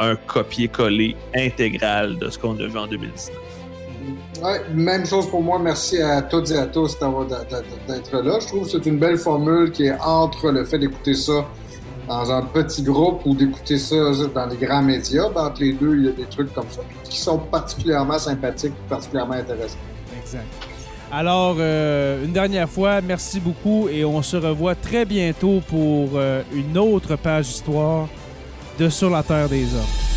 un 0.02 0.16
copier-coller 0.16 1.16
intégral 1.34 2.18
de 2.18 2.30
ce 2.30 2.38
qu'on 2.38 2.58
a 2.58 2.66
vu 2.66 2.78
en 2.78 2.86
2019. 2.86 3.36
Ouais, 4.42 4.60
même 4.74 5.06
chose 5.06 5.28
pour 5.28 5.42
moi. 5.42 5.58
Merci 5.58 6.02
à 6.02 6.20
toutes 6.22 6.50
et 6.50 6.58
à 6.58 6.66
tous 6.66 6.98
d'être 6.98 8.22
là. 8.22 8.38
Je 8.40 8.46
trouve 8.46 8.64
que 8.64 8.70
c'est 8.70 8.86
une 8.86 8.98
belle 8.98 9.18
formule 9.18 9.70
qui 9.70 9.84
est 9.84 9.98
entre 10.00 10.50
le 10.50 10.64
fait 10.64 10.78
d'écouter 10.78 11.14
ça 11.14 11.46
dans 12.08 12.30
un 12.32 12.42
petit 12.42 12.82
groupe 12.82 13.20
ou 13.24 13.34
d'écouter 13.34 13.78
ça 13.78 13.96
dans 14.34 14.46
les 14.46 14.56
grands 14.56 14.82
médias. 14.82 15.28
Ben, 15.28 15.44
entre 15.44 15.60
les 15.60 15.72
deux, 15.74 15.96
il 15.96 16.04
y 16.06 16.08
a 16.08 16.12
des 16.12 16.24
trucs 16.24 16.52
comme 16.52 16.68
ça 16.68 16.80
qui 17.04 17.18
sont 17.18 17.38
particulièrement 17.38 18.18
sympathiques 18.18 18.72
et 18.72 18.88
particulièrement 18.88 19.34
intéressants. 19.34 19.78
Exact. 20.20 20.46
Alors, 21.12 21.56
euh, 21.60 22.24
une 22.24 22.32
dernière 22.32 22.68
fois, 22.68 23.00
merci 23.02 23.38
beaucoup 23.38 23.88
et 23.88 24.04
on 24.04 24.22
se 24.22 24.36
revoit 24.36 24.74
très 24.74 25.04
bientôt 25.04 25.60
pour 25.68 26.12
euh, 26.14 26.42
une 26.54 26.78
autre 26.78 27.16
page 27.16 27.50
histoire 27.50 28.08
de 28.82 28.88
Sur 28.88 29.10
la 29.10 29.22
Terre 29.22 29.48
des 29.48 29.74
Hommes. 29.74 30.11